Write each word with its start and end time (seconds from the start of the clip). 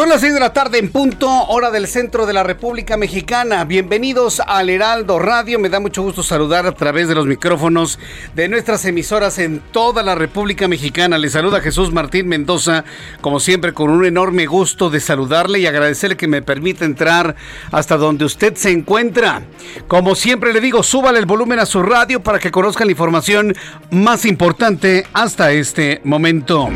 Son 0.00 0.08
las 0.08 0.22
6 0.22 0.32
de 0.32 0.40
la 0.40 0.54
tarde 0.54 0.78
en 0.78 0.90
punto, 0.90 1.28
hora 1.28 1.70
del 1.70 1.86
centro 1.86 2.24
de 2.24 2.32
la 2.32 2.42
República 2.42 2.96
Mexicana. 2.96 3.66
Bienvenidos 3.66 4.40
al 4.40 4.70
Heraldo 4.70 5.18
Radio. 5.18 5.58
Me 5.58 5.68
da 5.68 5.78
mucho 5.78 6.00
gusto 6.00 6.22
saludar 6.22 6.64
a 6.64 6.72
través 6.72 7.06
de 7.06 7.14
los 7.14 7.26
micrófonos 7.26 7.98
de 8.34 8.48
nuestras 8.48 8.82
emisoras 8.86 9.38
en 9.38 9.60
toda 9.60 10.02
la 10.02 10.14
República 10.14 10.68
Mexicana. 10.68 11.18
Le 11.18 11.28
saluda 11.28 11.60
Jesús 11.60 11.92
Martín 11.92 12.28
Mendoza, 12.28 12.84
como 13.20 13.40
siempre, 13.40 13.74
con 13.74 13.90
un 13.90 14.06
enorme 14.06 14.46
gusto 14.46 14.88
de 14.88 15.00
saludarle 15.00 15.58
y 15.58 15.66
agradecerle 15.66 16.16
que 16.16 16.28
me 16.28 16.40
permita 16.40 16.86
entrar 16.86 17.36
hasta 17.70 17.98
donde 17.98 18.24
usted 18.24 18.54
se 18.54 18.70
encuentra. 18.70 19.42
Como 19.86 20.14
siempre 20.14 20.54
le 20.54 20.62
digo, 20.62 20.82
súbale 20.82 21.18
el 21.18 21.26
volumen 21.26 21.58
a 21.58 21.66
su 21.66 21.82
radio 21.82 22.22
para 22.22 22.38
que 22.38 22.50
conozca 22.50 22.86
la 22.86 22.92
información 22.92 23.54
más 23.90 24.24
importante 24.24 25.04
hasta 25.12 25.52
este 25.52 26.00
momento. 26.04 26.70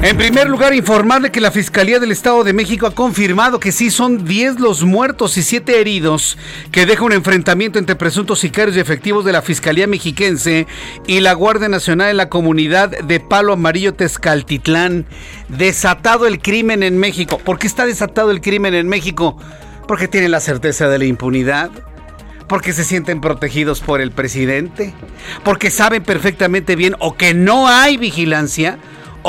En 0.00 0.16
primer 0.16 0.48
lugar, 0.48 0.74
informarle 0.74 1.32
que 1.32 1.40
la 1.40 1.50
Fiscalía 1.50 1.98
del 1.98 2.12
Estado 2.12 2.44
de 2.44 2.52
México 2.52 2.86
ha 2.86 2.94
confirmado 2.94 3.58
que 3.58 3.72
sí 3.72 3.90
son 3.90 4.24
10 4.24 4.60
los 4.60 4.84
muertos 4.84 5.36
y 5.36 5.42
7 5.42 5.80
heridos, 5.80 6.38
que 6.70 6.86
deja 6.86 7.02
un 7.02 7.12
enfrentamiento 7.12 7.80
entre 7.80 7.96
presuntos 7.96 8.38
sicarios 8.38 8.76
y 8.76 8.80
efectivos 8.80 9.24
de 9.24 9.32
la 9.32 9.42
Fiscalía 9.42 9.88
Mexiquense 9.88 10.68
y 11.08 11.18
la 11.18 11.32
Guardia 11.32 11.68
Nacional 11.68 12.10
en 12.10 12.16
la 12.16 12.28
comunidad 12.28 12.90
de 12.90 13.18
Palo 13.18 13.54
Amarillo 13.54 13.92
Tezcaltitlán. 13.92 15.04
Desatado 15.48 16.28
el 16.28 16.40
crimen 16.40 16.84
en 16.84 16.96
México. 16.96 17.38
¿Por 17.38 17.58
qué 17.58 17.66
está 17.66 17.84
desatado 17.84 18.30
el 18.30 18.40
crimen 18.40 18.74
en 18.74 18.86
México? 18.88 19.36
Porque 19.88 20.06
tienen 20.06 20.30
la 20.30 20.40
certeza 20.40 20.88
de 20.88 20.98
la 20.98 21.06
impunidad 21.06 21.70
porque 22.48 22.72
se 22.72 22.82
sienten 22.82 23.20
protegidos 23.20 23.80
por 23.80 24.00
el 24.00 24.10
presidente, 24.10 24.94
porque 25.44 25.70
saben 25.70 26.02
perfectamente 26.02 26.76
bien 26.76 26.96
o 26.98 27.14
que 27.14 27.34
no 27.34 27.68
hay 27.68 27.98
vigilancia 27.98 28.78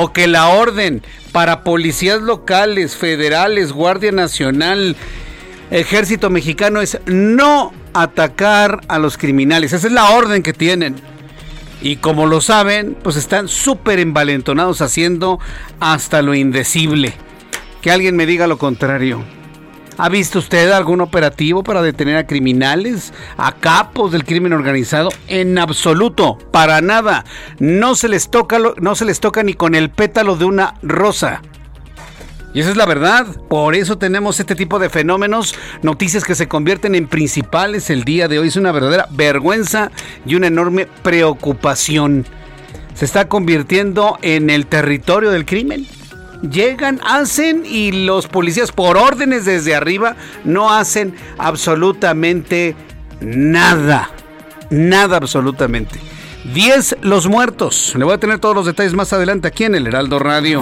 o 0.01 0.13
que 0.13 0.27
la 0.27 0.47
orden 0.47 1.01
para 1.33 1.65
policías 1.65 2.21
locales, 2.21 2.95
federales, 2.95 3.73
Guardia 3.73 4.13
Nacional, 4.13 4.95
Ejército 5.71 6.29
Mexicano 6.29 6.79
es 6.79 7.01
no 7.05 7.73
atacar 7.93 8.79
a 8.88 8.97
los 8.97 9.17
criminales. 9.17 9.73
Esa 9.73 9.88
es 9.88 9.93
la 9.93 10.11
orden 10.11 10.41
que 10.41 10.53
tienen. 10.53 10.95
Y 11.81 11.97
como 11.97 12.27
lo 12.27 12.39
saben, 12.39 12.95
pues 13.03 13.17
están 13.17 13.49
súper 13.49 13.99
envalentonados 13.99 14.81
haciendo 14.81 15.38
hasta 15.81 16.21
lo 16.21 16.33
indecible. 16.33 17.13
Que 17.81 17.91
alguien 17.91 18.15
me 18.15 18.25
diga 18.25 18.47
lo 18.47 18.57
contrario. 18.57 19.21
¿Ha 20.01 20.07
visto 20.07 20.39
usted 20.39 20.71
algún 20.71 21.01
operativo 21.01 21.61
para 21.61 21.81
detener 21.81 22.15
a 22.15 22.25
criminales, 22.25 23.13
a 23.35 23.51
capos 23.51 24.13
del 24.13 24.23
crimen 24.23 24.53
organizado? 24.53 25.09
En 25.27 25.57
absoluto, 25.57 26.37
para 26.51 26.79
nada. 26.79 27.25
No 27.59 27.95
se 27.95 28.07
les 28.07 28.29
toca, 28.29 28.59
no 28.79 28.95
se 28.95 29.03
les 29.03 29.19
toca 29.19 29.43
ni 29.43 29.55
con 29.55 29.75
el 29.75 29.89
pétalo 29.89 30.38
de 30.38 30.45
una 30.45 30.75
rosa. 30.81 31.41
Y 32.53 32.61
esa 32.61 32.69
es 32.69 32.77
la 32.77 32.85
verdad. 32.85 33.27
Por 33.49 33.75
eso 33.75 33.97
tenemos 33.97 34.39
este 34.39 34.55
tipo 34.55 34.79
de 34.79 34.89
fenómenos, 34.89 35.53
noticias 35.81 36.23
que 36.23 36.35
se 36.35 36.47
convierten 36.47 36.95
en 36.95 37.09
principales 37.09 37.89
el 37.89 38.05
día 38.05 38.29
de 38.29 38.39
hoy. 38.39 38.47
Es 38.47 38.55
una 38.55 38.71
verdadera 38.71 39.09
vergüenza 39.11 39.91
y 40.25 40.35
una 40.35 40.47
enorme 40.47 40.88
preocupación. 41.03 42.25
Se 42.93 43.03
está 43.03 43.27
convirtiendo 43.27 44.17
en 44.21 44.49
el 44.49 44.65
territorio 44.65 45.29
del 45.29 45.45
crimen 45.45 45.85
llegan, 46.41 47.00
hacen 47.03 47.63
y 47.66 47.91
los 48.05 48.27
policías 48.27 48.72
por 48.72 48.97
órdenes 48.97 49.45
desde 49.45 49.75
arriba 49.75 50.16
no 50.44 50.73
hacen 50.73 51.16
absolutamente 51.38 52.75
nada. 53.22 54.09
Nada 54.69 55.17
absolutamente. 55.17 56.00
10 56.45 56.97
los 57.01 57.27
muertos. 57.27 57.94
Le 57.97 58.05
voy 58.05 58.13
a 58.13 58.17
tener 58.17 58.39
todos 58.39 58.55
los 58.55 58.66
detalles 58.66 58.94
más 58.94 59.11
adelante 59.11 59.47
aquí 59.47 59.66
en 59.66 59.75
el 59.75 59.88
Heraldo 59.88 60.19
Radio. 60.19 60.61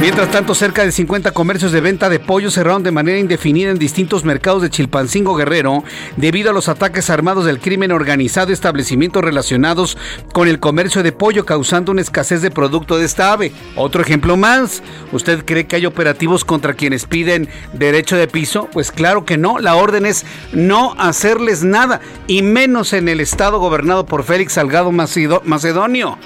Mientras 0.00 0.30
tanto, 0.32 0.54
cerca 0.54 0.84
de 0.84 0.90
50 0.90 1.30
comercios 1.30 1.70
de 1.70 1.80
venta 1.80 2.08
de 2.08 2.18
pollo 2.18 2.50
cerraron 2.50 2.82
de 2.82 2.90
manera 2.90 3.18
indefinida 3.18 3.70
en 3.70 3.78
distintos 3.78 4.24
mercados 4.24 4.60
de 4.60 4.70
Chilpancingo 4.70 5.36
Guerrero 5.36 5.84
debido 6.16 6.50
a 6.50 6.52
los 6.52 6.68
ataques 6.68 7.10
armados 7.10 7.44
del 7.44 7.60
crimen 7.60 7.92
organizado 7.92 8.50
y 8.50 8.54
establecimientos 8.54 9.22
relacionados 9.22 9.96
con 10.32 10.48
el 10.48 10.58
comercio 10.58 11.04
de 11.04 11.12
pollo, 11.12 11.46
causando 11.46 11.92
una 11.92 12.00
escasez 12.00 12.42
de 12.42 12.50
producto 12.50 12.98
de 12.98 13.04
esta 13.04 13.32
ave. 13.32 13.52
Otro 13.76 14.02
ejemplo 14.02 14.36
más. 14.36 14.82
¿Usted 15.12 15.44
cree 15.44 15.66
que 15.66 15.76
hay 15.76 15.86
operativos 15.86 16.44
contra 16.44 16.74
quienes 16.74 17.06
piden 17.06 17.48
derecho 17.72 18.16
de 18.16 18.26
piso? 18.26 18.68
Pues 18.72 18.90
claro 18.90 19.24
que 19.24 19.38
no. 19.38 19.60
La 19.60 19.76
orden 19.76 20.06
es 20.06 20.26
no 20.52 20.94
hacerles 20.98 21.62
nada, 21.62 22.00
y 22.26 22.42
menos 22.42 22.92
en 22.92 23.08
el 23.08 23.20
estado 23.20 23.60
gobernado 23.60 24.04
por 24.06 24.24
Félix 24.24 24.54
Salgado 24.54 24.71
Macedonio. 24.92 26.18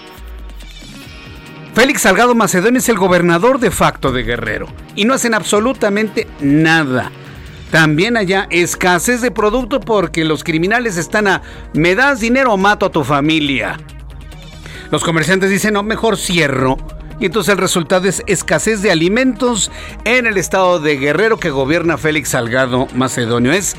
Félix 1.74 2.02
Salgado 2.02 2.34
Macedonio 2.34 2.78
es 2.78 2.88
el 2.88 2.96
gobernador 2.96 3.58
de 3.58 3.70
facto 3.70 4.12
de 4.12 4.22
Guerrero 4.22 4.66
y 4.94 5.04
no 5.04 5.14
hacen 5.14 5.34
absolutamente 5.34 6.26
nada. 6.40 7.10
También 7.70 8.16
allá 8.16 8.46
escasez 8.50 9.20
de 9.20 9.30
producto 9.30 9.80
porque 9.80 10.24
los 10.24 10.44
criminales 10.44 10.96
están 10.96 11.26
a 11.26 11.42
me 11.74 11.94
das 11.94 12.20
dinero 12.20 12.52
o 12.52 12.56
mato 12.56 12.86
a 12.86 12.90
tu 12.90 13.04
familia. 13.04 13.78
Los 14.90 15.02
comerciantes 15.02 15.50
dicen, 15.50 15.74
no, 15.74 15.82
mejor 15.82 16.16
cierro. 16.16 16.78
Y 17.18 17.26
entonces 17.26 17.52
el 17.52 17.58
resultado 17.58 18.08
es 18.08 18.22
escasez 18.26 18.82
de 18.82 18.90
alimentos 18.90 19.70
en 20.04 20.26
el 20.26 20.36
estado 20.36 20.80
de 20.80 20.96
Guerrero 20.96 21.38
que 21.38 21.50
gobierna 21.50 21.98
Félix 21.98 22.30
Salgado 22.30 22.86
Macedonio. 22.94 23.52
Es 23.52 23.74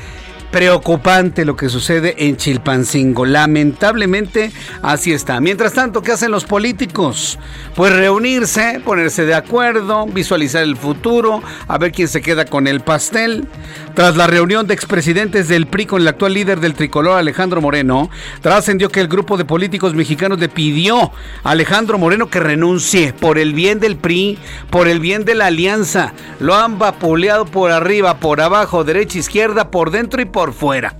preocupante 0.50 1.44
lo 1.44 1.56
que 1.56 1.68
sucede 1.68 2.14
en 2.26 2.36
Chilpancingo. 2.36 3.26
Lamentablemente, 3.26 4.50
así 4.82 5.12
está. 5.12 5.40
Mientras 5.40 5.72
tanto, 5.74 6.02
¿qué 6.02 6.12
hacen 6.12 6.30
los 6.30 6.44
políticos? 6.44 7.38
Pues 7.74 7.94
reunirse, 7.94 8.80
ponerse 8.84 9.24
de 9.24 9.34
acuerdo, 9.34 10.06
visualizar 10.06 10.62
el 10.62 10.76
futuro, 10.76 11.42
a 11.66 11.78
ver 11.78 11.92
quién 11.92 12.08
se 12.08 12.22
queda 12.22 12.44
con 12.46 12.66
el 12.66 12.80
pastel. 12.80 13.46
Tras 13.94 14.16
la 14.16 14.26
reunión 14.26 14.66
de 14.66 14.74
expresidentes 14.74 15.48
del 15.48 15.66
PRI 15.66 15.86
con 15.86 16.02
el 16.02 16.08
actual 16.08 16.34
líder 16.34 16.60
del 16.60 16.74
tricolor, 16.74 17.18
Alejandro 17.18 17.60
Moreno, 17.60 18.10
trascendió 18.40 18.90
que 18.90 19.00
el 19.00 19.08
grupo 19.08 19.36
de 19.36 19.44
políticos 19.44 19.94
mexicanos 19.94 20.38
le 20.38 20.48
pidió 20.48 21.12
a 21.42 21.50
Alejandro 21.50 21.98
Moreno 21.98 22.28
que 22.28 22.40
renuncie 22.40 23.12
por 23.12 23.38
el 23.38 23.54
bien 23.54 23.80
del 23.80 23.96
PRI, 23.96 24.38
por 24.70 24.86
el 24.86 25.00
bien 25.00 25.24
de 25.24 25.34
la 25.34 25.46
alianza. 25.46 26.12
Lo 26.38 26.54
han 26.54 26.78
vapuleado 26.78 27.44
por 27.44 27.72
arriba, 27.72 28.18
por 28.18 28.40
abajo, 28.40 28.84
derecha, 28.84 29.18
izquierda, 29.18 29.70
por 29.70 29.90
dentro 29.90 30.22
y 30.22 30.26
por 30.26 30.37
por 30.38 30.52
fuera. 30.52 30.94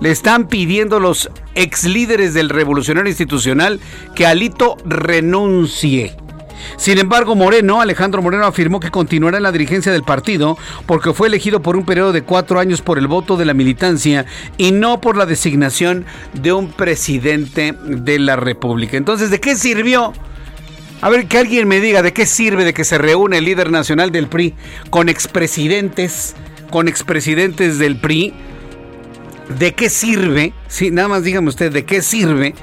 Le 0.00 0.12
están 0.12 0.46
pidiendo 0.46 1.00
los 1.00 1.28
ex 1.56 1.82
líderes 1.86 2.34
del 2.34 2.48
revolucionario 2.48 3.10
institucional 3.10 3.80
que 4.14 4.26
Alito 4.26 4.76
renuncie. 4.84 6.14
Sin 6.76 6.98
embargo, 6.98 7.34
Moreno, 7.34 7.80
Alejandro 7.80 8.22
Moreno, 8.22 8.46
afirmó 8.46 8.78
que 8.78 8.92
continuará 8.92 9.38
en 9.38 9.42
la 9.42 9.50
dirigencia 9.50 9.90
del 9.90 10.04
partido 10.04 10.56
porque 10.86 11.12
fue 11.12 11.26
elegido 11.26 11.62
por 11.62 11.76
un 11.76 11.84
periodo 11.84 12.12
de 12.12 12.22
cuatro 12.22 12.60
años 12.60 12.80
por 12.80 12.96
el 12.96 13.08
voto 13.08 13.36
de 13.36 13.44
la 13.44 13.54
militancia 13.54 14.24
y 14.56 14.70
no 14.70 15.00
por 15.00 15.16
la 15.16 15.26
designación 15.26 16.04
de 16.32 16.52
un 16.52 16.70
presidente 16.70 17.74
de 17.84 18.20
la 18.20 18.36
República. 18.36 18.96
Entonces, 18.96 19.30
¿de 19.30 19.40
qué 19.40 19.56
sirvió? 19.56 20.12
A 21.00 21.08
ver, 21.08 21.26
que 21.26 21.38
alguien 21.38 21.66
me 21.66 21.80
diga 21.80 22.02
de 22.02 22.12
qué 22.12 22.24
sirve 22.24 22.64
de 22.64 22.72
que 22.72 22.84
se 22.84 22.98
reúne 22.98 23.38
el 23.38 23.46
líder 23.46 23.72
nacional 23.72 24.12
del 24.12 24.28
PRI 24.28 24.54
con 24.90 25.08
expresidentes, 25.08 26.36
con 26.70 26.86
expresidentes 26.86 27.80
del 27.80 27.96
PRI. 27.96 28.32
¿De 29.58 29.74
qué 29.74 29.90
sirve? 29.90 30.52
Sí, 30.68 30.90
nada 30.90 31.08
más 31.08 31.24
dígame 31.24 31.48
usted, 31.48 31.72
¿de 31.72 31.84
qué 31.84 32.02
sirve 32.02 32.54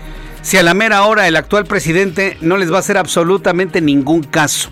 si 0.42 0.58
a 0.58 0.64
la 0.64 0.74
mera 0.74 1.04
hora 1.04 1.28
el 1.28 1.36
actual 1.36 1.66
presidente 1.66 2.38
no 2.40 2.58
les 2.58 2.72
va 2.72 2.78
a 2.78 2.80
hacer 2.80 2.98
absolutamente 2.98 3.82
ningún 3.82 4.24
caso? 4.24 4.72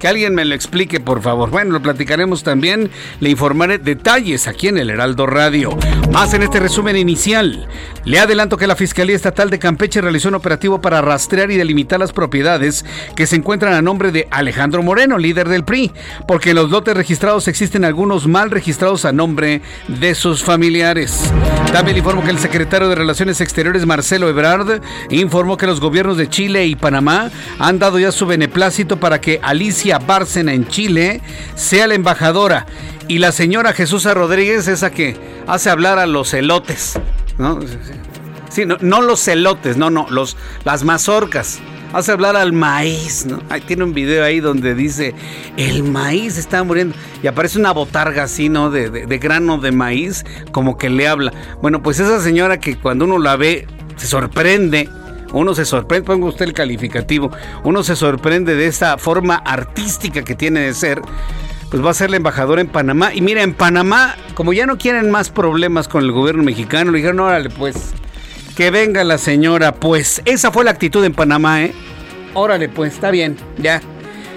Que 0.00 0.08
alguien 0.08 0.34
me 0.34 0.46
lo 0.46 0.54
explique, 0.54 0.98
por 0.98 1.20
favor. 1.20 1.50
Bueno, 1.50 1.72
lo 1.72 1.82
platicaremos 1.82 2.42
también. 2.42 2.90
Le 3.20 3.28
informaré 3.28 3.76
detalles 3.76 4.48
aquí 4.48 4.68
en 4.68 4.78
el 4.78 4.88
Heraldo 4.88 5.26
Radio. 5.26 5.76
Más 6.10 6.32
en 6.32 6.42
este 6.42 6.58
resumen 6.58 6.96
inicial. 6.96 7.68
Le 8.06 8.18
adelanto 8.18 8.56
que 8.56 8.66
la 8.66 8.76
Fiscalía 8.76 9.14
Estatal 9.14 9.50
de 9.50 9.58
Campeche 9.58 10.00
realizó 10.00 10.30
un 10.30 10.36
operativo 10.36 10.80
para 10.80 11.02
rastrear 11.02 11.50
y 11.50 11.58
delimitar 11.58 12.00
las 12.00 12.12
propiedades 12.12 12.82
que 13.14 13.26
se 13.26 13.36
encuentran 13.36 13.74
a 13.74 13.82
nombre 13.82 14.10
de 14.10 14.26
Alejandro 14.30 14.82
Moreno, 14.82 15.18
líder 15.18 15.50
del 15.50 15.64
PRI, 15.64 15.92
porque 16.26 16.50
en 16.50 16.56
los 16.56 16.70
lotes 16.70 16.96
registrados 16.96 17.46
existen 17.46 17.84
algunos 17.84 18.26
mal 18.26 18.50
registrados 18.50 19.04
a 19.04 19.12
nombre 19.12 19.60
de 19.86 20.14
sus 20.14 20.42
familiares. 20.42 21.30
También 21.74 21.98
informo 21.98 22.24
que 22.24 22.30
el 22.30 22.38
secretario 22.38 22.88
de 22.88 22.94
Relaciones 22.94 23.42
Exteriores, 23.42 23.84
Marcelo 23.84 24.30
Ebrard, 24.30 24.80
informó 25.10 25.58
que 25.58 25.66
los 25.66 25.78
gobiernos 25.78 26.16
de 26.16 26.28
Chile 26.28 26.66
y 26.66 26.74
Panamá 26.74 27.30
han 27.58 27.78
dado 27.78 27.98
ya 27.98 28.10
su 28.12 28.24
beneplácito 28.24 28.98
para 28.98 29.20
que 29.20 29.40
Alicia 29.42 29.89
Bárcena 29.98 30.52
en 30.52 30.66
Chile 30.68 31.20
sea 31.54 31.86
la 31.86 31.94
embajadora 31.94 32.66
y 33.08 33.18
la 33.18 33.32
señora 33.32 33.72
Jesús 33.72 34.04
Rodríguez 34.04 34.68
esa 34.68 34.90
que 34.90 35.16
hace 35.46 35.68
hablar 35.68 35.98
a 35.98 36.06
los 36.06 36.32
elotes, 36.32 36.98
¿no? 37.38 37.58
Sí, 38.50 38.64
no, 38.66 39.00
los 39.00 39.26
elotes, 39.28 39.76
no, 39.76 39.90
no, 39.90 40.06
los, 40.10 40.36
las 40.64 40.84
mazorcas. 40.84 41.60
Hace 41.92 42.12
hablar 42.12 42.36
al 42.36 42.52
maíz, 42.52 43.26
¿no? 43.26 43.40
Ahí 43.48 43.60
tiene 43.62 43.82
un 43.82 43.94
video 43.94 44.24
ahí 44.24 44.38
donde 44.38 44.76
dice, 44.76 45.14
el 45.56 45.82
maíz 45.82 46.36
está 46.36 46.62
muriendo. 46.62 46.94
Y 47.22 47.26
aparece 47.26 47.58
una 47.58 47.72
botarga 47.72 48.24
así, 48.24 48.48
¿no? 48.48 48.70
De, 48.70 48.90
de 48.90 49.18
grano 49.18 49.58
de 49.58 49.72
maíz, 49.72 50.24
como 50.52 50.78
que 50.78 50.88
le 50.88 51.08
habla. 51.08 51.32
Bueno, 51.60 51.82
pues 51.82 51.98
esa 51.98 52.20
señora 52.20 52.60
que 52.60 52.78
cuando 52.78 53.06
uno 53.06 53.18
la 53.18 53.34
ve, 53.36 53.66
se 53.96 54.06
sorprende 54.06 54.88
uno 55.32 55.54
se 55.54 55.64
sorprende, 55.64 56.06
ponga 56.06 56.26
usted 56.26 56.46
el 56.46 56.52
calificativo, 56.52 57.30
uno 57.64 57.82
se 57.82 57.96
sorprende 57.96 58.54
de 58.54 58.66
esta 58.66 58.98
forma 58.98 59.36
artística 59.36 60.22
que 60.22 60.34
tiene 60.34 60.60
de 60.60 60.74
ser, 60.74 61.00
pues 61.70 61.84
va 61.84 61.90
a 61.90 61.94
ser 61.94 62.10
la 62.10 62.16
embajadora 62.16 62.60
en 62.60 62.68
Panamá. 62.68 63.14
Y 63.14 63.20
mira, 63.20 63.42
en 63.42 63.54
Panamá, 63.54 64.16
como 64.34 64.52
ya 64.52 64.66
no 64.66 64.78
quieren 64.78 65.10
más 65.10 65.30
problemas 65.30 65.88
con 65.88 66.04
el 66.04 66.12
gobierno 66.12 66.42
mexicano, 66.42 66.90
le 66.90 66.98
dijeron, 66.98 67.20
órale, 67.20 67.50
pues, 67.50 67.92
que 68.56 68.70
venga 68.70 69.04
la 69.04 69.18
señora, 69.18 69.74
pues. 69.74 70.22
Esa 70.24 70.50
fue 70.50 70.64
la 70.64 70.72
actitud 70.72 71.04
en 71.04 71.14
Panamá, 71.14 71.62
¿eh? 71.62 71.74
Órale, 72.34 72.68
pues, 72.68 72.94
está 72.94 73.10
bien, 73.10 73.36
ya. 73.58 73.80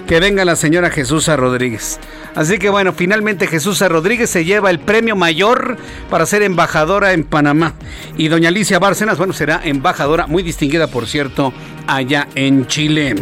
Que 0.06 0.20
venga 0.20 0.44
la 0.44 0.54
señora 0.54 0.90
Jesús 0.90 1.28
Rodríguez. 1.28 1.98
Así 2.34 2.58
que 2.58 2.68
bueno, 2.68 2.92
finalmente 2.92 3.46
Jesús 3.46 3.80
Rodríguez 3.80 4.28
se 4.28 4.44
lleva 4.44 4.70
el 4.70 4.80
premio 4.80 5.16
mayor 5.16 5.78
para 6.10 6.26
ser 6.26 6.42
embajadora 6.42 7.12
en 7.12 7.24
Panamá. 7.24 7.74
Y 8.16 8.28
doña 8.28 8.48
Alicia 8.48 8.78
Bárcenas, 8.78 9.18
bueno, 9.18 9.32
será 9.32 9.60
embajadora, 9.64 10.26
muy 10.26 10.42
distinguida 10.42 10.88
por 10.88 11.06
cierto, 11.06 11.54
allá 11.86 12.28
en 12.34 12.66
Chile. 12.66 13.14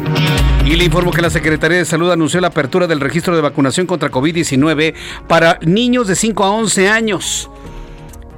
Y 0.64 0.76
le 0.76 0.84
informo 0.84 1.12
que 1.12 1.23
la 1.23 1.31
Secretaría 1.31 1.79
de 1.79 1.84
Salud 1.84 2.11
anunció 2.11 2.40
la 2.40 2.49
apertura 2.49 2.87
del 2.87 3.00
registro 3.00 3.37
de 3.37 3.43
vacunación 3.43 3.87
contra 3.87 4.11
COVID-19 4.11 4.94
para 5.28 5.58
niños 5.62 6.08
de 6.08 6.17
5 6.17 6.44
a 6.44 6.50
11 6.50 6.88
años. 6.88 7.50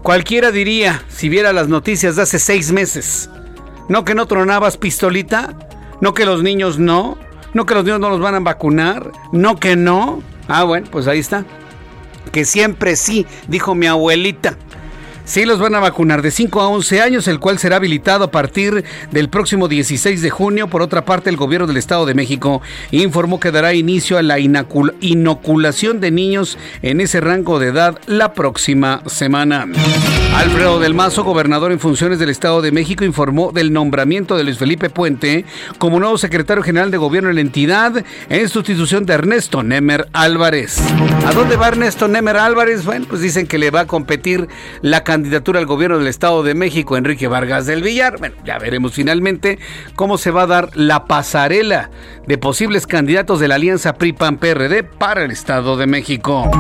Cualquiera 0.03 0.51
diría, 0.51 1.03
si 1.09 1.31
viera 1.31 1.55
las 1.55 1.69
noticias 1.69 2.17
de 2.17 2.23
hace 2.23 2.39
seis 2.39 2.73
meses, 2.73 3.31
no 3.89 4.05
que 4.05 4.15
no 4.15 4.27
tronabas 4.27 4.77
pistolita, 4.77 5.57
no 6.03 6.13
que 6.13 6.27
los 6.27 6.43
niños 6.43 6.79
no, 6.79 7.17
no 7.55 7.65
que 7.65 7.75
los 7.75 7.85
niños 7.85 8.01
no 8.01 8.11
los 8.11 8.21
van 8.21 8.35
a 8.35 8.41
vacunar, 8.41 9.11
no 9.33 9.57
que 9.57 9.77
no. 9.77 10.23
Ah, 10.49 10.65
bueno, 10.65 10.87
pues 10.91 11.07
ahí 11.07 11.21
está. 11.21 11.45
Que 12.33 12.45
siempre 12.45 12.97
sí, 12.97 13.27
dijo 13.49 13.75
mi 13.75 13.87
abuelita. 13.87 14.57
Sí 15.27 15.47
los 15.47 15.59
van 15.59 15.75
a 15.75 15.81
vacunar 15.81 16.21
de 16.21 16.31
5 16.31 16.61
a 16.61 16.69
11 16.69 17.01
años, 17.01 17.29
el 17.29 17.41
cual 17.41 17.59
será 17.59 17.77
habilitado 17.77 18.25
a 18.25 18.31
partir 18.31 18.85
del 19.11 19.31
próximo 19.31 19.69
16 19.69 20.21
de 20.21 20.29
junio. 20.29 20.69
Por 20.69 20.83
otra 20.83 21.07
parte, 21.07 21.31
el 21.31 21.39
gobierno 21.39 21.67
del 21.67 21.79
Estado 21.79 22.05
de 22.05 22.13
México 22.13 22.61
informó 22.91 23.41
que 23.41 23.51
dará 23.51 23.73
inicio 23.73 24.19
a 24.19 24.23
la 24.23 24.39
inoculación 24.39 26.01
de 26.01 26.11
niños 26.11 26.59
en 26.83 27.01
ese 27.01 27.23
rango 27.23 27.59
de 27.59 27.69
edad 27.69 27.99
la 28.07 28.35
próxima 28.35 29.03
semana. 29.07 29.67
Alfredo 30.35 30.81
del 30.81 30.95
Mazo, 30.95 31.25
gobernador 31.25 31.73
en 31.73 31.79
funciones 31.79 32.19
del 32.19 32.29
Estado 32.29 32.61
de 32.61 32.73
México, 32.73 33.05
informó 33.05 33.53
del 33.53 33.73
nombramiento 33.73 34.37
de 34.37 34.45
Luis 34.45 34.59
Felipe 34.59 34.91
Puente 34.91 35.45
como 35.79 36.01
nuevo 36.01 36.19
secretario 36.19 36.63
general 36.63 36.91
de 36.91 36.99
gobierno 36.99 37.29
de 37.29 37.37
la 37.37 37.41
entidad 37.41 38.05
en 38.29 38.49
sustitución 38.49 39.07
de 39.07 39.15
Ernesto 39.15 39.63
Nemer 39.63 40.09
Álvarez. 40.13 40.83
¿A 41.25 41.33
dónde 41.33 41.57
va 41.57 41.69
Ernesto 41.69 42.09
Nemer 42.09 42.37
Álvarez? 42.37 42.85
Bueno, 42.85 43.07
pues 43.09 43.23
dicen 43.23 43.47
que 43.47 43.59
le 43.59 43.71
va 43.71 43.81
a 43.81 43.87
competir 43.87 44.49
la 44.83 45.05
candidatura 45.15 45.61
al 45.61 45.67
gobierno 45.67 45.97
del 45.97 46.09
Estado 46.09 46.43
de 46.43 46.55
México, 46.55 46.97
Enrique 46.97 47.29
Vargas 47.29 47.67
del 47.67 47.85
Villar. 47.85 48.19
Bueno, 48.19 48.35
ya 48.45 48.59
veremos 48.59 48.95
finalmente 48.95 49.61
cómo 49.95 50.19
se 50.19 50.33
va 50.33 50.43
a 50.43 50.47
dar 50.49 50.71
la 50.75 51.05
pasarela 51.05 51.89
de 52.27 52.37
posibles 52.37 52.89
candidatos 52.89 53.39
de 53.39 53.47
la 53.47 53.55
alianza 53.55 53.95
PRI-PAN-PRD 53.95 54.83
para 54.83 55.25
el 55.25 55.31
Estado 55.31 55.77
de 55.77 55.87
México. 55.87 56.51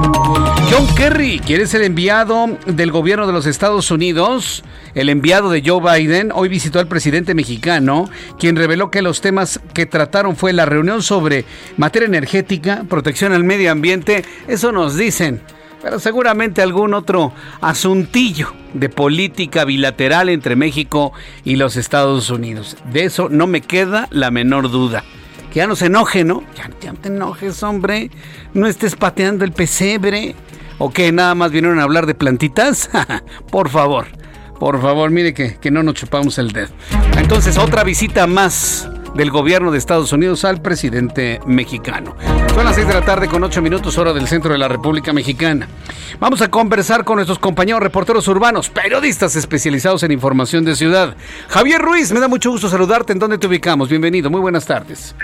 John 0.70 0.86
Kerry 0.94 1.40
quiere 1.40 1.66
ser 1.66 1.82
enviado 1.82 2.56
del 2.64 2.92
gobierno 2.92 3.26
de 3.26 3.32
los 3.32 3.46
Estados 3.46 3.90
Unidos. 3.90 4.62
El 4.94 5.08
enviado 5.08 5.50
de 5.50 5.60
Joe 5.66 5.80
Biden 5.80 6.30
hoy 6.32 6.48
visitó 6.48 6.78
al 6.78 6.86
presidente 6.86 7.34
mexicano, 7.34 8.08
quien 8.38 8.54
reveló 8.54 8.88
que 8.88 9.02
los 9.02 9.20
temas 9.20 9.58
que 9.72 9.86
trataron 9.86 10.36
fue 10.36 10.52
la 10.52 10.64
reunión 10.64 11.02
sobre 11.02 11.44
materia 11.76 12.06
energética, 12.06 12.84
protección 12.88 13.32
al 13.32 13.42
medio 13.42 13.72
ambiente. 13.72 14.24
Eso 14.46 14.70
nos 14.70 14.96
dicen 14.96 15.40
pero 15.84 16.00
seguramente 16.00 16.62
algún 16.62 16.94
otro 16.94 17.34
asuntillo 17.60 18.54
de 18.72 18.88
política 18.88 19.66
bilateral 19.66 20.30
entre 20.30 20.56
México 20.56 21.12
y 21.44 21.56
los 21.56 21.76
Estados 21.76 22.30
Unidos. 22.30 22.78
De 22.90 23.04
eso 23.04 23.28
no 23.28 23.46
me 23.46 23.60
queda 23.60 24.08
la 24.10 24.30
menor 24.30 24.70
duda. 24.70 25.04
Que 25.52 25.58
ya 25.58 25.66
no 25.66 25.76
se 25.76 25.86
enoje, 25.86 26.24
¿no? 26.24 26.42
Ya, 26.56 26.68
no 26.90 26.94
te 26.94 27.08
enojes, 27.08 27.62
hombre. 27.62 28.10
No 28.54 28.66
estés 28.66 28.96
pateando 28.96 29.44
el 29.44 29.52
pesebre. 29.52 30.34
¿O 30.78 30.90
que 30.90 31.12
nada 31.12 31.34
más 31.34 31.52
vinieron 31.52 31.78
a 31.78 31.82
hablar 31.82 32.06
de 32.06 32.14
plantitas? 32.14 32.88
Por 33.50 33.68
favor, 33.68 34.06
por 34.58 34.80
favor, 34.80 35.10
mire 35.10 35.34
que, 35.34 35.56
que 35.56 35.70
no 35.70 35.82
nos 35.82 35.94
chupamos 35.94 36.38
el 36.38 36.52
dedo. 36.52 36.68
Entonces, 37.18 37.58
otra 37.58 37.84
visita 37.84 38.26
más 38.26 38.88
del 39.14 39.30
gobierno 39.30 39.70
de 39.70 39.78
Estados 39.78 40.12
Unidos 40.12 40.44
al 40.44 40.60
presidente 40.60 41.40
mexicano. 41.46 42.16
Son 42.54 42.64
las 42.64 42.74
6 42.74 42.88
de 42.88 42.94
la 42.94 43.02
tarde 43.02 43.28
con 43.28 43.42
8 43.42 43.62
minutos 43.62 43.96
hora 43.98 44.12
del 44.12 44.26
centro 44.28 44.52
de 44.52 44.58
la 44.58 44.68
República 44.68 45.12
Mexicana. 45.12 45.68
Vamos 46.20 46.42
a 46.42 46.50
conversar 46.50 47.04
con 47.04 47.16
nuestros 47.16 47.38
compañeros 47.38 47.82
reporteros 47.82 48.26
urbanos, 48.28 48.70
periodistas 48.70 49.36
especializados 49.36 50.02
en 50.02 50.12
información 50.12 50.64
de 50.64 50.76
ciudad. 50.76 51.16
Javier 51.48 51.80
Ruiz, 51.80 52.12
me 52.12 52.20
da 52.20 52.28
mucho 52.28 52.50
gusto 52.50 52.68
saludarte. 52.68 53.12
¿En 53.12 53.18
dónde 53.18 53.38
te 53.38 53.46
ubicamos? 53.46 53.88
Bienvenido, 53.88 54.30
muy 54.30 54.40
buenas 54.40 54.66
tardes. 54.66 55.14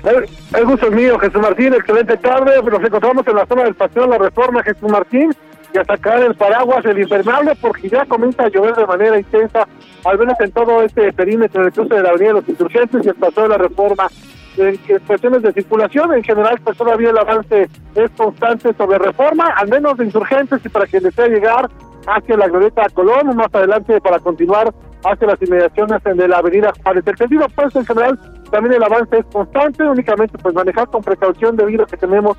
El, 0.55 0.65
gusto 0.65 0.87
es 0.87 0.93
mío, 0.93 1.19
Jesús 1.19 1.41
Martín. 1.41 1.75
Excelente 1.75 2.17
tarde. 2.17 2.63
Nos 2.63 2.85
encontramos 2.85 3.27
en 3.27 3.37
la 3.37 3.47
zona 3.47 3.65
del 3.65 3.75
Paseo 3.75 4.07
La 4.07 4.19
Reforma, 4.19 4.63
Jesús 4.63 4.91
Martín 4.91 5.33
y 5.73 5.79
a 5.79 5.85
sacar 5.85 6.23
el 6.23 6.35
paraguas, 6.35 6.85
el 6.85 6.99
impermeable, 6.99 7.53
porque 7.61 7.89
ya 7.89 8.05
comienza 8.07 8.45
a 8.45 8.49
llover 8.49 8.75
de 8.75 8.87
manera 8.87 9.19
intensa, 9.19 9.67
al 10.05 10.19
menos 10.19 10.35
en 10.41 10.53
todo 10.53 10.83
este 10.83 11.13
perímetro 11.13 11.63
del 11.63 11.73
cruce 11.73 11.95
de 11.95 12.03
la 12.03 12.11
Avenida 12.11 12.29
de 12.29 12.35
los 12.35 12.49
Insurgentes 12.49 13.05
y 13.05 13.09
el 13.09 13.15
Paseo 13.15 13.45
de 13.45 13.49
la 13.51 13.59
Reforma. 13.59 14.09
En 14.57 14.77
cuestiones 15.07 15.43
de 15.43 15.53
circulación, 15.53 16.13
en 16.13 16.25
general, 16.25 16.61
pues 16.65 16.77
todavía 16.77 17.11
el 17.11 17.19
avance 17.19 17.69
es 17.95 18.11
constante 18.17 18.75
sobre 18.75 18.99
reforma, 18.99 19.47
al 19.57 19.69
menos 19.69 19.97
de 19.97 20.07
insurgentes 20.07 20.61
y 20.65 20.69
para 20.69 20.87
quien 20.87 21.05
desea 21.05 21.29
llegar 21.29 21.71
hacia 22.07 22.37
la 22.37 22.49
Glorieta 22.49 22.89
Colón, 22.93 23.37
más 23.37 23.55
adelante 23.55 24.01
para 24.01 24.19
continuar 24.19 24.73
hacia 25.05 25.27
las 25.27 25.41
inmediaciones 25.41 26.03
de 26.03 26.29
la 26.29 26.39
avenida 26.39 26.73
Juárez. 26.83 27.05
El 27.07 27.17
sentido 27.17 27.47
pues 27.55 27.75
en 27.77 27.87
general 27.87 28.19
también 28.51 28.75
el 28.75 28.83
avance 28.83 29.19
es 29.19 29.27
constante, 29.27 29.85
únicamente 29.85 30.37
pues 30.39 30.55
manejar 30.55 30.89
con 30.89 31.03
precaución 31.03 31.57
debido 31.57 31.85
a 31.85 31.87
que 31.87 31.97
tenemos 31.97 32.37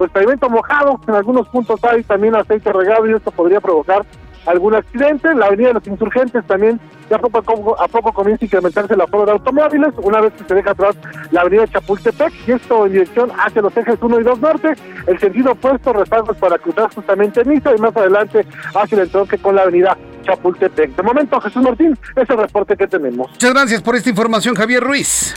pues 0.00 0.10
pavimento 0.12 0.48
mojado, 0.48 0.98
en 1.06 1.14
algunos 1.14 1.46
puntos 1.50 1.78
hay 1.84 2.02
también 2.04 2.34
aceite 2.34 2.72
regado 2.72 3.06
y 3.06 3.12
esto 3.12 3.30
podría 3.30 3.60
provocar 3.60 4.06
algún 4.46 4.74
accidente. 4.74 5.34
La 5.34 5.44
avenida 5.44 5.68
de 5.68 5.74
los 5.74 5.86
insurgentes 5.86 6.42
también 6.46 6.80
ya 7.10 7.18
poco 7.18 7.36
a 7.36 7.42
poco, 7.42 7.78
a 7.78 7.86
poco 7.86 8.10
comienza 8.14 8.42
a 8.42 8.46
incrementarse 8.46 8.96
la 8.96 9.04
aforo 9.04 9.26
de 9.26 9.32
automóviles, 9.32 9.92
una 10.02 10.22
vez 10.22 10.32
que 10.32 10.44
se 10.44 10.54
deja 10.54 10.70
atrás 10.70 10.96
la 11.32 11.42
avenida 11.42 11.66
Chapultepec, 11.66 12.32
y 12.48 12.52
esto 12.52 12.86
en 12.86 12.92
dirección 12.92 13.30
hacia 13.38 13.60
los 13.60 13.76
ejes 13.76 13.98
1 14.00 14.20
y 14.20 14.24
2 14.24 14.40
norte, 14.40 14.72
el 15.06 15.18
sentido 15.20 15.52
opuesto, 15.52 15.92
respaldos 15.92 16.34
para 16.38 16.56
cruzar 16.56 16.94
justamente 16.94 17.44
Niza 17.44 17.76
y 17.76 17.78
más 17.78 17.94
adelante 17.94 18.46
hacia 18.74 18.96
el 18.96 19.02
entronque 19.02 19.36
con 19.36 19.54
la 19.54 19.64
avenida 19.64 19.98
Chapultepec. 20.22 20.96
De 20.96 21.02
momento, 21.02 21.38
Jesús 21.42 21.62
Martín, 21.62 21.98
es 22.16 22.30
el 22.30 22.38
reporte 22.38 22.74
que 22.74 22.86
tenemos. 22.86 23.30
Muchas 23.32 23.52
gracias 23.52 23.82
por 23.82 23.96
esta 23.96 24.08
información, 24.08 24.54
Javier 24.54 24.82
Ruiz. 24.82 25.34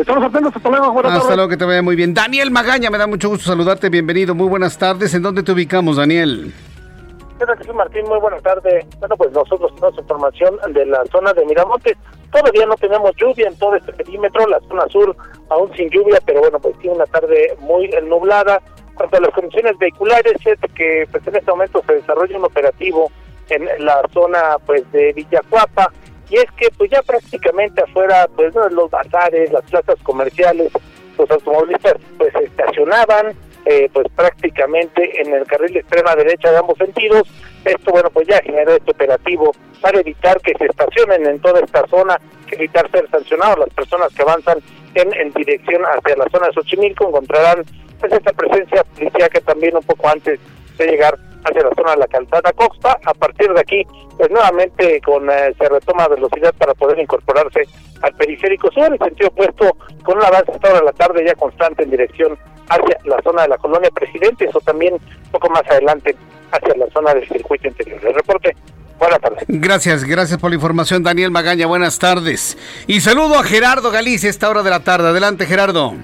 Estamos 0.00 0.24
atentos, 0.24 0.56
hasta 0.56 0.70
luego. 0.70 0.92
Buenas 0.92 1.12
hasta 1.12 1.36
luego, 1.36 1.50
que 1.50 1.58
te 1.58 1.64
vaya 1.66 1.82
muy 1.82 1.94
bien. 1.94 2.14
Daniel 2.14 2.50
Magaña, 2.50 2.88
me 2.88 2.96
da 2.96 3.06
mucho 3.06 3.28
gusto 3.28 3.44
saludarte, 3.44 3.90
bienvenido, 3.90 4.34
muy 4.34 4.48
buenas 4.48 4.78
tardes. 4.78 5.12
¿En 5.12 5.22
dónde 5.22 5.42
te 5.42 5.52
ubicamos, 5.52 5.98
Daniel? 5.98 6.54
Jesús 7.58 7.74
Martín, 7.74 8.06
muy 8.06 8.18
buenas 8.18 8.42
tardes. 8.42 8.86
Bueno, 8.98 9.16
pues 9.16 9.30
nosotros 9.32 9.74
tenemos 9.74 9.98
información 9.98 10.56
de 10.70 10.86
la 10.86 11.04
zona 11.06 11.34
de 11.34 11.44
Miramontes. 11.44 11.98
Todavía 12.32 12.64
no 12.64 12.76
tenemos 12.76 13.12
lluvia 13.16 13.48
en 13.48 13.56
todo 13.58 13.76
este 13.76 13.92
perímetro, 13.92 14.46
la 14.46 14.60
zona 14.68 14.86
sur 14.88 15.14
aún 15.50 15.70
sin 15.76 15.90
lluvia, 15.90 16.18
pero 16.24 16.40
bueno, 16.40 16.58
pues 16.58 16.78
tiene 16.78 16.96
una 16.96 17.06
tarde 17.06 17.56
muy 17.60 17.90
nublada. 18.08 18.62
Cuanto 18.94 19.18
a 19.18 19.20
las 19.20 19.30
condiciones 19.30 19.76
vehiculares, 19.78 20.34
es 20.46 20.58
que 20.74 21.06
pues 21.10 21.26
en 21.26 21.36
este 21.36 21.50
momento 21.50 21.82
se 21.86 21.94
desarrolla 21.94 22.38
un 22.38 22.44
operativo 22.44 23.10
en 23.50 23.84
la 23.84 24.00
zona 24.12 24.56
pues 24.64 24.90
de 24.92 25.12
Villacuapa 25.12 25.92
y 26.30 26.36
es 26.36 26.50
que 26.56 26.68
pues 26.76 26.90
ya 26.90 27.02
prácticamente 27.02 27.82
afuera 27.82 28.28
pues 28.36 28.54
los 28.54 28.90
bazares, 28.90 29.52
las 29.52 29.64
plazas 29.64 29.96
comerciales, 30.02 30.72
los 31.18 31.30
automovilistas 31.30 31.94
pues 32.16 32.34
estacionaban 32.36 33.34
eh, 33.66 33.90
pues 33.92 34.06
prácticamente 34.14 35.20
en 35.20 35.34
el 35.34 35.44
carril 35.44 35.72
de 35.74 35.80
extrema 35.80 36.16
derecha 36.16 36.50
de 36.50 36.58
ambos 36.58 36.78
sentidos. 36.78 37.28
Esto, 37.64 37.90
bueno, 37.90 38.08
pues 38.10 38.26
ya 38.26 38.40
generó 38.42 38.72
este 38.72 38.92
operativo 38.92 39.52
para 39.82 40.00
evitar 40.00 40.40
que 40.40 40.54
se 40.54 40.64
estacionen 40.64 41.26
en 41.26 41.40
toda 41.40 41.60
esta 41.60 41.86
zona, 41.88 42.18
evitar 42.50 42.90
ser 42.90 43.08
sancionados 43.10 43.58
las 43.58 43.74
personas 43.74 44.14
que 44.14 44.22
avanzan 44.22 44.58
en, 44.94 45.12
en 45.14 45.30
dirección 45.32 45.82
hacia 45.84 46.16
la 46.16 46.28
zona 46.30 46.46
de 46.46 46.54
Xochimilco, 46.54 47.08
encontrarán 47.08 47.64
pues 47.98 48.12
esta 48.12 48.32
presencia 48.32 48.82
que 49.28 49.40
también 49.42 49.76
un 49.76 49.82
poco 49.82 50.08
antes 50.08 50.40
de 50.78 50.86
llegar 50.86 51.18
hacia 51.44 51.62
la 51.62 51.74
zona 51.74 51.92
de 51.92 51.98
la 51.98 52.06
calzada 52.06 52.52
Costa. 52.52 52.98
A 53.04 53.14
partir 53.14 53.52
de 53.52 53.60
aquí, 53.60 53.86
pues 54.16 54.30
nuevamente 54.30 55.00
con 55.02 55.28
eh, 55.30 55.54
se 55.58 55.68
retoma 55.68 56.08
velocidad 56.08 56.54
para 56.58 56.74
poder 56.74 56.98
incorporarse 56.98 57.62
al 58.02 58.14
periférico 58.14 58.70
sur, 58.72 58.92
en 58.92 58.98
sentido 58.98 59.28
opuesto, 59.28 59.76
con 60.02 60.18
un 60.18 60.24
avance 60.24 60.52
hasta 60.52 60.68
ahora 60.68 60.80
de 60.80 60.86
la 60.86 60.92
tarde 60.92 61.24
ya 61.26 61.34
constante 61.34 61.82
en 61.82 61.90
dirección 61.90 62.38
hacia 62.68 62.98
la 63.04 63.20
zona 63.22 63.42
de 63.42 63.48
la 63.48 63.58
colonia 63.58 63.90
Presidentes 63.90 64.54
o 64.54 64.60
también 64.60 64.94
un 64.94 65.30
poco 65.32 65.50
más 65.50 65.62
adelante 65.70 66.14
hacia 66.52 66.76
la 66.76 66.86
zona 66.90 67.14
del 67.14 67.28
circuito 67.28 67.68
interior. 67.68 68.00
El 68.02 68.14
reporte 68.14 68.56
Buenas 68.98 69.20
tardes. 69.22 69.44
Gracias, 69.48 70.04
gracias 70.04 70.38
por 70.38 70.50
la 70.50 70.56
información, 70.56 71.02
Daniel 71.02 71.30
Magaña. 71.30 71.66
Buenas 71.66 71.98
tardes. 71.98 72.58
Y 72.86 73.00
saludo 73.00 73.38
a 73.38 73.44
Gerardo 73.44 73.90
Galicia 73.90 74.28
esta 74.28 74.50
hora 74.50 74.62
de 74.62 74.68
la 74.68 74.80
tarde. 74.80 75.08
Adelante, 75.08 75.46
Gerardo. 75.46 75.94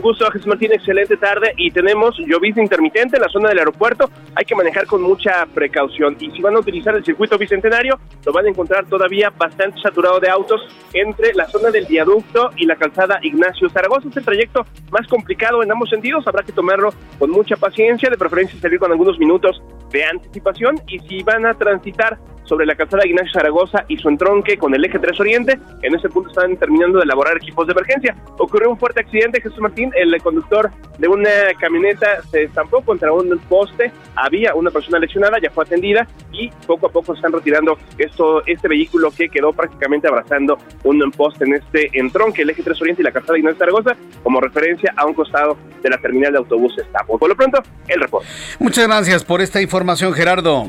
Gusto, 0.00 0.30
Jesús 0.30 0.46
Martín, 0.46 0.72
excelente 0.72 1.16
tarde 1.16 1.52
y 1.56 1.70
tenemos 1.70 2.16
llovizna 2.18 2.62
intermitente 2.62 3.16
en 3.16 3.22
la 3.22 3.28
zona 3.28 3.48
del 3.48 3.58
aeropuerto. 3.58 4.10
Hay 4.34 4.44
que 4.44 4.54
manejar 4.54 4.86
con 4.86 5.02
mucha 5.02 5.46
precaución 5.46 6.16
y 6.20 6.30
si 6.30 6.40
van 6.40 6.56
a 6.56 6.60
utilizar 6.60 6.94
el 6.94 7.04
circuito 7.04 7.36
bicentenario, 7.36 7.98
lo 8.24 8.32
van 8.32 8.46
a 8.46 8.48
encontrar 8.48 8.86
todavía 8.86 9.30
bastante 9.30 9.80
saturado 9.80 10.20
de 10.20 10.28
autos 10.28 10.60
entre 10.92 11.34
la 11.34 11.46
zona 11.48 11.70
del 11.70 11.86
viaducto 11.86 12.50
y 12.56 12.66
la 12.66 12.76
calzada 12.76 13.18
Ignacio 13.22 13.68
Zaragoza. 13.70 14.08
Es 14.08 14.16
el 14.16 14.24
trayecto 14.24 14.64
más 14.90 15.06
complicado 15.08 15.62
en 15.62 15.72
ambos 15.72 15.90
sentidos, 15.90 16.26
habrá 16.26 16.42
que 16.42 16.52
tomarlo 16.52 16.90
con 17.18 17.30
mucha 17.30 17.56
paciencia, 17.56 18.08
de 18.08 18.16
preferencia 18.16 18.60
salir 18.60 18.78
con 18.78 18.92
algunos 18.92 19.18
minutos 19.18 19.60
de 19.90 20.04
anticipación 20.04 20.76
y 20.86 20.98
si 21.00 21.22
van 21.22 21.46
a 21.46 21.54
transitar 21.54 22.18
sobre 22.48 22.66
la 22.66 22.74
calzada 22.74 23.06
Ignacio 23.06 23.32
Zaragoza 23.32 23.84
y 23.88 23.96
su 23.98 24.08
entronque 24.08 24.56
con 24.56 24.74
el 24.74 24.84
eje 24.84 24.98
3 24.98 25.20
Oriente. 25.20 25.58
En 25.82 25.94
ese 25.94 26.08
punto 26.08 26.30
están 26.30 26.56
terminando 26.56 26.98
de 26.98 27.04
elaborar 27.04 27.36
equipos 27.36 27.66
de 27.66 27.72
emergencia. 27.72 28.16
Ocurrió 28.38 28.70
un 28.70 28.78
fuerte 28.78 29.00
accidente, 29.00 29.40
Jesús 29.40 29.60
Martín, 29.60 29.92
el 29.96 30.20
conductor 30.22 30.70
de 30.98 31.08
una 31.08 31.30
camioneta 31.60 32.22
se 32.30 32.44
estampó 32.44 32.80
contra 32.82 33.12
un 33.12 33.38
poste, 33.48 33.92
había 34.16 34.54
una 34.54 34.70
persona 34.70 34.98
lesionada, 34.98 35.38
ya 35.40 35.50
fue 35.50 35.64
atendida 35.64 36.06
y 36.32 36.50
poco 36.66 36.86
a 36.86 36.90
poco 36.90 37.14
están 37.14 37.32
retirando 37.32 37.78
esto, 37.98 38.42
este 38.46 38.68
vehículo 38.68 39.10
que 39.10 39.28
quedó 39.28 39.52
prácticamente 39.52 40.08
abrazando 40.08 40.58
un 40.84 40.98
poste 41.12 41.44
en 41.44 41.54
este 41.54 41.90
entronque, 41.92 42.42
el 42.42 42.50
eje 42.50 42.62
3 42.62 42.80
Oriente 42.82 43.02
y 43.02 43.04
la 43.04 43.12
calzada 43.12 43.38
Ignacio 43.38 43.58
Zaragoza, 43.58 43.96
como 44.22 44.40
referencia 44.40 44.92
a 44.96 45.06
un 45.06 45.14
costado 45.14 45.56
de 45.82 45.90
la 45.90 45.98
terminal 45.98 46.32
de 46.32 46.38
autobuses 46.38 46.86
Tapo. 46.92 47.18
Por 47.18 47.28
lo 47.28 47.36
pronto, 47.36 47.62
el 47.86 48.00
reporte. 48.00 48.26
Muchas 48.58 48.86
gracias 48.86 49.24
por 49.24 49.40
esta 49.40 49.60
información, 49.60 50.12
Gerardo. 50.12 50.66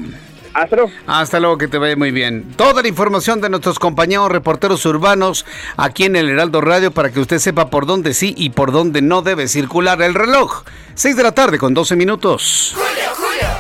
Hasta 0.54 0.76
luego. 0.76 0.92
Hasta 1.08 1.40
luego, 1.40 1.58
que 1.58 1.68
te 1.68 1.78
vaya 1.78 1.96
muy 1.96 2.12
bien. 2.12 2.54
Toda 2.56 2.82
la 2.82 2.88
información 2.88 3.42
de 3.42 3.50
nuestros 3.50 3.80
compañeros 3.80 4.32
reporteros 4.32 4.86
urbanos 4.86 5.46
aquí 5.78 6.06
en 6.06 6.16
el 6.16 6.30
Heraldo 6.30 6.62
Radio 6.62 6.92
para 6.92 7.12
que 7.12 7.20
usted 7.20 7.40
sepa 7.40 7.70
por 7.70 7.86
dónde 7.86 8.14
sí 8.14 8.34
y 8.38 8.50
por 8.52 8.72
dónde 8.72 9.02
no 9.02 9.22
debe 9.22 9.48
circular 9.48 10.02
el 10.02 10.14
reloj. 10.14 10.64
6 10.96 11.16
de 11.16 11.24
la 11.24 11.32
tarde 11.32 11.58
con 11.58 11.74
12 11.74 11.96
minutos. 11.96 12.76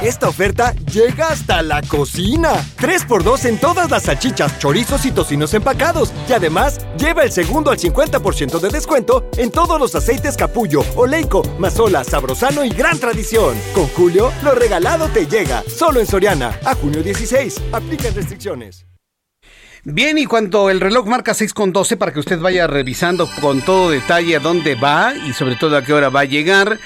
Esta 0.01 0.29
oferta 0.29 0.73
llega 0.91 1.27
hasta 1.27 1.61
la 1.61 1.81
cocina. 1.81 2.53
3x2 2.77 3.45
en 3.45 3.57
todas 3.57 3.91
las 3.91 4.03
salchichas, 4.03 4.57
chorizos 4.59 5.05
y 5.05 5.11
tocinos 5.11 5.53
empacados. 5.53 6.13
Y 6.27 6.33
además, 6.33 6.79
lleva 6.97 7.23
el 7.23 7.31
segundo 7.31 7.71
al 7.71 7.77
50% 7.77 8.59
de 8.59 8.69
descuento 8.69 9.29
en 9.37 9.51
todos 9.51 9.79
los 9.79 9.95
aceites 9.95 10.37
capullo, 10.37 10.83
oleico, 10.95 11.43
mazola, 11.59 12.03
sabrosano 12.03 12.63
y 12.63 12.69
gran 12.69 12.99
tradición. 12.99 13.57
Con 13.73 13.87
Julio, 13.87 14.31
lo 14.43 14.53
regalado 14.53 15.07
te 15.09 15.27
llega. 15.27 15.63
Solo 15.67 15.99
en 15.99 16.07
Soriana. 16.07 16.57
A 16.65 16.75
junio 16.75 17.03
16. 17.03 17.61
Aplican 17.71 18.15
restricciones. 18.15 18.85
Bien, 19.85 20.17
y 20.17 20.25
cuando 20.25 20.69
el 20.69 20.81
reloj 20.81 21.07
marca 21.07 21.33
6 21.33 21.53
con 21.53 21.71
12 21.71 21.95
para 21.95 22.11
que 22.11 22.19
usted 22.19 22.37
vaya 22.39 22.67
revisando 22.67 23.29
con 23.39 23.61
todo 23.61 23.91
detalle 23.91 24.35
a 24.35 24.39
dónde 24.39 24.75
va 24.75 25.13
y 25.15 25.31
sobre 25.31 25.55
todo 25.55 25.77
a 25.77 25.83
qué 25.83 25.93
hora 25.93 26.09
va 26.09 26.21
a 26.21 26.25
llegar. 26.25 26.79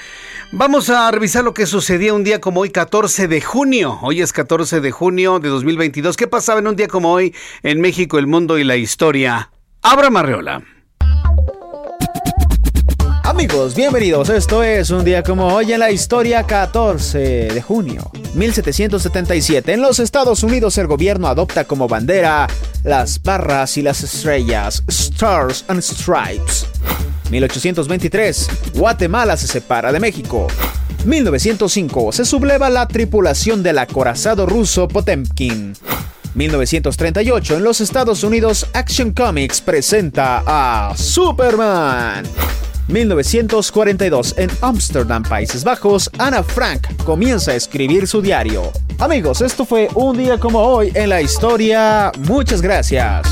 Vamos 0.52 0.88
a 0.90 1.10
revisar 1.10 1.42
lo 1.42 1.54
que 1.54 1.66
sucedía 1.66 2.14
un 2.14 2.24
día 2.24 2.40
como 2.40 2.60
hoy, 2.60 2.70
14 2.70 3.28
de 3.28 3.40
junio. 3.40 3.98
Hoy 4.02 4.20
es 4.20 4.32
14 4.32 4.80
de 4.80 4.90
junio 4.90 5.40
de 5.40 5.48
2022. 5.48 6.16
¿Qué 6.16 6.26
pasaba 6.26 6.60
en 6.60 6.68
un 6.68 6.76
día 6.76 6.88
como 6.88 7.12
hoy 7.12 7.34
en 7.62 7.80
México, 7.80 8.18
el 8.18 8.26
mundo 8.26 8.58
y 8.58 8.64
la 8.64 8.76
historia? 8.76 9.50
Abra 9.82 10.10
Marreola. 10.10 10.62
Amigos, 13.24 13.74
bienvenidos. 13.74 14.28
Esto 14.28 14.62
es 14.62 14.90
un 14.90 15.04
día 15.04 15.22
como 15.22 15.48
hoy 15.48 15.72
en 15.72 15.80
la 15.80 15.90
historia 15.90 16.44
14 16.44 17.18
de 17.18 17.62
junio 17.62 18.12
1777. 18.34 19.72
En 19.72 19.82
los 19.82 19.98
Estados 19.98 20.42
Unidos 20.42 20.78
el 20.78 20.86
gobierno 20.86 21.26
adopta 21.26 21.64
como 21.64 21.88
bandera 21.88 22.46
las 22.84 23.20
barras 23.22 23.76
y 23.76 23.82
las 23.82 24.02
estrellas, 24.04 24.84
Stars 24.86 25.64
and 25.68 25.80
Stripes. 25.80 26.66
1823. 27.30 28.48
Guatemala 28.74 29.36
se 29.36 29.46
separa 29.46 29.92
de 29.92 30.00
México. 30.00 30.46
1905. 31.04 32.12
Se 32.12 32.24
subleva 32.24 32.70
la 32.70 32.88
tripulación 32.88 33.62
del 33.62 33.78
acorazado 33.78 34.46
ruso 34.46 34.88
Potemkin. 34.88 35.74
1938. 36.34 37.56
En 37.56 37.64
los 37.64 37.80
Estados 37.80 38.24
Unidos, 38.24 38.66
Action 38.72 39.12
Comics 39.12 39.60
presenta 39.60 40.42
a 40.46 40.96
Superman. 40.96 42.24
1942. 42.88 44.34
En 44.36 44.50
Amsterdam, 44.60 45.22
Países 45.22 45.64
Bajos, 45.64 46.10
Ana 46.18 46.42
Frank 46.42 46.86
comienza 47.04 47.52
a 47.52 47.54
escribir 47.54 48.06
su 48.06 48.20
diario. 48.20 48.72
Amigos, 48.98 49.40
esto 49.40 49.64
fue 49.64 49.88
un 49.94 50.16
día 50.16 50.38
como 50.38 50.60
hoy 50.60 50.92
en 50.94 51.08
la 51.08 51.20
historia. 51.20 52.12
Muchas 52.18 52.60
gracias. 52.60 53.26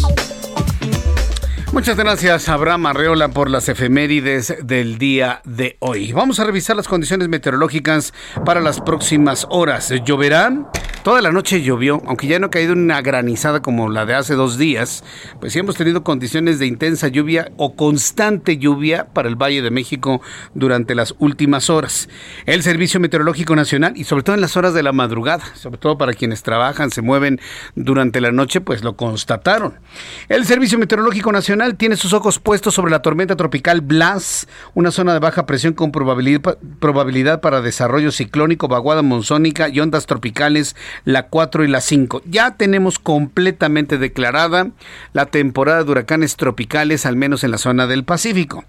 Muchas 1.73 1.97
gracias, 1.97 2.50
Abraham 2.50 2.85
Arreola, 2.85 3.29
por 3.29 3.49
las 3.49 3.67
efemérides 3.67 4.55
del 4.62 4.99
día 4.99 5.41
de 5.45 5.79
hoy. 5.81 6.12
Vamos 6.12 6.38
a 6.38 6.45
revisar 6.45 6.76
las 6.76 6.87
condiciones 6.87 7.29
meteorológicas 7.29 8.12
para 8.45 8.61
las 8.61 8.83
próximas 8.83 9.47
horas. 9.49 9.91
¿Lloverá? 10.05 10.71
Toda 11.03 11.21
la 11.21 11.33
noche 11.33 11.63
llovió, 11.63 12.01
aunque 12.07 12.29
ya 12.29 12.39
no 12.39 12.47
ha 12.47 12.51
caído 12.51 12.75
una 12.75 13.03
granizada 13.03 13.61
como 13.61 13.89
la 13.89 14.07
de 14.07 14.15
hace 14.15 14.35
dos 14.35 14.57
días, 14.57 15.03
pues 15.41 15.53
sí 15.53 15.59
hemos 15.59 15.75
tenido 15.75 16.05
condiciones 16.05 16.61
de 16.61 16.67
intensa 16.67 17.09
lluvia 17.09 17.51
o 17.57 17.75
constante 17.75 18.57
lluvia 18.57 19.09
para 19.13 19.29
el 19.29 19.35
Valle 19.35 19.63
de 19.63 19.73
México 19.73 20.23
durante 20.55 20.95
las 20.95 21.17
últimas 21.19 21.71
horas. 21.71 22.09
El 22.47 22.63
Servicio 22.63 23.01
Meteorológico 23.01 23.57
Nacional 23.57 23.95
y 23.97 24.05
sobre 24.05 24.23
todo 24.23 24.37
en 24.37 24.41
las 24.41 24.57
horas 24.57 24.75
de 24.75 24.85
la 24.85 24.93
madrugada, 24.93 25.43
sobre 25.57 25.79
todo 25.79 25.99
para 25.99 26.13
quienes 26.13 26.45
trabajan, 26.45 26.93
se 26.93 27.03
mueven 27.03 27.41
durante 27.75 28.21
la 28.21 28.31
noche, 28.31 28.61
pues 28.61 28.85
lo 28.85 28.97
constataron. 28.97 29.81
El 30.29 30.45
Servicio 30.45 30.79
Meteorológico 30.79 31.33
Nacional 31.33 31.75
tiene 31.75 31.97
sus 31.97 32.13
ojos 32.13 32.39
puestos 32.39 32.75
sobre 32.75 32.93
la 32.93 33.03
tormenta 33.03 33.35
tropical 33.35 33.81
Blas, 33.81 34.47
una 34.75 34.93
zona 34.93 35.15
de 35.15 35.19
baja 35.19 35.47
presión 35.47 35.73
con 35.73 35.91
probabilidad, 35.91 37.41
para 37.41 37.61
desarrollo 37.61 38.13
ciclónico, 38.13 38.69
vaguada 38.69 39.03
monzónica 39.03 39.69
y 39.69 39.81
ondas 39.81 40.07
tropicales 40.07 40.77
la 41.05 41.29
4 41.29 41.65
y 41.65 41.69
la 41.69 41.81
5. 41.81 42.23
Ya 42.27 42.57
tenemos 42.57 42.99
completamente 42.99 43.99
declarada 43.99 44.71
la 45.13 45.27
temporada 45.27 45.85
de 45.85 45.91
huracanes 45.91 46.37
tropicales, 46.37 47.07
al 47.07 47.17
menos 47.17 47.45
en 47.45 47.51
la 47.51 47.59
zona 47.59 47.87
del 47.87 48.05
Pacífico. 48.05 48.65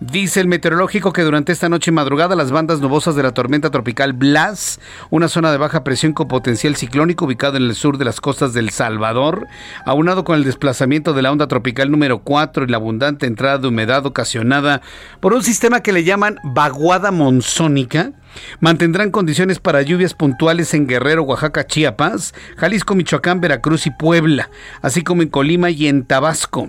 Dice 0.00 0.40
el 0.40 0.48
meteorológico 0.48 1.12
que 1.12 1.22
durante 1.22 1.52
esta 1.52 1.68
noche 1.68 1.90
y 1.90 1.94
madrugada 1.94 2.36
las 2.36 2.50
bandas 2.50 2.80
nubosas 2.80 3.14
de 3.14 3.22
la 3.22 3.32
tormenta 3.32 3.70
tropical 3.70 4.12
Blas, 4.12 4.80
una 5.10 5.28
zona 5.28 5.50
de 5.52 5.58
baja 5.58 5.84
presión 5.84 6.12
con 6.12 6.28
potencial 6.28 6.76
ciclónico 6.76 7.24
ubicado 7.24 7.56
en 7.56 7.64
el 7.64 7.74
sur 7.74 7.98
de 7.98 8.04
las 8.04 8.20
costas 8.20 8.52
del 8.52 8.70
Salvador, 8.70 9.46
aunado 9.84 10.24
con 10.24 10.36
el 10.36 10.44
desplazamiento 10.44 11.12
de 11.12 11.22
la 11.22 11.32
onda 11.32 11.48
tropical 11.48 11.90
número 11.90 12.20
4 12.20 12.64
y 12.64 12.68
la 12.68 12.76
abundante 12.76 13.26
entrada 13.26 13.58
de 13.58 13.68
humedad 13.68 14.04
ocasionada 14.06 14.82
por 15.20 15.32
un 15.32 15.42
sistema 15.42 15.80
que 15.80 15.92
le 15.92 16.04
llaman 16.04 16.38
vaguada 16.42 17.10
monzónica, 17.10 18.12
Mantendrán 18.60 19.10
condiciones 19.10 19.58
para 19.58 19.82
lluvias 19.82 20.14
puntuales 20.14 20.74
en 20.74 20.86
Guerrero, 20.86 21.22
Oaxaca, 21.22 21.66
Chiapas, 21.66 22.34
Jalisco, 22.56 22.94
Michoacán, 22.94 23.40
Veracruz 23.40 23.86
y 23.86 23.90
Puebla, 23.90 24.50
así 24.82 25.02
como 25.02 25.22
en 25.22 25.28
Colima 25.28 25.70
y 25.70 25.88
en 25.88 26.04
Tabasco. 26.04 26.68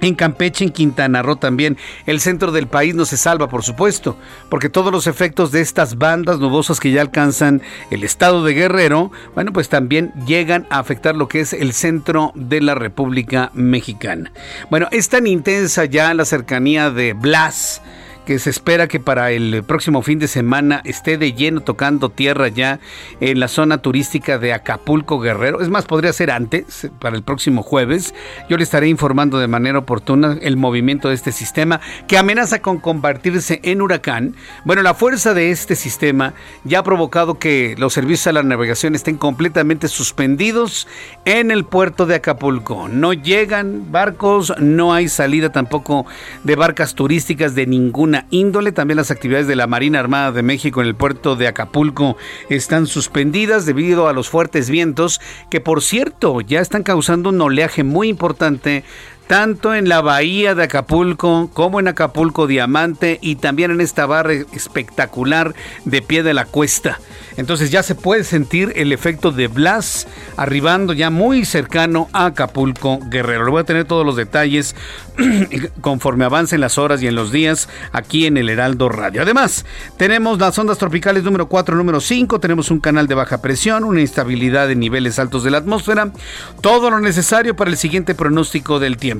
En 0.00 0.14
Campeche, 0.14 0.64
en 0.64 0.70
Quintana 0.70 1.22
Roo 1.22 1.36
también. 1.36 1.76
El 2.06 2.20
centro 2.20 2.52
del 2.52 2.68
país 2.68 2.94
no 2.94 3.04
se 3.04 3.16
salva, 3.16 3.48
por 3.48 3.64
supuesto, 3.64 4.16
porque 4.48 4.68
todos 4.68 4.92
los 4.92 5.08
efectos 5.08 5.50
de 5.50 5.60
estas 5.60 5.98
bandas 5.98 6.38
nubosas 6.38 6.78
que 6.78 6.92
ya 6.92 7.00
alcanzan 7.00 7.62
el 7.90 8.04
estado 8.04 8.44
de 8.44 8.54
Guerrero, 8.54 9.10
bueno, 9.34 9.52
pues 9.52 9.68
también 9.68 10.12
llegan 10.24 10.68
a 10.70 10.78
afectar 10.78 11.16
lo 11.16 11.26
que 11.26 11.40
es 11.40 11.52
el 11.52 11.72
centro 11.72 12.30
de 12.36 12.60
la 12.60 12.76
República 12.76 13.50
Mexicana. 13.54 14.30
Bueno, 14.70 14.86
es 14.92 15.08
tan 15.08 15.26
intensa 15.26 15.84
ya 15.84 16.14
la 16.14 16.24
cercanía 16.24 16.90
de 16.90 17.14
Blas 17.14 17.82
que 18.28 18.38
se 18.38 18.50
espera 18.50 18.88
que 18.88 19.00
para 19.00 19.30
el 19.30 19.64
próximo 19.64 20.02
fin 20.02 20.18
de 20.18 20.28
semana 20.28 20.82
esté 20.84 21.16
de 21.16 21.32
lleno 21.32 21.62
tocando 21.62 22.10
tierra 22.10 22.48
ya 22.48 22.78
en 23.22 23.40
la 23.40 23.48
zona 23.48 23.78
turística 23.78 24.36
de 24.36 24.52
Acapulco 24.52 25.18
Guerrero. 25.18 25.62
Es 25.62 25.70
más, 25.70 25.86
podría 25.86 26.12
ser 26.12 26.30
antes, 26.30 26.90
para 26.98 27.16
el 27.16 27.22
próximo 27.22 27.62
jueves. 27.62 28.14
Yo 28.50 28.58
le 28.58 28.64
estaré 28.64 28.86
informando 28.86 29.38
de 29.38 29.48
manera 29.48 29.78
oportuna 29.78 30.36
el 30.42 30.58
movimiento 30.58 31.08
de 31.08 31.14
este 31.14 31.32
sistema 31.32 31.80
que 32.06 32.18
amenaza 32.18 32.60
con 32.60 32.80
convertirse 32.80 33.60
en 33.62 33.80
huracán. 33.80 34.36
Bueno, 34.66 34.82
la 34.82 34.92
fuerza 34.92 35.32
de 35.32 35.50
este 35.50 35.74
sistema 35.74 36.34
ya 36.64 36.80
ha 36.80 36.84
provocado 36.84 37.38
que 37.38 37.76
los 37.78 37.94
servicios 37.94 38.26
a 38.26 38.32
la 38.32 38.42
navegación 38.42 38.94
estén 38.94 39.16
completamente 39.16 39.88
suspendidos 39.88 40.86
en 41.24 41.50
el 41.50 41.64
puerto 41.64 42.04
de 42.04 42.16
Acapulco. 42.16 42.88
No 42.88 43.14
llegan 43.14 43.90
barcos, 43.90 44.52
no 44.58 44.92
hay 44.92 45.08
salida 45.08 45.50
tampoco 45.50 46.04
de 46.44 46.56
barcas 46.56 46.94
turísticas 46.94 47.54
de 47.54 47.66
ninguna 47.66 48.17
índole. 48.30 48.72
También 48.72 48.96
las 48.96 49.10
actividades 49.10 49.46
de 49.46 49.56
la 49.56 49.66
Marina 49.66 50.00
Armada 50.00 50.32
de 50.32 50.42
México 50.42 50.80
en 50.80 50.86
el 50.86 50.94
puerto 50.94 51.36
de 51.36 51.46
Acapulco 51.46 52.16
están 52.48 52.86
suspendidas 52.86 53.66
debido 53.66 54.08
a 54.08 54.12
los 54.12 54.28
fuertes 54.28 54.70
vientos 54.70 55.20
que 55.50 55.60
por 55.60 55.82
cierto 55.82 56.40
ya 56.40 56.60
están 56.60 56.82
causando 56.82 57.30
un 57.30 57.40
oleaje 57.40 57.84
muy 57.84 58.08
importante 58.08 58.84
tanto 59.28 59.74
en 59.74 59.88
la 59.88 60.00
bahía 60.00 60.54
de 60.54 60.64
Acapulco 60.64 61.50
como 61.52 61.78
en 61.78 61.86
Acapulco 61.86 62.46
Diamante 62.46 63.18
y 63.20 63.36
también 63.36 63.70
en 63.70 63.82
esta 63.82 64.06
barra 64.06 64.32
espectacular 64.32 65.54
de 65.84 66.02
pie 66.02 66.22
de 66.22 66.34
la 66.34 66.46
cuesta. 66.46 66.98
Entonces 67.36 67.70
ya 67.70 67.84
se 67.84 67.94
puede 67.94 68.24
sentir 68.24 68.72
el 68.74 68.90
efecto 68.90 69.30
de 69.30 69.46
Blas 69.46 70.08
arribando 70.36 70.92
ya 70.92 71.10
muy 71.10 71.44
cercano 71.44 72.08
a 72.12 72.26
Acapulco 72.26 72.98
Guerrero. 73.10 73.44
Le 73.44 73.50
voy 73.52 73.60
a 73.60 73.64
tener 73.64 73.84
todos 73.84 74.04
los 74.04 74.16
detalles 74.16 74.74
conforme 75.80 76.24
avancen 76.24 76.60
las 76.60 76.78
horas 76.78 77.02
y 77.02 77.06
en 77.06 77.14
los 77.14 77.30
días 77.30 77.68
aquí 77.92 78.26
en 78.26 78.38
el 78.38 78.48
Heraldo 78.48 78.88
Radio. 78.88 79.22
Además, 79.22 79.66
tenemos 79.98 80.38
las 80.40 80.58
ondas 80.58 80.78
tropicales 80.78 81.22
número 81.22 81.48
4, 81.48 81.76
número 81.76 82.00
5, 82.00 82.40
tenemos 82.40 82.70
un 82.70 82.80
canal 82.80 83.06
de 83.06 83.14
baja 83.14 83.40
presión, 83.42 83.84
una 83.84 84.00
instabilidad 84.00 84.70
en 84.70 84.80
niveles 84.80 85.18
altos 85.18 85.44
de 85.44 85.50
la 85.50 85.58
atmósfera, 85.58 86.12
todo 86.60 86.90
lo 86.90 86.98
necesario 86.98 87.54
para 87.54 87.70
el 87.70 87.76
siguiente 87.76 88.14
pronóstico 88.14 88.80
del 88.80 88.96
tiempo. 88.96 89.17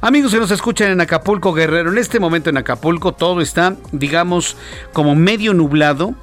Amigos 0.00 0.32
que 0.32 0.38
nos 0.38 0.50
escuchan 0.50 0.90
en 0.90 1.00
Acapulco 1.00 1.52
Guerrero, 1.52 1.92
en 1.92 1.98
este 1.98 2.20
momento 2.20 2.50
en 2.50 2.56
Acapulco 2.56 3.12
todo 3.12 3.40
está, 3.40 3.76
digamos, 3.92 4.56
como 4.92 5.14
medio 5.14 5.54
nublado 5.54 6.14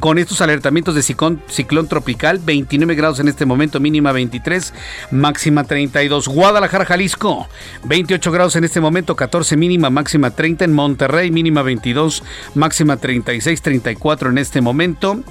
con 0.00 0.18
estos 0.18 0.40
alertamientos 0.40 0.94
de 0.94 1.02
ciclón, 1.02 1.88
tropical, 1.88 2.40
29 2.44 2.94
grados 2.94 3.20
en 3.20 3.28
este 3.28 3.46
momento, 3.46 3.80
mínima 3.80 4.12
23, 4.12 4.74
máxima 5.10 5.64
32. 5.64 6.28
Guadalajara, 6.28 6.84
Jalisco, 6.84 7.48
28 7.84 8.30
grados 8.30 8.56
en 8.56 8.64
este 8.64 8.80
momento, 8.80 9.16
14 9.16 9.56
mínima, 9.56 9.90
máxima 9.90 10.30
30. 10.30 10.66
En 10.66 10.74
Monterrey, 10.74 11.30
mínima 11.30 11.62
22, 11.62 12.22
máxima 12.54 12.96
36, 12.98 13.62
34 13.62 14.30
en 14.30 14.38
este 14.38 14.60
momento. 14.60 15.22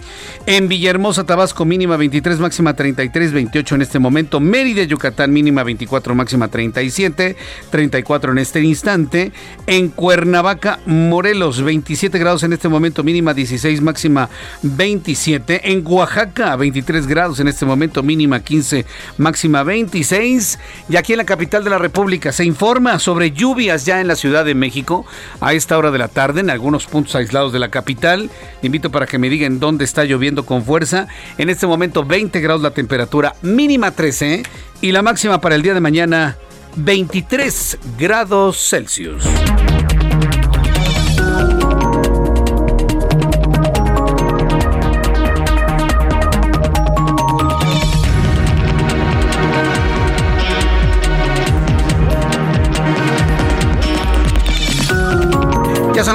En 0.45 0.67
Villahermosa, 0.67 1.25
Tabasco, 1.25 1.65
mínima 1.65 1.97
23, 1.97 2.39
máxima 2.39 2.73
33, 2.73 3.33
28 3.33 3.75
en 3.75 3.81
este 3.81 3.99
momento. 3.99 4.39
Mérida, 4.39 4.83
Yucatán, 4.83 5.31
mínima 5.31 5.63
24, 5.63 6.15
máxima 6.15 6.47
37, 6.47 7.35
34 7.69 8.31
en 8.31 8.37
este 8.39 8.61
instante. 8.61 9.31
En 9.67 9.89
Cuernavaca, 9.89 10.79
Morelos, 10.85 11.61
27 11.61 12.17
grados 12.17 12.43
en 12.43 12.53
este 12.53 12.69
momento, 12.69 13.03
mínima 13.03 13.33
16, 13.33 13.81
máxima 13.81 14.29
27. 14.63 15.72
En 15.72 15.84
Oaxaca, 15.86 16.56
23 16.56 17.08
grados 17.08 17.39
en 17.39 17.48
este 17.48 17.66
momento, 17.66 18.04
mínima 18.04 18.39
15, 18.39 18.86
máxima 19.18 19.63
26. 19.63 20.60
Y 20.89 20.96
aquí 20.96 21.13
en 21.13 21.18
la 21.18 21.25
capital 21.25 21.64
de 21.64 21.70
la 21.70 21.77
República 21.77 22.31
se 22.31 22.46
informa 22.46 23.00
sobre 23.00 23.31
lluvias 23.31 23.86
ya 23.86 24.01
en 24.01 24.07
la 24.07 24.16
Ciudad 24.16 24.46
de 24.46 24.55
México 24.55 25.05
a 25.42 25.53
esta 25.53 25.77
hora 25.77 25.92
de 25.92 25.98
la 25.98 26.07
tarde 26.07 26.42
en 26.42 26.50
algunos 26.50 26.86
puntos 26.86 27.16
aislados 27.16 27.53
de 27.53 27.60
la 27.60 27.70
capital. 27.70 28.29
invito 28.62 28.92
para 28.92 29.05
que 29.05 29.18
me 29.18 29.29
digan 29.29 29.60
dónde 29.60 29.86
está 29.86 30.03
lloviendo 30.03 30.46
con 30.46 30.64
fuerza. 30.64 31.07
En 31.38 31.50
este 31.50 31.68
momento 31.68 32.03
20 32.03 32.40
grados 32.40 32.62
la 32.62 32.72
temperatura, 32.72 33.36
mínima 33.42 33.92
13 33.92 34.44
y 34.81 34.92
la 34.92 35.01
máxima 35.01 35.42
para 35.42 35.55
el 35.55 35.62
día 35.62 35.74
de 35.74 35.81
mañana 35.81 36.38
23 36.75 37.79
grados 37.98 38.70
Celsius. 38.70 39.24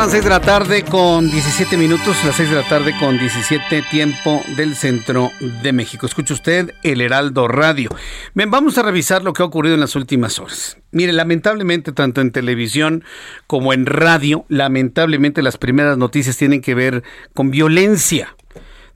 Las 0.02 0.10
6 0.10 0.24
de 0.24 0.30
la 0.30 0.40
tarde 0.40 0.82
con 0.82 1.30
17 1.30 1.76
minutos, 1.76 2.16
las 2.24 2.34
6 2.34 2.50
de 2.50 2.56
la 2.56 2.68
tarde 2.68 2.92
con 2.98 3.16
17 3.20 3.84
tiempo 3.88 4.42
del 4.56 4.74
centro 4.74 5.30
de 5.62 5.72
México. 5.72 6.06
Escucha 6.06 6.34
usted 6.34 6.74
el 6.82 7.00
Heraldo 7.00 7.46
Radio. 7.46 7.88
Bien, 8.34 8.50
vamos 8.50 8.76
a 8.78 8.82
revisar 8.82 9.22
lo 9.22 9.32
que 9.32 9.44
ha 9.44 9.46
ocurrido 9.46 9.76
en 9.76 9.80
las 9.80 9.94
últimas 9.94 10.40
horas. 10.40 10.76
Mire, 10.90 11.12
lamentablemente, 11.12 11.92
tanto 11.92 12.20
en 12.20 12.32
televisión 12.32 13.04
como 13.46 13.72
en 13.72 13.86
radio, 13.86 14.44
lamentablemente 14.48 15.40
las 15.40 15.56
primeras 15.56 15.96
noticias 15.96 16.36
tienen 16.36 16.62
que 16.62 16.74
ver 16.74 17.04
con 17.32 17.52
violencia, 17.52 18.34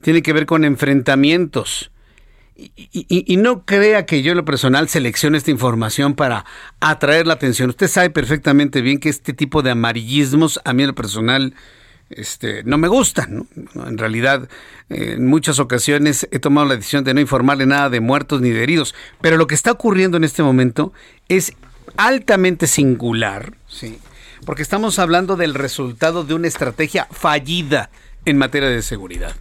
tienen 0.01 0.23
que 0.23 0.33
ver 0.33 0.45
con 0.45 0.65
enfrentamientos 0.65 1.89
y, 2.57 3.37
no 3.37 3.65
crea 3.65 4.05
que 4.05 4.23
yo 4.23 4.31
en 4.31 4.37
lo 4.37 4.45
personal 4.45 4.89
seleccione 4.89 5.37
esta 5.37 5.51
información 5.51 6.15
para 6.15 6.45
atraer 6.79 7.27
la 7.27 7.33
atención. 7.33 7.69
Usted 7.69 7.87
sabe 7.87 8.09
perfectamente 8.09 8.81
bien 8.81 8.99
que 8.99 9.09
este 9.09 9.33
tipo 9.33 9.61
de 9.61 9.71
amarillismos 9.71 10.59
a 10.65 10.73
mí 10.73 10.83
en 10.83 10.87
lo 10.87 10.95
personal 10.95 11.53
este, 12.09 12.63
no 12.63 12.77
me 12.77 12.87
gustan. 12.87 13.47
En 13.75 13.97
realidad, 13.97 14.49
en 14.89 15.27
muchas 15.27 15.59
ocasiones 15.59 16.27
he 16.31 16.39
tomado 16.39 16.67
la 16.67 16.75
decisión 16.75 17.03
de 17.03 17.13
no 17.13 17.21
informarle 17.21 17.67
nada 17.67 17.89
de 17.89 17.99
muertos 17.99 18.41
ni 18.41 18.49
de 18.49 18.63
heridos. 18.63 18.95
Pero 19.21 19.37
lo 19.37 19.45
que 19.45 19.55
está 19.55 19.71
ocurriendo 19.71 20.17
en 20.17 20.23
este 20.23 20.41
momento 20.41 20.93
es 21.29 21.53
altamente 21.95 22.65
singular, 22.65 23.53
¿sí? 23.67 23.99
porque 24.45 24.61
estamos 24.61 24.97
hablando 24.99 25.35
del 25.35 25.53
resultado 25.53 26.23
de 26.23 26.33
una 26.33 26.47
estrategia 26.47 27.07
fallida 27.11 27.89
en 28.25 28.37
materia 28.37 28.69
de 28.69 28.81
seguridad. 28.81 29.35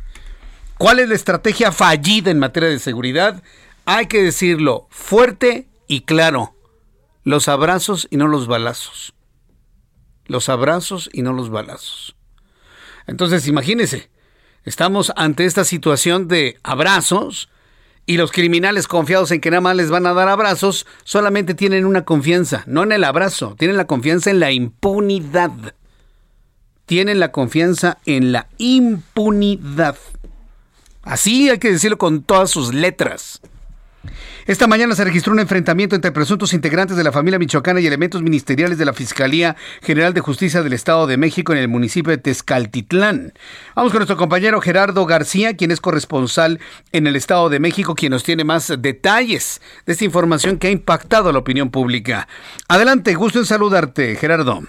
¿Cuál 0.79 0.99
es 0.99 1.09
la 1.09 1.15
estrategia 1.15 1.73
fallida 1.73 2.31
en 2.31 2.39
materia 2.39 2.69
de 2.69 2.79
seguridad? 2.79 3.43
Hay 3.87 4.07
que 4.07 4.23
decirlo 4.23 4.87
fuerte 4.91 5.69
y 5.87 6.03
claro. 6.03 6.55
Los 7.25 7.49
abrazos 7.49 8.07
y 8.11 8.19
no 8.19 8.29
los 8.29 8.47
balazos. 8.47 9.15
Los 10.27 10.49
abrazos 10.49 11.09
y 11.13 11.23
no 11.23 11.33
los 11.33 11.51
balazos. 11.51 12.15
Entonces, 13.07 13.49
imagínense, 13.49 14.11
estamos 14.65 15.13
ante 15.17 15.45
esta 15.45 15.65
situación 15.65 16.29
de 16.29 16.59
abrazos 16.63 17.49
y 18.05 18.19
los 18.19 18.31
criminales 18.31 18.87
confiados 18.87 19.31
en 19.31 19.41
que 19.41 19.51
nada 19.51 19.61
más 19.63 19.77
les 19.77 19.91
van 19.91 20.07
a 20.07 20.13
dar 20.13 20.29
abrazos, 20.29 20.87
solamente 21.05 21.55
tienen 21.55 21.87
una 21.87 22.05
confianza, 22.05 22.63
no 22.67 22.83
en 22.83 22.93
el 22.93 23.03
abrazo, 23.03 23.57
tienen 23.59 23.77
la 23.77 23.87
confianza 23.87 24.31
en 24.31 24.41
la 24.41 24.53
impunidad. 24.53 25.75
Tienen 26.85 27.19
la 27.19 27.33
confianza 27.33 27.99
en 28.07 28.31
la 28.31 28.47
impunidad. 28.59 29.97
Así 31.07 31.49
hay 31.49 31.59
que 31.59 31.71
decirlo 31.71 31.99
con 31.99 32.25
todas 32.25 32.51
sus 32.51 32.75
letras. 32.75 33.41
Esta 34.47 34.67
mañana 34.67 34.95
se 34.95 35.05
registró 35.05 35.33
un 35.33 35.39
enfrentamiento 35.39 35.95
entre 35.95 36.11
presuntos 36.11 36.53
integrantes 36.53 36.97
de 36.97 37.05
la 37.05 37.13
familia 37.13 37.39
michoacana 37.39 37.81
y 37.81 37.87
elementos 37.87 38.23
ministeriales 38.23 38.77
de 38.77 38.85
la 38.85 38.93
Fiscalía 38.93 39.55
General 39.83 40.15
de 40.15 40.21
Justicia 40.21 40.63
del 40.63 40.73
Estado 40.73 41.07
de 41.07 41.17
México 41.17 41.53
en 41.53 41.59
el 41.61 41.69
municipio 41.69 42.11
de 42.11 42.19
Tezcaltitlán. 42.19 43.33
Vamos 43.77 43.93
con 43.93 44.01
nuestro 44.01 44.17
compañero 44.17 44.61
Gerardo 44.61 45.07
García, 45.07 45.57
quien 45.57 45.71
es 45.71 45.81
corresponsal 45.81 46.59
en 46.91 47.07
el 47.07 47.15
Estado 47.15 47.51
de 47.51 47.61
México, 47.61 47.95
quien 47.95 48.11
nos 48.11 48.25
tiene 48.25 48.43
más 48.43 48.73
detalles 48.79 49.61
de 49.85 49.93
esta 49.93 50.05
información 50.05 50.59
que 50.59 50.67
ha 50.67 50.73
impactado 50.73 51.29
a 51.29 51.33
la 51.33 51.39
opinión 51.39 51.71
pública. 51.71 52.27
Adelante, 52.69 53.15
gusto 53.15 53.39
en 53.39 53.47
saludarte, 53.47 54.17
Gerardo. 54.17 54.63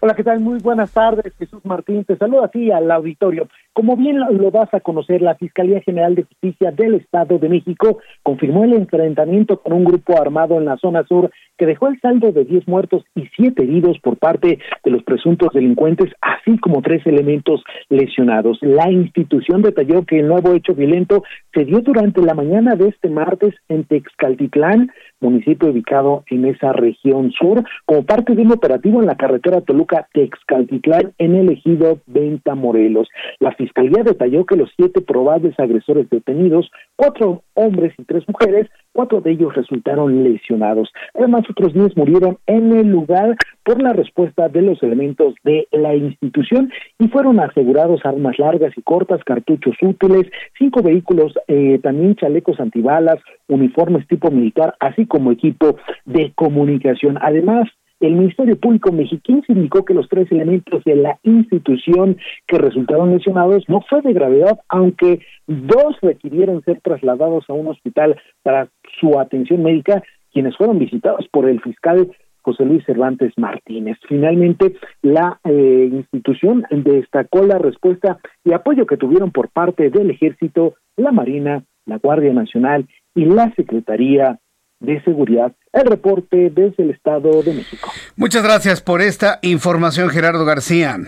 Hola, 0.00 0.14
¿qué 0.14 0.24
tal? 0.24 0.40
Muy 0.40 0.58
buenas 0.58 0.90
tardes, 0.90 1.32
Jesús 1.38 1.64
Martín. 1.64 2.04
Te 2.04 2.16
saludo 2.16 2.44
así 2.44 2.70
al 2.70 2.90
auditorio. 2.90 3.48
Como 3.74 3.96
bien 3.96 4.18
lo 4.18 4.50
das 4.50 4.68
a 4.74 4.80
conocer, 4.80 5.22
la 5.22 5.34
Fiscalía 5.36 5.80
General 5.80 6.14
de 6.14 6.24
Justicia 6.24 6.70
del 6.72 6.96
Estado 6.96 7.38
de 7.38 7.48
México 7.48 8.00
confirmó 8.22 8.64
el 8.64 8.74
enfrentamiento 8.74 9.62
con 9.62 9.72
un 9.72 9.84
grupo 9.84 10.20
armado 10.20 10.58
en 10.58 10.66
la 10.66 10.76
zona 10.76 11.04
sur 11.06 11.30
que 11.56 11.64
dejó 11.64 11.88
el 11.88 11.98
saldo 12.00 12.32
de 12.32 12.44
10 12.44 12.68
muertos 12.68 13.02
y 13.14 13.28
7 13.34 13.62
heridos 13.62 13.98
por 14.00 14.18
parte 14.18 14.58
de 14.84 14.90
los 14.90 15.02
presuntos 15.04 15.48
delincuentes, 15.54 16.12
así 16.20 16.58
como 16.58 16.82
tres 16.82 17.06
elementos 17.06 17.62
lesionados. 17.88 18.58
La 18.60 18.90
institución 18.90 19.62
detalló 19.62 20.04
que 20.04 20.20
el 20.20 20.28
nuevo 20.28 20.52
hecho 20.52 20.74
violento 20.74 21.22
se 21.54 21.64
dio 21.64 21.80
durante 21.80 22.20
la 22.20 22.34
mañana 22.34 22.74
de 22.74 22.88
este 22.88 23.08
martes 23.08 23.54
en 23.68 23.84
Texcaltitlán, 23.84 24.90
municipio 25.20 25.70
ubicado 25.70 26.24
en 26.28 26.44
esa 26.44 26.72
región 26.72 27.30
sur, 27.32 27.64
como 27.86 28.04
parte 28.04 28.34
de 28.34 28.42
un 28.42 28.52
operativo 28.52 29.00
en 29.00 29.06
la 29.06 29.16
carretera 29.16 29.60
Toluca-Texcaltitlán 29.60 31.12
en 31.18 31.36
el 31.36 31.50
ejido 31.50 32.00
Venta 32.06 32.54
Morelos. 32.54 33.08
La 33.38 33.54
Fiscalía 33.62 34.02
detalló 34.02 34.44
que 34.44 34.56
los 34.56 34.70
siete 34.74 35.00
probables 35.00 35.54
agresores 35.56 36.10
detenidos, 36.10 36.68
cuatro 36.96 37.44
hombres 37.54 37.94
y 37.96 38.02
tres 38.02 38.24
mujeres, 38.26 38.68
cuatro 38.90 39.20
de 39.20 39.30
ellos 39.30 39.54
resultaron 39.54 40.24
lesionados. 40.24 40.92
Además, 41.14 41.44
otros 41.48 41.72
diez 41.72 41.96
murieron 41.96 42.38
en 42.46 42.76
el 42.76 42.88
lugar 42.88 43.36
por 43.64 43.80
la 43.80 43.92
respuesta 43.92 44.48
de 44.48 44.62
los 44.62 44.82
elementos 44.82 45.34
de 45.44 45.68
la 45.70 45.94
institución 45.94 46.72
y 46.98 47.06
fueron 47.06 47.38
asegurados 47.38 48.00
armas 48.04 48.36
largas 48.40 48.76
y 48.76 48.82
cortas, 48.82 49.22
cartuchos 49.22 49.76
útiles, 49.80 50.26
cinco 50.58 50.82
vehículos, 50.82 51.32
eh, 51.46 51.78
también 51.80 52.16
chalecos 52.16 52.58
antibalas, 52.58 53.20
uniformes 53.46 54.08
tipo 54.08 54.32
militar, 54.32 54.74
así 54.80 55.06
como 55.06 55.30
equipo 55.30 55.76
de 56.04 56.32
comunicación. 56.34 57.16
Además, 57.22 57.68
el 58.02 58.14
Ministerio 58.14 58.56
Público 58.56 58.92
mexicano 58.92 59.42
indicó 59.48 59.84
que 59.84 59.94
los 59.94 60.08
tres 60.08 60.30
elementos 60.32 60.82
de 60.84 60.96
la 60.96 61.18
institución 61.22 62.16
que 62.46 62.58
resultaron 62.58 63.12
lesionados 63.12 63.64
no 63.68 63.80
fue 63.88 64.02
de 64.02 64.12
gravedad, 64.12 64.58
aunque 64.68 65.20
dos 65.46 65.96
requirieron 66.02 66.62
ser 66.64 66.80
trasladados 66.80 67.44
a 67.48 67.52
un 67.52 67.68
hospital 67.68 68.20
para 68.42 68.68
su 69.00 69.18
atención 69.18 69.62
médica, 69.62 70.02
quienes 70.32 70.56
fueron 70.56 70.78
visitados 70.78 71.26
por 71.30 71.48
el 71.48 71.60
fiscal 71.60 72.10
José 72.42 72.64
Luis 72.64 72.84
Cervantes 72.84 73.32
Martínez. 73.36 73.96
Finalmente, 74.08 74.74
la 75.02 75.38
eh, 75.44 75.88
institución 75.92 76.64
destacó 76.70 77.46
la 77.46 77.58
respuesta 77.58 78.18
y 78.44 78.52
apoyo 78.52 78.86
que 78.86 78.96
tuvieron 78.96 79.30
por 79.30 79.48
parte 79.50 79.90
del 79.90 80.10
Ejército, 80.10 80.74
la 80.96 81.12
Marina, 81.12 81.64
la 81.86 81.98
Guardia 81.98 82.32
Nacional 82.32 82.86
y 83.14 83.26
la 83.26 83.52
Secretaría 83.54 84.40
de 84.82 85.02
Seguridad. 85.04 85.52
El 85.72 85.86
reporte 85.86 86.50
desde 86.50 86.82
el 86.82 86.90
Estado 86.90 87.42
de 87.42 87.54
México. 87.54 87.90
Muchas 88.16 88.42
gracias 88.42 88.82
por 88.82 89.00
esta 89.00 89.38
información, 89.42 90.10
Gerardo 90.10 90.44
García. 90.44 90.98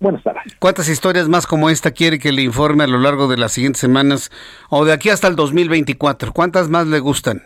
Buenas 0.00 0.22
tardes. 0.24 0.56
¿Cuántas 0.58 0.88
historias 0.88 1.28
más 1.28 1.46
como 1.46 1.70
esta 1.70 1.90
quiere 1.90 2.18
que 2.18 2.32
le 2.32 2.42
informe 2.42 2.84
a 2.84 2.88
lo 2.88 2.98
largo 2.98 3.28
de 3.28 3.36
las 3.36 3.52
siguientes 3.52 3.80
semanas 3.80 4.30
o 4.70 4.84
de 4.84 4.92
aquí 4.92 5.10
hasta 5.10 5.28
el 5.28 5.36
2024? 5.36 6.32
¿Cuántas 6.32 6.68
más 6.68 6.86
le 6.86 6.98
gustan? 6.98 7.42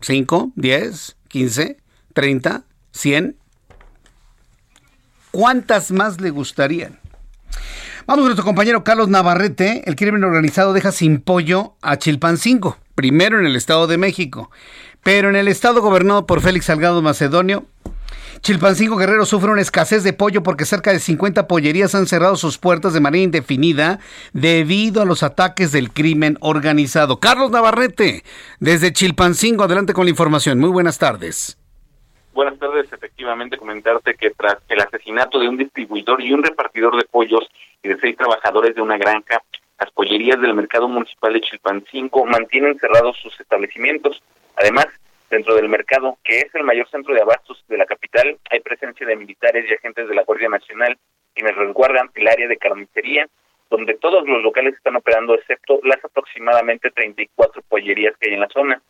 ¿Cinco? 0.00 0.52
¿Diez? 0.54 1.16
¿Quince? 1.28 1.78
¿Treinta? 2.12 2.64
¿Cien? 2.92 3.36
¿Cuántas 5.30 5.90
más 5.90 6.20
le 6.20 6.30
gustarían? 6.30 6.98
Vamos 8.10 8.22
con 8.24 8.30
nuestro 8.30 8.44
compañero 8.44 8.82
Carlos 8.82 9.08
Navarrete. 9.08 9.84
El 9.86 9.94
crimen 9.94 10.24
organizado 10.24 10.72
deja 10.72 10.90
sin 10.90 11.20
pollo 11.20 11.74
a 11.80 11.96
Chilpancingo, 11.96 12.76
primero 12.96 13.38
en 13.38 13.46
el 13.46 13.54
Estado 13.54 13.86
de 13.86 13.98
México. 13.98 14.50
Pero 15.04 15.28
en 15.28 15.36
el 15.36 15.46
estado 15.46 15.80
gobernado 15.80 16.26
por 16.26 16.40
Félix 16.40 16.64
Salgado 16.64 17.02
Macedonio, 17.02 17.66
Chilpancingo 18.40 18.96
Guerrero 18.96 19.26
sufre 19.26 19.52
una 19.52 19.60
escasez 19.60 20.02
de 20.02 20.12
pollo 20.12 20.42
porque 20.42 20.64
cerca 20.64 20.92
de 20.92 20.98
50 20.98 21.46
pollerías 21.46 21.94
han 21.94 22.08
cerrado 22.08 22.34
sus 22.34 22.58
puertas 22.58 22.94
de 22.94 23.00
manera 23.00 23.22
indefinida 23.22 24.00
debido 24.32 25.02
a 25.02 25.04
los 25.04 25.22
ataques 25.22 25.70
del 25.70 25.92
crimen 25.92 26.36
organizado. 26.40 27.20
Carlos 27.20 27.52
Navarrete, 27.52 28.24
desde 28.58 28.92
Chilpancingo, 28.92 29.62
adelante 29.62 29.92
con 29.92 30.06
la 30.06 30.10
información. 30.10 30.58
Muy 30.58 30.70
buenas 30.70 30.98
tardes. 30.98 31.60
Buenas 32.34 32.58
tardes, 32.58 32.92
efectivamente 32.92 33.56
comentarte 33.56 34.14
que 34.14 34.30
tras 34.30 34.56
el 34.68 34.80
asesinato 34.80 35.38
de 35.38 35.48
un 35.48 35.56
distribuidor 35.56 36.20
y 36.20 36.32
un 36.32 36.42
repartidor 36.42 36.96
de 36.96 37.04
pollos 37.04 37.48
y 37.82 37.88
de 37.88 37.98
seis 37.98 38.16
trabajadores 38.16 38.74
de 38.74 38.82
una 38.82 38.98
granja, 38.98 39.42
las 39.78 39.90
pollerías 39.92 40.40
del 40.40 40.54
mercado 40.54 40.88
municipal 40.88 41.32
de 41.32 41.40
Chilpancingo 41.40 42.26
mantienen 42.26 42.78
cerrados 42.78 43.16
sus 43.18 43.38
establecimientos. 43.40 44.22
Además, 44.56 44.86
dentro 45.30 45.54
del 45.54 45.68
mercado, 45.68 46.18
que 46.22 46.40
es 46.40 46.54
el 46.54 46.64
mayor 46.64 46.88
centro 46.90 47.14
de 47.14 47.22
abastos 47.22 47.64
de 47.68 47.78
la 47.78 47.86
capital, 47.86 48.36
hay 48.50 48.60
presencia 48.60 49.06
de 49.06 49.16
militares 49.16 49.64
y 49.68 49.74
agentes 49.74 50.08
de 50.08 50.14
la 50.14 50.24
Guardia 50.24 50.48
Nacional 50.48 50.98
quienes 51.34 51.56
resguardan 51.56 52.10
el 52.14 52.28
área 52.28 52.48
de 52.48 52.56
carnicería, 52.56 53.26
donde 53.70 53.94
todos 53.94 54.26
los 54.26 54.42
locales 54.42 54.74
están 54.74 54.96
operando 54.96 55.34
excepto 55.34 55.80
las 55.84 56.04
aproximadamente 56.04 56.90
34 56.90 57.62
pollerías 57.62 58.14
que 58.18 58.28
hay 58.28 58.34
en 58.34 58.40
la 58.40 58.48
zona. 58.48 58.82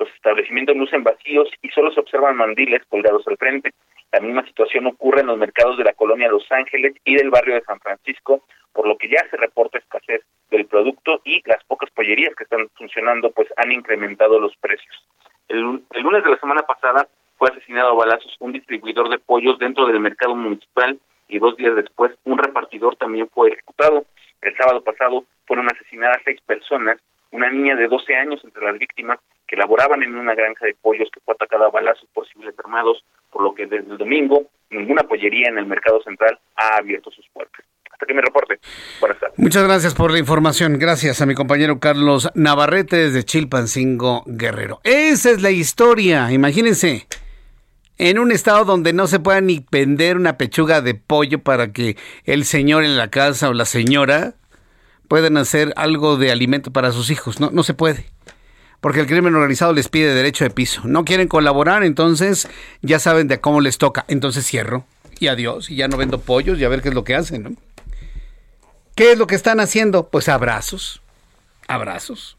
Los 0.00 0.08
establecimientos 0.14 0.74
lucen 0.76 1.04
vacíos 1.04 1.50
y 1.60 1.68
solo 1.68 1.92
se 1.92 2.00
observan 2.00 2.34
mandiles 2.34 2.82
colgados 2.88 3.22
al 3.28 3.36
frente. 3.36 3.74
La 4.10 4.20
misma 4.20 4.46
situación 4.46 4.86
ocurre 4.86 5.20
en 5.20 5.26
los 5.26 5.36
mercados 5.36 5.76
de 5.76 5.84
la 5.84 5.92
colonia 5.92 6.30
Los 6.30 6.50
Ángeles 6.50 6.94
y 7.04 7.16
del 7.16 7.28
barrio 7.28 7.54
de 7.54 7.60
San 7.60 7.78
Francisco, 7.80 8.42
por 8.72 8.88
lo 8.88 8.96
que 8.96 9.10
ya 9.10 9.28
se 9.28 9.36
reporta 9.36 9.76
escasez 9.76 10.22
del 10.50 10.64
producto 10.64 11.20
y 11.22 11.42
las 11.44 11.62
pocas 11.64 11.90
pollerías 11.90 12.34
que 12.34 12.44
están 12.44 12.70
funcionando 12.78 13.30
pues 13.30 13.48
han 13.58 13.72
incrementado 13.72 14.40
los 14.40 14.56
precios. 14.56 15.06
El, 15.48 15.60
lunes 15.60 16.24
de 16.24 16.30
la 16.30 16.38
semana 16.38 16.62
pasada 16.62 17.06
fue 17.36 17.50
asesinado 17.50 17.90
a 17.90 17.94
balazos 17.94 18.34
un 18.38 18.52
distribuidor 18.52 19.10
de 19.10 19.18
pollos 19.18 19.58
dentro 19.58 19.86
del 19.86 20.00
mercado 20.00 20.34
municipal 20.34 20.98
y 21.28 21.38
dos 21.38 21.58
días 21.58 21.76
después 21.76 22.12
un 22.24 22.38
repartidor 22.38 22.96
también 22.96 23.28
fue 23.28 23.50
ejecutado. 23.50 24.06
El 24.40 24.56
sábado 24.56 24.82
pasado 24.82 25.24
fueron 25.46 25.66
asesinadas 25.70 26.22
seis 26.24 26.40
personas, 26.40 26.98
una 27.32 27.50
niña 27.50 27.76
de 27.76 27.86
12 27.86 28.16
años 28.16 28.42
entre 28.44 28.64
las 28.64 28.78
víctimas 28.78 29.18
que 29.50 29.56
laboraban 29.56 30.00
en 30.04 30.14
una 30.14 30.36
granja 30.36 30.64
de 30.64 30.76
pollos 30.80 31.08
que 31.12 31.18
fue 31.24 31.34
atacada 31.34 31.66
a 31.66 31.70
balazos 31.70 32.08
por 32.14 32.24
civiles 32.28 32.54
armados, 32.56 33.02
por 33.32 33.42
lo 33.42 33.52
que 33.52 33.66
desde 33.66 33.90
el 33.90 33.98
domingo 33.98 34.44
ninguna 34.70 35.02
pollería 35.02 35.48
en 35.48 35.58
el 35.58 35.66
mercado 35.66 36.00
central 36.02 36.38
ha 36.54 36.76
abierto 36.76 37.10
sus 37.10 37.26
puertas. 37.32 37.66
Hasta 37.90 38.06
que 38.06 38.14
me 38.14 38.22
reporte. 38.22 38.60
Buenas 39.00 39.18
tardes. 39.18 39.36
Muchas 39.36 39.64
gracias 39.64 39.94
por 39.96 40.12
la 40.12 40.20
información. 40.20 40.78
Gracias 40.78 41.20
a 41.20 41.26
mi 41.26 41.34
compañero 41.34 41.80
Carlos 41.80 42.30
Navarrete 42.36 42.94
desde 42.94 43.24
Chilpancingo 43.24 44.22
Guerrero. 44.24 44.78
Esa 44.84 45.30
es 45.30 45.42
la 45.42 45.50
historia. 45.50 46.30
Imagínense. 46.30 47.08
En 47.98 48.20
un 48.20 48.30
estado 48.30 48.64
donde 48.64 48.92
no 48.92 49.08
se 49.08 49.18
pueda 49.18 49.40
ni 49.40 49.66
vender 49.70 50.16
una 50.16 50.38
pechuga 50.38 50.80
de 50.80 50.94
pollo 50.94 51.40
para 51.40 51.72
que 51.72 51.96
el 52.24 52.44
señor 52.44 52.84
en 52.84 52.96
la 52.96 53.10
casa 53.10 53.50
o 53.50 53.52
la 53.52 53.64
señora 53.64 54.34
puedan 55.08 55.36
hacer 55.36 55.72
algo 55.74 56.16
de 56.16 56.30
alimento 56.30 56.72
para 56.72 56.92
sus 56.92 57.10
hijos. 57.10 57.40
No, 57.40 57.50
no 57.50 57.64
se 57.64 57.74
puede 57.74 58.06
porque 58.80 59.00
el 59.00 59.06
crimen 59.06 59.34
organizado 59.34 59.72
les 59.72 59.88
pide 59.88 60.14
derecho 60.14 60.44
de 60.44 60.50
piso. 60.50 60.82
No 60.84 61.04
quieren 61.04 61.28
colaborar, 61.28 61.84
entonces 61.84 62.48
ya 62.82 62.98
saben 62.98 63.28
de 63.28 63.40
cómo 63.40 63.60
les 63.60 63.78
toca. 63.78 64.04
Entonces 64.08 64.46
cierro 64.46 64.84
y 65.18 65.28
adiós 65.28 65.70
y 65.70 65.76
ya 65.76 65.88
no 65.88 65.96
vendo 65.96 66.20
pollos 66.20 66.58
y 66.58 66.64
a 66.64 66.68
ver 66.68 66.82
qué 66.82 66.88
es 66.88 66.94
lo 66.94 67.04
que 67.04 67.14
hacen. 67.14 67.42
¿no? 67.42 67.50
¿Qué 68.94 69.12
es 69.12 69.18
lo 69.18 69.26
que 69.26 69.34
están 69.34 69.60
haciendo? 69.60 70.08
Pues 70.08 70.28
abrazos, 70.28 71.02
abrazos. 71.68 72.36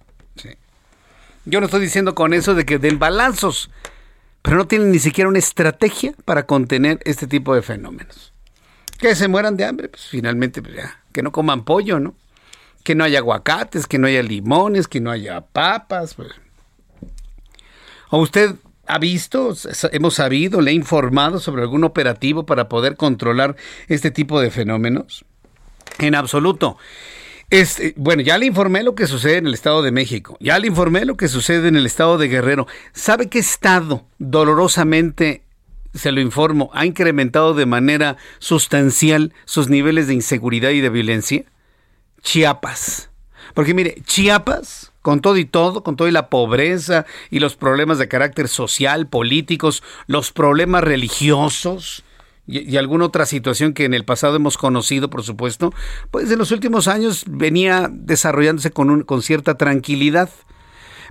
Yo 1.46 1.60
no 1.60 1.66
estoy 1.66 1.82
diciendo 1.82 2.14
con 2.14 2.34
eso 2.34 2.54
de 2.54 2.66
que 2.66 2.78
den 2.78 3.00
balazos, 3.00 3.72
pero 4.44 4.58
no 4.58 4.68
tienen 4.68 4.92
ni 4.92 5.00
siquiera 5.00 5.28
una 5.28 5.40
estrategia 5.40 6.14
para 6.24 6.46
contener 6.46 7.00
este 7.04 7.26
tipo 7.26 7.56
de 7.56 7.64
fenómenos. 7.64 8.32
Que 9.00 9.16
se 9.16 9.28
mueran 9.28 9.58
de 9.58 9.66
hambre, 9.66 9.90
pues 9.90 10.04
finalmente 10.04 10.62
pues 10.62 10.76
ya, 10.76 11.00
que 11.12 11.24
no 11.24 11.32
coman 11.32 11.66
pollo, 11.66 12.00
¿no? 12.00 12.14
Que 12.84 12.96
no 12.96 13.04
haya 13.04 13.20
aguacates, 13.20 13.88
que 13.88 13.98
no 13.98 14.08
haya 14.08 14.24
limones, 14.24 14.88
que 14.88 15.00
no 15.00 15.12
haya 15.12 15.42
papas. 15.42 16.16
Pues. 16.16 16.30
¿O 18.10 18.20
usted 18.20 18.56
ha 18.88 18.98
visto, 18.98 19.56
hemos 19.92 20.16
sabido, 20.16 20.62
le 20.62 20.72
ha 20.72 20.74
informado 20.74 21.40
sobre 21.40 21.62
algún 21.62 21.84
operativo 21.84 22.46
para 22.46 22.68
poder 22.68 22.98
controlar 22.98 23.56
este 23.88 24.12
tipo 24.12 24.42
de 24.42 24.52
fenómenos? 24.52 25.26
En 26.00 26.16
absoluto. 26.16 26.78
Este, 27.52 27.94
bueno, 27.98 28.22
ya 28.22 28.38
le 28.38 28.46
informé 28.46 28.82
lo 28.82 28.96
que 28.96 29.08
sucede 29.08 29.38
en 29.38 29.48
el 29.48 29.54
Estado 29.54 29.82
de 29.82 29.92
México, 29.92 30.38
ya 30.40 30.58
le 30.58 30.68
informé 30.68 31.04
lo 31.04 31.18
que 31.18 31.28
sucede 31.28 31.68
en 31.68 31.76
el 31.76 31.86
Estado 31.86 32.18
de 32.18 32.30
Guerrero. 32.30 32.66
¿Sabe 32.94 33.28
qué 33.28 33.40
estado 33.40 34.06
dolorosamente, 34.20 35.44
se 35.94 36.14
lo 36.14 36.22
informo, 36.22 36.70
ha 36.74 36.86
incrementado 36.86 37.54
de 37.54 37.66
manera 37.66 38.16
sustancial 38.40 39.34
sus 39.44 39.68
niveles 39.68 40.08
de 40.08 40.14
inseguridad 40.14 40.70
y 40.70 40.80
de 40.80 40.90
violencia? 40.90 41.44
Chiapas. 42.22 43.10
Porque 43.54 43.74
mire, 43.74 44.02
Chiapas, 44.06 44.92
con 45.02 45.22
todo 45.22 45.38
y 45.38 45.46
todo, 45.46 45.84
con 45.84 45.96
toda 45.96 46.12
la 46.12 46.30
pobreza 46.30 47.06
y 47.30 47.40
los 47.40 47.56
problemas 47.56 47.98
de 47.98 48.08
carácter 48.08 48.48
social, 48.48 49.08
políticos, 49.08 49.84
los 50.08 50.32
problemas 50.32 50.84
religiosos 50.84 52.04
y, 52.48 52.78
alguna 52.78 53.06
otra 53.06 53.26
situación 53.26 53.74
que 53.74 53.86
en 53.86 53.94
el 53.94 54.04
pasado 54.04 54.36
hemos 54.36 54.58
conocido, 54.58 55.10
por 55.10 55.24
supuesto, 55.24 55.74
pues 56.10 56.30
en 56.32 56.40
los 56.40 56.52
últimos 56.52 56.88
años 56.88 57.24
venía 57.28 57.90
desarrollándose 57.92 58.72
con, 58.72 59.04
con 59.04 59.22
cierta 59.22 59.56
tranquilidad. 59.56 60.30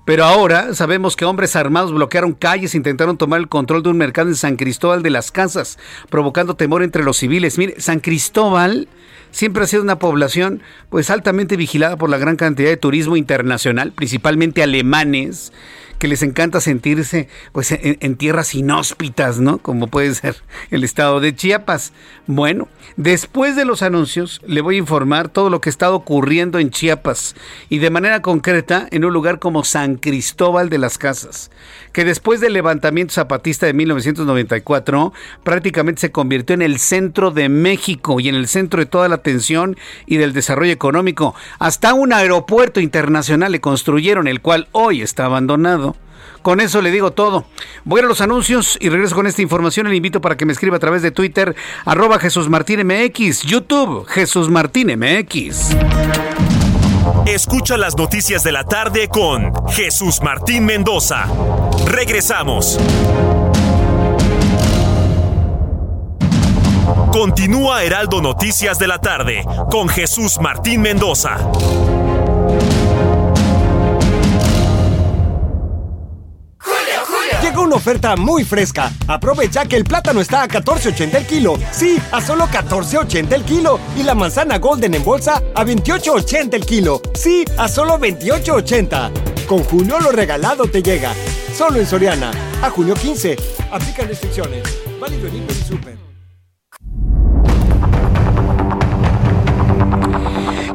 Pero 0.07 0.25
ahora 0.25 0.75
sabemos 0.75 1.14
que 1.14 1.27
hombres 1.27 1.57
armados 1.57 1.92
bloquearon 1.92 2.33
calles, 2.33 2.75
intentaron 2.75 3.18
tomar 3.18 3.38
el 3.38 3.49
control 3.49 3.83
de 3.83 3.90
un 3.90 3.99
mercado 3.99 4.29
en 4.29 4.35
San 4.35 4.57
Cristóbal 4.57 5.03
de 5.03 5.11
las 5.11 5.31
Casas, 5.31 5.79
provocando 6.09 6.57
temor 6.57 6.83
entre 6.83 7.05
los 7.05 7.18
civiles. 7.18 7.59
Mire, 7.59 7.81
San 7.81 8.01
Cristóbal 8.01 8.88
siempre 9.31 9.64
ha 9.64 9.66
sido 9.66 9.83
una 9.83 9.99
población 9.99 10.62
pues 10.88 11.11
altamente 11.11 11.57
vigilada 11.57 11.97
por 11.97 12.11
la 12.11 12.19
gran 12.19 12.37
cantidad 12.37 12.69
de 12.69 12.77
turismo 12.77 13.16
internacional, 13.16 13.93
principalmente 13.93 14.62
alemanes, 14.62 15.53
que 16.00 16.08
les 16.08 16.22
encanta 16.22 16.60
sentirse 16.60 17.28
pues 17.52 17.70
en, 17.72 18.16
tierras 18.16 18.54
inhóspitas, 18.54 19.38
¿no? 19.38 19.58
Como 19.58 19.86
puede 19.86 20.14
ser 20.14 20.34
el 20.70 20.82
estado 20.82 21.20
de 21.20 21.36
Chiapas. 21.36 21.92
Bueno, 22.26 22.68
después 22.96 23.54
de 23.54 23.66
los 23.66 23.82
anuncios 23.82 24.40
le 24.46 24.62
voy 24.62 24.76
a 24.76 24.78
informar 24.78 25.28
todo 25.28 25.50
lo 25.50 25.60
que 25.60 25.68
está 25.68 25.92
ocurriendo 25.92 26.58
en 26.58 26.70
Chiapas 26.70 27.36
y 27.68 27.78
de 27.78 27.90
manera 27.90 28.22
concreta 28.22 28.88
en 28.90 29.04
un 29.04 29.12
lugar 29.12 29.38
como 29.38 29.62
San 29.62 29.96
Cristóbal 29.96 30.70
de 30.70 30.78
las 30.78 30.96
Casas, 30.96 31.50
que 31.92 32.06
después 32.06 32.40
del 32.40 32.54
levantamiento 32.54 33.12
zapatista 33.12 33.66
de 33.66 33.74
1994 33.74 35.12
prácticamente 35.44 36.00
se 36.00 36.12
convirtió 36.12 36.54
en 36.54 36.62
el 36.62 36.78
centro 36.78 37.30
de 37.30 37.50
México 37.50 38.20
y 38.20 38.30
en 38.30 38.36
el 38.36 38.48
centro 38.48 38.80
de 38.80 38.86
toda 38.86 39.08
la 39.10 39.16
atención 39.16 39.76
y 40.06 40.16
del 40.16 40.32
desarrollo 40.32 40.72
económico. 40.72 41.34
Hasta 41.58 41.92
un 41.92 42.14
aeropuerto 42.14 42.80
internacional 42.80 43.52
le 43.52 43.60
construyeron, 43.60 44.28
el 44.28 44.40
cual 44.40 44.68
hoy 44.72 45.02
está 45.02 45.26
abandonado. 45.26 45.89
Con 46.42 46.61
eso 46.61 46.81
le 46.81 46.90
digo 46.90 47.11
todo. 47.11 47.44
Voy 47.85 48.00
a 48.00 48.05
los 48.05 48.20
anuncios 48.20 48.79
y 48.81 48.88
regreso 48.88 49.14
con 49.14 49.26
esta 49.26 49.42
información. 49.42 49.88
Le 49.88 49.96
invito 49.96 50.20
para 50.20 50.37
que 50.37 50.46
me 50.46 50.53
escriba 50.53 50.76
a 50.76 50.81
través 50.81 51.03
de 51.03 51.11
Twitter, 51.11 51.55
arroba 51.85 52.18
Jesús 52.18 52.48
Martín 52.48 52.87
MX, 52.87 53.42
YouTube, 53.42 54.07
Jesús 54.07 54.48
Martín 54.48 54.88
MX. 54.98 55.76
Escucha 57.26 57.76
las 57.76 57.96
noticias 57.96 58.42
de 58.42 58.53
la 58.53 58.64
tarde 58.64 59.09
con 59.09 59.53
Jesús 59.68 60.20
Martín 60.22 60.64
Mendoza. 60.64 61.26
Regresamos. 61.87 62.79
Continúa 67.12 67.83
Heraldo 67.83 68.22
Noticias 68.22 68.79
de 68.79 68.87
la 68.87 68.98
tarde 69.00 69.44
con 69.70 69.88
Jesús 69.88 70.38
Martín 70.40 70.81
Mendoza. 70.81 71.38
Una 77.70 77.76
oferta 77.76 78.16
muy 78.16 78.42
fresca. 78.42 78.90
Aprovecha 79.06 79.64
que 79.64 79.76
el 79.76 79.85
plátano 79.85 80.20
está 80.20 80.42
a 80.42 80.48
14.80 80.48 81.14
el 81.14 81.24
kilo. 81.24 81.56
Sí, 81.70 82.02
a 82.11 82.20
solo 82.20 82.46
14.80 82.46 83.33
el 83.33 83.44
kilo. 83.44 83.78
Y 83.96 84.02
la 84.02 84.16
manzana 84.16 84.59
golden 84.59 84.94
en 84.94 85.04
bolsa 85.04 85.40
a 85.54 85.64
28.80 85.64 86.54
el 86.54 86.66
kilo. 86.66 87.00
Sí, 87.14 87.44
a 87.56 87.68
solo 87.68 87.96
28.80. 87.96 89.46
Con 89.46 89.62
Julio 89.62 90.00
lo 90.00 90.11
regalado 90.11 90.64
te 90.64 90.83
llega. 90.83 91.12
Solo 91.56 91.78
en 91.78 91.87
Soriana. 91.87 92.33
A 92.61 92.70
junio 92.70 92.94
15. 92.94 93.37
Aplican 93.70 94.09
restricciones. 94.09 94.64
Válido 95.00 95.28
en 95.28 95.37
y 95.37 95.54
Super. 95.64 95.99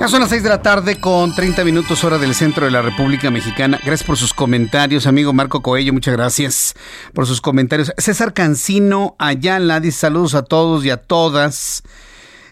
Son 0.08 0.20
las 0.20 0.30
6 0.30 0.44
de 0.44 0.50
la 0.50 0.62
tarde 0.62 1.00
con 1.00 1.34
30 1.34 1.66
minutos 1.66 2.04
hora 2.04 2.20
del 2.20 2.36
centro 2.36 2.66
de 2.66 2.72
la 2.72 2.84
República 2.84 3.32
Mexicana. 3.32 3.80
Gracias 3.84 4.06
por 4.06 4.18
sus 4.18 4.36
comentarios, 4.36 5.08
amigo 5.08 5.34
Marco 5.34 5.64
Coello. 5.64 5.94
Muchas 5.94 6.14
gracias 6.14 6.76
por 7.14 7.26
sus 7.26 7.42
comentarios. 7.42 7.92
César 7.98 8.34
Cancino 8.34 9.16
Ayala 9.18 9.80
dice 9.80 9.98
saludos 9.98 10.36
a 10.36 10.44
todos 10.44 10.86
y 10.86 10.92
a 10.92 10.98
todas. 10.98 11.82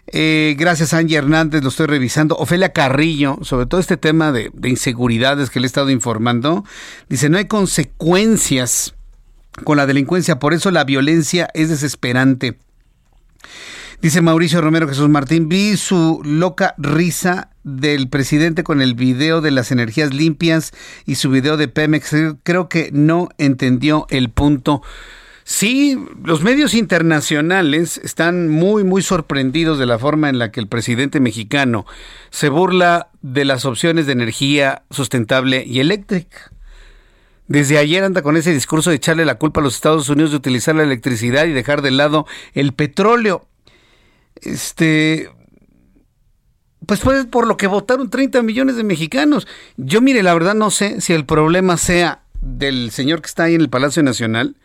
Eh, 0.07 0.55
gracias, 0.57 0.95
Angie 0.95 1.17
Hernández, 1.17 1.61
lo 1.61 1.69
estoy 1.69 1.85
revisando. 1.85 2.35
Ofelia 2.37 2.73
Carrillo, 2.73 3.37
sobre 3.43 3.67
todo 3.67 3.79
este 3.79 3.97
tema 3.97 4.31
de 4.31 4.51
inseguridades 4.63 5.51
que 5.51 5.59
le 5.59 5.65
he 5.65 5.67
estado 5.67 5.91
informando, 5.91 6.65
dice, 7.07 7.29
no 7.29 7.37
hay 7.37 7.45
consecuencias 7.45 8.95
con 9.63 9.77
la 9.77 9.85
delincuencia, 9.85 10.39
por 10.39 10.55
eso 10.55 10.71
la 10.71 10.85
violencia 10.85 11.47
es 11.53 11.69
desesperante. 11.69 12.57
Dice 14.01 14.21
Mauricio 14.21 14.59
Romero 14.61 14.87
Jesús 14.87 15.07
Martín, 15.07 15.47
vi 15.47 15.77
su 15.77 16.21
loca 16.25 16.75
risa 16.77 17.49
del 17.63 18.09
presidente 18.09 18.63
con 18.63 18.81
el 18.81 18.95
video 18.95 19.39
de 19.39 19.51
las 19.51 19.71
energías 19.71 20.13
limpias 20.13 20.73
y 21.05 21.15
su 21.15 21.29
video 21.29 21.55
de 21.55 21.69
Pemex. 21.69 22.13
Creo 22.43 22.67
que 22.67 22.89
no 22.91 23.29
entendió 23.37 24.05
el 24.09 24.29
punto. 24.29 24.81
Sí, 25.45 25.97
los 26.23 26.41
medios 26.43 26.73
internacionales 26.73 27.99
están 28.03 28.49
muy, 28.49 28.83
muy 28.83 29.01
sorprendidos 29.01 29.79
de 29.79 29.85
la 29.85 29.99
forma 29.99 30.29
en 30.29 30.39
la 30.39 30.51
que 30.51 30.59
el 30.59 30.67
presidente 30.67 31.19
mexicano 31.19 31.85
se 32.29 32.49
burla 32.49 33.09
de 33.21 33.45
las 33.45 33.63
opciones 33.65 34.05
de 34.05 34.13
energía 34.13 34.83
sustentable 34.89 35.63
y 35.65 35.79
eléctrica. 35.79 36.51
Desde 37.47 37.77
ayer 37.77 38.03
anda 38.03 38.21
con 38.21 38.37
ese 38.37 38.53
discurso 38.53 38.89
de 38.89 38.95
echarle 38.97 39.25
la 39.25 39.35
culpa 39.35 39.61
a 39.61 39.63
los 39.63 39.75
Estados 39.75 40.09
Unidos 40.09 40.31
de 40.31 40.37
utilizar 40.37 40.75
la 40.75 40.83
electricidad 40.83 41.45
y 41.45 41.51
dejar 41.51 41.81
de 41.81 41.91
lado 41.91 42.25
el 42.53 42.73
petróleo 42.73 43.47
este, 44.41 45.29
pues 46.85 46.99
fue 46.99 47.25
por 47.25 47.47
lo 47.47 47.57
que 47.57 47.67
votaron 47.67 48.09
30 48.09 48.41
millones 48.43 48.75
de 48.75 48.83
mexicanos. 48.83 49.47
Yo 49.77 50.01
mire, 50.01 50.23
la 50.23 50.33
verdad 50.33 50.55
no 50.55 50.71
sé 50.71 51.01
si 51.01 51.13
el 51.13 51.25
problema 51.25 51.77
sea 51.77 52.23
del 52.41 52.91
señor 52.91 53.21
que 53.21 53.27
está 53.27 53.43
ahí 53.43 53.55
en 53.55 53.61
el 53.61 53.69
Palacio 53.69 54.03
Nacional 54.03 54.57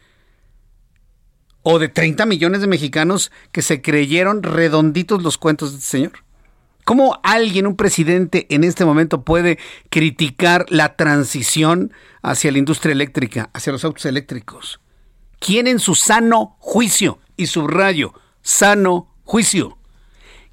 o 1.62 1.78
de 1.78 1.88
30 1.88 2.26
millones 2.26 2.60
de 2.60 2.66
mexicanos 2.66 3.30
que 3.52 3.62
se 3.62 3.82
creyeron 3.82 4.42
redonditos 4.42 5.22
los 5.22 5.38
cuentos 5.38 5.72
de 5.72 5.78
este 5.78 5.90
señor. 5.90 6.12
¿Cómo 6.84 7.20
alguien, 7.22 7.66
un 7.66 7.76
presidente, 7.76 8.46
en 8.48 8.64
este 8.64 8.86
momento 8.86 9.22
puede 9.22 9.58
criticar 9.90 10.64
la 10.70 10.96
transición 10.96 11.92
hacia 12.22 12.50
la 12.50 12.58
industria 12.58 12.92
eléctrica, 12.92 13.50
hacia 13.52 13.72
los 13.72 13.84
autos 13.84 14.06
eléctricos? 14.06 14.80
¿Quién 15.38 15.66
en 15.66 15.78
su 15.78 15.94
sano 15.94 16.56
juicio, 16.58 17.18
y 17.38 17.46
subrayo, 17.46 18.12
sano 18.42 19.14
juicio. 19.28 19.76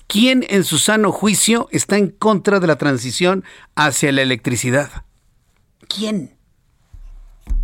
¿Quién 0.05 0.45
en 0.49 0.65
su 0.65 0.79
sano 0.79 1.13
juicio 1.13 1.69
está 1.71 1.97
en 1.97 2.09
contra 2.09 2.59
de 2.59 2.67
la 2.67 2.77
transición 2.77 3.45
hacia 3.73 4.11
la 4.11 4.21
electricidad? 4.21 5.05
¿Quién? 5.87 6.37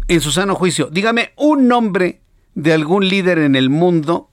En 0.08 0.21
su 0.21 0.32
sano 0.32 0.56
juicio. 0.56 0.88
Dígame 0.89 1.34
un 1.36 1.67
nombre 1.67 2.21
de 2.56 2.71
algún 2.71 3.10
líder 3.10 3.39
en 3.39 3.58
el 3.58 3.69
mundo 3.69 4.32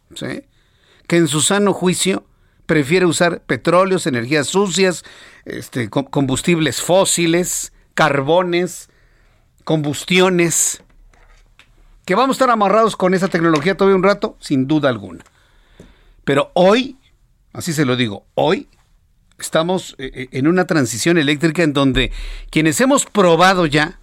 que 1.09 1.17
en 1.17 1.27
su 1.27 1.41
sano 1.41 1.73
juicio 1.73 2.25
prefiere 2.65 3.07
usar 3.07 3.43
petróleos, 3.43 4.07
energías 4.07 4.47
sucias, 4.47 5.05
este, 5.47 5.91
combustibles 5.91 6.81
fósiles, 6.81 7.73
carbones, 7.95 8.89
combustiones. 9.65 10.85
¿Que 12.05 12.15
vamos 12.15 12.35
a 12.35 12.37
estar 12.37 12.51
amarrados 12.51 12.95
con 12.95 13.15
esa 13.15 13.27
tecnología 13.27 13.77
todavía 13.77 13.97
un 13.97 14.05
rato? 14.05 14.37
Sin 14.39 14.69
duda 14.69 14.89
alguna. 14.89 15.25
Pero 16.29 16.51
hoy, 16.53 16.99
así 17.55 17.73
se 17.73 17.87
lo 17.87 17.97
digo, 17.97 18.27
hoy 18.35 18.69
estamos 19.39 19.95
eh, 19.97 20.11
eh, 20.13 20.29
en 20.33 20.47
una 20.47 20.67
transición 20.67 21.17
eléctrica 21.17 21.63
en 21.63 21.73
donde 21.73 22.13
quienes 22.51 22.79
hemos 22.83 23.07
probado 23.07 23.65
ya 23.65 23.99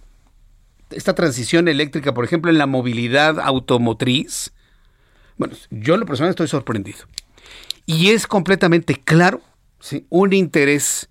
esta 0.90 1.14
transición 1.14 1.68
eléctrica, 1.68 2.12
por 2.14 2.24
ejemplo, 2.24 2.50
en 2.50 2.58
la 2.58 2.66
movilidad 2.66 3.38
automotriz, 3.38 4.52
bueno, 5.36 5.54
yo 5.70 5.94
en 5.94 6.00
lo 6.00 6.06
personal 6.06 6.30
estoy 6.30 6.48
sorprendido. 6.48 6.98
Y 7.86 8.10
es 8.10 8.26
completamente 8.26 8.96
claro, 8.96 9.40
un 10.08 10.32
interés 10.32 11.08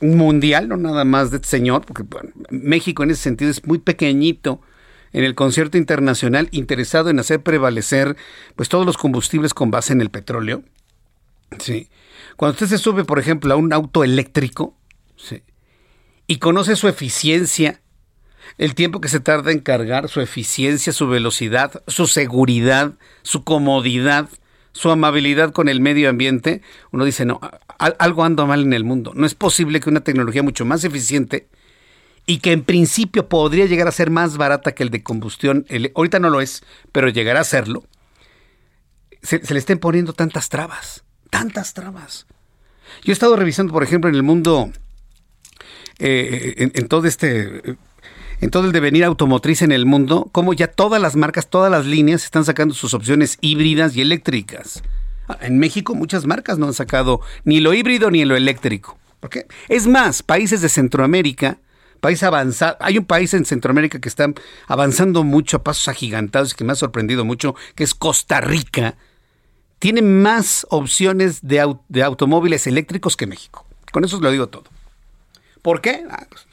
mundial, 0.00 0.68
no 0.68 0.76
nada 0.76 1.04
más 1.04 1.32
de 1.32 1.38
este 1.38 1.48
señor, 1.48 1.84
porque 1.84 2.04
México 2.50 3.02
en 3.02 3.10
ese 3.10 3.22
sentido 3.22 3.50
es 3.50 3.66
muy 3.66 3.78
pequeñito 3.78 4.60
en 5.14 5.24
el 5.24 5.34
concierto 5.34 5.78
internacional 5.78 6.48
interesado 6.50 7.08
en 7.08 7.20
hacer 7.20 7.42
prevalecer 7.42 8.16
pues 8.56 8.68
todos 8.68 8.84
los 8.84 8.98
combustibles 8.98 9.54
con 9.54 9.70
base 9.70 9.94
en 9.94 10.02
el 10.02 10.10
petróleo. 10.10 10.62
Sí. 11.58 11.88
Cuando 12.36 12.52
usted 12.54 12.66
se 12.66 12.78
sube, 12.78 13.04
por 13.04 13.20
ejemplo, 13.20 13.54
a 13.54 13.56
un 13.56 13.72
auto 13.72 14.04
eléctrico, 14.04 14.76
y 16.26 16.38
conoce 16.38 16.74
su 16.74 16.88
eficiencia, 16.88 17.80
el 18.58 18.74
tiempo 18.74 19.00
que 19.00 19.08
se 19.08 19.20
tarda 19.20 19.52
en 19.52 19.60
cargar, 19.60 20.08
su 20.08 20.20
eficiencia, 20.20 20.92
su 20.92 21.06
velocidad, 21.06 21.82
su 21.86 22.06
seguridad, 22.06 22.94
su 23.22 23.44
comodidad, 23.44 24.28
su 24.72 24.90
amabilidad 24.90 25.52
con 25.52 25.68
el 25.68 25.80
medio 25.80 26.08
ambiente, 26.08 26.62
uno 26.90 27.04
dice, 27.04 27.24
no, 27.26 27.40
algo 27.78 28.24
anda 28.24 28.46
mal 28.46 28.62
en 28.62 28.72
el 28.72 28.84
mundo. 28.84 29.12
No 29.14 29.26
es 29.26 29.34
posible 29.34 29.80
que 29.80 29.90
una 29.90 30.00
tecnología 30.00 30.42
mucho 30.42 30.64
más 30.64 30.82
eficiente 30.82 31.46
y 32.26 32.38
que 32.38 32.52
en 32.52 32.64
principio 32.64 33.28
podría 33.28 33.66
llegar 33.66 33.86
a 33.86 33.92
ser 33.92 34.10
más 34.10 34.36
barata 34.36 34.72
que 34.72 34.82
el 34.82 34.90
de 34.90 35.02
combustión, 35.02 35.66
ahorita 35.94 36.18
no 36.18 36.30
lo 36.30 36.40
es, 36.40 36.62
pero 36.92 37.08
llegará 37.08 37.40
a 37.40 37.44
serlo, 37.44 37.84
se, 39.22 39.40
le 39.52 39.58
estén 39.58 39.78
poniendo 39.78 40.12
tantas 40.12 40.48
trabas, 40.48 41.04
tantas 41.30 41.74
trabas. 41.74 42.26
Yo 43.02 43.12
he 43.12 43.12
estado 43.12 43.36
revisando, 43.36 43.72
por 43.72 43.82
ejemplo, 43.82 44.08
en 44.08 44.16
el 44.16 44.22
mundo, 44.22 44.70
eh, 45.98 46.70
en, 46.74 46.88
todo 46.88 47.06
este, 47.06 47.76
en 48.40 48.50
todo 48.50 48.66
el 48.66 48.72
devenir 48.72 49.04
automotriz 49.04 49.62
en 49.62 49.72
el 49.72 49.86
mundo, 49.86 50.28
cómo 50.32 50.52
ya 50.52 50.68
todas 50.68 51.00
las 51.00 51.16
marcas, 51.16 51.48
todas 51.48 51.70
las 51.70 51.86
líneas 51.86 52.24
están 52.24 52.44
sacando 52.44 52.74
sus 52.74 52.94
opciones 52.94 53.38
híbridas 53.40 53.96
y 53.96 54.00
eléctricas. 54.00 54.82
En 55.40 55.58
México 55.58 55.94
muchas 55.94 56.26
marcas 56.26 56.58
no 56.58 56.66
han 56.66 56.74
sacado 56.74 57.20
ni 57.44 57.60
lo 57.60 57.72
híbrido 57.72 58.10
ni 58.10 58.24
lo 58.24 58.36
eléctrico. 58.36 58.98
¿Por 59.20 59.30
qué? 59.30 59.46
Es 59.68 59.86
más, 59.86 60.22
países 60.22 60.60
de 60.60 60.68
Centroamérica 60.68 61.58
país 62.04 62.22
avanzado. 62.22 62.76
Hay 62.80 62.98
un 62.98 63.06
país 63.06 63.32
en 63.32 63.46
Centroamérica 63.46 63.98
que 63.98 64.10
está 64.10 64.30
avanzando 64.66 65.24
mucho 65.24 65.56
a 65.56 65.64
pasos 65.64 65.88
agigantados 65.88 66.52
y 66.52 66.54
que 66.54 66.62
me 66.62 66.72
ha 66.72 66.76
sorprendido 66.76 67.24
mucho, 67.24 67.54
que 67.74 67.82
es 67.82 67.94
Costa 67.94 68.42
Rica. 68.42 68.96
Tiene 69.78 70.02
más 70.02 70.66
opciones 70.68 71.40
de, 71.40 71.74
de 71.88 72.02
automóviles 72.02 72.66
eléctricos 72.66 73.16
que 73.16 73.26
México. 73.26 73.64
Con 73.90 74.04
eso 74.04 74.16
os 74.16 74.22
lo 74.22 74.30
digo 74.30 74.48
todo. 74.48 74.64
¿Por 75.62 75.80
qué? 75.80 76.04
Ah, 76.10 76.26
pues, 76.28 76.46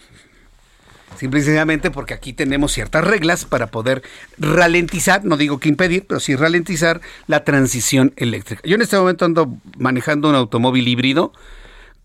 Simplemente 1.18 1.92
porque 1.92 2.14
aquí 2.14 2.32
tenemos 2.32 2.72
ciertas 2.72 3.04
reglas 3.04 3.44
para 3.44 3.68
poder 3.68 4.04
ralentizar, 4.38 5.26
no 5.26 5.36
digo 5.36 5.60
que 5.60 5.68
impedir, 5.68 6.06
pero 6.08 6.22
sí 6.22 6.38
ralentizar 6.38 7.02
la 7.28 7.44
transición 7.44 8.14
eléctrica. 8.16 8.62
Yo 8.66 8.76
en 8.76 8.82
este 8.84 8.98
momento 8.98 9.26
ando 9.26 9.54
manejando 9.78 10.30
un 10.30 10.36
automóvil 10.36 10.88
híbrido 10.88 11.34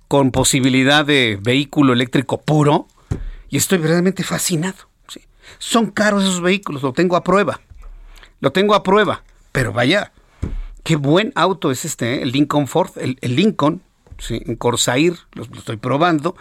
con 0.09 0.33
posibilidad 0.33 1.07
de 1.07 1.39
vehículo 1.41 1.93
eléctrico 1.93 2.41
puro 2.43 2.89
y 3.49 3.57
estoy 3.57 3.79
verdaderamente 3.79 4.23
fascinado. 4.23 4.89
Son 5.59 5.91
caros 5.91 6.25
esos 6.25 6.41
vehículos, 6.41 6.83
lo 6.83 6.93
tengo 6.93 7.17
a 7.17 7.23
prueba. 7.23 7.61
Lo 8.41 8.53
tengo 8.53 8.75
a 8.75 8.83
prueba, 8.83 9.23
pero 9.53 9.73
vaya, 9.73 10.13
qué 10.85 10.97
buen 10.97 11.33
auto 11.35 11.71
es 11.71 11.85
este, 11.85 12.17
¿eh? 12.17 12.23
el 12.23 12.33
Lincoln 12.33 12.67
Ford, 12.67 12.91
el, 12.97 13.17
Lincoln, 13.23 13.81
¿sí? 14.19 14.43
en 14.45 14.57
Corsair, 14.57 15.17
lo 15.33 15.45
estoy 15.45 15.79
probando 15.79 16.37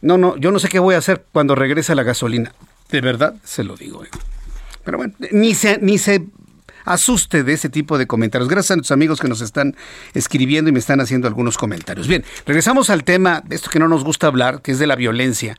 no, 0.00 0.16
no, 0.16 0.36
yo 0.36 0.50
no 0.50 0.58
sé 0.58 0.68
qué 0.68 0.78
voy 0.78 0.94
a 0.94 0.98
hacer 0.98 1.24
cuando 1.32 1.54
regrese 1.54 1.94
la 1.94 2.02
gasolina. 2.02 2.52
De 2.90 3.00
verdad, 3.00 3.34
se 3.44 3.64
lo 3.64 3.76
digo. 3.76 4.04
Eh. 4.04 4.08
Pero 4.84 4.98
bueno, 4.98 5.14
ni 5.32 5.54
se, 5.54 5.78
ni 5.78 5.98
se 5.98 6.26
asuste 6.84 7.42
de 7.42 7.52
ese 7.52 7.68
tipo 7.68 7.98
de 7.98 8.06
comentarios. 8.06 8.48
Gracias 8.48 8.70
a 8.70 8.76
nuestros 8.76 8.94
amigos 8.94 9.20
que 9.20 9.28
nos 9.28 9.40
están 9.40 9.76
escribiendo 10.14 10.70
y 10.70 10.72
me 10.72 10.78
están 10.78 11.00
haciendo 11.00 11.26
algunos 11.26 11.58
comentarios. 11.58 12.06
Bien, 12.06 12.24
regresamos 12.46 12.90
al 12.90 13.04
tema 13.04 13.42
de 13.44 13.56
esto 13.56 13.70
que 13.70 13.78
no 13.78 13.88
nos 13.88 14.04
gusta 14.04 14.28
hablar, 14.28 14.62
que 14.62 14.72
es 14.72 14.78
de 14.78 14.86
la 14.86 14.96
violencia. 14.96 15.58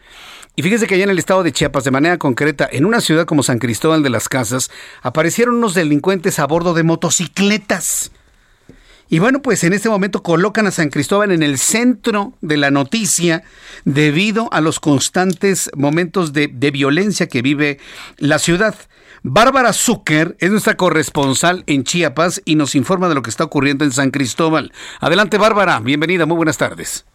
Y 0.56 0.62
fíjese 0.62 0.88
que 0.88 0.96
allá 0.96 1.06
en 1.06 1.10
el 1.10 1.20
estado 1.20 1.44
de 1.44 1.54
Chiapas, 1.54 1.84
de 1.84 1.92
manera 1.92 2.18
concreta, 2.18 2.68
en 2.70 2.86
una 2.86 3.02
ciudad 3.02 3.26
como 3.26 3.44
San 3.44 3.60
Cristóbal 3.60 4.04
de 4.04 4.10
las 4.10 4.28
Casas, 4.28 4.70
aparecieron 5.02 5.56
unos 5.56 5.74
delincuentes 5.74 6.40
a 6.40 6.48
bordo 6.48 6.74
de 6.74 6.84
motocicletas. 6.84 8.12
Y 9.12 9.18
bueno, 9.18 9.42
pues 9.42 9.64
en 9.64 9.74
este 9.74 9.90
momento 9.90 10.22
colocan 10.22 10.68
a 10.68 10.72
San 10.72 10.90
Cristóbal 10.90 11.32
en 11.32 11.42
el 11.42 11.58
centro 11.58 12.34
de 12.42 12.58
la 12.58 12.70
noticia 12.70 13.44
debido 13.84 14.54
a 14.54 14.62
los 14.62 14.80
constantes 14.80 15.72
momentos 15.76 16.32
de, 16.32 16.48
violencia 16.48 17.28
que 17.28 17.42
vive 17.42 17.80
la 18.18 18.38
ciudad. 18.38 18.76
Bárbara 19.24 19.74
Zucker 19.74 20.38
es 20.40 20.52
nuestra 20.52 20.78
corresponsal 20.78 21.64
en 21.66 21.84
Chiapas 21.84 22.42
y 22.46 22.56
nos 22.56 22.76
informa 22.76 23.10
de 23.10 23.16
lo 23.16 23.24
que 23.24 23.32
está 23.32 23.46
ocurriendo 23.46 23.84
en 23.84 23.92
San 23.92 24.12
Cristóbal. 24.12 24.72
Adelante, 25.00 25.40
Bárbara. 25.40 25.80
Bienvenida. 25.80 26.28
Muy 26.28 26.38
buenas 26.38 26.58
tardes. 26.58 27.06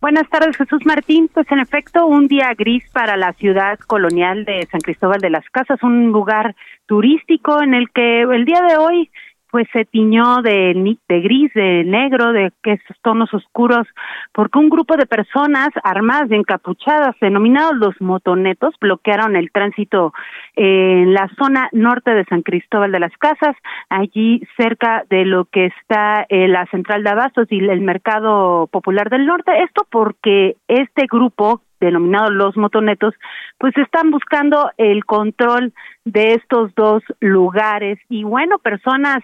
Buenas 0.00 0.30
tardes, 0.30 0.56
Jesús 0.56 0.80
Martín. 0.86 1.28
Pues 1.32 1.46
en 1.52 1.60
efecto, 1.60 2.06
un 2.06 2.26
día 2.26 2.54
gris 2.56 2.82
para 2.90 3.18
la 3.18 3.34
ciudad 3.34 3.78
colonial 3.80 4.46
de 4.46 4.66
San 4.70 4.80
Cristóbal 4.80 5.20
de 5.20 5.28
las 5.28 5.44
Casas, 5.50 5.82
un 5.82 6.06
lugar 6.06 6.56
turístico 6.86 7.62
en 7.62 7.74
el 7.74 7.90
que 7.90 8.22
el 8.22 8.46
día 8.46 8.62
de 8.62 8.78
hoy 8.78 9.10
pues 9.50 9.66
se 9.72 9.84
tiñó 9.84 10.42
de, 10.42 10.96
de 11.08 11.20
gris, 11.20 11.52
de 11.54 11.84
negro, 11.84 12.32
de 12.32 12.52
esos 12.62 12.96
tonos 13.02 13.32
oscuros, 13.34 13.86
porque 14.32 14.58
un 14.58 14.68
grupo 14.68 14.96
de 14.96 15.06
personas 15.06 15.68
armadas 15.82 16.30
y 16.30 16.34
encapuchadas, 16.34 17.16
denominados 17.20 17.76
los 17.76 18.00
motonetos, 18.00 18.74
bloquearon 18.80 19.36
el 19.36 19.50
tránsito 19.50 20.12
en 20.56 21.12
la 21.14 21.28
zona 21.38 21.68
norte 21.72 22.12
de 22.12 22.24
San 22.24 22.42
Cristóbal 22.42 22.92
de 22.92 23.00
las 23.00 23.16
Casas, 23.18 23.56
allí 23.88 24.42
cerca 24.56 25.04
de 25.10 25.24
lo 25.24 25.46
que 25.46 25.66
está 25.66 26.26
eh, 26.28 26.48
la 26.48 26.66
central 26.66 27.02
de 27.02 27.10
abastos 27.10 27.46
y 27.50 27.58
el 27.58 27.80
mercado 27.80 28.66
popular 28.68 29.10
del 29.10 29.26
norte. 29.26 29.62
Esto 29.62 29.86
porque 29.90 30.56
este 30.68 31.06
grupo 31.10 31.62
denominados 31.80 32.30
los 32.32 32.56
motonetos, 32.56 33.14
pues 33.58 33.76
están 33.76 34.10
buscando 34.10 34.70
el 34.76 35.04
control 35.04 35.72
de 36.04 36.34
estos 36.34 36.74
dos 36.74 37.02
lugares. 37.20 37.98
Y 38.08 38.24
bueno, 38.24 38.58
personas 38.58 39.18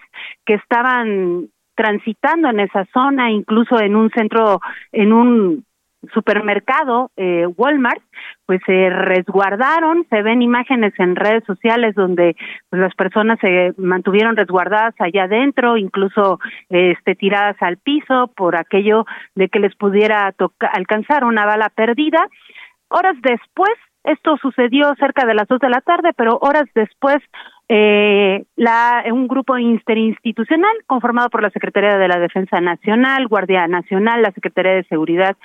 que 0.45 0.55
estaban 0.55 1.49
transitando 1.75 2.49
en 2.49 2.59
esa 2.59 2.85
zona, 2.91 3.29
incluso 3.29 3.79
en 3.79 3.95
un 3.95 4.09
centro, 4.09 4.59
en 4.91 5.13
un 5.13 5.66
supermercado 6.13 7.11
eh, 7.17 7.45
Walmart, 7.57 8.01
pues 8.45 8.61
se 8.65 8.89
resguardaron, 8.89 10.05
se 10.09 10.21
ven 10.21 10.41
imágenes 10.41 10.93
en 10.99 11.15
redes 11.15 11.43
sociales 11.45 11.95
donde 11.95 12.35
pues, 12.69 12.81
las 12.81 12.95
personas 12.95 13.39
se 13.39 13.73
mantuvieron 13.77 14.35
resguardadas 14.35 14.93
allá 14.99 15.23
adentro, 15.23 15.77
incluso 15.77 16.39
este 16.69 17.15
tiradas 17.15 17.57
al 17.61 17.77
piso 17.77 18.31
por 18.35 18.55
aquello 18.55 19.05
de 19.35 19.49
que 19.49 19.59
les 19.59 19.75
pudiera 19.75 20.33
alcanzar 20.73 21.23
una 21.23 21.45
bala 21.45 21.69
perdida. 21.69 22.27
Horas 22.89 23.15
después, 23.21 23.73
esto 24.03 24.37
sucedió 24.37 24.95
cerca 24.95 25.25
de 25.25 25.33
las 25.33 25.47
dos 25.47 25.59
de 25.59 25.69
la 25.69 25.81
tarde, 25.81 26.11
pero 26.15 26.37
horas 26.41 26.65
después, 26.73 27.17
eh, 27.67 28.45
la, 28.55 29.03
un 29.11 29.27
grupo 29.27 29.57
interinstitucional 29.57 30.71
conformado 30.85 31.29
por 31.29 31.41
la 31.41 31.49
Secretaría 31.49 31.97
de 31.97 32.07
la 32.07 32.17
Defensa 32.17 32.61
Nacional, 32.61 33.27
Guardia 33.27 33.67
Nacional, 33.67 34.21
la 34.21 34.31
Secretaría 34.31 34.75
de 34.75 34.85
Seguridad 34.85 35.35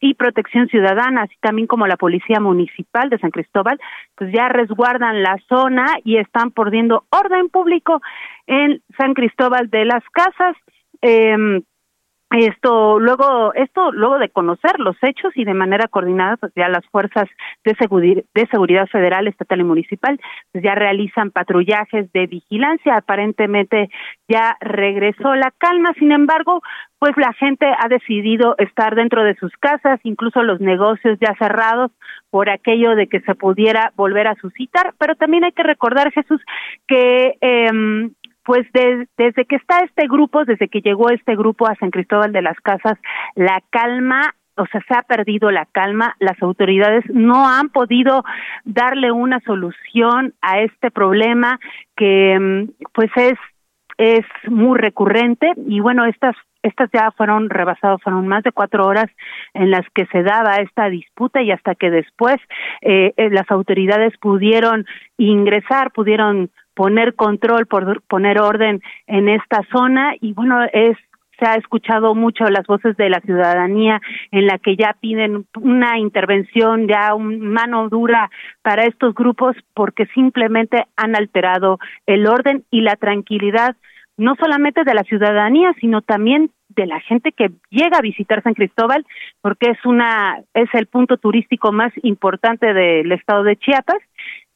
y 0.00 0.14
Protección 0.14 0.68
Ciudadana, 0.68 1.22
así 1.22 1.34
también 1.40 1.66
como 1.66 1.86
la 1.86 1.96
Policía 1.96 2.40
Municipal 2.40 3.08
de 3.08 3.18
San 3.18 3.30
Cristóbal, 3.30 3.80
pues 4.14 4.32
ya 4.32 4.48
resguardan 4.48 5.22
la 5.22 5.38
zona 5.48 5.86
y 6.04 6.18
están 6.18 6.50
poniendo 6.50 7.04
orden 7.10 7.48
público 7.48 8.00
en 8.46 8.82
San 8.98 9.14
Cristóbal 9.14 9.70
de 9.70 9.84
las 9.84 10.02
Casas. 10.12 10.56
Eh, 11.02 11.62
esto 12.30 12.98
luego 12.98 13.54
esto 13.54 13.92
luego 13.92 14.18
de 14.18 14.28
conocer 14.28 14.80
los 14.80 14.96
hechos 15.02 15.32
y 15.36 15.44
de 15.44 15.54
manera 15.54 15.86
coordinada 15.86 16.36
pues 16.36 16.52
ya 16.56 16.68
las 16.68 16.84
fuerzas 16.86 17.28
de 17.64 17.74
seguridad, 17.76 18.24
de 18.34 18.46
seguridad 18.48 18.86
federal 18.88 19.28
estatal 19.28 19.60
y 19.60 19.64
municipal 19.64 20.20
pues 20.52 20.64
ya 20.64 20.74
realizan 20.74 21.30
patrullajes 21.30 22.12
de 22.12 22.26
vigilancia. 22.26 22.96
Aparentemente 22.96 23.90
ya 24.28 24.56
regresó 24.60 25.34
la 25.36 25.52
calma. 25.56 25.92
Sin 25.98 26.10
embargo 26.10 26.62
pues 26.98 27.12
la 27.16 27.32
gente 27.34 27.66
ha 27.66 27.88
decidido 27.88 28.56
estar 28.58 28.96
dentro 28.96 29.22
de 29.22 29.36
sus 29.36 29.52
casas 29.58 30.00
incluso 30.02 30.42
los 30.42 30.60
negocios 30.60 31.18
ya 31.20 31.34
cerrados 31.38 31.92
por 32.30 32.50
aquello 32.50 32.96
de 32.96 33.06
que 33.06 33.20
se 33.20 33.36
pudiera 33.36 33.92
volver 33.94 34.26
a 34.26 34.34
suscitar. 34.34 34.94
Pero 34.98 35.14
también 35.14 35.44
hay 35.44 35.52
que 35.52 35.62
recordar 35.62 36.10
Jesús 36.12 36.40
que 36.88 37.36
eh, 37.40 38.10
pues 38.46 38.64
desde 38.72 39.44
que 39.44 39.56
está 39.56 39.80
este 39.80 40.06
grupo, 40.06 40.44
desde 40.44 40.68
que 40.68 40.80
llegó 40.80 41.10
este 41.10 41.34
grupo 41.34 41.66
a 41.66 41.74
San 41.74 41.90
Cristóbal 41.90 42.32
de 42.32 42.42
las 42.42 42.58
Casas, 42.60 42.96
la 43.34 43.60
calma 43.70 44.34
o 44.58 44.64
sea, 44.72 44.80
se 44.88 44.94
ha 44.94 45.02
perdido 45.02 45.50
la 45.50 45.66
calma, 45.66 46.16
las 46.18 46.40
autoridades 46.42 47.04
no 47.10 47.46
han 47.46 47.68
podido 47.68 48.24
darle 48.64 49.12
una 49.12 49.38
solución 49.40 50.32
a 50.40 50.60
este 50.60 50.90
problema 50.90 51.60
que 51.94 52.38
mm, 52.40 52.86
pues 52.94 53.10
es 53.16 53.38
es 53.98 54.24
muy 54.48 54.78
recurrente. 54.78 55.52
Y 55.66 55.80
bueno, 55.80 56.04
estas 56.06 56.36
estas 56.62 56.90
ya 56.92 57.10
fueron 57.12 57.48
rebasadas, 57.48 58.02
fueron 58.02 58.26
más 58.26 58.42
de 58.42 58.52
cuatro 58.52 58.86
horas 58.86 59.06
en 59.54 59.70
las 59.70 59.84
que 59.94 60.06
se 60.06 60.22
daba 60.22 60.56
esta 60.56 60.88
disputa 60.88 61.42
y 61.42 61.50
hasta 61.50 61.74
que 61.74 61.90
después 61.90 62.36
eh, 62.80 63.12
eh 63.16 63.30
las 63.30 63.50
autoridades 63.50 64.16
pudieron 64.18 64.86
ingresar, 65.16 65.92
pudieron 65.92 66.50
poner 66.76 67.14
control, 67.14 67.66
por 67.66 68.02
poner 68.02 68.40
orden 68.40 68.82
en 69.06 69.28
esta 69.28 69.62
zona. 69.72 70.14
Y 70.20 70.34
bueno, 70.34 70.62
es 70.72 70.96
se 71.38 71.46
ha 71.46 71.54
escuchado 71.56 72.14
mucho 72.14 72.44
las 72.44 72.66
voces 72.66 72.96
de 72.96 73.10
la 73.10 73.20
ciudadanía 73.20 74.00
en 74.30 74.46
la 74.46 74.58
que 74.58 74.74
ya 74.76 74.96
piden 74.98 75.46
una 75.60 75.98
intervención, 75.98 76.88
ya 76.88 77.14
un 77.14 77.40
mano 77.40 77.90
dura 77.90 78.30
para 78.62 78.84
estos 78.84 79.14
grupos 79.14 79.54
porque 79.74 80.06
simplemente 80.14 80.86
han 80.96 81.14
alterado 81.14 81.78
el 82.06 82.26
orden 82.26 82.64
y 82.70 82.80
la 82.80 82.96
tranquilidad 82.96 83.76
no 84.16 84.34
solamente 84.36 84.84
de 84.84 84.94
la 84.94 85.02
ciudadanía, 85.02 85.74
sino 85.78 86.00
también 86.00 86.50
de 86.70 86.86
la 86.86 87.00
gente 87.00 87.32
que 87.32 87.50
llega 87.68 87.98
a 87.98 88.02
visitar 88.02 88.42
San 88.42 88.54
Cristóbal, 88.54 89.04
porque 89.42 89.70
es 89.70 89.84
una 89.84 90.38
es 90.54 90.70
el 90.72 90.86
punto 90.86 91.18
turístico 91.18 91.70
más 91.70 91.92
importante 92.02 92.72
del 92.72 93.12
estado 93.12 93.42
de 93.42 93.56
Chiapas. 93.56 94.00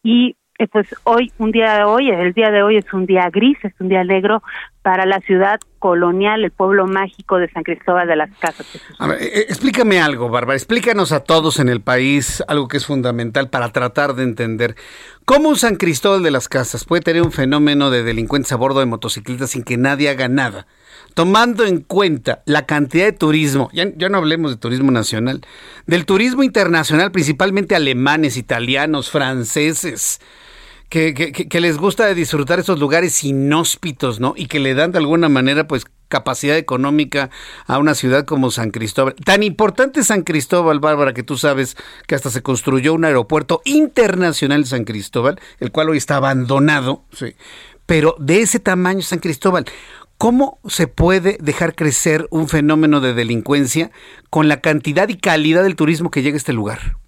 Y 0.03 0.37
eh, 0.61 0.69
pues 0.71 0.87
hoy, 1.05 1.33
un 1.39 1.53
día 1.53 1.79
de 1.79 1.85
hoy, 1.85 2.11
el 2.11 2.35
día 2.35 2.51
de 2.51 2.63
hoy 2.63 2.77
es 2.77 2.93
un 2.93 3.07
día 3.07 3.31
gris, 3.33 3.57
es 3.63 3.73
un 3.81 3.89
día 3.89 4.05
negro 4.05 4.43
para 4.83 5.07
la 5.07 5.21
ciudad 5.21 5.59
colonial, 5.79 6.45
el 6.45 6.51
pueblo 6.51 6.87
mágico 6.87 7.39
de 7.39 7.51
San 7.51 7.63
Cristóbal 7.63 8.07
de 8.07 8.17
las 8.17 8.31
Casas. 8.39 8.67
Eh, 8.75 8.79
eh, 9.21 9.47
explícame 9.49 10.01
algo, 10.01 10.29
Bárbara, 10.29 10.57
explícanos 10.57 11.13
a 11.13 11.21
todos 11.21 11.61
en 11.61 11.71
el 11.71 11.81
país 11.81 12.45
algo 12.47 12.69
que 12.69 12.77
es 12.77 12.85
fundamental 12.85 13.49
para 13.49 13.71
tratar 13.71 14.15
de 14.15 14.25
entender. 14.25 14.77
Cómo 15.25 15.49
un 15.49 15.57
San 15.57 15.77
Cristóbal 15.77 16.23
de 16.23 16.31
las 16.31 16.49
Casas 16.49 16.85
puede 16.85 17.01
tener 17.01 17.23
un 17.23 17.33
fenómeno 17.33 17.91
de 17.91 18.03
delincuencia 18.03 18.57
a 18.57 18.59
bordo 18.59 18.81
de 18.81 18.87
motocicletas 18.87 19.51
sin 19.51 19.65
que 19.65 19.79
nadie 19.79 20.11
haga 20.11 20.29
nada 20.29 20.67
tomando 21.15 21.65
en 21.65 21.81
cuenta 21.81 22.43
la 22.47 22.67
cantidad 22.67 23.05
de 23.05 23.13
turismo, 23.13 23.69
ya, 23.73 23.87
no 24.09 24.19
hablemos 24.19 24.53
de 24.53 24.57
turismo 24.59 24.91
nacional, 24.91 25.41
del 25.87 26.07
turismo 26.07 26.43
internacional, 26.43 27.11
principalmente 27.11 27.75
alemanes, 27.75 28.37
italianos, 28.37 29.11
franceses, 29.11 30.21
que, 30.91 31.15
que, 31.15 31.61
les 31.61 31.79
gusta 31.79 32.13
disfrutar 32.13 32.59
esos 32.59 32.81
lugares 32.81 33.23
inhóspitos, 33.23 34.19
¿no? 34.19 34.35
Y 34.37 34.47
que 34.47 34.59
le 34.59 34.75
dan 34.75 34.91
de 34.91 34.99
alguna 34.99 35.29
manera, 35.29 35.69
pues, 35.69 35.85
capacidad 36.09 36.57
económica 36.57 37.31
a 37.67 37.79
una 37.79 37.95
ciudad 37.95 38.25
como 38.25 38.51
San 38.51 38.73
Cristóbal. 38.73 39.15
Tan 39.15 39.45
importante 39.45 40.03
San 40.03 40.23
Cristóbal, 40.23 40.81
Bárbara, 40.81 41.15
que 41.15 41.23
tú 41.23 41.39
sabes 41.39 41.77
que 42.09 42.17
hasta 42.17 42.29
se 42.29 42.43
construyó 42.43 42.93
un 42.93 43.05
aeropuerto 43.05 43.63
internacional 43.65 44.67
San 44.67 44.85
Cristóbal, 44.85 45.41
el 45.61 45.71
cual 45.71 45.91
hoy 45.91 45.99
está 45.99 46.17
abandonado, 46.17 47.05
sí. 47.13 47.37
Pero 47.87 48.17
de 48.19 48.43
ese 48.43 48.59
tamaño 48.59 49.03
San 49.03 49.21
Cristóbal, 49.21 49.65
¿Cómo 50.19 50.59
se 50.69 50.87
puede 50.87 51.39
dejar 51.41 51.75
crecer 51.75 52.27
un 52.29 52.47
fenómeno 52.47 53.01
de 53.01 53.15
delincuencia 53.15 53.91
con 54.29 54.49
la 54.49 54.61
cantidad 54.61 55.09
y 55.09 55.17
calidad 55.17 55.63
del 55.63 55.77
turismo 55.77 56.11
que 56.11 56.21
llega 56.21 56.35
a 56.35 56.37
este 56.37 56.53
lugar? 56.53 56.99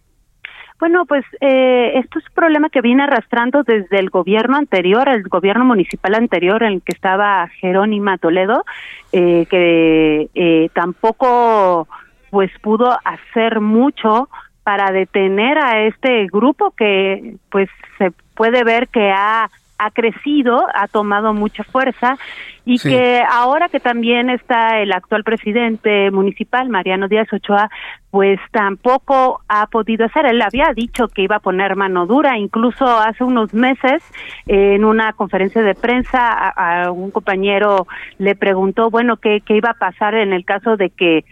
Bueno, 0.82 1.06
pues 1.06 1.24
eh, 1.40 1.92
esto 1.94 2.18
es 2.18 2.24
un 2.24 2.34
problema 2.34 2.68
que 2.68 2.80
viene 2.80 3.04
arrastrando 3.04 3.62
desde 3.62 4.00
el 4.00 4.10
gobierno 4.10 4.56
anterior, 4.56 5.08
el 5.08 5.22
gobierno 5.28 5.64
municipal 5.64 6.12
anterior 6.16 6.64
en 6.64 6.72
el 6.72 6.82
que 6.82 6.90
estaba 6.90 7.46
Jerónima 7.60 8.18
Toledo, 8.18 8.64
eh, 9.12 9.46
que 9.48 10.28
eh, 10.34 10.70
tampoco 10.74 11.86
pues 12.30 12.50
pudo 12.60 12.98
hacer 13.04 13.60
mucho 13.60 14.28
para 14.64 14.90
detener 14.90 15.56
a 15.56 15.86
este 15.86 16.26
grupo 16.26 16.72
que 16.72 17.36
pues 17.48 17.68
se 17.98 18.10
puede 18.34 18.64
ver 18.64 18.88
que 18.88 19.12
ha 19.12 19.50
ha 19.84 19.90
crecido, 19.90 20.66
ha 20.74 20.86
tomado 20.88 21.34
mucha 21.34 21.64
fuerza 21.64 22.16
y 22.64 22.78
que 22.78 23.22
ahora 23.28 23.68
que 23.68 23.80
también 23.80 24.30
está 24.30 24.80
el 24.80 24.92
actual 24.92 25.24
presidente 25.24 26.10
municipal, 26.12 26.68
Mariano 26.68 27.08
Díaz 27.08 27.32
Ochoa, 27.32 27.68
pues 28.10 28.38
tampoco 28.52 29.40
ha 29.48 29.66
podido 29.66 30.06
hacer. 30.06 30.26
Él 30.26 30.40
había 30.42 30.72
dicho 30.74 31.08
que 31.08 31.22
iba 31.22 31.36
a 31.36 31.40
poner 31.40 31.74
mano 31.74 32.06
dura, 32.06 32.38
incluso 32.38 32.86
hace 32.86 33.24
unos 33.24 33.52
meses 33.52 34.02
en 34.46 34.84
una 34.84 35.12
conferencia 35.14 35.62
de 35.62 35.74
prensa 35.74 36.50
a, 36.50 36.92
un 36.92 37.10
compañero 37.10 37.88
le 38.18 38.36
preguntó, 38.36 38.90
bueno, 38.90 39.16
qué, 39.16 39.42
qué 39.44 39.56
iba 39.56 39.70
a 39.70 39.74
pasar 39.74 40.14
en 40.14 40.32
el 40.32 40.44
caso 40.44 40.76
de 40.76 40.90
que 40.90 41.24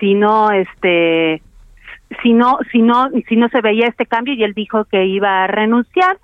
si 0.00 0.14
no, 0.14 0.50
este, 0.52 1.42
si 2.22 2.32
no, 2.32 2.58
si 2.72 2.80
no, 2.80 3.10
si 3.28 3.36
no 3.36 3.48
se 3.48 3.60
veía 3.60 3.86
este 3.86 4.06
cambio 4.06 4.34
y 4.34 4.42
él 4.42 4.54
dijo 4.54 4.84
que 4.86 5.04
iba 5.04 5.44
a 5.44 5.46
renunciar. 5.46 6.18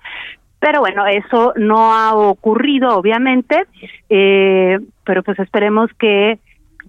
Pero 0.59 0.79
bueno, 0.79 1.05
eso 1.05 1.53
no 1.57 1.93
ha 1.93 2.15
ocurrido, 2.15 2.97
obviamente, 2.97 3.65
eh, 4.09 4.79
pero 5.03 5.21
pues 5.21 5.37
esperemos 5.39 5.91
que 5.99 6.39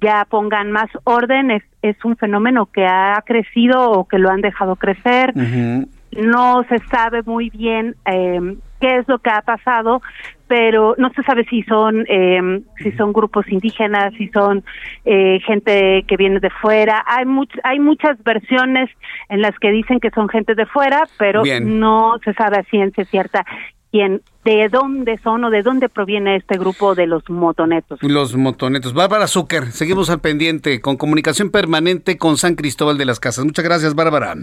ya 0.01 0.27
pongan 0.29 0.73
más 0.73 0.89
orden. 1.05 1.51
Es, 1.51 1.63
es 1.83 2.03
un 2.05 2.17
fenómeno 2.17 2.67
que 2.67 2.87
ha 2.87 3.23
crecido 3.27 3.91
o 3.91 4.09
que 4.09 4.19
lo 4.19 4.31
han 4.31 4.41
dejado 4.41 4.77
crecer. 4.77 5.35
No 5.37 6.65
se 6.69 6.79
sabe 6.91 7.23
muy 7.23 7.51
bien 7.51 7.97
eh, 8.07 8.57
qué 8.81 8.99
es 8.99 9.09
lo 9.09 9.19
que 9.19 9.31
ha 9.31 9.43
pasado, 9.43 10.01
pero 10.49 10.95
no 10.99 11.11
se 11.11 11.23
sabe 11.23 11.45
si 11.45 11.63
son 11.65 12.05
eh, 12.09 12.63
si 12.79 12.93
son 12.93 13.13
grupos 13.13 13.49
indígenas, 13.49 14.15
si 14.15 14.29
son 14.29 14.65
eh, 15.05 15.41
gente 15.47 16.05
que 16.07 16.17
viene 16.17 16.41
de 16.41 16.51
fuera. 16.51 17.05
Hay 17.07 17.25
much, 17.27 17.51
hay 17.65 17.81
muchas 17.81 18.23
versiones 18.23 18.91
en 19.29 19.43
las 19.43 19.59
que 19.59 19.71
dicen 19.71 20.01
que 20.01 20.11
son 20.11 20.29
gente 20.29 20.55
de 20.55 20.67
fuera, 20.67 21.05
pero 21.19 21.43
no 21.63 22.19
se 22.25 22.33
sabe 22.35 22.59
a 22.59 22.63
ciencia 22.65 23.05
cierta 23.05 23.45
quién 23.91 24.23
de 24.45 24.69
dónde 24.69 25.19
son 25.25 25.45
o 25.45 25.51
de 25.51 25.63
dónde 25.63 25.89
proviene 25.89 26.37
este 26.37 26.57
grupo 26.57 26.95
de 26.95 27.07
los 27.07 27.29
motonetos. 27.29 27.99
Los 28.03 28.37
motonetos. 28.37 28.95
Bárbara 28.95 29.27
Zucker, 29.27 29.73
seguimos 29.73 30.09
al 30.11 30.21
pendiente 30.21 30.81
con 30.81 30.97
comunicación 30.97 31.51
permanente 31.51 32.17
con 32.17 32.37
San 32.37 32.55
Cristóbal 32.55 32.99
de 32.99 33.07
las 33.07 33.19
Casas. 33.19 33.45
Muchas 33.45 33.65
gracias, 33.65 33.95
Bárbara. 33.95 34.35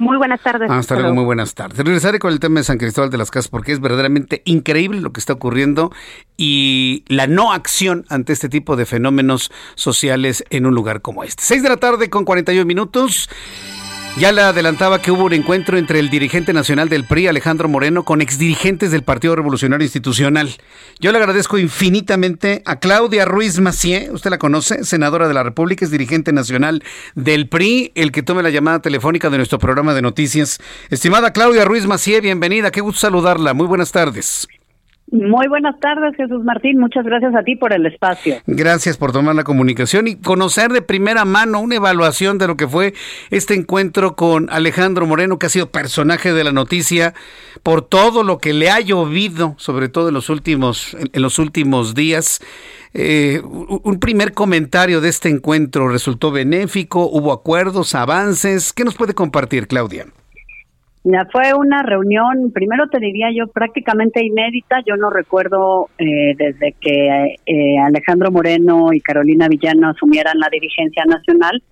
Muy 0.00 0.16
buenas 0.16 0.40
tardes. 0.40 0.70
Hasta 0.70 0.94
luego, 0.94 1.14
muy 1.14 1.24
buenas 1.24 1.54
tardes. 1.54 1.76
Regresaré 1.76 2.18
con 2.18 2.32
el 2.32 2.40
tema 2.40 2.60
de 2.60 2.64
San 2.64 2.78
Cristóbal 2.78 3.10
de 3.10 3.18
las 3.18 3.30
Casas 3.30 3.48
porque 3.48 3.72
es 3.72 3.80
verdaderamente 3.80 4.40
increíble 4.46 4.98
lo 5.02 5.12
que 5.12 5.20
está 5.20 5.34
ocurriendo 5.34 5.92
y 6.38 7.04
la 7.06 7.26
no 7.26 7.52
acción 7.52 8.06
ante 8.08 8.32
este 8.32 8.48
tipo 8.48 8.76
de 8.76 8.86
fenómenos 8.86 9.52
sociales 9.74 10.42
en 10.48 10.64
un 10.64 10.74
lugar 10.74 11.02
como 11.02 11.22
este. 11.22 11.42
Seis 11.42 11.62
de 11.62 11.68
la 11.68 11.76
tarde 11.76 12.08
con 12.08 12.24
41 12.24 12.64
minutos. 12.64 13.28
Ya 14.18 14.32
le 14.32 14.42
adelantaba 14.42 15.00
que 15.00 15.12
hubo 15.12 15.24
un 15.24 15.32
encuentro 15.32 15.78
entre 15.78 15.98
el 15.98 16.10
dirigente 16.10 16.52
nacional 16.52 16.88
del 16.88 17.04
PRI, 17.04 17.28
Alejandro 17.28 17.68
Moreno, 17.68 18.04
con 18.04 18.20
exdirigentes 18.20 18.90
del 18.90 19.02
Partido 19.02 19.34
Revolucionario 19.34 19.84
Institucional. 19.84 20.56
Yo 20.98 21.10
le 21.12 21.18
agradezco 21.18 21.56
infinitamente 21.56 22.62
a 22.66 22.80
Claudia 22.80 23.24
Ruiz 23.24 23.60
Macié, 23.60 24.10
usted 24.12 24.30
la 24.30 24.38
conoce, 24.38 24.84
senadora 24.84 25.26
de 25.26 25.34
la 25.34 25.42
República, 25.42 25.84
es 25.84 25.90
dirigente 25.90 26.32
nacional 26.32 26.82
del 27.14 27.48
PRI, 27.48 27.92
el 27.94 28.12
que 28.12 28.22
tome 28.22 28.42
la 28.42 28.50
llamada 28.50 28.82
telefónica 28.82 29.30
de 29.30 29.38
nuestro 29.38 29.58
programa 29.58 29.94
de 29.94 30.02
noticias. 30.02 30.58
Estimada 30.90 31.32
Claudia 31.32 31.64
Ruiz 31.64 31.86
Macié, 31.86 32.20
bienvenida, 32.20 32.70
qué 32.70 32.82
gusto 32.82 33.00
saludarla, 33.00 33.54
muy 33.54 33.68
buenas 33.68 33.90
tardes. 33.92 34.48
Muy 35.12 35.48
buenas 35.48 35.78
tardes, 35.80 36.14
Jesús 36.16 36.44
Martín. 36.44 36.78
Muchas 36.78 37.04
gracias 37.04 37.34
a 37.34 37.42
ti 37.42 37.56
por 37.56 37.72
el 37.72 37.84
espacio. 37.84 38.36
Gracias 38.46 38.96
por 38.96 39.10
tomar 39.10 39.34
la 39.34 39.42
comunicación 39.42 40.06
y 40.06 40.16
conocer 40.16 40.70
de 40.70 40.82
primera 40.82 41.24
mano 41.24 41.60
una 41.60 41.74
evaluación 41.74 42.38
de 42.38 42.46
lo 42.46 42.56
que 42.56 42.68
fue 42.68 42.94
este 43.30 43.54
encuentro 43.54 44.14
con 44.14 44.48
Alejandro 44.50 45.06
Moreno, 45.06 45.38
que 45.38 45.46
ha 45.46 45.50
sido 45.50 45.70
personaje 45.70 46.32
de 46.32 46.44
la 46.44 46.52
noticia 46.52 47.12
por 47.64 47.82
todo 47.82 48.22
lo 48.22 48.38
que 48.38 48.52
le 48.52 48.70
ha 48.70 48.78
llovido, 48.78 49.56
sobre 49.58 49.88
todo 49.88 50.08
en 50.08 50.14
los 50.14 50.30
últimos, 50.30 50.96
en 51.12 51.22
los 51.22 51.40
últimos 51.40 51.96
días. 51.96 52.40
Eh, 52.94 53.42
un 53.44 53.98
primer 53.98 54.32
comentario 54.32 55.00
de 55.00 55.08
este 55.08 55.28
encuentro 55.28 55.88
resultó 55.88 56.30
benéfico, 56.30 57.08
hubo 57.10 57.32
acuerdos, 57.32 57.96
avances. 57.96 58.72
¿Qué 58.72 58.84
nos 58.84 58.94
puede 58.94 59.14
compartir, 59.14 59.66
Claudia? 59.66 60.06
Fue 61.02 61.54
una 61.54 61.82
reunión, 61.82 62.52
primero 62.52 62.88
te 62.88 62.98
diría 62.98 63.28
yo, 63.34 63.46
prácticamente 63.46 64.24
inédita. 64.24 64.80
Yo 64.86 64.96
no 64.96 65.08
recuerdo 65.08 65.88
eh, 65.98 66.34
desde 66.36 66.74
que 66.78 67.36
eh, 67.46 67.78
Alejandro 67.78 68.30
Moreno 68.30 68.92
y 68.92 69.00
Carolina 69.00 69.48
Villano 69.48 69.88
asumieran 69.88 70.38
la 70.38 70.48
dirigencia 70.50 71.04
nacional 71.06 71.62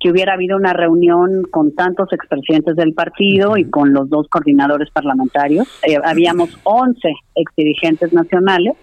que 0.00 0.10
hubiera 0.10 0.34
habido 0.34 0.56
una 0.56 0.72
reunión 0.72 1.42
con 1.50 1.74
tantos 1.74 2.12
expresidentes 2.12 2.76
del 2.76 2.94
partido 2.94 3.56
y 3.56 3.68
con 3.68 3.92
los 3.92 4.08
dos 4.08 4.28
coordinadores 4.28 4.90
parlamentarios. 4.90 5.68
Eh, 5.86 5.98
habíamos 6.02 6.56
11 6.62 7.12
exdirigentes 7.34 8.12
nacionales 8.12 8.74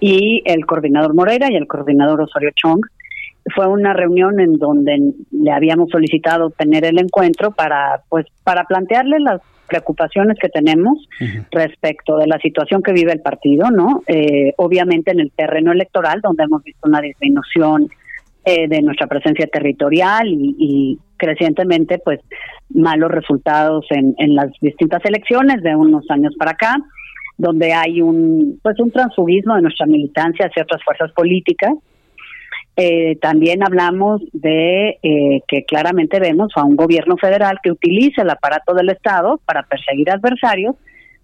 y 0.00 0.42
el 0.46 0.66
coordinador 0.66 1.14
Moreira 1.14 1.48
y 1.50 1.56
el 1.56 1.68
coordinador 1.68 2.22
Osorio 2.22 2.50
Chong 2.56 2.80
fue 3.54 3.66
una 3.66 3.92
reunión 3.92 4.40
en 4.40 4.58
donde 4.58 5.12
le 5.30 5.50
habíamos 5.50 5.90
solicitado 5.90 6.50
tener 6.50 6.84
el 6.84 6.98
encuentro 6.98 7.50
para 7.50 8.02
pues 8.08 8.26
para 8.44 8.64
plantearle 8.64 9.18
las 9.20 9.40
preocupaciones 9.66 10.36
que 10.38 10.50
tenemos 10.50 10.98
respecto 11.50 12.18
de 12.18 12.26
la 12.26 12.38
situación 12.38 12.82
que 12.82 12.92
vive 12.92 13.12
el 13.12 13.20
partido, 13.20 13.70
¿no? 13.70 14.02
Eh, 14.06 14.52
obviamente 14.58 15.12
en 15.12 15.20
el 15.20 15.32
terreno 15.32 15.72
electoral, 15.72 16.20
donde 16.20 16.44
hemos 16.44 16.62
visto 16.62 16.86
una 16.86 17.00
disminución 17.00 17.88
eh, 18.44 18.68
de 18.68 18.82
nuestra 18.82 19.06
presencia 19.06 19.46
territorial 19.46 20.28
y, 20.28 20.56
y, 20.58 20.98
crecientemente, 21.16 22.00
pues, 22.04 22.20
malos 22.68 23.10
resultados 23.12 23.86
en, 23.90 24.14
en 24.18 24.34
las 24.34 24.50
distintas 24.60 25.00
elecciones 25.04 25.62
de 25.62 25.74
unos 25.74 26.04
años 26.10 26.34
para 26.38 26.50
acá, 26.50 26.76
donde 27.38 27.72
hay 27.72 28.02
un, 28.02 28.58
pues, 28.62 28.78
un 28.78 28.90
transfugismo 28.90 29.54
de 29.54 29.62
nuestra 29.62 29.86
militancia 29.86 30.46
hacia 30.46 30.64
otras 30.64 30.82
fuerzas 30.84 31.12
políticas 31.12 31.72
eh, 32.76 33.16
también 33.20 33.62
hablamos 33.62 34.22
de 34.32 34.98
eh, 35.02 35.40
que 35.46 35.64
claramente 35.64 36.18
vemos 36.18 36.52
a 36.56 36.64
un 36.64 36.76
gobierno 36.76 37.16
federal 37.18 37.58
que 37.62 37.70
utiliza 37.70 38.22
el 38.22 38.30
aparato 38.30 38.74
del 38.74 38.88
Estado 38.88 39.40
para 39.44 39.62
perseguir 39.64 40.10
adversarios, 40.10 40.76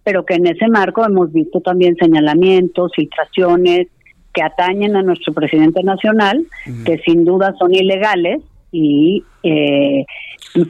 pero 0.04 0.24
que 0.24 0.34
en 0.34 0.46
ese 0.46 0.68
marco 0.68 1.04
hemos 1.06 1.32
visto 1.32 1.60
también 1.60 1.96
señalamientos, 1.96 2.92
filtraciones 2.94 3.88
que 4.34 4.42
atañen 4.42 4.94
a 4.94 5.02
nuestro 5.02 5.32
presidente 5.32 5.82
nacional, 5.82 6.46
que 6.84 6.98
sin 6.98 7.24
duda 7.24 7.54
son 7.58 7.74
ilegales 7.74 8.42
y 8.70 9.24
eh, 9.42 10.04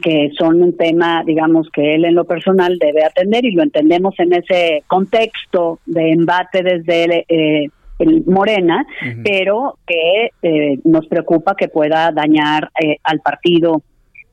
que 0.01 0.31
son 0.37 0.61
un 0.61 0.77
tema, 0.77 1.23
digamos, 1.25 1.69
que 1.71 1.95
él 1.95 2.05
en 2.05 2.15
lo 2.15 2.25
personal 2.25 2.77
debe 2.79 3.03
atender 3.03 3.45
y 3.45 3.51
lo 3.51 3.63
entendemos 3.63 4.15
en 4.19 4.33
ese 4.33 4.83
contexto 4.87 5.79
de 5.85 6.11
embate 6.11 6.63
desde 6.63 7.25
eh, 7.27 7.69
el 7.99 8.23
Morena, 8.25 8.85
pero 9.23 9.77
que 9.85 10.29
eh, 10.41 10.79
nos 10.85 11.05
preocupa 11.07 11.55
que 11.55 11.67
pueda 11.67 12.11
dañar 12.11 12.71
eh, 12.81 12.97
al 13.03 13.19
partido 13.19 13.83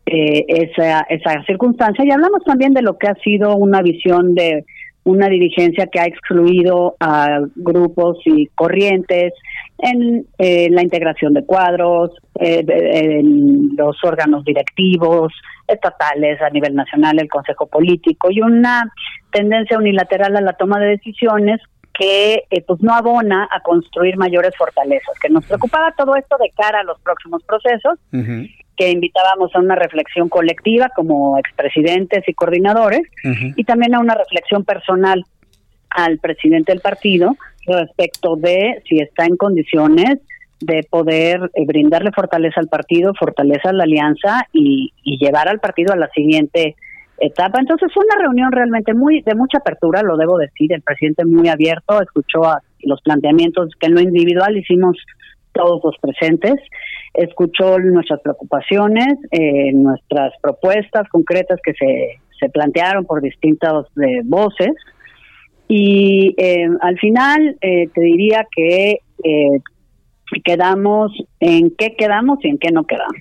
eh, 0.06 0.44
esa, 0.48 1.00
esa 1.02 1.42
circunstancia. 1.44 2.04
Y 2.04 2.10
hablamos 2.10 2.44
también 2.44 2.72
de 2.72 2.82
lo 2.82 2.96
que 2.96 3.08
ha 3.08 3.14
sido 3.16 3.56
una 3.56 3.82
visión 3.82 4.34
de 4.34 4.64
una 5.02 5.28
dirigencia 5.28 5.86
que 5.86 6.00
ha 6.00 6.06
excluido 6.06 6.96
a 6.98 7.40
grupos 7.54 8.18
y 8.24 8.46
corrientes 8.56 9.32
en 9.78 10.26
la 10.36 10.82
integración 10.82 11.32
de 11.32 11.44
cuadros, 11.44 12.10
en 12.34 13.76
los 13.76 13.96
órganos 14.02 14.44
directivos 14.44 15.32
estatales 15.68 16.42
a 16.42 16.50
nivel 16.50 16.74
nacional, 16.74 17.20
el 17.20 17.28
Consejo 17.28 17.66
Político 17.68 18.32
y 18.32 18.40
una 18.40 18.92
tendencia 19.30 19.78
unilateral 19.78 20.36
a 20.36 20.40
la 20.40 20.54
toma 20.54 20.80
de 20.80 20.88
decisiones 20.88 21.60
que 21.98 22.44
eh, 22.50 22.62
pues 22.66 22.82
no 22.82 22.94
abona 22.94 23.48
a 23.50 23.60
construir 23.60 24.16
mayores 24.16 24.54
fortalezas, 24.56 25.18
que 25.20 25.28
nos 25.28 25.46
preocupaba 25.46 25.94
todo 25.96 26.16
esto 26.16 26.36
de 26.38 26.50
cara 26.50 26.80
a 26.80 26.84
los 26.84 27.00
próximos 27.00 27.42
procesos, 27.44 27.98
que 28.76 28.90
invitábamos 28.90 29.54
a 29.54 29.60
una 29.60 29.76
reflexión 29.76 30.28
colectiva 30.28 30.90
como 30.94 31.38
expresidentes 31.38 32.28
y 32.28 32.34
coordinadores, 32.34 33.02
y 33.22 33.64
también 33.64 33.94
a 33.94 34.00
una 34.00 34.14
reflexión 34.14 34.64
personal 34.64 35.24
al 35.90 36.18
presidente 36.18 36.72
del 36.72 36.82
partido 36.82 37.36
respecto 37.66 38.36
de 38.36 38.82
si 38.88 39.00
está 39.00 39.24
en 39.24 39.36
condiciones 39.36 40.18
de 40.60 40.86
poder 40.88 41.50
eh, 41.54 41.66
brindarle 41.66 42.12
fortaleza 42.12 42.60
al 42.60 42.68
partido, 42.68 43.14
fortaleza 43.14 43.70
a 43.70 43.72
la 43.72 43.84
alianza 43.84 44.46
y, 44.52 44.92
llevar 45.18 45.48
al 45.48 45.60
partido 45.60 45.92
a 45.92 45.96
la 45.96 46.08
siguiente 46.10 46.76
etapa. 47.18 47.60
Entonces 47.60 47.90
fue 47.92 48.04
una 48.04 48.22
reunión 48.22 48.52
realmente 48.52 48.94
muy 48.94 49.22
de 49.22 49.34
mucha 49.34 49.58
apertura, 49.58 50.02
lo 50.02 50.16
debo 50.16 50.38
decir, 50.38 50.72
el 50.72 50.82
presidente 50.82 51.24
muy 51.24 51.48
abierto, 51.48 52.00
escuchó 52.00 52.44
a 52.44 52.60
los 52.80 53.00
planteamientos 53.02 53.70
que 53.78 53.86
en 53.86 53.94
lo 53.94 54.00
individual 54.00 54.56
hicimos 54.56 54.96
todos 55.52 55.80
los 55.82 55.96
presentes, 56.00 56.56
escuchó 57.14 57.78
nuestras 57.78 58.20
preocupaciones, 58.20 59.18
eh, 59.30 59.72
nuestras 59.72 60.34
propuestas 60.42 61.08
concretas 61.08 61.58
que 61.64 61.72
se, 61.72 62.20
se 62.38 62.48
plantearon 62.50 63.06
por 63.06 63.22
distintas 63.22 63.86
eh, 63.96 64.20
voces 64.24 64.72
y 65.68 66.34
eh, 66.36 66.68
al 66.80 66.98
final 66.98 67.56
te 67.60 68.00
diría 68.00 68.46
que 68.54 69.00
quedamos 70.44 71.12
en 71.40 71.72
qué 71.76 71.94
quedamos 71.96 72.38
y 72.44 72.48
en 72.48 72.58
qué 72.58 72.70
no 72.72 72.84
quedamos. 72.84 73.20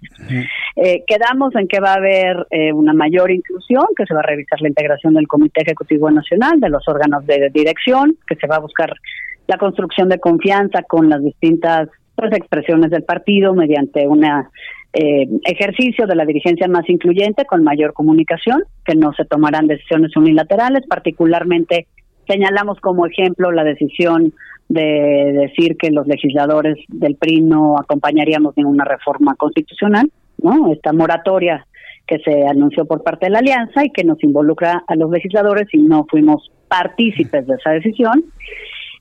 quedamos 1.07 1.55
en 1.55 1.67
que 1.67 1.79
va 1.79 1.93
a 1.93 1.97
haber 1.97 2.47
una 2.73 2.93
mayor 2.93 3.31
inclusión, 3.31 3.85
que 3.95 4.05
se 4.05 4.13
va 4.13 4.21
a 4.21 4.27
revisar 4.27 4.61
la 4.61 4.69
integración 4.69 5.13
del 5.13 5.27
Comité 5.27 5.61
Ejecutivo 5.61 6.09
Nacional, 6.11 6.59
de 6.59 6.69
los 6.69 6.87
órganos 6.87 7.25
de 7.25 7.49
dirección, 7.53 8.17
que 8.27 8.35
se 8.35 8.47
va 8.47 8.57
a 8.57 8.59
buscar 8.59 8.93
la 9.47 9.57
construcción 9.57 10.09
de 10.09 10.19
confianza 10.19 10.83
con 10.83 11.09
las 11.09 11.23
distintas 11.23 11.89
pues, 12.15 12.31
expresiones 12.33 12.91
del 12.91 13.03
partido 13.03 13.53
mediante 13.53 14.07
un 14.07 14.23
eh, 14.23 15.27
ejercicio 15.43 16.07
de 16.07 16.15
la 16.15 16.25
dirigencia 16.25 16.67
más 16.67 16.89
incluyente 16.89 17.45
con 17.45 17.63
mayor 17.63 17.93
comunicación, 17.93 18.63
que 18.85 18.95
no 18.95 19.13
se 19.13 19.25
tomarán 19.25 19.67
decisiones 19.67 20.15
unilaterales, 20.15 20.85
particularmente 20.87 21.87
señalamos 22.27 22.79
como 22.79 23.05
ejemplo 23.05 23.51
la 23.51 23.63
decisión 23.63 24.33
de 24.67 25.31
decir 25.33 25.77
que 25.77 25.91
los 25.91 26.07
legisladores 26.07 26.77
del 26.87 27.15
PRI 27.15 27.41
no 27.41 27.77
acompañaríamos 27.77 28.55
ninguna 28.57 28.83
reforma 28.85 29.35
constitucional, 29.35 30.09
¿no? 30.41 30.71
Esta 30.71 30.91
moratoria 30.91 31.65
que 32.07 32.19
se 32.19 32.47
anunció 32.47 32.85
por 32.85 33.03
parte 33.03 33.27
de 33.27 33.31
la 33.31 33.39
alianza 33.39 33.83
y 33.83 33.89
que 33.89 34.03
nos 34.03 34.23
involucra 34.23 34.83
a 34.87 34.95
los 34.95 35.09
legisladores 35.09 35.67
y 35.73 35.79
no 35.79 36.05
fuimos 36.09 36.51
partícipes 36.67 37.47
de 37.47 37.55
esa 37.55 37.71
decisión. 37.71 38.25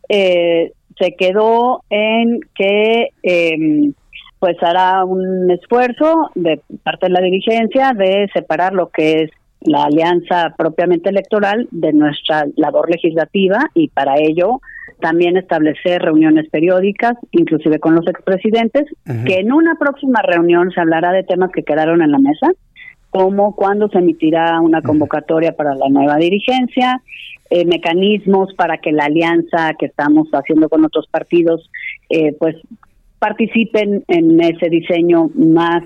Eh, 0.08 0.72
se 0.98 1.14
quedó 1.16 1.82
en 1.90 2.40
que 2.54 3.08
eh, 3.22 3.92
pues 4.38 4.56
hará 4.62 5.04
un 5.04 5.50
esfuerzo 5.50 6.30
de 6.34 6.60
parte 6.82 7.06
de 7.06 7.12
la 7.12 7.20
dirigencia 7.20 7.92
de 7.96 8.28
separar 8.32 8.74
lo 8.74 8.90
que 8.90 9.22
es 9.22 9.30
la 9.62 9.84
alianza 9.84 10.54
propiamente 10.56 11.08
electoral 11.08 11.66
de 11.70 11.92
nuestra 11.94 12.44
labor 12.56 12.90
legislativa 12.90 13.70
y 13.74 13.88
para 13.88 14.16
ello 14.18 14.60
también 15.05 15.36
establecer 15.36 16.00
reuniones 16.00 16.48
periódicas, 16.48 17.12
inclusive 17.30 17.78
con 17.78 17.94
los 17.94 18.07
expresidentes, 18.07 18.84
que 19.26 19.34
en 19.34 19.52
una 19.52 19.74
próxima 19.78 20.22
reunión 20.22 20.70
se 20.70 20.80
hablará 20.80 21.12
de 21.12 21.24
temas 21.24 21.50
que 21.55 21.62
quedaron 21.62 22.00
en 22.00 22.11
la 22.11 22.18
mesa, 22.18 22.52
como 23.11 23.55
cuándo 23.55 23.90
se 23.90 23.98
emitirá 23.98 24.59
una 24.62 24.80
convocatoria 24.80 25.52
para 25.52 25.74
la 25.74 25.90
nueva 25.90 26.16
dirigencia, 26.16 27.02
eh, 27.50 27.66
mecanismos 27.66 28.55
para 28.55 28.78
que 28.78 28.92
la 28.92 29.05
alianza 29.05 29.74
que 29.78 29.86
estamos 29.86 30.26
haciendo 30.32 30.70
con 30.70 30.86
otros 30.86 31.07
partidos, 31.11 31.70
eh, 32.09 32.34
pues 32.38 32.57
participen 33.18 34.05
en 34.09 34.40
ese 34.40 34.70
diseño 34.70 35.28
más 35.34 35.82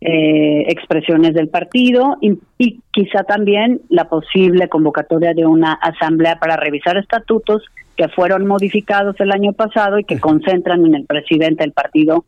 eh, 0.00 0.64
expresiones 0.68 1.34
del 1.34 1.50
partido 1.50 2.16
y, 2.22 2.38
y, 2.56 2.80
quizá 2.90 3.24
también 3.24 3.82
la 3.90 4.08
posible 4.08 4.68
convocatoria 4.68 5.34
de 5.34 5.44
una 5.44 5.74
asamblea 5.74 6.38
para 6.38 6.56
revisar 6.56 6.96
estatutos 6.96 7.62
que 7.96 8.08
fueron 8.08 8.46
modificados 8.46 9.16
el 9.20 9.32
año 9.32 9.52
pasado 9.52 9.98
y 9.98 10.04
que 10.04 10.20
concentran 10.20 10.84
en 10.86 10.94
el 10.94 11.06
presidente 11.06 11.64
del 11.64 11.72
partido 11.72 12.24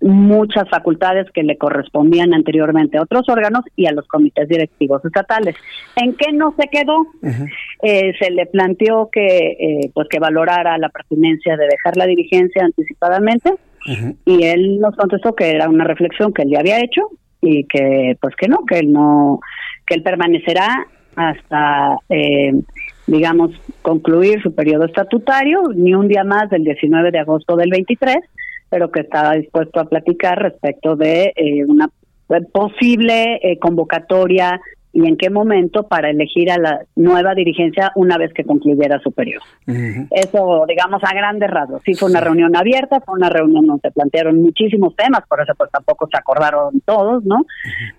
muchas 0.00 0.68
facultades 0.68 1.26
que 1.32 1.42
le 1.42 1.56
correspondían 1.56 2.34
anteriormente 2.34 2.98
a 2.98 3.02
otros 3.02 3.28
órganos 3.28 3.64
y 3.76 3.86
a 3.86 3.92
los 3.92 4.06
comités 4.06 4.48
directivos 4.48 5.04
estatales. 5.04 5.56
¿En 5.96 6.14
qué 6.14 6.32
no 6.32 6.54
se 6.58 6.68
quedó? 6.68 7.06
eh, 7.82 8.12
se 8.18 8.30
le 8.30 8.46
planteó 8.46 9.08
que 9.10 9.26
eh, 9.26 9.90
pues 9.94 10.08
que 10.08 10.18
valorara 10.18 10.78
la 10.78 10.88
pertinencia 10.88 11.56
de 11.56 11.66
dejar 11.66 11.96
la 11.96 12.06
dirigencia 12.06 12.64
anticipadamente 12.64 13.54
y 14.24 14.42
él 14.42 14.80
nos 14.80 14.96
contestó 14.96 15.34
que 15.36 15.48
era 15.50 15.68
una 15.68 15.84
reflexión 15.84 16.32
que 16.32 16.42
él 16.42 16.50
ya 16.50 16.58
había 16.58 16.80
hecho 16.80 17.02
y 17.40 17.64
que 17.64 18.16
pues 18.20 18.34
que 18.34 18.48
no, 18.48 18.64
que 18.68 18.80
él 18.80 18.92
no, 18.92 19.38
que 19.86 19.94
él 19.94 20.02
permanecerá 20.02 20.86
hasta 21.14 21.96
eh, 22.08 22.52
digamos 23.06 23.52
concluir 23.86 24.42
su 24.42 24.52
periodo 24.52 24.86
estatutario, 24.86 25.62
ni 25.72 25.94
un 25.94 26.08
día 26.08 26.24
más 26.24 26.50
del 26.50 26.64
19 26.64 27.12
de 27.12 27.20
agosto 27.20 27.54
del 27.54 27.70
23 27.70 28.16
pero 28.68 28.90
que 28.90 29.00
estaba 29.00 29.34
dispuesto 29.34 29.78
a 29.78 29.84
platicar 29.84 30.42
respecto 30.42 30.96
de 30.96 31.32
eh, 31.36 31.64
una 31.68 31.88
posible 32.52 33.38
eh, 33.40 33.60
convocatoria 33.60 34.60
y 34.92 35.06
en 35.06 35.16
qué 35.16 35.30
momento 35.30 35.86
para 35.86 36.10
elegir 36.10 36.50
a 36.50 36.58
la 36.58 36.80
nueva 36.96 37.34
dirigencia 37.34 37.92
una 37.94 38.18
vez 38.18 38.32
que 38.32 38.44
concluyera 38.44 38.98
su 39.00 39.12
periodo. 39.12 39.44
Eso, 40.10 40.64
digamos, 40.66 41.04
a 41.04 41.14
grandes 41.14 41.50
rasgos. 41.50 41.82
Sí 41.84 41.94
fue 41.94 42.08
una 42.08 42.20
reunión 42.20 42.56
abierta, 42.56 43.00
fue 43.00 43.14
una 43.14 43.28
reunión 43.28 43.66
donde 43.66 43.82
se 43.82 43.90
plantearon 43.92 44.40
muchísimos 44.40 44.96
temas, 44.96 45.20
por 45.28 45.40
eso 45.40 45.52
pues 45.56 45.70
tampoco 45.70 46.08
se 46.10 46.16
acordaron 46.16 46.80
todos, 46.86 47.24
¿no? 47.24 47.44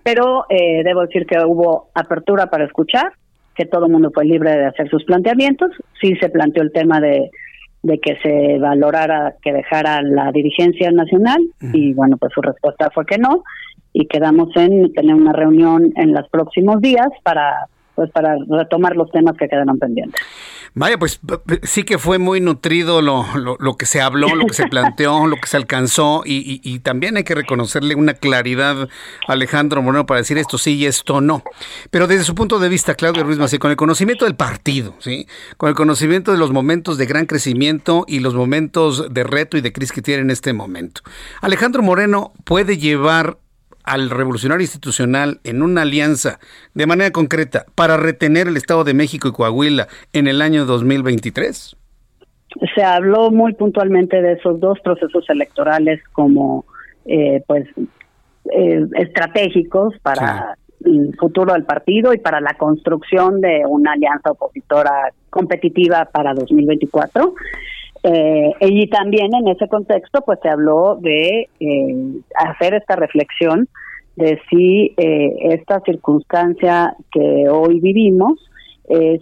Pero 0.03 0.45
eh, 0.49 0.83
debo 0.83 1.01
decir 1.01 1.27
que 1.27 1.37
hubo 1.39 1.91
apertura 1.93 2.47
para 2.47 2.65
escuchar, 2.65 3.13
que 3.57 3.65
todo 3.65 3.87
el 3.87 3.91
mundo 3.91 4.11
fue 4.13 4.25
libre 4.25 4.51
de 4.51 4.65
hacer 4.67 4.89
sus 4.89 5.03
planteamientos. 5.03 5.71
Sí 5.99 6.15
se 6.21 6.29
planteó 6.29 6.63
el 6.63 6.71
tema 6.71 6.99
de 7.01 7.31
de 7.83 7.99
que 7.99 8.17
se 8.21 8.57
valorara 8.59 9.35
que 9.41 9.53
dejara 9.53 10.01
la 10.01 10.31
dirigencia 10.31 10.91
nacional 10.91 11.37
y 11.73 11.93
bueno, 11.93 12.17
pues 12.17 12.33
su 12.33 12.41
respuesta 12.41 12.89
fue 12.93 13.05
que 13.05 13.17
no 13.17 13.43
y 13.93 14.07
quedamos 14.07 14.49
en 14.55 14.91
tener 14.93 15.15
una 15.15 15.31
reunión 15.31 15.93
en 15.95 16.13
los 16.13 16.27
próximos 16.29 16.81
días 16.81 17.07
para 17.23 17.67
pues 17.95 18.11
para 18.11 18.35
retomar 18.47 18.95
los 18.95 19.09
temas 19.09 19.35
que 19.37 19.47
quedaron 19.47 19.79
pendientes. 19.79 20.21
Vaya, 20.77 20.99
pues 20.99 21.19
sí 21.63 21.83
que 21.85 21.97
fue 21.97 22.19
muy 22.19 22.39
nutrido 22.39 23.01
lo, 23.01 23.25
lo, 23.35 23.77
que 23.77 23.87
se 23.87 23.99
habló, 23.99 24.35
lo 24.35 24.45
que 24.45 24.53
se 24.53 24.67
planteó, 24.67 25.25
lo 25.27 25.35
que 25.37 25.47
se 25.47 25.57
alcanzó 25.57 26.21
y, 26.23 26.61
y, 26.63 26.79
también 26.79 27.17
hay 27.17 27.23
que 27.23 27.33
reconocerle 27.33 27.95
una 27.95 28.13
claridad 28.13 28.87
a 29.27 29.33
Alejandro 29.33 29.81
Moreno 29.81 30.05
para 30.05 30.19
decir 30.19 30.37
esto 30.37 30.59
sí 30.59 30.75
y 30.75 30.85
esto 30.85 31.19
no. 31.19 31.43
Pero 31.89 32.05
desde 32.05 32.25
su 32.25 32.35
punto 32.35 32.59
de 32.59 32.69
vista, 32.69 32.93
Claudio 32.93 33.23
Ruiz 33.23 33.39
Mací, 33.39 33.57
con 33.57 33.71
el 33.71 33.77
conocimiento 33.77 34.25
del 34.25 34.35
partido, 34.35 34.93
¿sí? 34.99 35.27
con 35.57 35.69
el 35.69 35.75
conocimiento 35.75 36.31
de 36.31 36.37
los 36.37 36.51
momentos 36.51 36.99
de 36.99 37.07
gran 37.07 37.25
crecimiento 37.25 38.05
y 38.07 38.19
los 38.19 38.35
momentos 38.35 39.11
de 39.11 39.23
reto 39.23 39.57
y 39.57 39.61
de 39.61 39.73
crisis 39.73 39.91
que 39.91 40.03
tiene 40.03 40.21
en 40.21 40.29
este 40.29 40.53
momento, 40.53 41.01
Alejandro 41.41 41.81
Moreno 41.81 42.33
puede 42.43 42.77
llevar 42.77 43.39
al 43.87 44.09
revolucionario 44.09 44.63
institucional 44.63 45.39
en 45.45 45.61
una 45.61 45.83
alianza 45.83 46.39
de 46.73 46.85
manera 46.85 47.11
concreta 47.11 47.65
para 47.73 47.95
retener 47.95 48.47
el 48.47 48.57
Estado 48.57 48.83
de 48.83 48.93
México 48.93 49.29
y 49.29 49.31
Coahuila 49.31 49.87
en 50.13 50.27
el 50.27 50.41
año 50.41 50.65
2023? 50.65 51.75
Se 52.75 52.83
habló 52.83 53.31
muy 53.31 53.53
puntualmente 53.53 54.21
de 54.21 54.33
esos 54.33 54.59
dos 54.59 54.79
procesos 54.81 55.25
electorales 55.29 56.01
como 56.11 56.65
eh, 57.05 57.41
pues 57.47 57.65
eh, 58.51 58.85
estratégicos 58.97 59.93
para 60.01 60.57
el 60.85 61.15
futuro 61.17 61.53
del 61.53 61.63
partido 61.63 62.13
y 62.13 62.17
para 62.19 62.41
la 62.41 62.55
construcción 62.55 63.39
de 63.39 63.63
una 63.67 63.93
alianza 63.93 64.31
opositora 64.31 65.11
competitiva 65.29 66.09
para 66.11 66.33
2024. 66.33 67.33
Eh, 68.09 68.53
y 68.61 68.87
también 68.87 69.35
en 69.35 69.49
ese 69.49 69.67
contexto, 69.67 70.21
pues 70.21 70.39
se 70.41 70.47
habló 70.47 70.97
de 71.01 71.49
eh, 71.59 72.21
hacer 72.35 72.73
esta 72.75 72.95
reflexión 72.95 73.67
de 74.15 74.39
si 74.49 74.93
eh, 74.95 75.35
esta 75.53 75.81
circunstancia 75.81 76.95
que 77.11 77.49
hoy 77.49 77.81
vivimos 77.81 78.39
es 78.87 79.21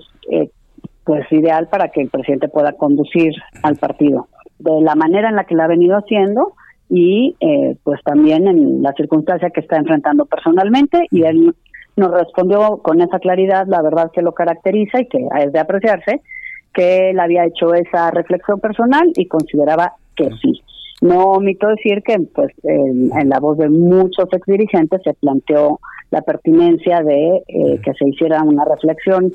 pues 1.03 1.31
ideal 1.31 1.67
para 1.67 1.89
que 1.89 2.01
el 2.01 2.09
presidente 2.09 2.47
pueda 2.47 2.73
conducir 2.73 3.33
al 3.63 3.75
partido. 3.75 4.27
De 4.59 4.81
la 4.81 4.95
manera 4.95 5.29
en 5.29 5.36
la 5.36 5.45
que 5.45 5.55
lo 5.55 5.63
ha 5.63 5.67
venido 5.67 5.97
haciendo 5.97 6.53
y 6.89 7.36
pues 7.83 8.01
también 8.03 8.47
en 8.47 8.81
la 8.81 8.93
circunstancia 8.93 9.49
que 9.49 9.61
está 9.61 9.77
enfrentando 9.77 10.25
personalmente 10.25 11.07
y 11.11 11.23
él 11.23 11.55
nos 11.95 12.11
respondió 12.11 12.77
con 12.77 13.01
esa 13.01 13.19
claridad 13.19 13.65
la 13.67 13.81
verdad 13.81 14.11
que 14.13 14.21
lo 14.21 14.33
caracteriza 14.33 15.01
y 15.01 15.07
que 15.07 15.27
es 15.39 15.51
de 15.51 15.59
apreciarse 15.59 16.21
que 16.76 17.11
él 17.11 17.19
había 17.19 17.45
hecho 17.45 17.73
esa 17.73 18.11
reflexión 18.11 18.59
personal 18.59 19.11
y 19.15 19.28
consideraba 19.28 19.93
que 20.15 20.30
sí. 20.41 20.61
No 21.01 21.23
omito 21.32 21.67
decir 21.67 22.03
que 22.03 22.19
pues 22.34 22.53
en, 22.63 23.30
la 23.30 23.39
voz 23.39 23.57
de 23.57 23.69
muchos 23.69 24.28
ex 24.32 24.45
dirigentes 24.45 25.01
se 25.03 25.13
planteó 25.13 25.80
la 26.11 26.21
pertinencia 26.21 27.01
de 27.01 27.43
eh, 27.47 27.80
que 27.84 27.93
se 27.93 28.07
hiciera 28.07 28.43
una 28.43 28.65
reflexión 28.65 29.32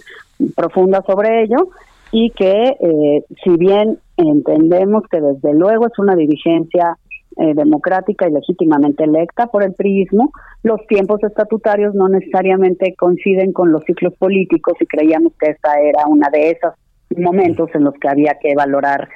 profunda 0.54 1.02
sobre 1.06 1.42
ello 1.42 1.68
y 2.12 2.30
que 2.30 2.76
eh, 2.80 3.24
si 3.44 3.56
bien 3.56 3.98
entendemos 4.16 5.04
que 5.10 5.20
desde 5.20 5.54
luego 5.54 5.86
es 5.86 5.98
una 5.98 6.16
dirigencia 6.16 6.96
eh, 7.36 7.54
democrática 7.54 8.28
y 8.28 8.32
legítimamente 8.32 9.04
electa 9.04 9.46
por 9.46 9.62
el 9.62 9.74
priismo, 9.74 10.32
los 10.62 10.84
tiempos 10.86 11.22
estatutarios 11.22 11.94
no 11.94 12.08
necesariamente 12.08 12.94
coinciden 12.96 13.52
con 13.52 13.70
los 13.70 13.84
ciclos 13.84 14.14
políticos 14.18 14.74
y 14.80 14.86
creíamos 14.86 15.32
que 15.38 15.52
esta 15.52 15.80
era 15.80 16.06
una 16.06 16.28
de 16.30 16.50
esas 16.50 16.74
momentos 17.16 17.70
en 17.74 17.84
los 17.84 17.94
que 18.00 18.08
había 18.08 18.36
que 18.40 18.54
valorar 18.54 19.08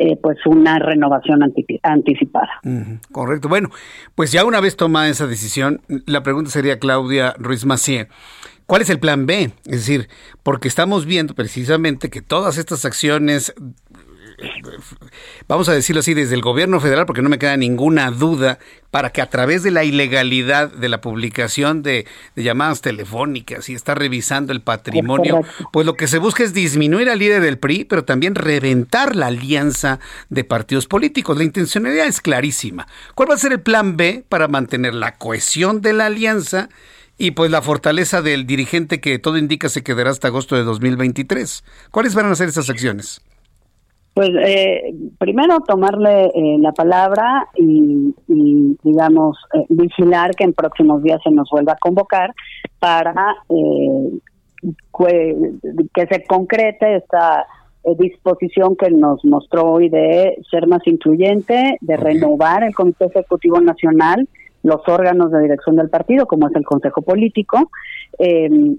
eh, 0.00 0.16
pues 0.22 0.38
una 0.46 0.78
renovación 0.78 1.40
anticipada. 1.82 2.60
correcto. 3.10 3.48
Bueno, 3.48 3.70
pues 4.14 4.30
ya 4.30 4.44
una 4.44 4.60
vez 4.60 4.76
tomada 4.76 5.08
esa 5.08 5.26
decisión, 5.26 5.80
la 6.06 6.22
pregunta 6.22 6.50
sería, 6.50 6.78
Claudia 6.78 7.34
Ruiz 7.36 7.64
Macié, 7.64 8.06
¿cuál 8.66 8.82
es 8.82 8.90
el 8.90 9.00
plan 9.00 9.26
B? 9.26 9.50
Es 9.66 9.86
decir, 9.86 10.08
porque 10.44 10.68
estamos 10.68 11.04
viendo 11.04 11.34
precisamente 11.34 12.10
que 12.10 12.22
todas 12.22 12.58
estas 12.58 12.84
acciones 12.84 13.54
vamos 15.46 15.68
a 15.68 15.72
decirlo 15.72 16.00
así, 16.00 16.14
desde 16.14 16.34
el 16.34 16.40
gobierno 16.40 16.80
federal, 16.80 17.06
porque 17.06 17.22
no 17.22 17.28
me 17.28 17.38
queda 17.38 17.56
ninguna 17.56 18.10
duda, 18.10 18.58
para 18.90 19.10
que 19.10 19.20
a 19.20 19.28
través 19.28 19.62
de 19.62 19.70
la 19.70 19.84
ilegalidad 19.84 20.70
de 20.70 20.88
la 20.88 21.00
publicación 21.00 21.82
de, 21.82 22.06
llamadas 22.36 22.80
telefónicas 22.80 23.68
y 23.68 23.74
está 23.74 23.94
revisando 23.94 24.52
el 24.52 24.60
patrimonio, 24.60 25.42
pues 25.72 25.84
lo 25.86 25.94
que 25.94 26.08
se 26.08 26.18
busca 26.18 26.42
es 26.42 26.54
disminuir 26.54 27.10
al 27.10 27.18
líder 27.18 27.42
del 27.42 27.58
PRI, 27.58 27.84
pero 27.84 28.04
también 28.04 28.34
reventar 28.34 29.14
la 29.16 29.26
alianza 29.26 29.98
de 30.30 30.44
partidos 30.44 30.86
políticos. 30.86 31.36
La 31.36 31.44
intencionalidad 31.44 32.06
es 32.06 32.20
clarísima. 32.20 32.86
¿Cuál 33.14 33.30
va 33.30 33.34
a 33.34 33.38
ser 33.38 33.52
el 33.52 33.60
plan 33.60 33.96
B 33.96 34.24
para 34.28 34.48
mantener 34.48 34.94
la 34.94 35.16
cohesión 35.16 35.80
de 35.80 35.92
la 35.92 36.06
alianza? 36.06 36.68
y 37.20 37.32
pues 37.32 37.50
la 37.50 37.62
fortaleza 37.62 38.22
del 38.22 38.46
dirigente 38.46 39.00
que 39.00 39.18
todo 39.18 39.38
indica 39.38 39.68
se 39.68 39.82
quedará 39.82 40.10
hasta 40.10 40.28
agosto 40.28 40.54
de 40.54 40.62
2023. 40.62 41.64
¿Cuáles 41.90 42.14
van 42.14 42.30
a 42.30 42.34
ser 42.36 42.48
esas 42.48 42.70
acciones? 42.70 43.20
Pues 44.18 44.30
eh, 44.44 44.94
primero 45.16 45.60
tomarle 45.60 46.26
eh, 46.26 46.56
la 46.58 46.72
palabra 46.72 47.46
y, 47.56 48.12
digamos, 48.82 49.38
eh, 49.54 49.64
vigilar 49.68 50.34
que 50.34 50.42
en 50.42 50.54
próximos 50.54 51.04
días 51.04 51.20
se 51.22 51.30
nos 51.30 51.48
vuelva 51.50 51.74
a 51.74 51.78
convocar 51.78 52.34
para 52.80 53.14
que 55.94 56.06
se 56.10 56.24
concrete 56.26 56.96
esta 56.96 57.46
disposición 57.96 58.74
que 58.74 58.90
nos 58.90 59.24
mostró 59.24 59.70
hoy 59.70 59.88
de 59.88 60.36
ser 60.50 60.66
más 60.66 60.84
incluyente, 60.86 61.78
de 61.80 61.96
renovar 61.96 62.64
el 62.64 62.74
Comité 62.74 63.04
Ejecutivo 63.04 63.60
Nacional, 63.60 64.28
los 64.64 64.80
órganos 64.88 65.30
de 65.30 65.42
dirección 65.42 65.76
del 65.76 65.90
partido, 65.90 66.26
como 66.26 66.48
es 66.48 66.56
el 66.56 66.64
Consejo 66.64 67.02
Político, 67.02 67.70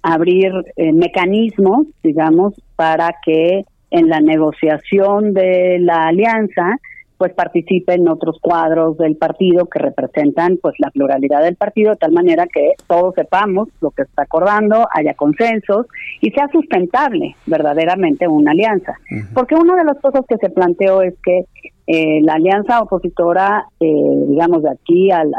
abrir 0.04 0.52
mecanismos, 0.76 1.88
digamos, 2.04 2.56
para 2.76 3.16
que 3.24 3.64
en 3.92 4.10
la 4.10 4.20
negociación 4.20 5.34
de 5.34 5.80
la 5.80 6.08
alianza, 6.08 6.78
pues 7.20 7.34
participen 7.34 8.08
otros 8.08 8.38
cuadros 8.42 8.98
del 8.98 9.18
partido 9.18 9.66
que 9.66 9.80
representan 9.80 10.58
pues 10.62 10.76
la 10.80 10.90
pluralidad 10.90 11.44
del 11.44 11.58
partido 11.58 11.92
de 11.92 11.98
tal 11.98 12.14
manera 12.14 12.48
que 12.48 12.72
todos 12.88 13.14
sepamos 13.14 13.68
lo 13.82 13.92
que 13.92 14.04
está 14.04 14.24
acordando, 14.24 14.88
haya 14.94 15.14
consensos 15.16 15.88
y 16.22 16.32
sea 16.32 16.48
sustentable 16.50 17.36
verdaderamente 17.46 18.26
una 18.26 18.52
alianza. 18.52 18.94
Porque 19.34 19.56
una 19.56 19.76
de 19.76 19.84
las 19.84 20.00
cosas 20.00 20.22
que 20.30 20.38
se 20.38 20.50
planteó 20.50 21.02
es 21.02 21.16
que 21.22 21.44
eh, 21.88 22.22
la 22.22 22.36
alianza 22.36 22.80
opositora, 22.80 23.66
eh, 23.82 24.26
digamos 24.30 24.64
de 24.64 24.70
aquí 24.70 25.12
al, 25.12 25.34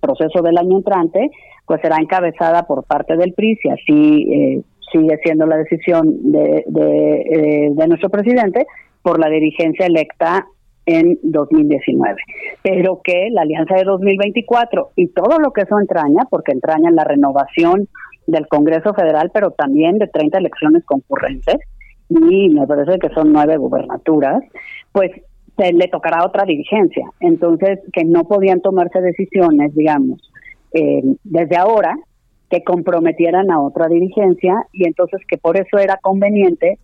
proceso 0.00 0.40
del 0.40 0.56
año 0.56 0.76
entrante, 0.76 1.30
pues 1.66 1.80
será 1.82 1.96
encabezada 1.96 2.62
por 2.62 2.84
parte 2.84 3.16
del 3.16 3.32
PRI, 3.32 3.56
si 3.56 3.68
así 3.68 4.32
eh, 4.32 4.62
sigue 4.92 5.18
siendo 5.22 5.46
la 5.46 5.56
decisión 5.56 6.32
de, 6.32 6.58
eh, 6.58 7.70
de, 7.72 7.88
nuestro 7.88 8.10
presidente 8.10 8.66
por 9.02 9.18
la 9.18 9.28
dirigencia 9.28 9.86
electa 9.86 10.46
en 10.86 11.18
2019, 11.22 12.14
pero 12.62 13.00
que 13.02 13.28
la 13.32 13.42
alianza 13.42 13.74
de 13.74 13.84
2024 13.84 14.90
y 14.96 15.08
todo 15.08 15.38
lo 15.38 15.52
que 15.52 15.62
eso 15.62 15.78
entraña, 15.80 16.24
porque 16.30 16.52
entraña 16.52 16.90
la 16.90 17.04
renovación 17.04 17.88
del 18.26 18.46
Congreso 18.46 18.94
Federal, 18.94 19.30
pero 19.34 19.50
también 19.50 19.98
de 19.98 20.06
30 20.06 20.38
elecciones 20.38 20.84
concurrentes, 20.84 21.56
y 22.08 22.48
me 22.50 22.66
parece 22.66 22.98
que 22.98 23.08
son 23.10 23.32
nueve 23.32 23.56
gubernaturas, 23.56 24.42
pues 24.92 25.10
se 25.56 25.72
le 25.72 25.88
tocará 25.88 26.24
otra 26.24 26.44
dirigencia. 26.44 27.06
Entonces, 27.20 27.80
que 27.92 28.04
no 28.04 28.24
podían 28.24 28.60
tomarse 28.60 29.00
decisiones, 29.00 29.74
digamos, 29.74 30.20
eh, 30.72 31.02
desde 31.24 31.56
ahora, 31.56 31.96
que 32.50 32.62
comprometieran 32.62 33.50
a 33.50 33.60
otra 33.60 33.88
dirigencia 33.88 34.66
y 34.72 34.86
entonces 34.86 35.20
que 35.28 35.38
por 35.38 35.56
eso 35.56 35.78
era 35.78 35.98
conveniente 35.98 36.78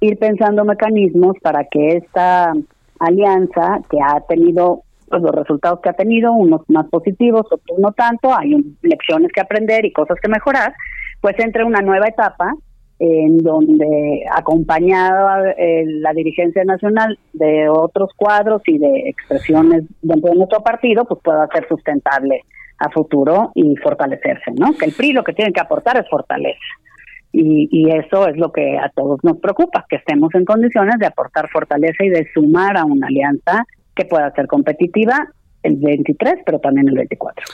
ir 0.00 0.18
pensando 0.18 0.64
mecanismos 0.64 1.36
para 1.42 1.64
que 1.64 1.96
esta 1.96 2.52
alianza 3.00 3.80
que 3.90 3.98
ha 4.00 4.20
tenido 4.20 4.82
pues, 5.08 5.22
los 5.22 5.34
resultados 5.34 5.80
que 5.80 5.88
ha 5.88 5.94
tenido, 5.94 6.32
unos 6.32 6.62
más 6.68 6.86
positivos, 6.88 7.46
otros 7.50 7.78
no 7.78 7.92
tanto, 7.92 8.34
hay 8.34 8.54
lecciones 8.82 9.32
que 9.32 9.40
aprender 9.40 9.84
y 9.84 9.92
cosas 9.92 10.18
que 10.20 10.28
mejorar, 10.28 10.72
pues 11.20 11.34
entre 11.38 11.64
una 11.64 11.80
nueva 11.80 12.06
etapa 12.06 12.54
en 13.00 13.38
donde 13.38 14.24
acompañada 14.32 15.52
eh, 15.52 15.84
la 15.86 16.12
dirigencia 16.12 16.64
nacional 16.64 17.16
de 17.32 17.68
otros 17.68 18.10
cuadros 18.16 18.60
y 18.66 18.78
de 18.78 19.08
expresiones 19.08 19.84
dentro 20.02 20.30
de 20.30 20.36
nuestro 20.36 20.60
partido, 20.62 21.04
pues 21.04 21.20
pueda 21.22 21.48
ser 21.54 21.66
sustentable 21.68 22.44
a 22.78 22.90
futuro 22.90 23.50
y 23.54 23.76
fortalecerse, 23.76 24.52
¿no? 24.58 24.72
Que 24.72 24.86
el 24.86 24.92
PRI 24.92 25.12
lo 25.12 25.24
que 25.24 25.32
tiene 25.32 25.52
que 25.52 25.60
aportar 25.60 25.98
es 25.98 26.08
fortaleza. 26.08 26.58
Y, 27.30 27.68
y, 27.70 27.90
eso 27.90 28.26
es 28.26 28.36
lo 28.38 28.52
que 28.52 28.78
a 28.78 28.88
todos 28.88 29.20
nos 29.22 29.38
preocupa, 29.38 29.84
que 29.88 29.96
estemos 29.96 30.34
en 30.34 30.46
condiciones 30.46 30.94
de 30.98 31.06
aportar 31.06 31.48
fortaleza 31.50 32.02
y 32.02 32.08
de 32.08 32.26
sumar 32.32 32.78
a 32.78 32.84
una 32.84 33.06
alianza 33.06 33.66
que 33.94 34.06
pueda 34.06 34.32
ser 34.32 34.46
competitiva 34.46 35.28
el 35.62 35.76
23, 35.76 36.36
pero 36.46 36.58
también 36.58 36.88
el 36.88 36.94
24. 36.94 37.44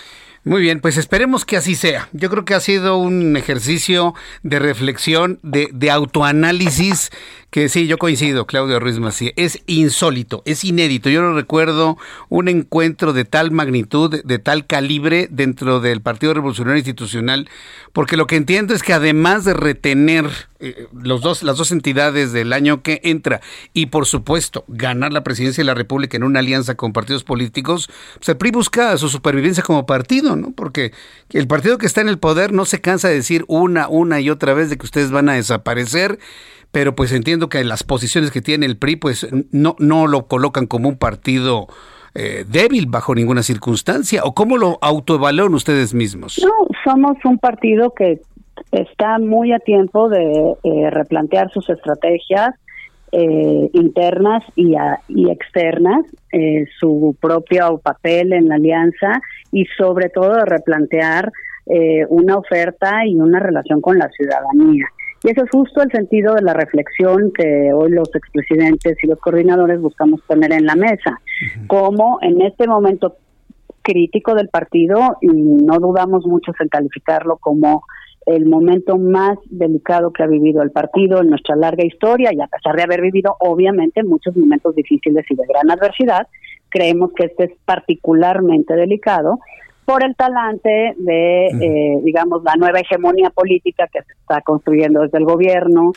Muy 0.45 0.61
bien, 0.61 0.81
pues 0.83 0.99
esperemos 0.99 1.47
que 1.47 1.57
así 1.57 1.75
sea. 1.75 2.09
Yo 2.13 2.29
creo 2.29 2.45
que 2.45 2.53
ha 2.53 2.61
sido 2.61 2.99
un 2.99 3.35
ejercicio 3.35 4.13
de 4.43 4.59
reflexión, 4.59 5.39
de, 5.43 5.69
de 5.73 5.91
autoanálisis 5.91 7.11
que 7.55 7.69
sí, 7.69 7.87
yo 7.87 7.99
coincido, 7.99 8.49
Claudio 8.49 8.81
Ruiz 8.81 8.99
Macías, 8.99 9.33
es 9.37 9.63
insólito, 9.69 10.43
es 10.45 10.65
inédito. 10.65 11.09
Yo 11.09 11.23
no 11.23 11.35
recuerdo 11.35 11.97
un 12.29 12.49
encuentro 12.49 13.13
de 13.13 13.25
tal 13.25 13.53
magnitud, 13.53 14.25
de 14.25 14.39
tal 14.41 14.67
calibre 14.67 15.29
dentro 15.31 15.79
del 15.79 16.01
Partido 16.01 16.35
Revolucionario 16.35 16.79
Institucional, 16.79 17.49
porque 17.93 18.17
lo 18.17 18.27
que 18.27 18.35
entiendo 18.35 18.75
es 18.75 18.83
que 18.83 18.93
además 18.93 19.45
de 19.45 19.55
retener 19.55 20.29
eh, 20.59 20.89
los 21.01 21.21
dos, 21.21 21.45
las 21.45 21.57
dos 21.57 21.71
entidades 21.71 22.33
del 22.33 22.53
año 22.53 22.83
que 22.83 23.01
entra 23.05 23.41
y 23.73 23.87
por 23.87 24.07
supuesto 24.07 24.65
ganar 24.67 25.13
la 25.13 25.23
presidencia 25.23 25.63
de 25.63 25.67
la 25.67 25.75
República 25.75 26.17
en 26.17 26.25
una 26.25 26.41
alianza 26.41 26.75
con 26.75 26.93
partidos 26.93 27.23
políticos, 27.23 27.89
pues 28.17 28.37
PRI 28.37 28.51
busca 28.51 28.99
su 28.99 29.09
supervivencia 29.09 29.63
como 29.63 29.87
partido, 29.87 30.35
¿no? 30.35 30.51
Porque 30.51 30.93
el 31.31 31.47
partido 31.47 31.79
que 31.79 31.87
está 31.87 32.01
en 32.01 32.09
el 32.09 32.19
poder 32.19 32.53
no 32.53 32.65
se 32.65 32.81
cansa 32.81 33.07
de 33.07 33.15
decir 33.15 33.45
una, 33.47 33.87
una 33.87 34.21
y 34.21 34.29
otra 34.29 34.55
vez 34.55 34.71
de 34.71 34.77
que 34.77 34.87
ustedes 34.87 35.13
van 35.13 35.29
a 35.29 35.35
desaparecer 35.35 36.19
pero 36.75 36.97
pues 36.97 37.13
entiendo 37.13 37.49
que 37.49 37.63
las 37.63 37.85
posiciones 37.85 38.33
que 38.33 38.43
tiene 38.43 38.67
el 38.67 38.77
PRI 38.77 38.97
pues 38.97 39.29
no, 39.53 39.77
no 39.79 40.09
lo 40.09 40.27
colocan 40.27 40.67
como 40.67 40.89
un 40.89 40.99
partido 40.99 41.69
eh, 42.17 42.45
débil 42.49 42.87
bajo 42.89 43.15
ninguna 43.15 43.45
circunstancia 43.45 44.23
o 44.25 44.35
cómo 44.35 44.59
lo 44.59 44.79
autoevalúan 44.83 45.55
ustedes 45.55 45.95
mismos. 45.95 46.45
No, 46.45 46.67
somos 46.85 47.17
un 47.25 47.39
partido 47.39 47.93
que 47.95 48.21
está 48.73 49.21
muy 49.21 49.53
a 49.53 49.61
tiempo 49.61 50.09
de 50.09 50.55
eh, 50.65 50.91
replantear 50.91 51.49
sus 51.53 51.71
estrategias 51.71 52.51
eh, 53.13 53.71
internas 53.73 54.43
y, 54.57 54.75
y 55.09 55.31
externas, 55.31 56.05
su 56.81 57.17
propio 57.21 57.79
papel 57.79 58.33
en 58.33 58.49
la 58.49 58.57
alianza 58.57 59.21
y 59.53 59.67
sobre 59.79 60.09
todo 60.09 60.35
de 60.35 60.45
replantear 60.45 61.31
una 62.09 62.37
oferta 62.37 63.07
y 63.07 63.15
una 63.15 63.39
relación 63.39 63.81
con 63.81 63.97
la 63.99 64.09
ciudadanía. 64.09 64.87
Y 65.25 65.31
ese 65.31 65.41
es 65.41 65.51
justo 65.51 65.83
el 65.83 65.91
sentido 65.91 66.35
de 66.35 66.43
la 66.43 66.53
reflexión 66.53 67.33
que 67.33 67.73
hoy 67.73 67.91
los 67.91 68.15
expresidentes 68.15 68.99
y 69.03 69.07
los 69.07 69.19
coordinadores 69.19 69.81
buscamos 69.81 70.21
poner 70.27 70.53
en 70.53 70.67
la 70.67 70.77
mesa. 70.77 71.19
Como 71.67 72.19
en 72.21 72.43
este 72.43 72.69
momento 72.69 73.17
crítico 73.81 74.35
del 74.35 74.51
partido, 74.51 75.17
y 75.23 75.29
no 75.29 75.79
dudamos 75.79 76.27
mucho 76.27 76.53
en 76.61 76.69
calificarlo 76.69 77.39
como 77.39 77.85
el 78.27 78.45
momento 78.45 78.99
más 78.99 79.39
delicado 79.47 80.13
que 80.13 80.23
ha 80.23 80.27
vivido 80.27 80.63
el 80.63 80.71
partido 80.71 81.23
en 81.23 81.31
nuestra 81.31 81.57
larga 81.57 81.87
historia 81.87 82.31
y 82.33 82.41
a 82.43 82.47
pesar 82.47 82.77
de 82.77 82.83
haber 82.83 83.01
vivido 83.01 83.35
obviamente 83.41 84.03
muchos 84.03 84.37
momentos 84.37 84.75
difíciles 84.77 85.25
y 85.31 85.37
de 85.37 85.45
gran 85.49 85.71
adversidad, 85.71 86.29
creemos 86.69 87.13
que 87.15 87.25
este 87.25 87.45
es 87.45 87.53
particularmente 87.65 88.75
delicado 88.77 89.39
por 89.85 90.05
el 90.05 90.15
talante 90.17 90.95
de, 90.97 91.47
eh, 91.47 92.01
digamos, 92.03 92.43
la 92.43 92.55
nueva 92.57 92.81
hegemonía 92.81 93.31
política 93.31 93.87
que 93.93 94.03
se 94.03 94.13
está 94.13 94.41
construyendo 94.41 95.03
desde 95.03 95.19
el 95.19 95.25
gobierno, 95.25 95.93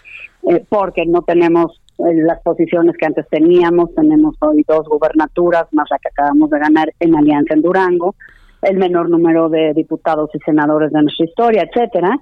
eh, 0.50 0.64
porque 0.68 1.06
no 1.06 1.22
tenemos 1.22 1.82
eh, 2.00 2.14
las 2.26 2.42
posiciones 2.42 2.96
que 2.98 3.06
antes 3.06 3.28
teníamos, 3.30 3.94
tenemos 3.96 4.36
hoy 4.42 4.64
dos 4.68 4.88
gubernaturas, 4.88 5.68
más 5.72 5.88
la 5.90 6.00
que 6.00 6.10
acabamos 6.10 6.50
de 6.50 6.60
ganar 6.60 6.94
en 7.00 7.16
Alianza 7.16 7.54
en 7.54 7.62
Durango, 7.62 8.16
el 8.62 8.78
menor 8.78 9.10
número 9.10 9.50
de 9.50 9.74
diputados 9.74 10.30
y 10.34 10.40
senadores 10.40 10.92
de 10.92 11.02
nuestra 11.02 11.26
historia, 11.26 11.64
etcétera, 11.64 12.18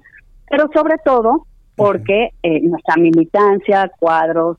pero 0.48 0.68
sobre 0.72 0.96
todo 1.04 1.46
porque 1.74 2.30
nuestra 2.62 2.96
militancia, 2.96 3.90
cuadros 3.98 4.56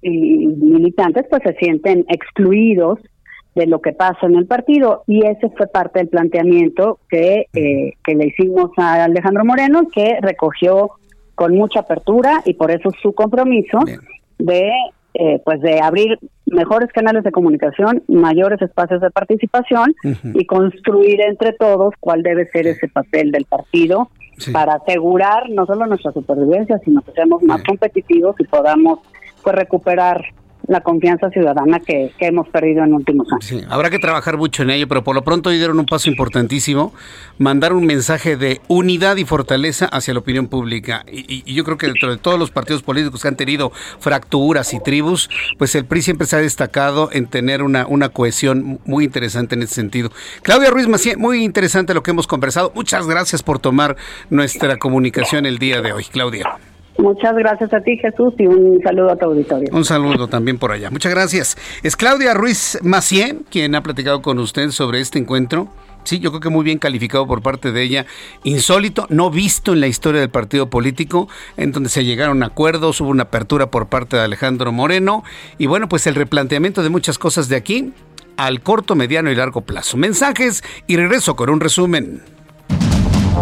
y 0.00 0.46
militantes, 0.46 1.26
pues 1.28 1.42
se 1.42 1.54
sienten 1.54 2.06
excluidos 2.08 3.00
de 3.54 3.66
lo 3.66 3.80
que 3.80 3.92
pasa 3.92 4.26
en 4.26 4.36
el 4.36 4.46
partido 4.46 5.04
y 5.06 5.24
ese 5.26 5.48
fue 5.50 5.66
parte 5.66 6.00
del 6.00 6.08
planteamiento 6.08 6.98
que, 7.08 7.46
eh, 7.52 7.92
que 8.04 8.14
le 8.14 8.26
hicimos 8.26 8.70
a 8.76 9.04
Alejandro 9.04 9.44
Moreno 9.44 9.88
que 9.92 10.18
recogió 10.20 10.90
con 11.34 11.54
mucha 11.54 11.80
apertura 11.80 12.42
y 12.44 12.54
por 12.54 12.70
eso 12.70 12.90
su 13.02 13.12
compromiso 13.12 13.78
de 14.38 14.70
eh, 15.16 15.40
pues 15.44 15.60
de 15.60 15.80
abrir 15.80 16.18
mejores 16.46 16.90
canales 16.92 17.22
de 17.22 17.30
comunicación, 17.30 18.02
mayores 18.08 18.60
espacios 18.60 19.00
de 19.00 19.12
participación 19.12 19.94
y 20.34 20.44
construir 20.44 21.20
entre 21.20 21.52
todos 21.52 21.94
cuál 22.00 22.24
debe 22.24 22.48
ser 22.48 22.66
ese 22.66 22.88
papel 22.88 23.30
del 23.30 23.44
partido 23.44 24.10
para 24.52 24.74
asegurar 24.74 25.48
no 25.50 25.66
solo 25.66 25.86
nuestra 25.86 26.10
supervivencia, 26.10 26.80
sino 26.84 27.00
que 27.02 27.12
seamos 27.12 27.44
más 27.44 27.62
competitivos 27.62 28.34
y 28.40 28.44
podamos 28.44 28.98
pues 29.44 29.54
recuperar 29.54 30.24
la 30.66 30.80
confianza 30.80 31.30
ciudadana 31.30 31.80
que, 31.80 32.12
hemos 32.20 32.48
perdido 32.48 32.82
en 32.82 32.94
últimos 32.94 33.30
años. 33.30 33.44
Sí, 33.44 33.60
habrá 33.68 33.90
que 33.90 33.98
trabajar 33.98 34.38
mucho 34.38 34.62
en 34.62 34.70
ello, 34.70 34.88
pero 34.88 35.04
por 35.04 35.14
lo 35.14 35.22
pronto 35.22 35.50
dieron 35.50 35.78
un 35.78 35.84
paso 35.84 36.08
importantísimo, 36.08 36.94
mandar 37.38 37.74
un 37.74 37.84
mensaje 37.84 38.36
de 38.36 38.60
unidad 38.68 39.16
y 39.16 39.24
fortaleza 39.24 39.86
hacia 39.86 40.14
la 40.14 40.20
opinión 40.20 40.48
pública. 40.48 41.04
Y, 41.10 41.52
yo 41.54 41.64
creo 41.64 41.76
que 41.76 41.86
dentro 41.86 42.10
de 42.10 42.16
todos 42.16 42.38
los 42.38 42.50
partidos 42.50 42.82
políticos 42.82 43.22
que 43.22 43.28
han 43.28 43.36
tenido 43.36 43.72
fracturas 43.98 44.72
y 44.72 44.80
tribus, 44.80 45.28
pues 45.58 45.74
el 45.74 45.84
PRI 45.84 46.02
siempre 46.02 46.26
se 46.26 46.36
ha 46.36 46.38
destacado 46.38 47.10
en 47.12 47.26
tener 47.26 47.62
una, 47.62 47.86
una 47.86 48.08
cohesión 48.08 48.80
muy 48.86 49.04
interesante 49.04 49.54
en 49.54 49.62
ese 49.62 49.74
sentido. 49.74 50.10
Claudia 50.42 50.70
Ruiz 50.70 50.88
Macié, 50.88 51.16
muy 51.16 51.44
interesante 51.44 51.94
lo 51.94 52.02
que 52.02 52.10
hemos 52.10 52.26
conversado. 52.26 52.72
Muchas 52.74 53.06
gracias 53.06 53.42
por 53.42 53.58
tomar 53.58 53.96
nuestra 54.30 54.78
comunicación 54.78 55.46
el 55.46 55.58
día 55.58 55.82
de 55.82 55.92
hoy, 55.92 56.04
Claudia. 56.04 56.58
Muchas 56.98 57.34
gracias 57.34 57.72
a 57.74 57.80
ti, 57.80 57.96
Jesús, 57.96 58.34
y 58.38 58.46
un 58.46 58.80
saludo 58.82 59.10
a 59.10 59.16
tu 59.16 59.26
auditorio. 59.26 59.68
Un 59.72 59.84
saludo 59.84 60.28
también 60.28 60.58
por 60.58 60.70
allá. 60.70 60.90
Muchas 60.90 61.12
gracias. 61.12 61.56
Es 61.82 61.96
Claudia 61.96 62.34
Ruiz 62.34 62.78
Macié 62.82 63.38
quien 63.50 63.74
ha 63.74 63.82
platicado 63.82 64.22
con 64.22 64.38
usted 64.38 64.70
sobre 64.70 65.00
este 65.00 65.18
encuentro. 65.18 65.68
Sí, 66.04 66.20
yo 66.20 66.30
creo 66.30 66.40
que 66.40 66.50
muy 66.50 66.64
bien 66.64 66.78
calificado 66.78 67.26
por 67.26 67.42
parte 67.42 67.72
de 67.72 67.82
ella. 67.82 68.06
Insólito, 68.44 69.06
no 69.08 69.30
visto 69.30 69.72
en 69.72 69.80
la 69.80 69.86
historia 69.86 70.20
del 70.20 70.30
partido 70.30 70.68
político, 70.68 71.28
en 71.56 71.72
donde 71.72 71.88
se 71.88 72.04
llegaron 72.04 72.42
a 72.42 72.46
acuerdos, 72.46 73.00
hubo 73.00 73.08
una 73.08 73.24
apertura 73.24 73.70
por 73.70 73.86
parte 73.86 74.16
de 74.16 74.22
Alejandro 74.22 74.70
Moreno. 74.70 75.24
Y 75.56 75.66
bueno, 75.66 75.88
pues 75.88 76.06
el 76.06 76.14
replanteamiento 76.14 76.82
de 76.82 76.90
muchas 76.90 77.18
cosas 77.18 77.48
de 77.48 77.56
aquí 77.56 77.92
al 78.36 78.60
corto, 78.60 78.94
mediano 78.94 79.30
y 79.30 79.34
largo 79.34 79.62
plazo. 79.62 79.96
Mensajes 79.96 80.62
y 80.86 80.96
regreso 80.96 81.36
con 81.36 81.50
un 81.50 81.60
resumen. 81.60 82.33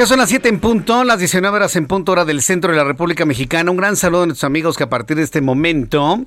Ya 0.00 0.06
son 0.06 0.16
las 0.16 0.30
7 0.30 0.48
en 0.48 0.60
punto, 0.60 1.04
las 1.04 1.18
19 1.18 1.54
horas 1.54 1.76
en 1.76 1.86
punto 1.86 2.12
hora 2.12 2.24
del 2.24 2.40
centro 2.40 2.70
de 2.70 2.76
la 2.78 2.84
República 2.84 3.26
Mexicana. 3.26 3.70
Un 3.70 3.76
gran 3.76 3.96
saludo 3.96 4.22
a 4.22 4.26
nuestros 4.28 4.46
amigos 4.46 4.78
que 4.78 4.84
a 4.84 4.88
partir 4.88 5.18
de 5.18 5.24
este 5.24 5.42
momento 5.42 6.24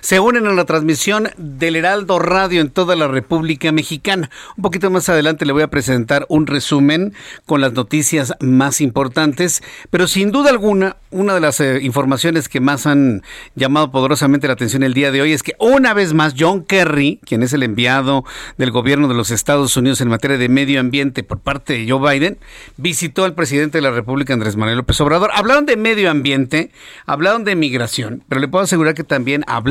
se 0.00 0.20
unen 0.20 0.46
a 0.46 0.52
la 0.52 0.64
transmisión 0.64 1.30
del 1.36 1.76
Heraldo 1.76 2.18
Radio 2.18 2.60
en 2.60 2.70
toda 2.70 2.96
la 2.96 3.08
República 3.08 3.72
Mexicana. 3.72 4.30
Un 4.56 4.62
poquito 4.62 4.90
más 4.90 5.08
adelante 5.08 5.46
le 5.46 5.52
voy 5.52 5.62
a 5.62 5.70
presentar 5.70 6.26
un 6.28 6.46
resumen 6.46 7.14
con 7.46 7.60
las 7.60 7.72
noticias 7.72 8.34
más 8.40 8.80
importantes, 8.80 9.62
pero 9.90 10.06
sin 10.06 10.30
duda 10.30 10.50
alguna, 10.50 10.96
una 11.10 11.34
de 11.34 11.40
las 11.40 11.60
eh, 11.60 11.80
informaciones 11.82 12.48
que 12.48 12.60
más 12.60 12.86
han 12.86 13.22
llamado 13.54 13.90
poderosamente 13.90 14.46
la 14.46 14.54
atención 14.54 14.82
el 14.82 14.94
día 14.94 15.10
de 15.10 15.22
hoy 15.22 15.32
es 15.32 15.42
que 15.42 15.54
una 15.58 15.94
vez 15.94 16.14
más 16.14 16.34
John 16.38 16.64
Kerry, 16.64 17.20
quien 17.24 17.42
es 17.42 17.52
el 17.52 17.62
enviado 17.62 18.24
del 18.58 18.70
gobierno 18.70 19.08
de 19.08 19.14
los 19.14 19.30
Estados 19.30 19.76
Unidos 19.76 20.00
en 20.00 20.08
materia 20.08 20.38
de 20.38 20.48
medio 20.48 20.80
ambiente 20.80 21.22
por 21.22 21.40
parte 21.40 21.74
de 21.74 21.90
Joe 21.90 22.12
Biden, 22.12 22.38
visitó 22.76 23.24
al 23.24 23.34
presidente 23.34 23.78
de 23.78 23.82
la 23.82 23.90
República, 23.90 24.34
Andrés 24.34 24.56
Manuel 24.56 24.78
López 24.78 25.00
Obrador. 25.00 25.30
Hablaron 25.34 25.66
de 25.66 25.76
medio 25.76 26.10
ambiente, 26.10 26.70
hablaron 27.06 27.44
de 27.44 27.56
migración, 27.56 28.24
pero 28.28 28.40
le 28.40 28.48
puedo 28.48 28.64
asegurar 28.64 28.94
que 28.94 29.04
también 29.04 29.44
hablaron, 29.46 29.69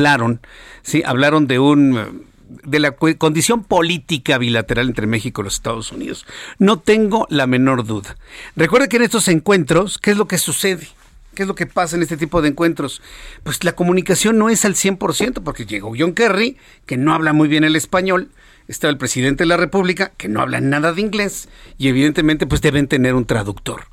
sí, 0.82 1.02
hablaron 1.04 1.46
de 1.46 1.58
un 1.58 2.28
de 2.64 2.80
la 2.80 2.92
condición 2.92 3.62
política 3.62 4.38
bilateral 4.38 4.88
entre 4.88 5.06
México 5.06 5.40
y 5.40 5.44
los 5.44 5.54
Estados 5.54 5.92
Unidos. 5.92 6.26
No 6.58 6.78
tengo 6.80 7.26
la 7.30 7.46
menor 7.46 7.86
duda. 7.86 8.16
Recuerde 8.56 8.88
que 8.88 8.96
en 8.96 9.04
estos 9.04 9.28
encuentros, 9.28 9.98
¿qué 9.98 10.10
es 10.10 10.16
lo 10.16 10.26
que 10.26 10.38
sucede? 10.38 10.88
¿Qué 11.34 11.42
es 11.42 11.48
lo 11.48 11.54
que 11.54 11.66
pasa 11.66 11.96
en 11.96 12.02
este 12.02 12.16
tipo 12.16 12.42
de 12.42 12.48
encuentros? 12.48 13.02
Pues 13.44 13.62
la 13.62 13.72
comunicación 13.72 14.36
no 14.36 14.50
es 14.50 14.64
al 14.64 14.74
100%, 14.74 15.42
porque 15.44 15.64
llegó 15.64 15.94
John 15.96 16.12
Kerry, 16.12 16.56
que 16.86 16.96
no 16.96 17.14
habla 17.14 17.32
muy 17.32 17.46
bien 17.48 17.62
el 17.62 17.76
español, 17.76 18.30
está 18.66 18.88
el 18.88 18.98
presidente 18.98 19.44
de 19.44 19.48
la 19.48 19.56
República, 19.56 20.10
que 20.16 20.28
no 20.28 20.40
habla 20.40 20.60
nada 20.60 20.92
de 20.92 21.00
inglés, 21.00 21.48
y 21.78 21.88
evidentemente 21.88 22.46
pues 22.46 22.60
deben 22.62 22.88
tener 22.88 23.14
un 23.14 23.26
traductor. 23.26 23.84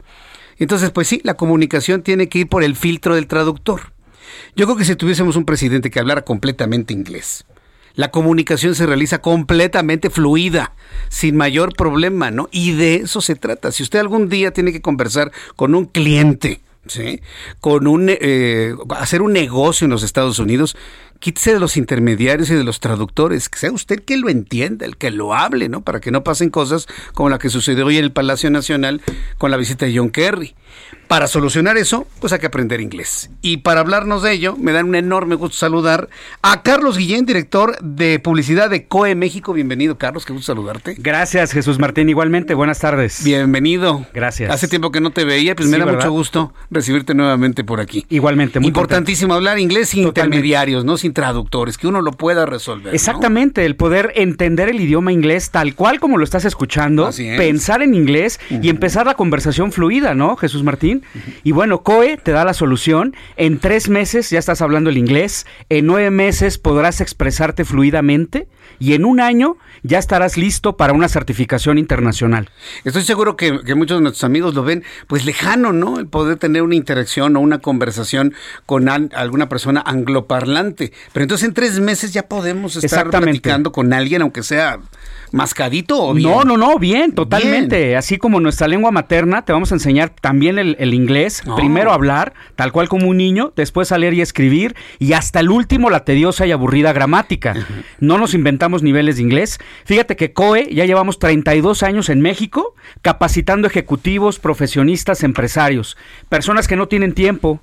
Entonces, 0.57 0.89
pues 0.89 1.07
sí, 1.07 1.21
la 1.23 1.35
comunicación 1.35 2.01
tiene 2.01 2.27
que 2.27 2.39
ir 2.39 2.47
por 2.47 2.63
el 2.63 2.75
filtro 2.75 3.13
del 3.13 3.27
traductor. 3.27 3.93
Yo 4.55 4.65
creo 4.65 4.77
que 4.77 4.85
si 4.85 4.95
tuviésemos 4.95 5.35
un 5.35 5.45
presidente 5.45 5.89
que 5.89 5.99
hablara 5.99 6.23
completamente 6.23 6.93
inglés, 6.93 7.45
la 7.97 8.11
comunicación 8.11 8.75
se 8.75 8.85
realiza 8.85 9.21
completamente 9.21 10.11
fluida, 10.11 10.73
sin 11.09 11.35
mayor 11.35 11.75
problema, 11.75 12.29
¿no? 12.29 12.47
Y 12.51 12.73
de 12.73 12.95
eso 12.95 13.21
se 13.21 13.35
trata. 13.35 13.71
Si 13.71 13.81
usted 13.81 13.99
algún 13.99 14.29
día 14.29 14.51
tiene 14.51 14.71
que 14.71 14.83
conversar 14.83 15.31
con 15.55 15.73
un 15.73 15.85
cliente, 15.85 16.61
¿sí? 16.85 17.21
Con 17.59 17.87
un, 17.87 18.07
eh, 18.09 18.75
hacer 18.91 19.23
un 19.23 19.33
negocio 19.33 19.85
en 19.85 19.91
los 19.91 20.03
Estados 20.03 20.37
Unidos, 20.37 20.77
quítese 21.19 21.53
de 21.53 21.59
los 21.59 21.75
intermediarios 21.75 22.49
y 22.51 22.53
de 22.53 22.63
los 22.63 22.79
traductores, 22.79 23.49
que 23.49 23.57
sea 23.57 23.71
usted 23.71 24.03
que 24.03 24.17
lo 24.17 24.29
entienda, 24.29 24.85
el 24.85 24.97
que 24.97 25.09
lo 25.09 25.33
hable, 25.33 25.67
¿no? 25.67 25.81
Para 25.81 25.99
que 25.99 26.11
no 26.11 26.23
pasen 26.23 26.51
cosas 26.51 26.87
como 27.13 27.29
la 27.29 27.39
que 27.39 27.49
sucedió 27.49 27.87
hoy 27.87 27.97
en 27.97 28.03
el 28.03 28.11
Palacio 28.11 28.51
Nacional 28.51 29.01
con 29.39 29.51
la 29.51 29.57
visita 29.57 29.87
de 29.87 29.97
John 29.97 30.11
Kerry. 30.11 30.55
Para 31.07 31.27
solucionar 31.27 31.77
eso, 31.77 32.05
pues 32.19 32.33
hay 32.33 32.39
que 32.39 32.47
aprender 32.47 32.81
inglés. 32.81 33.29
Y 33.41 33.57
para 33.57 33.79
hablarnos 33.79 34.23
de 34.23 34.33
ello, 34.33 34.57
me 34.57 34.73
dan 34.73 34.89
un 34.89 34.95
enorme 34.95 35.35
gusto 35.35 35.55
saludar 35.55 36.09
a 36.41 36.63
Carlos 36.63 36.97
Guillén, 36.97 37.25
director 37.25 37.77
de 37.81 38.19
publicidad 38.19 38.69
de 38.69 38.87
COE 38.87 39.15
México. 39.15 39.53
Bienvenido, 39.53 39.97
Carlos, 39.97 40.25
qué 40.25 40.33
gusto 40.33 40.47
saludarte. 40.47 40.95
Gracias, 40.97 41.53
Jesús 41.53 41.79
Martín. 41.79 42.09
Igualmente, 42.09 42.55
buenas 42.55 42.79
tardes. 42.79 43.23
Bienvenido. 43.23 44.05
Gracias. 44.13 44.51
Hace 44.51 44.67
tiempo 44.67 44.91
que 44.91 44.99
no 44.99 45.11
te 45.11 45.23
veía, 45.23 45.55
pues 45.55 45.69
me 45.69 45.77
da 45.77 45.85
mucho 45.85 46.11
gusto 46.11 46.53
recibirte 46.69 47.13
nuevamente 47.13 47.63
por 47.63 47.79
aquí. 47.79 48.05
Igualmente, 48.09 48.59
muy 48.59 48.67
Importantísimo 48.67 49.33
hablar 49.33 49.59
inglés 49.59 49.89
sin 49.89 50.03
intermediarios, 50.03 50.83
¿no? 50.83 50.97
Sin 50.97 51.13
traductores, 51.13 51.77
que 51.77 51.87
uno 51.87 52.01
lo 52.01 52.11
pueda 52.11 52.45
resolver. 52.45 52.93
Exactamente, 52.93 53.65
el 53.65 53.77
poder 53.77 54.11
entender 54.15 54.67
el 54.67 54.81
idioma 54.81 55.13
inglés 55.13 55.51
tal 55.51 55.73
cual 55.73 56.01
como 56.01 56.17
lo 56.17 56.25
estás 56.25 56.43
escuchando, 56.43 57.09
pensar 57.37 57.81
en 57.81 57.93
inglés 57.95 58.41
y 58.49 58.67
empezar 58.67 59.05
la 59.05 59.13
conversación 59.13 59.71
fluida, 59.71 60.13
¿no, 60.13 60.35
Jesús 60.35 60.63
Martín? 60.67 61.03
Y 61.43 61.51
bueno, 61.53 61.81
COE 61.81 62.17
te 62.17 62.31
da 62.31 62.45
la 62.45 62.53
solución. 62.53 63.15
En 63.35 63.57
tres 63.57 63.89
meses 63.89 64.29
ya 64.29 64.37
estás 64.37 64.61
hablando 64.61 64.91
el 64.91 64.97
inglés, 64.97 65.47
en 65.69 65.87
nueve 65.87 66.11
meses 66.11 66.59
podrás 66.59 67.01
expresarte 67.01 67.65
fluidamente 67.65 68.47
y 68.79 68.93
en 68.93 69.05
un 69.05 69.19
año 69.19 69.57
ya 69.83 69.97
estarás 69.97 70.37
listo 70.37 70.77
para 70.77 70.93
una 70.93 71.07
certificación 71.09 71.77
internacional. 71.77 72.49
Estoy 72.83 73.03
seguro 73.03 73.35
que, 73.35 73.51
muchos 73.75 73.97
de 73.97 74.01
nuestros 74.01 74.23
amigos 74.23 74.53
lo 74.53 74.63
ven 74.63 74.83
pues 75.07 75.25
lejano, 75.25 75.73
¿no? 75.73 75.99
El 75.99 76.07
poder 76.07 76.37
tener 76.37 76.61
una 76.61 76.75
interacción 76.75 77.35
o 77.35 77.39
una 77.39 77.59
conversación 77.59 78.33
con 78.65 78.89
alguna 78.89 79.49
persona 79.49 79.81
angloparlante. 79.85 80.91
Pero 81.13 81.23
entonces 81.23 81.47
en 81.47 81.53
tres 81.53 81.79
meses 81.79 82.13
ya 82.13 82.27
podemos 82.27 82.75
estar 82.75 83.09
platicando 83.09 83.71
con 83.71 83.93
alguien, 83.93 84.21
aunque 84.21 84.43
sea 84.43 84.79
mascadito 85.31 86.01
o 86.01 86.13
bien? 86.13 86.29
No, 86.29 86.43
no, 86.43 86.57
no, 86.57 86.77
bien, 86.79 87.13
totalmente. 87.13 87.95
Así 87.95 88.17
como 88.17 88.39
nuestra 88.39 88.67
lengua 88.67 88.91
materna, 88.91 89.43
te 89.43 89.53
vamos 89.53 89.71
a 89.71 89.75
enseñar 89.75 90.09
también 90.09 90.56
el, 90.59 90.93
inglés. 90.93 91.43
Oh. 91.45 91.55
Primero 91.55 91.91
hablar, 91.91 92.33
tal 92.55 92.71
cual 92.71 92.89
como 92.89 93.07
un 93.07 93.17
niño, 93.17 93.53
después 93.55 93.91
a 93.91 93.97
leer 93.97 94.13
y 94.13 94.21
escribir, 94.21 94.75
y 94.99 95.13
hasta 95.13 95.39
el 95.39 95.49
último 95.49 95.89
la 95.89 96.05
tediosa 96.05 96.45
y 96.45 96.51
aburrida 96.51 96.93
gramática. 96.93 97.53
No 97.99 98.17
nos 98.17 98.33
inventamos 98.33 98.83
niveles 98.83 99.17
de 99.17 99.23
inglés. 99.23 99.59
Fíjate 99.85 100.15
que 100.15 100.33
COE 100.33 100.69
ya 100.73 100.85
llevamos 100.85 101.19
32 101.19 101.83
años 101.83 102.09
en 102.09 102.21
México 102.21 102.75
capacitando 103.01 103.67
ejecutivos, 103.67 104.39
profesionistas, 104.39 105.23
empresarios, 105.23 105.97
personas 106.29 106.67
que 106.67 106.75
no 106.75 106.87
tienen 106.87 107.13
tiempo, 107.13 107.61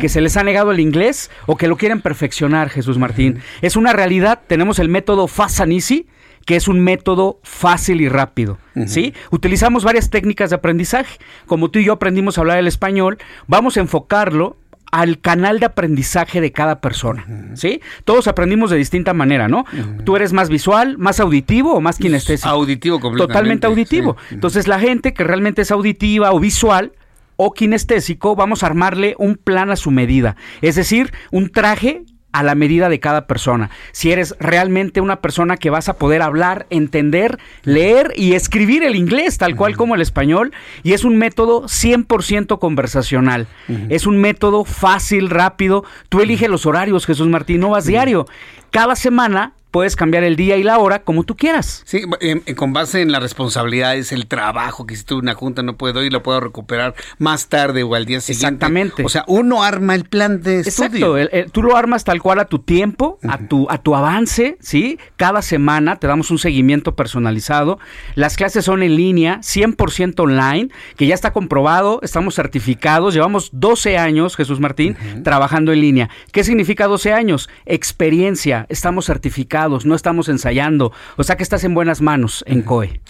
que 0.00 0.08
se 0.08 0.20
les 0.20 0.36
ha 0.36 0.44
negado 0.44 0.72
el 0.72 0.80
inglés 0.80 1.30
o 1.46 1.56
que 1.56 1.68
lo 1.68 1.76
quieren 1.76 2.00
perfeccionar, 2.00 2.70
Jesús 2.70 2.98
Martín. 2.98 3.40
Es 3.62 3.76
una 3.76 3.92
realidad, 3.92 4.40
tenemos 4.46 4.78
el 4.78 4.88
método 4.88 5.26
Fast 5.26 5.60
and 5.60 5.72
Easy, 5.72 6.06
que 6.44 6.56
es 6.56 6.68
un 6.68 6.80
método 6.80 7.40
fácil 7.42 8.00
y 8.00 8.08
rápido, 8.08 8.58
¿sí? 8.86 9.14
Utilizamos 9.30 9.84
varias 9.84 10.10
técnicas 10.10 10.50
de 10.50 10.56
aprendizaje. 10.56 11.18
Como 11.46 11.70
tú 11.70 11.78
y 11.78 11.84
yo 11.84 11.94
aprendimos 11.94 12.36
a 12.36 12.42
hablar 12.42 12.58
el 12.58 12.66
español, 12.66 13.18
vamos 13.46 13.76
a 13.76 13.80
enfocarlo 13.80 14.56
al 14.92 15.18
canal 15.18 15.58
de 15.58 15.66
aprendizaje 15.66 16.40
de 16.40 16.52
cada 16.52 16.80
persona, 16.80 17.26
¿sí? 17.54 17.80
Todos 18.04 18.28
aprendimos 18.28 18.70
de 18.70 18.76
distinta 18.76 19.12
manera, 19.12 19.48
¿no? 19.48 19.64
Tú 20.04 20.14
eres 20.14 20.32
más 20.32 20.48
visual, 20.48 20.98
más 20.98 21.18
auditivo 21.18 21.74
o 21.74 21.80
más 21.80 21.98
kinestésico. 21.98 22.48
Auditivo 22.48 23.00
completamente. 23.00 23.32
Totalmente 23.32 23.66
auditivo. 23.66 24.16
Entonces, 24.30 24.68
la 24.68 24.78
gente 24.78 25.12
que 25.12 25.24
realmente 25.24 25.62
es 25.62 25.72
auditiva 25.72 26.32
o 26.32 26.38
visual 26.38 26.92
o 27.36 27.52
kinestésico, 27.52 28.36
vamos 28.36 28.62
a 28.62 28.66
armarle 28.66 29.16
un 29.18 29.34
plan 29.36 29.70
a 29.70 29.76
su 29.76 29.90
medida. 29.90 30.36
Es 30.62 30.76
decir, 30.76 31.12
un 31.32 31.50
traje 31.50 32.04
a 32.34 32.42
la 32.42 32.56
medida 32.56 32.88
de 32.88 32.98
cada 32.98 33.28
persona. 33.28 33.70
Si 33.92 34.10
eres 34.10 34.34
realmente 34.40 35.00
una 35.00 35.20
persona 35.20 35.56
que 35.56 35.70
vas 35.70 35.88
a 35.88 35.96
poder 35.98 36.20
hablar, 36.20 36.66
entender, 36.68 37.38
leer 37.62 38.12
y 38.16 38.34
escribir 38.34 38.82
el 38.82 38.96
inglés, 38.96 39.38
tal 39.38 39.54
cual 39.54 39.76
como 39.76 39.94
el 39.94 40.00
español, 40.00 40.52
y 40.82 40.94
es 40.94 41.04
un 41.04 41.16
método 41.16 41.62
100% 41.62 42.58
conversacional. 42.58 43.46
Es 43.88 44.06
un 44.06 44.18
método 44.18 44.64
fácil, 44.64 45.30
rápido. 45.30 45.84
Tú 46.08 46.20
eliges 46.20 46.50
los 46.50 46.66
horarios, 46.66 47.06
Jesús 47.06 47.28
Martín, 47.28 47.60
no 47.60 47.70
vas 47.70 47.86
diario. 47.86 48.26
Cada 48.70 48.96
semana 48.96 49.52
puedes 49.74 49.96
cambiar 49.96 50.22
el 50.22 50.36
día 50.36 50.56
y 50.56 50.62
la 50.62 50.78
hora 50.78 51.02
como 51.02 51.24
tú 51.24 51.36
quieras. 51.36 51.82
Sí, 51.84 52.02
em, 52.20 52.42
em, 52.46 52.54
con 52.54 52.72
base 52.72 53.00
en 53.00 53.10
las 53.10 53.20
responsabilidades, 53.20 54.12
el 54.12 54.28
trabajo, 54.28 54.86
que 54.86 54.94
si 54.94 55.02
tuve 55.02 55.18
una 55.18 55.34
junta 55.34 55.64
no 55.64 55.76
puedo 55.76 56.04
ir, 56.04 56.12
lo 56.12 56.22
puedo 56.22 56.38
recuperar 56.38 56.94
más 57.18 57.48
tarde 57.48 57.82
o 57.82 57.96
al 57.96 58.06
día 58.06 58.20
siguiente. 58.20 58.54
Exactamente. 58.54 59.04
O 59.04 59.08
sea, 59.08 59.24
uno 59.26 59.64
arma 59.64 59.96
el 59.96 60.04
plan 60.04 60.40
de 60.42 60.60
estudio. 60.60 61.18
Exacto, 61.18 61.50
tú 61.50 61.64
lo 61.64 61.76
armas 61.76 62.04
tal 62.04 62.22
cual 62.22 62.38
a 62.38 62.44
tu 62.44 62.60
tiempo, 62.60 63.18
a 63.28 63.38
tu 63.38 63.66
a 63.68 63.78
tu 63.78 63.96
avance, 63.96 64.58
¿sí? 64.60 64.96
Cada 65.16 65.42
semana 65.42 65.96
te 65.96 66.06
damos 66.06 66.30
un 66.30 66.38
seguimiento 66.38 66.94
personalizado. 66.94 67.80
Las 68.14 68.36
clases 68.36 68.64
son 68.64 68.84
en 68.84 68.94
línea, 68.94 69.40
100% 69.40 70.20
online, 70.20 70.68
que 70.96 71.08
ya 71.08 71.16
está 71.16 71.32
comprobado, 71.32 71.98
estamos 72.04 72.36
certificados, 72.36 73.12
llevamos 73.12 73.50
12 73.52 73.98
años, 73.98 74.36
Jesús 74.36 74.60
Martín, 74.60 74.96
trabajando 75.24 75.72
en 75.72 75.80
línea. 75.80 76.10
¿Qué 76.30 76.44
significa 76.44 76.86
12 76.86 77.12
años? 77.12 77.48
Experiencia, 77.66 78.66
estamos 78.68 79.06
certificados 79.06 79.63
no 79.84 79.94
estamos 79.94 80.28
ensayando. 80.28 80.92
O 81.16 81.24
sea 81.24 81.36
que 81.36 81.42
estás 81.42 81.64
en 81.64 81.74
buenas 81.74 82.00
manos 82.00 82.44
en 82.46 82.62
COE. 82.62 83.00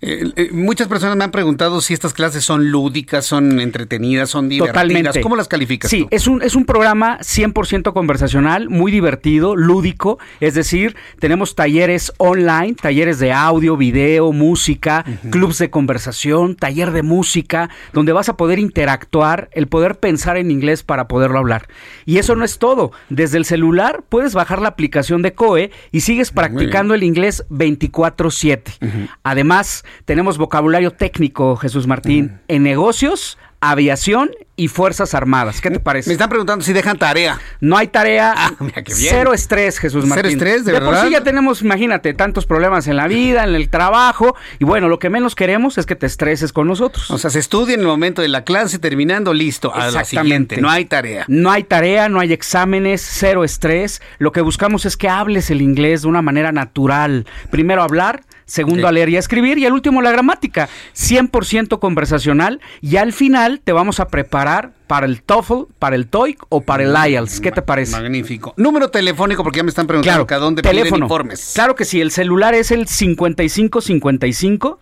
Eh, 0.00 0.32
eh, 0.36 0.48
muchas 0.52 0.88
personas 0.88 1.16
me 1.16 1.24
han 1.24 1.30
preguntado 1.30 1.80
si 1.80 1.94
estas 1.94 2.12
clases 2.12 2.44
son 2.44 2.70
lúdicas, 2.70 3.24
son 3.26 3.60
entretenidas, 3.60 4.30
son 4.30 4.48
divertidas. 4.48 4.82
Totalmente. 4.82 5.20
¿Cómo 5.20 5.36
las 5.36 5.48
calificas? 5.48 5.90
Sí, 5.90 6.06
Es, 6.10 6.26
un, 6.26 6.42
es 6.42 6.54
un 6.54 6.64
programa 6.64 7.18
100% 7.20 7.92
conversacional, 7.92 8.68
muy 8.68 8.92
divertido, 8.92 9.56
lúdico. 9.56 10.18
Es 10.40 10.54
decir, 10.54 10.96
tenemos 11.18 11.54
talleres 11.54 12.12
online, 12.18 12.74
talleres 12.74 13.18
de 13.18 13.32
audio, 13.32 13.76
video, 13.76 14.32
música, 14.32 15.04
clubs 15.30 15.58
de 15.58 15.70
conversación, 15.70 16.56
taller 16.56 16.90
de 16.90 17.02
música, 17.02 17.70
donde 17.92 18.12
vas 18.12 18.28
a 18.28 18.36
poder 18.36 18.58
interactuar, 18.58 19.48
el 19.52 19.66
poder 19.66 19.98
pensar 19.98 20.36
en 20.36 20.50
inglés 20.50 20.82
para 20.82 21.08
poderlo 21.08 21.38
hablar. 21.38 21.68
Y 22.06 22.18
eso 22.18 22.34
no 22.36 22.44
es 22.44 22.58
todo. 22.58 22.92
Desde 23.08 23.38
el 23.38 23.44
celular 23.44 24.02
puedes 24.08 24.34
bajar 24.34 24.60
la 24.60 24.68
aplicación 24.68 25.22
de 25.22 25.32
COE 25.32 25.70
y 25.92 25.99
sigues 26.00 26.30
practicando 26.30 26.94
el 26.94 27.02
inglés 27.02 27.44
24/7. 27.50 29.08
Además, 29.22 29.84
tenemos 30.04 30.38
vocabulario 30.38 30.90
técnico, 30.92 31.56
Jesús 31.56 31.86
Martín, 31.86 32.40
en 32.48 32.62
negocios, 32.62 33.38
aviación 33.60 34.30
y 34.56 34.68
Fuerzas 34.68 35.14
Armadas. 35.14 35.60
¿Qué 35.60 35.70
te 35.70 35.80
parece? 35.80 36.10
Me 36.10 36.12
están 36.12 36.28
preguntando 36.28 36.64
si 36.64 36.72
dejan 36.72 36.98
tarea. 36.98 37.38
No 37.60 37.76
hay 37.78 37.88
tarea. 37.88 38.34
Ah, 38.36 38.52
Cero 38.86 39.32
estrés, 39.32 39.78
Jesús 39.78 40.04
Martín. 40.04 40.24
Cero 40.24 40.28
estrés, 40.28 40.64
de, 40.64 40.72
de 40.72 40.80
por 40.80 40.96
sí 40.98 41.10
ya 41.10 41.22
tenemos, 41.22 41.62
imagínate, 41.62 42.12
tantos 42.12 42.44
problemas 42.44 42.86
en 42.86 42.96
la 42.96 43.08
vida, 43.08 43.44
en 43.44 43.54
el 43.54 43.70
trabajo. 43.70 44.36
Y 44.58 44.64
bueno, 44.64 44.88
lo 44.88 44.98
que 44.98 45.08
menos 45.08 45.34
queremos 45.34 45.78
es 45.78 45.86
que 45.86 45.96
te 45.96 46.06
estreses 46.06 46.52
con 46.52 46.66
nosotros. 46.66 47.10
O 47.10 47.18
sea, 47.18 47.30
se 47.30 47.38
estudia 47.38 47.74
en 47.74 47.80
el 47.80 47.86
momento 47.86 48.20
de 48.20 48.28
la 48.28 48.44
clase, 48.44 48.78
terminando, 48.78 49.32
listo. 49.32 49.74
A 49.74 49.90
la 49.90 50.04
siguiente. 50.04 50.60
No 50.60 50.68
hay 50.68 50.84
tarea. 50.84 51.24
No 51.28 51.50
hay 51.50 51.64
tarea, 51.64 52.08
no 52.08 52.20
hay 52.20 52.32
exámenes, 52.32 53.00
cero 53.02 53.44
estrés. 53.44 54.02
Lo 54.18 54.32
que 54.32 54.42
buscamos 54.42 54.84
es 54.84 54.96
que 54.96 55.08
hables 55.08 55.50
el 55.50 55.62
inglés 55.62 56.02
de 56.02 56.08
una 56.08 56.22
manera 56.22 56.52
natural. 56.52 57.26
Primero 57.50 57.82
hablar 57.82 58.22
segundo 58.50 58.88
a 58.88 58.92
leer 58.92 59.08
y 59.10 59.16
a 59.16 59.20
escribir 59.20 59.58
y 59.58 59.64
el 59.64 59.72
último 59.72 60.02
la 60.02 60.10
gramática, 60.10 60.68
100% 60.94 61.78
conversacional 61.78 62.60
y 62.80 62.96
al 62.96 63.12
final 63.12 63.60
te 63.62 63.72
vamos 63.72 64.00
a 64.00 64.08
preparar 64.08 64.72
para 64.88 65.06
el 65.06 65.22
TOEFL, 65.22 65.72
para 65.78 65.94
el 65.94 66.08
TOEIC 66.08 66.42
o 66.48 66.62
para 66.62 66.82
el 66.82 67.12
IELTS. 67.12 67.40
¿Qué 67.40 67.52
te 67.52 67.62
parece? 67.62 67.92
Magnífico. 67.92 68.54
Número 68.56 68.90
telefónico 68.90 69.44
porque 69.44 69.58
ya 69.58 69.62
me 69.62 69.68
están 69.68 69.86
preguntando 69.86 70.26
claro, 70.26 70.42
a 70.42 70.44
dónde 70.44 70.62
teléfono. 70.62 71.06
informes. 71.06 71.52
Claro 71.54 71.76
que 71.76 71.84
sí, 71.84 72.00
el 72.00 72.10
celular 72.10 72.54
es 72.54 72.72
el 72.72 72.88
5555 72.88 74.80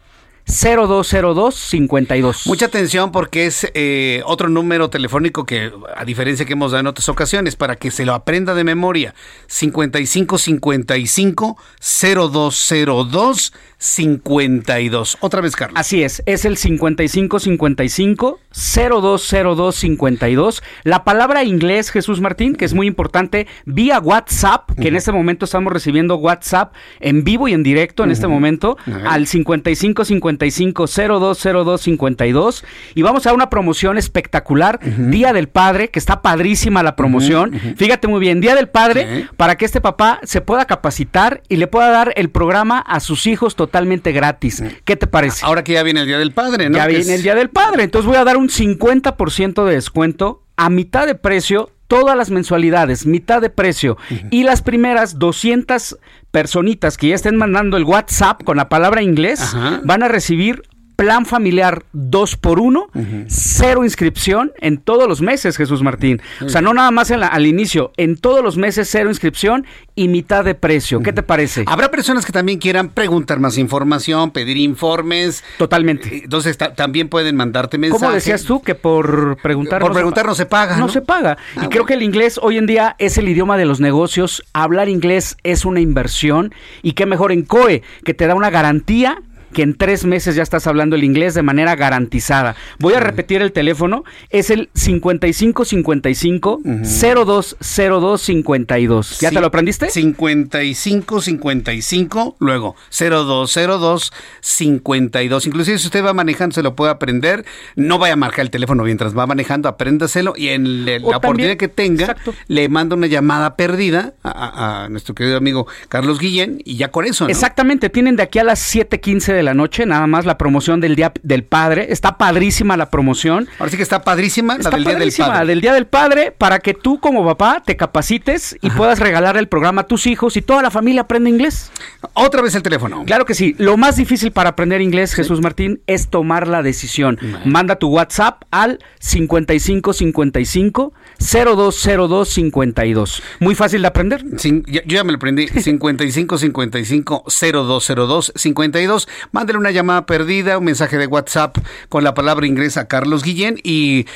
020252. 0.48 2.46
Mucha 2.46 2.66
atención 2.66 3.12
porque 3.12 3.46
es 3.46 3.70
eh, 3.74 4.22
otro 4.24 4.48
número 4.48 4.90
telefónico 4.90 5.44
que, 5.44 5.70
a 5.94 6.04
diferencia 6.04 6.46
que 6.46 6.54
hemos 6.54 6.72
dado 6.72 6.80
en 6.80 6.86
otras 6.86 7.08
ocasiones, 7.08 7.54
para 7.54 7.76
que 7.76 7.90
se 7.90 8.06
lo 8.06 8.14
aprenda 8.14 8.54
de 8.54 8.64
memoria. 8.64 9.14
5555 9.46 11.58
0202 11.80 13.52
52. 13.78 15.18
Otra 15.20 15.40
vez, 15.40 15.54
Carlos. 15.54 15.78
Así 15.78 16.02
es, 16.02 16.20
es 16.26 16.44
el 16.44 16.56
5555 16.56 18.40
020252. 18.50 20.64
La 20.82 21.04
palabra 21.04 21.44
inglés, 21.44 21.90
Jesús 21.90 22.20
Martín, 22.20 22.56
que 22.56 22.64
es 22.64 22.74
muy 22.74 22.88
importante, 22.88 23.46
vía 23.66 24.00
WhatsApp, 24.00 24.72
que 24.72 24.88
en 24.88 24.96
este 24.96 25.12
momento 25.12 25.44
estamos 25.44 25.72
recibiendo 25.72 26.16
WhatsApp 26.16 26.74
en 26.98 27.22
vivo 27.22 27.46
y 27.46 27.52
en 27.52 27.62
directo 27.62 28.02
en 28.02 28.10
este 28.10 28.26
momento, 28.26 28.76
al 29.06 29.28
5555 29.28 30.86
020252. 30.86 32.64
Y 32.96 33.02
vamos 33.02 33.28
a 33.28 33.32
una 33.32 33.48
promoción 33.48 33.96
espectacular, 33.96 34.80
Día 35.10 35.32
del 35.32 35.48
Padre, 35.48 35.90
que 35.90 36.00
está 36.00 36.20
padrísima 36.20 36.82
la 36.82 36.96
promoción. 36.96 37.52
Fíjate 37.76 38.08
muy 38.08 38.18
bien, 38.18 38.40
Día 38.40 38.56
del 38.56 38.68
Padre, 38.68 39.28
para 39.36 39.56
que 39.56 39.64
este 39.64 39.80
papá 39.80 40.18
se 40.24 40.40
pueda 40.40 40.64
capacitar 40.64 41.42
y 41.48 41.56
le 41.56 41.68
pueda 41.68 41.90
dar 41.90 42.12
el 42.16 42.30
programa 42.30 42.80
a 42.80 42.98
sus 42.98 43.28
hijos 43.28 43.54
totalmente 43.54 43.67
gratis. 44.12 44.62
¿Qué 44.84 44.96
te 44.96 45.06
parece? 45.06 45.44
Ahora 45.44 45.64
que 45.64 45.72
ya 45.72 45.82
viene 45.82 46.00
el 46.00 46.06
Día 46.06 46.18
del 46.18 46.32
Padre, 46.32 46.68
¿no? 46.68 46.76
Ya 46.76 46.86
viene 46.86 47.14
el 47.14 47.22
Día 47.22 47.34
del 47.34 47.50
Padre, 47.50 47.84
entonces 47.84 48.06
voy 48.06 48.16
a 48.16 48.24
dar 48.24 48.36
un 48.36 48.48
50% 48.48 49.64
de 49.64 49.74
descuento 49.74 50.42
a 50.56 50.70
mitad 50.70 51.06
de 51.06 51.14
precio 51.14 51.70
todas 51.88 52.16
las 52.16 52.30
mensualidades, 52.30 53.06
mitad 53.06 53.40
de 53.40 53.50
precio. 53.50 53.96
Y 54.30 54.44
las 54.44 54.62
primeras 54.62 55.18
200 55.18 55.98
personitas 56.30 56.96
que 56.96 57.08
ya 57.08 57.14
estén 57.14 57.36
mandando 57.36 57.76
el 57.76 57.84
WhatsApp 57.84 58.44
con 58.44 58.58
la 58.58 58.68
palabra 58.68 59.02
inglés 59.02 59.56
van 59.84 60.02
a 60.02 60.08
recibir 60.08 60.62
plan 60.98 61.26
familiar 61.26 61.84
2 61.92 62.36
por 62.38 62.58
1 62.58 62.90
cero 63.28 63.84
inscripción 63.84 64.50
en 64.58 64.78
todos 64.78 65.06
los 65.06 65.20
meses, 65.20 65.56
Jesús 65.56 65.80
Martín. 65.80 66.20
O 66.44 66.48
sea, 66.48 66.60
no 66.60 66.74
nada 66.74 66.90
más 66.90 67.12
al 67.12 67.46
inicio, 67.46 67.92
en 67.96 68.16
todos 68.16 68.42
los 68.42 68.56
meses 68.56 68.88
cero 68.90 69.08
inscripción 69.08 69.64
y 69.94 70.08
mitad 70.08 70.44
de 70.44 70.56
precio. 70.56 71.00
¿Qué 71.00 71.12
te 71.12 71.22
parece? 71.22 71.62
Habrá 71.68 71.92
personas 71.92 72.26
que 72.26 72.32
también 72.32 72.58
quieran 72.58 72.88
preguntar 72.88 73.38
más 73.38 73.58
información, 73.58 74.32
pedir 74.32 74.56
informes. 74.56 75.44
Totalmente. 75.56 76.08
Eh, 76.08 76.20
entonces 76.24 76.58
también 76.58 77.08
pueden 77.08 77.36
mandarte 77.36 77.78
mensajes. 77.78 78.02
¿Cómo 78.02 78.12
decías 78.12 78.42
tú 78.42 78.60
que 78.60 78.74
por 78.74 79.38
preguntar 79.40 79.80
por 79.80 79.92
preguntar 79.92 80.26
no 80.26 80.34
se 80.34 80.46
paga? 80.46 80.78
No, 80.78 80.88
se 80.88 81.00
paga. 81.00 81.38
y 81.54 81.60
ah, 81.60 81.68
creo 81.70 81.86
que 81.86 81.94
el 81.94 82.02
inglés 82.02 82.40
hoy 82.42 82.58
en 82.58 82.66
día 82.66 82.96
es 82.98 83.18
el 83.18 83.28
idioma 83.28 83.56
de 83.56 83.66
los 83.66 83.78
negocios. 83.78 84.42
Hablar 84.52 84.88
inglés 84.88 85.36
es 85.44 85.64
una 85.64 85.78
inversión 85.78 86.52
y 86.82 86.94
qué 86.94 87.06
mejor 87.06 87.30
en 87.30 87.42
COE 87.42 87.84
que 88.02 88.14
te 88.14 88.26
da 88.26 88.34
una 88.34 88.50
garantía 88.50 89.22
que 89.52 89.62
en 89.62 89.74
tres 89.74 90.04
meses 90.04 90.34
ya 90.34 90.42
estás 90.42 90.66
hablando 90.66 90.96
el 90.96 91.04
inglés 91.04 91.34
de 91.34 91.42
manera 91.42 91.76
garantizada. 91.76 92.56
Voy 92.78 92.94
a 92.94 93.00
repetir 93.00 93.42
el 93.42 93.52
teléfono, 93.52 94.04
es 94.30 94.48
el 94.50 94.70
5555 94.74 96.62
020252. 96.64 99.20
¿Ya 99.20 99.30
te 99.30 99.40
lo 99.40 99.46
aprendiste? 99.46 99.90
5555, 99.90 102.36
luego 102.38 102.74
020252. 102.90 105.46
Inclusive 105.46 105.78
si 105.78 105.86
usted 105.86 106.04
va 106.04 106.12
manejando 106.14 106.54
se 106.54 106.62
lo 106.62 106.74
puede 106.74 106.92
aprender, 106.92 107.44
no 107.76 107.98
vaya 107.98 108.14
a 108.14 108.16
marcar 108.16 108.40
el 108.40 108.50
teléfono 108.50 108.84
mientras 108.84 109.14
va 109.16 109.26
manejando, 109.26 109.68
apréndaselo 109.68 110.32
y 110.36 110.48
en 110.48 110.86
la 110.86 110.98
oportunidad 111.04 111.56
que 111.56 111.68
tenga 111.68 112.16
le 112.46 112.68
manda 112.68 112.96
una 112.96 113.06
llamada 113.06 113.56
perdida 113.56 114.14
a, 114.22 114.88
nuestro 114.90 115.14
querido 115.14 115.36
amigo 115.36 115.66
Carlos 115.88 116.18
Guillén 116.18 116.62
y 116.64 116.76
ya 116.76 116.90
con 116.90 117.04
eso. 117.04 117.24
¿no? 117.24 117.30
Exactamente, 117.30 117.90
tienen 117.90 118.16
de 118.16 118.22
aquí 118.22 118.38
a 118.38 118.44
las 118.44 118.74
7:15 118.74 119.32
de 119.38 119.44
la 119.44 119.54
noche, 119.54 119.86
nada 119.86 120.06
más 120.06 120.26
la 120.26 120.36
promoción 120.36 120.80
del 120.80 120.96
Día 120.96 121.12
del 121.22 121.44
Padre. 121.44 121.86
Está 121.90 122.18
padrísima 122.18 122.76
la 122.76 122.90
promoción. 122.90 123.48
Ahora 123.58 123.70
sí 123.70 123.76
que 123.76 123.82
está 123.82 124.02
padrísima 124.02 124.58
la 124.58 124.70
del 124.70 124.84
Día 124.84 124.98
del 124.98 125.12
Padre. 125.16 125.46
del 125.46 125.60
Día 125.60 125.72
del 125.72 125.86
Padre 125.86 126.34
para 126.36 126.58
que 126.58 126.74
tú 126.74 127.00
como 127.00 127.24
papá 127.24 127.62
te 127.64 127.76
capacites 127.76 128.56
y 128.60 128.70
puedas 128.70 128.98
regalar 128.98 129.36
el 129.36 129.48
programa 129.48 129.82
a 129.82 129.86
tus 129.86 130.06
hijos 130.06 130.36
y 130.36 130.42
toda 130.42 130.62
la 130.62 130.70
familia 130.70 131.02
aprenda 131.02 131.30
inglés. 131.30 131.70
Otra 132.14 132.42
vez 132.42 132.54
el 132.54 132.62
teléfono. 132.62 133.04
Claro 133.06 133.24
que 133.24 133.34
sí. 133.34 133.54
Lo 133.58 133.76
más 133.76 133.96
difícil 133.96 134.32
para 134.32 134.50
aprender 134.50 134.80
inglés, 134.80 135.14
Jesús 135.14 135.40
Martín, 135.40 135.80
es 135.86 136.08
tomar 136.08 136.48
la 136.48 136.62
decisión. 136.62 137.18
Manda 137.44 137.76
tu 137.76 137.88
WhatsApp 137.88 138.42
al 138.50 138.78
5555 138.98 140.92
020252. 141.18 143.22
Muy 143.40 143.54
fácil 143.54 143.82
de 143.82 143.88
aprender. 143.88 144.24
yo, 144.66 144.80
ya 144.86 145.04
me 145.04 145.12
lo 145.12 145.16
aprendí. 145.16 145.48
5555 145.62 147.24
020252. 147.28 149.08
Mándele 149.32 149.58
una 149.58 149.70
llamada 149.70 150.06
perdida, 150.06 150.58
un 150.58 150.64
mensaje 150.64 150.98
de 150.98 151.06
WhatsApp 151.06 151.56
con 151.88 152.04
la 152.04 152.14
palabra 152.14 152.46
ingresa 152.46 152.88
Carlos 152.88 153.22
Guillén 153.22 153.58
y 153.62 154.06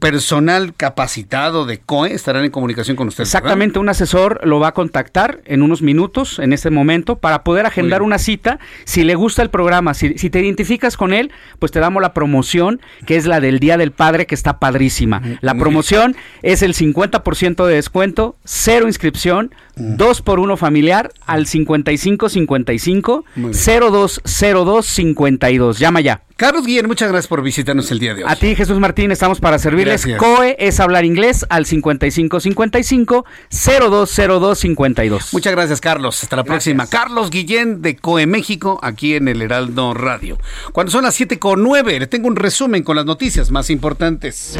personal 0.00 0.74
capacitado 0.76 1.66
de 1.66 1.78
COE 1.78 2.12
estarán 2.12 2.44
en 2.44 2.50
comunicación 2.50 2.96
con 2.96 3.08
usted. 3.08 3.22
Exactamente, 3.22 3.78
un 3.78 3.88
asesor 3.88 4.40
lo 4.44 4.60
va 4.60 4.68
a 4.68 4.74
contactar 4.74 5.40
en 5.44 5.62
unos 5.62 5.82
minutos, 5.82 6.38
en 6.38 6.52
este 6.52 6.70
momento, 6.70 7.16
para 7.16 7.44
poder 7.44 7.66
agendar 7.66 8.02
una 8.02 8.18
cita. 8.18 8.58
Si 8.84 9.04
le 9.04 9.14
gusta 9.14 9.42
el 9.42 9.50
programa, 9.50 9.94
si, 9.94 10.18
si, 10.18 10.30
te 10.30 10.40
identificas 10.40 10.96
con 10.96 11.12
él, 11.12 11.30
pues 11.58 11.72
te 11.72 11.80
damos 11.80 12.02
la 12.02 12.14
promoción, 12.14 12.80
que 13.06 13.16
es 13.16 13.26
la 13.26 13.40
del 13.40 13.58
Día 13.58 13.76
del 13.76 13.92
Padre, 13.92 14.26
que 14.26 14.34
está 14.34 14.58
padrísima. 14.58 15.22
La 15.40 15.54
promoción 15.54 16.16
es 16.42 16.62
el 16.62 16.74
50% 16.74 17.66
de 17.66 17.74
descuento, 17.74 18.36
cero 18.44 18.86
inscripción, 18.86 19.52
dos 19.78 20.22
por 20.22 20.40
uno 20.40 20.56
familiar 20.56 21.10
al 21.26 21.46
5555 21.46 23.24
0202 23.34 24.86
52. 24.86 25.78
Llama 25.78 26.00
ya. 26.00 26.22
Carlos 26.38 26.66
Guillén, 26.66 26.86
muchas 26.86 27.08
gracias 27.08 27.26
por 27.26 27.42
visitarnos 27.42 27.90
el 27.90 27.98
día 27.98 28.14
de 28.14 28.22
hoy. 28.22 28.30
A 28.30 28.36
ti, 28.36 28.54
Jesús 28.54 28.78
Martín, 28.78 29.10
estamos 29.10 29.40
para 29.40 29.58
servirles. 29.58 30.06
Gracias. 30.06 30.22
COE 30.22 30.54
es 30.60 30.78
hablar 30.78 31.04
inglés 31.04 31.44
al 31.48 31.66
5555 31.66 33.24
0202 33.50 34.58
52. 34.58 35.34
Muchas 35.34 35.52
gracias, 35.52 35.80
Carlos. 35.80 36.22
Hasta 36.22 36.36
la 36.36 36.44
próxima. 36.44 36.86
Carlos 36.86 37.30
Guillén 37.30 37.82
de 37.82 37.96
COE 37.96 38.26
México, 38.26 38.78
aquí 38.84 39.14
en 39.14 39.26
el 39.26 39.42
Heraldo 39.42 39.94
Radio. 39.94 40.38
Cuando 40.72 40.92
son 40.92 41.02
las 41.02 41.16
7 41.16 41.40
con 41.40 41.64
9, 41.64 41.98
le 41.98 42.06
tengo 42.06 42.28
un 42.28 42.36
resumen 42.36 42.84
con 42.84 42.94
las 42.94 43.04
noticias 43.04 43.50
más 43.50 43.68
importantes. 43.68 44.56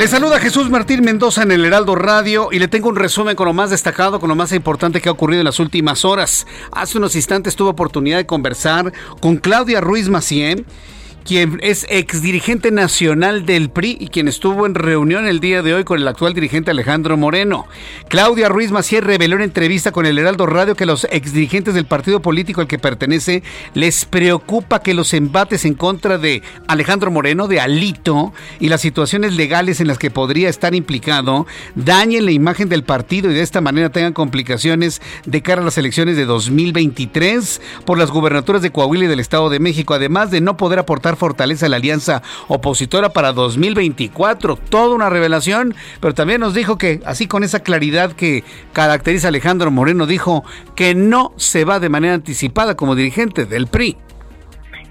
Le 0.00 0.08
saluda 0.08 0.40
Jesús 0.40 0.70
Martín 0.70 1.04
Mendoza 1.04 1.42
en 1.42 1.52
el 1.52 1.62
Heraldo 1.62 1.94
Radio 1.94 2.48
y 2.50 2.58
le 2.58 2.68
tengo 2.68 2.88
un 2.88 2.96
resumen 2.96 3.36
con 3.36 3.44
lo 3.44 3.52
más 3.52 3.68
destacado, 3.68 4.18
con 4.18 4.30
lo 4.30 4.34
más 4.34 4.50
importante 4.52 5.02
que 5.02 5.10
ha 5.10 5.12
ocurrido 5.12 5.42
en 5.42 5.44
las 5.44 5.60
últimas 5.60 6.06
horas. 6.06 6.46
Hace 6.72 6.96
unos 6.96 7.16
instantes 7.16 7.54
tuve 7.54 7.68
oportunidad 7.68 8.16
de 8.16 8.24
conversar 8.24 8.94
con 9.20 9.36
Claudia 9.36 9.82
Ruiz 9.82 10.08
Macié 10.08 10.64
quien 11.24 11.58
es 11.62 11.86
exdirigente 11.88 12.70
nacional 12.70 13.46
del 13.46 13.70
PRI 13.70 13.96
y 14.00 14.08
quien 14.08 14.28
estuvo 14.28 14.66
en 14.66 14.74
reunión 14.74 15.26
el 15.26 15.40
día 15.40 15.62
de 15.62 15.74
hoy 15.74 15.84
con 15.84 16.00
el 16.00 16.08
actual 16.08 16.34
dirigente 16.34 16.70
Alejandro 16.70 17.16
Moreno. 17.16 17.66
Claudia 18.08 18.48
Ruiz 18.48 18.70
Macié 18.70 19.00
reveló 19.00 19.36
en 19.36 19.42
entrevista 19.42 19.92
con 19.92 20.06
el 20.06 20.18
Heraldo 20.18 20.46
Radio 20.46 20.74
que 20.74 20.86
los 20.86 21.04
exdirigentes 21.10 21.74
del 21.74 21.86
partido 21.86 22.20
político 22.20 22.60
al 22.60 22.66
que 22.66 22.78
pertenece 22.78 23.42
les 23.74 24.04
preocupa 24.04 24.82
que 24.82 24.94
los 24.94 25.14
embates 25.14 25.64
en 25.64 25.74
contra 25.74 26.18
de 26.18 26.42
Alejandro 26.66 27.10
Moreno, 27.10 27.48
de 27.48 27.60
Alito, 27.60 28.32
y 28.58 28.68
las 28.68 28.80
situaciones 28.80 29.34
legales 29.34 29.80
en 29.80 29.86
las 29.86 29.98
que 29.98 30.10
podría 30.10 30.48
estar 30.48 30.74
implicado 30.74 31.46
dañen 31.74 32.24
la 32.24 32.32
imagen 32.32 32.68
del 32.68 32.84
partido 32.84 33.30
y 33.30 33.34
de 33.34 33.42
esta 33.42 33.60
manera 33.60 33.90
tengan 33.90 34.12
complicaciones 34.12 35.00
de 35.26 35.42
cara 35.42 35.62
a 35.62 35.64
las 35.64 35.78
elecciones 35.78 36.16
de 36.16 36.24
2023 36.24 37.60
por 37.84 37.98
las 37.98 38.10
gubernaturas 38.10 38.62
de 38.62 38.70
Coahuila 38.70 39.04
y 39.04 39.08
del 39.08 39.20
Estado 39.20 39.50
de 39.50 39.60
México, 39.60 39.94
además 39.94 40.30
de 40.30 40.40
no 40.40 40.56
poder 40.56 40.78
aportar 40.78 41.09
fortaleza 41.16 41.66
a 41.66 41.68
la 41.68 41.76
alianza 41.76 42.22
opositora 42.48 43.10
para 43.10 43.32
2024. 43.32 44.56
Toda 44.56 44.94
una 44.94 45.10
revelación, 45.10 45.74
pero 46.00 46.14
también 46.14 46.40
nos 46.40 46.54
dijo 46.54 46.78
que, 46.78 47.00
así 47.04 47.26
con 47.26 47.44
esa 47.44 47.60
claridad 47.60 48.12
que 48.12 48.44
caracteriza 48.72 49.28
Alejandro 49.28 49.70
Moreno, 49.70 50.06
dijo 50.06 50.44
que 50.74 50.94
no 50.94 51.32
se 51.36 51.64
va 51.64 51.80
de 51.80 51.88
manera 51.88 52.14
anticipada 52.14 52.76
como 52.76 52.94
dirigente 52.94 53.46
del 53.46 53.66
PRI. 53.66 53.96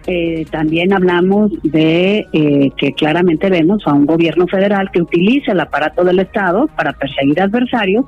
Eh, 0.07 0.45
también 0.49 0.91
hablamos 0.91 1.51
de 1.61 2.25
eh, 2.33 2.71
que 2.77 2.93
claramente 2.93 3.49
vemos 3.49 3.85
a 3.85 3.93
un 3.93 4.05
gobierno 4.07 4.47
federal 4.47 4.89
que 4.91 5.01
utiliza 5.01 5.51
el 5.51 5.59
aparato 5.59 6.03
del 6.03 6.19
Estado 6.19 6.67
para 6.75 6.93
perseguir 6.93 7.39
adversarios, 7.39 8.05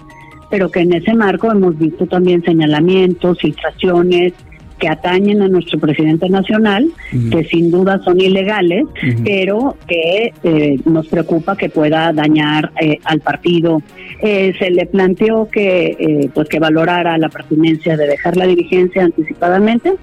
pero 0.49 0.69
que 0.71 0.79
en 0.79 0.93
ese 0.93 1.13
marco 1.13 1.51
hemos 1.51 1.77
visto 1.77 2.07
también 2.07 2.43
señalamientos, 2.43 3.37
filtraciones, 3.39 4.33
que 4.81 4.89
atañen 4.89 5.43
a 5.43 5.47
nuestro 5.47 5.79
presidente 5.79 6.27
nacional, 6.27 6.89
que 7.31 7.43
sin 7.43 7.69
duda 7.69 8.01
son 8.03 8.19
ilegales, 8.19 8.83
pero 9.23 9.77
que 9.87 10.33
eh, 10.43 10.79
nos 10.85 11.07
preocupa 11.07 11.55
que 11.55 11.69
pueda 11.69 12.11
dañar 12.11 12.71
eh, 12.81 12.97
al 13.03 13.19
partido. 13.19 13.83
Eh, 14.23 14.53
se 14.57 14.71
le 14.71 14.87
planteó 14.87 15.47
que 15.51 16.29
pues 16.33 16.49
que 16.49 16.59
valorara 16.59 17.17
la 17.19 17.29
pertinencia 17.29 17.95
de 17.95 18.07
dejar 18.07 18.37
la 18.37 18.47
dirigencia 18.47 19.03
anticipadamente 19.03 19.93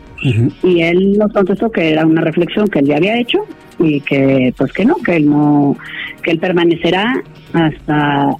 y 0.63 0.83
él 0.83 1.19
nos 1.19 1.33
contestó 1.33 1.71
que 1.71 1.91
era 1.91 2.07
una 2.07 2.21
reflexión 2.21 2.69
que 2.69 2.79
él 2.79 2.87
ya 2.87 2.97
había 2.97 3.19
hecho 3.19 3.45
y 3.81 4.01
que 4.01 4.55
pues 4.57 4.73
que 4.73 4.85
no, 4.85 4.97
que 4.97 5.17
él 5.17 5.29
no, 5.29 5.77
que 6.23 6.31
él 6.31 6.39
permanecerá 6.39 7.23
hasta 7.53 8.31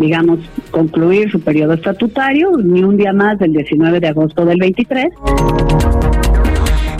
digamos, 0.00 0.40
concluir 0.70 1.30
su 1.30 1.40
periodo 1.40 1.74
estatutario, 1.74 2.56
ni 2.56 2.82
un 2.82 2.96
día 2.96 3.12
más 3.12 3.38
del 3.38 3.52
19 3.52 4.00
de 4.00 4.08
agosto 4.08 4.44
del 4.44 4.58
23. 4.58 5.08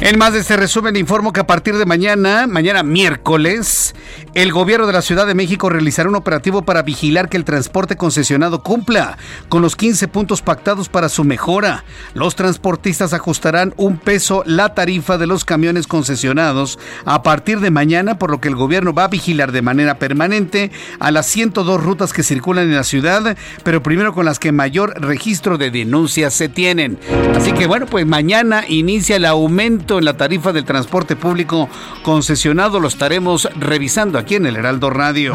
En 0.03 0.16
más 0.16 0.32
de 0.32 0.38
este 0.38 0.57
resumen 0.57 0.96
informo 0.96 1.30
que 1.30 1.40
a 1.40 1.46
partir 1.46 1.76
de 1.76 1.84
mañana, 1.84 2.46
mañana 2.46 2.82
miércoles, 2.82 3.94
el 4.32 4.51
gobierno 4.51 4.86
de 4.86 4.94
la 4.94 5.03
Ciudad 5.03 5.26
de 5.26 5.34
México 5.34 5.68
realizará 5.68 6.09
un 6.09 6.14
operativo 6.14 6.62
para 6.62 6.80
vigilar 6.80 7.28
que 7.28 7.36
el 7.36 7.44
transporte 7.44 7.96
concesionado 7.96 8.62
cumpla 8.62 9.18
con 9.51 9.61
los 9.61 9.76
15 9.76 10.09
puntos 10.09 10.40
pactados 10.40 10.88
para 10.88 11.11
su 11.11 11.22
mejora. 11.22 11.84
Los 12.14 12.34
transportistas 12.34 13.12
ajustarán 13.12 13.74
un 13.76 13.98
peso 13.98 14.42
la 14.46 14.72
tarifa 14.72 15.18
de 15.18 15.26
los 15.26 15.44
camiones 15.44 15.86
concesionados 15.86 16.78
a 17.05 17.22
partir 17.22 17.61
de 17.61 17.70
mañana, 17.70 18.18
por 18.18 18.30
lo 18.30 18.40
que 18.40 18.48
el 18.48 18.57
gobierno 18.57 18.94
va 18.94 19.05
a 19.05 19.09
vigilar 19.09 19.53
de 19.53 19.61
manera 19.61 19.98
permanente 19.98 20.70
a 20.98 21.11
las 21.11 21.26
102 21.26 21.82
rutas 21.82 22.14
que 22.14 22.22
circulan 22.22 22.68
en 22.68 22.76
la 22.76 22.84
ciudad, 22.84 23.36
pero 23.64 23.82
primero 23.82 24.14
con 24.14 24.24
las 24.24 24.38
que 24.38 24.51
mayor 24.51 24.98
registro 24.98 25.59
de 25.59 25.70
denuncias 25.70 26.32
se 26.32 26.48
tienen. 26.48 26.98
Así 27.36 27.53
que 27.53 27.66
bueno, 27.66 27.84
pues 27.84 28.07
mañana 28.07 28.64
inicia 28.66 29.16
el 29.16 29.26
aumento 29.26 29.89
en 29.99 30.05
la 30.05 30.16
tarifa 30.16 30.53
del 30.53 30.64
transporte 30.64 31.16
público 31.16 31.68
concesionado. 32.03 32.80
Lo 32.80 32.88
estaremos 32.88 33.49
revisando 33.57 34.18
aquí 34.18 34.36
en 34.36 34.47
el 34.47 34.57
Heraldo 34.57 34.91
Radio. 34.91 35.34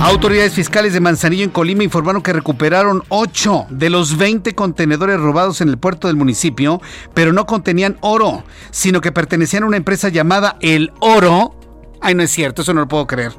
Autoridades 0.00 0.54
fiscales 0.54 0.94
de 0.94 1.00
Manzanillo 1.00 1.44
en 1.44 1.50
Colima 1.50 1.84
informaron 1.84 2.22
que 2.22 2.32
recuperaron 2.32 3.02
8 3.08 3.66
de 3.68 3.90
los 3.90 4.16
20 4.16 4.54
contenedores 4.54 5.20
robados 5.20 5.60
en 5.60 5.68
el 5.68 5.78
puerto 5.78 6.06
del 6.08 6.16
municipio, 6.16 6.80
pero 7.12 7.32
no 7.32 7.44
contenían 7.44 7.98
oro, 8.00 8.44
sino 8.70 9.00
que 9.00 9.12
pertenecían 9.12 9.64
a 9.64 9.66
una 9.66 9.76
empresa 9.76 10.08
llamada 10.08 10.56
El 10.60 10.92
Oro. 11.00 11.54
Ay, 12.00 12.14
no 12.14 12.22
es 12.22 12.30
cierto, 12.30 12.62
eso 12.62 12.72
no 12.72 12.80
lo 12.80 12.88
puedo 12.88 13.06
creer. 13.06 13.32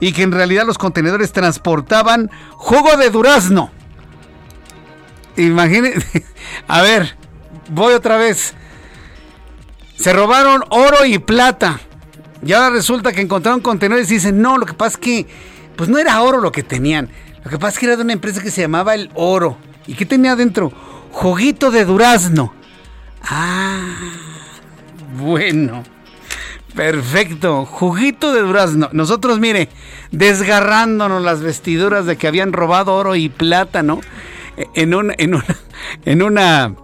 Y 0.00 0.12
que 0.12 0.22
en 0.22 0.32
realidad 0.32 0.66
los 0.66 0.76
contenedores 0.76 1.32
transportaban 1.32 2.30
jugo 2.52 2.96
de 2.96 3.10
durazno. 3.10 3.70
Imagínense. 5.36 6.24
A 6.66 6.82
ver, 6.82 7.16
voy 7.70 7.94
otra 7.94 8.16
vez. 8.16 8.54
Se 9.98 10.12
robaron 10.12 10.62
oro 10.70 11.04
y 11.04 11.18
plata. 11.18 11.80
Y 12.44 12.52
ahora 12.52 12.70
resulta 12.70 13.12
que 13.12 13.20
encontraron 13.20 13.60
contenedores 13.60 14.10
y 14.10 14.14
dicen, 14.14 14.40
no, 14.40 14.56
lo 14.56 14.64
que 14.64 14.74
pasa 14.74 14.90
es 14.90 14.96
que, 14.98 15.26
pues 15.76 15.88
no 15.88 15.98
era 15.98 16.22
oro 16.22 16.40
lo 16.40 16.52
que 16.52 16.62
tenían. 16.62 17.10
Lo 17.44 17.50
que 17.50 17.58
pasa 17.58 17.74
es 17.74 17.78
que 17.80 17.86
era 17.86 17.96
de 17.96 18.02
una 18.02 18.12
empresa 18.12 18.40
que 18.40 18.50
se 18.50 18.60
llamaba 18.60 18.94
El 18.94 19.10
Oro. 19.14 19.58
¿Y 19.86 19.94
qué 19.94 20.06
tenía 20.06 20.32
adentro? 20.32 20.72
Juguito 21.10 21.70
de 21.70 21.84
durazno. 21.84 22.54
Ah, 23.22 23.96
bueno. 25.16 25.82
Perfecto, 26.74 27.64
juguito 27.64 28.32
de 28.32 28.42
durazno. 28.42 28.88
Nosotros, 28.92 29.40
mire, 29.40 29.68
desgarrándonos 30.12 31.22
las 31.24 31.40
vestiduras 31.40 32.06
de 32.06 32.16
que 32.16 32.28
habían 32.28 32.52
robado 32.52 32.94
oro 32.94 33.16
y 33.16 33.28
plata, 33.28 33.82
¿no? 33.82 34.00
En, 34.74 34.94
un, 34.94 35.12
en 35.18 35.34
una, 35.34 35.56
en 36.04 36.22
una 36.22 36.76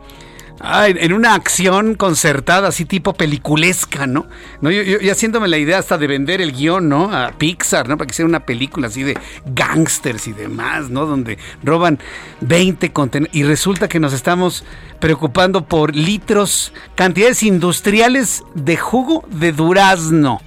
Ay, 0.60 0.94
en 0.98 1.12
una 1.12 1.34
acción 1.34 1.94
concertada, 1.94 2.68
así 2.68 2.84
tipo 2.84 3.12
peliculesca, 3.12 4.06
¿no? 4.06 4.26
no 4.60 4.70
yo, 4.70 4.82
yo, 4.82 5.12
haciéndome 5.12 5.48
la 5.48 5.58
idea 5.58 5.78
hasta 5.78 5.98
de 5.98 6.06
vender 6.06 6.40
el 6.40 6.52
guion, 6.52 6.88
¿no? 6.88 7.12
A 7.12 7.32
Pixar, 7.32 7.88
¿no? 7.88 7.98
Para 7.98 8.06
que 8.06 8.14
sea 8.14 8.24
una 8.24 8.46
película 8.46 8.86
así 8.86 9.02
de 9.02 9.18
gangsters 9.46 10.28
y 10.28 10.32
demás, 10.32 10.90
¿no? 10.90 11.06
Donde 11.06 11.38
roban 11.62 11.98
20 12.40 12.92
contenedores. 12.92 13.36
Y 13.36 13.42
resulta 13.42 13.88
que 13.88 13.98
nos 13.98 14.12
estamos 14.12 14.64
preocupando 15.00 15.64
por 15.64 15.94
litros, 15.94 16.72
cantidades 16.94 17.42
industriales 17.42 18.44
de 18.54 18.76
jugo 18.76 19.24
de 19.30 19.52
durazno. 19.52 20.40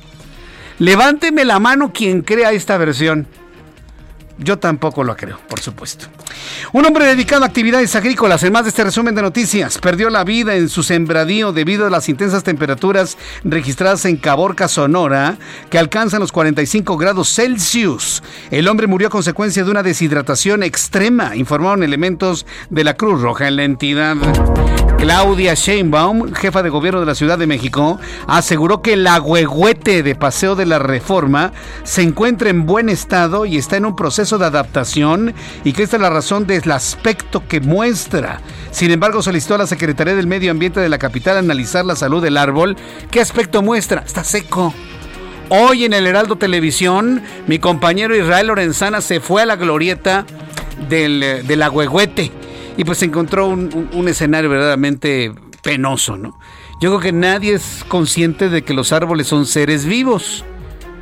Levánteme 0.79 1.43
la 1.43 1.59
mano 1.59 1.91
quien 1.91 2.21
crea 2.21 2.53
esta 2.53 2.77
versión. 2.77 3.27
Yo 4.39 4.59
tampoco 4.59 5.03
lo 5.03 5.15
creo, 5.15 5.39
por 5.47 5.59
supuesto. 5.59 6.07
Un 6.73 6.85
hombre 6.85 7.05
dedicado 7.05 7.43
a 7.43 7.47
actividades 7.47 7.95
agrícolas, 7.95 8.43
en 8.43 8.53
más 8.53 8.63
de 8.63 8.69
este 8.69 8.83
resumen 8.83 9.15
de 9.15 9.21
noticias, 9.21 9.79
perdió 9.79 10.09
la 10.09 10.23
vida 10.23 10.55
en 10.55 10.69
su 10.69 10.83
sembradío 10.83 11.53
debido 11.53 11.87
a 11.87 11.89
las 11.89 12.07
intensas 12.07 12.43
temperaturas 12.43 13.17
registradas 13.43 14.05
en 14.05 14.17
Caborca, 14.17 14.67
Sonora, 14.67 15.37
que 15.69 15.79
alcanzan 15.79 16.19
los 16.19 16.31
45 16.31 16.97
grados 16.97 17.33
Celsius. 17.33 18.21
El 18.51 18.67
hombre 18.67 18.87
murió 18.87 19.07
a 19.07 19.11
consecuencia 19.11 19.63
de 19.63 19.71
una 19.71 19.83
deshidratación 19.83 20.61
extrema, 20.61 21.35
informaron 21.35 21.83
elementos 21.83 22.45
de 22.69 22.83
la 22.83 22.95
Cruz 22.95 23.21
Roja 23.21 23.47
en 23.47 23.55
la 23.55 23.63
entidad. 23.63 24.17
Claudia 24.97 25.53
Sheinbaum, 25.53 26.33
jefa 26.33 26.63
de 26.63 26.69
gobierno 26.69 26.99
de 26.99 27.05
la 27.05 27.13
Ciudad 27.13 27.37
de 27.37 27.45
México, 27.45 27.99
aseguró 28.25 28.81
que 28.81 28.93
el 28.93 29.05
agüehuete 29.05 30.01
de 30.01 30.15
Paseo 30.15 30.55
de 30.55 30.65
la 30.65 30.79
Reforma 30.79 31.53
se 31.83 32.01
encuentra 32.01 32.49
en 32.49 32.65
buen 32.65 32.89
estado 32.89 33.45
y 33.45 33.57
está 33.57 33.77
en 33.77 33.85
un 33.85 33.95
proceso 33.95 34.39
de 34.39 34.47
adaptación 34.47 35.35
y 35.63 35.73
que 35.73 35.83
esta 35.83 35.97
es 35.97 36.01
la 36.01 36.09
razón 36.09 36.47
del 36.47 36.71
aspecto 36.71 37.47
que 37.47 37.61
muestra. 37.61 38.41
Sin 38.71 38.89
embargo, 38.89 39.21
solicitó 39.21 39.53
a 39.53 39.59
la 39.59 39.67
Secretaría 39.67 40.15
del 40.15 40.25
Medio 40.25 40.49
Ambiente 40.49 40.79
de 40.79 40.89
la 40.89 40.97
capital 40.97 41.37
analizar 41.37 41.85
la 41.85 41.95
salud 41.95 42.21
del 42.21 42.35
árbol. 42.35 42.75
¿Qué 43.11 43.21
aspecto 43.21 43.61
muestra? 43.61 44.03
Está 44.05 44.23
seco. 44.23 44.73
Hoy 45.49 45.85
en 45.85 45.93
el 45.93 46.07
Heraldo 46.07 46.37
Televisión, 46.37 47.21
mi 47.45 47.59
compañero 47.59 48.15
Israel 48.15 48.47
Lorenzana 48.47 49.01
se 49.01 49.19
fue 49.19 49.43
a 49.43 49.45
la 49.45 49.57
glorieta 49.57 50.25
del, 50.89 51.45
del 51.45 51.61
agüehuete 51.61 52.31
y 52.77 52.85
pues 52.85 53.01
encontró 53.01 53.47
un, 53.47 54.07
escenario 54.07 54.49
verdaderamente 54.49 55.33
penoso, 55.63 56.15
¿no? 56.15 56.39
Yo 56.79 56.91
creo 56.91 56.99
que 56.99 57.11
nadie 57.11 57.55
es 57.55 57.83
consciente 57.87 58.49
de 58.49 58.61
que 58.61 58.75
los 58.75 58.93
árboles 58.93 59.27
son 59.27 59.47
seres 59.47 59.85
vivos. 59.85 60.45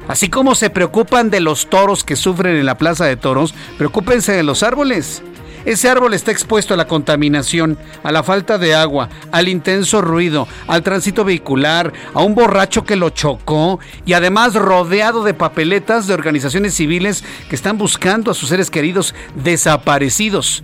Así 0.07 0.29
como 0.29 0.55
se 0.55 0.69
preocupan 0.69 1.29
de 1.29 1.41
los 1.41 1.69
toros 1.69 2.03
que 2.03 2.15
sufren 2.15 2.55
en 2.55 2.65
la 2.65 2.77
plaza 2.77 3.05
de 3.05 3.17
toros, 3.17 3.53
preocúpense 3.77 4.31
de 4.31 4.43
los 4.43 4.63
árboles. 4.63 5.21
Ese 5.65 5.89
árbol 5.89 6.13
está 6.13 6.31
expuesto 6.31 6.75
a 6.75 6.77
la 6.77 6.87
contaminación, 6.87 7.77
a 8.03 8.11
la 8.11 8.21
falta 8.21 8.59
de 8.59 8.75
agua, 8.75 9.09
al 9.31 9.49
intenso 9.49 9.99
ruido, 9.99 10.47
al 10.67 10.83
tránsito 10.83 11.25
vehicular, 11.25 11.91
a 12.13 12.21
un 12.21 12.35
borracho 12.35 12.85
que 12.85 12.95
lo 12.95 13.09
chocó 13.09 13.79
y 14.05 14.13
además 14.13 14.53
rodeado 14.53 15.23
de 15.23 15.33
papeletas 15.33 16.05
de 16.05 16.13
organizaciones 16.13 16.75
civiles 16.75 17.23
que 17.49 17.55
están 17.55 17.79
buscando 17.79 18.29
a 18.29 18.35
sus 18.35 18.49
seres 18.49 18.69
queridos 18.69 19.15
desaparecidos. 19.43 20.63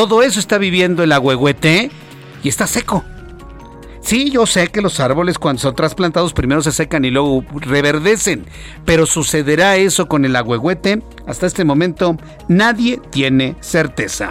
Todo 0.00 0.22
eso 0.22 0.40
está 0.40 0.56
viviendo 0.56 1.02
el 1.02 1.12
agüehuete 1.12 1.90
y 2.42 2.48
está 2.48 2.66
seco. 2.66 3.04
Sí, 4.00 4.30
yo 4.30 4.46
sé 4.46 4.68
que 4.68 4.80
los 4.80 4.98
árboles 4.98 5.38
cuando 5.38 5.60
son 5.60 5.74
trasplantados 5.74 6.32
primero 6.32 6.62
se 6.62 6.72
secan 6.72 7.04
y 7.04 7.10
luego 7.10 7.44
reverdecen, 7.52 8.46
pero 8.86 9.04
sucederá 9.04 9.76
eso 9.76 10.08
con 10.08 10.24
el 10.24 10.36
agüehuete. 10.36 11.02
Hasta 11.26 11.46
este 11.46 11.66
momento 11.66 12.16
nadie 12.48 12.98
tiene 13.10 13.56
certeza. 13.60 14.30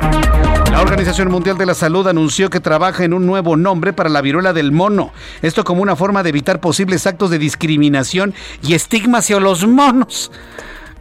La 0.72 0.82
Organización 0.82 1.30
Mundial 1.30 1.60
de 1.60 1.68
la 1.68 1.76
Salud 1.76 2.08
anunció 2.08 2.50
que 2.50 2.62
trabaja 2.62 3.04
en 3.04 3.14
un 3.14 3.28
nuevo 3.28 3.56
nombre 3.56 3.94
para 3.94 4.10
la 4.10 4.22
viruela 4.24 4.54
del 4.54 4.72
mono. 4.72 5.14
Esto 5.44 5.64
como 5.64 5.84
una 5.84 5.96
forma 5.96 6.24
de 6.24 6.30
evitar 6.30 6.62
posibles 6.62 7.06
actos 7.06 7.30
de 7.30 7.38
discriminación 7.38 8.34
y 8.64 8.74
estigma 8.74 9.20
hacia 9.20 9.40
los 9.40 9.68
monos. 9.68 10.32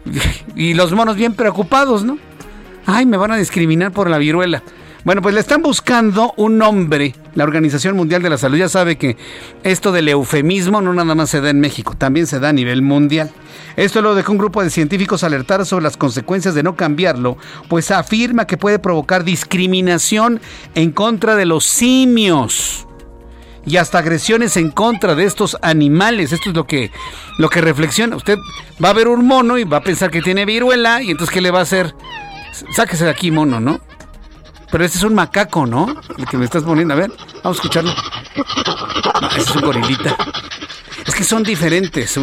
Y 0.56 0.74
los 0.74 0.92
monos 0.92 1.16
bien 1.16 1.32
preocupados, 1.32 2.04
¿no? 2.04 2.18
Ay, 2.90 3.04
me 3.04 3.18
van 3.18 3.30
a 3.30 3.36
discriminar 3.36 3.92
por 3.92 4.08
la 4.08 4.16
viruela. 4.16 4.62
Bueno, 5.04 5.20
pues 5.20 5.34
le 5.34 5.42
están 5.42 5.60
buscando 5.60 6.32
un 6.38 6.56
nombre. 6.56 7.14
La 7.34 7.44
Organización 7.44 7.94
Mundial 7.94 8.22
de 8.22 8.30
la 8.30 8.38
Salud 8.38 8.56
ya 8.56 8.70
sabe 8.70 8.96
que 8.96 9.18
esto 9.62 9.92
del 9.92 10.08
eufemismo 10.08 10.80
no 10.80 10.94
nada 10.94 11.14
más 11.14 11.28
se 11.28 11.42
da 11.42 11.50
en 11.50 11.60
México, 11.60 11.94
también 11.98 12.26
se 12.26 12.40
da 12.40 12.48
a 12.48 12.52
nivel 12.54 12.80
mundial. 12.80 13.30
Esto 13.76 14.00
lo 14.00 14.14
dejó 14.14 14.32
un 14.32 14.38
grupo 14.38 14.62
de 14.62 14.70
científicos 14.70 15.22
alertar 15.22 15.66
sobre 15.66 15.82
las 15.82 15.98
consecuencias 15.98 16.54
de 16.54 16.62
no 16.62 16.76
cambiarlo, 16.76 17.36
pues 17.68 17.90
afirma 17.90 18.46
que 18.46 18.56
puede 18.56 18.78
provocar 18.78 19.22
discriminación 19.22 20.40
en 20.74 20.90
contra 20.90 21.36
de 21.36 21.44
los 21.44 21.66
simios 21.66 22.86
y 23.66 23.76
hasta 23.76 23.98
agresiones 23.98 24.56
en 24.56 24.70
contra 24.70 25.14
de 25.14 25.26
estos 25.26 25.58
animales. 25.60 26.32
Esto 26.32 26.48
es 26.48 26.56
lo 26.56 26.66
que, 26.66 26.90
lo 27.36 27.50
que 27.50 27.60
reflexiona. 27.60 28.16
Usted 28.16 28.38
va 28.82 28.88
a 28.88 28.94
ver 28.94 29.08
un 29.08 29.26
mono 29.26 29.58
y 29.58 29.64
va 29.64 29.76
a 29.76 29.82
pensar 29.82 30.10
que 30.10 30.22
tiene 30.22 30.46
viruela 30.46 31.02
y 31.02 31.10
entonces 31.10 31.34
¿qué 31.34 31.42
le 31.42 31.50
va 31.50 31.58
a 31.58 31.64
hacer? 31.64 31.94
Sáquese 32.72 33.04
de 33.04 33.10
aquí, 33.10 33.30
mono, 33.30 33.60
¿no? 33.60 33.80
Pero 34.70 34.84
este 34.84 34.98
es 34.98 35.04
un 35.04 35.14
macaco, 35.14 35.66
¿no? 35.66 35.94
El 36.16 36.26
que 36.26 36.36
me 36.36 36.44
estás 36.44 36.62
poniendo. 36.62 36.94
A 36.94 36.96
ver, 36.96 37.10
vamos 37.42 37.58
a 37.58 37.62
escucharlo. 37.62 37.92
No, 39.20 39.28
ese 39.28 39.40
es 39.40 39.56
un 39.56 39.62
gorilita. 39.62 40.16
Es 41.06 41.14
que 41.14 41.24
son 41.24 41.42
diferentes. 41.42 42.18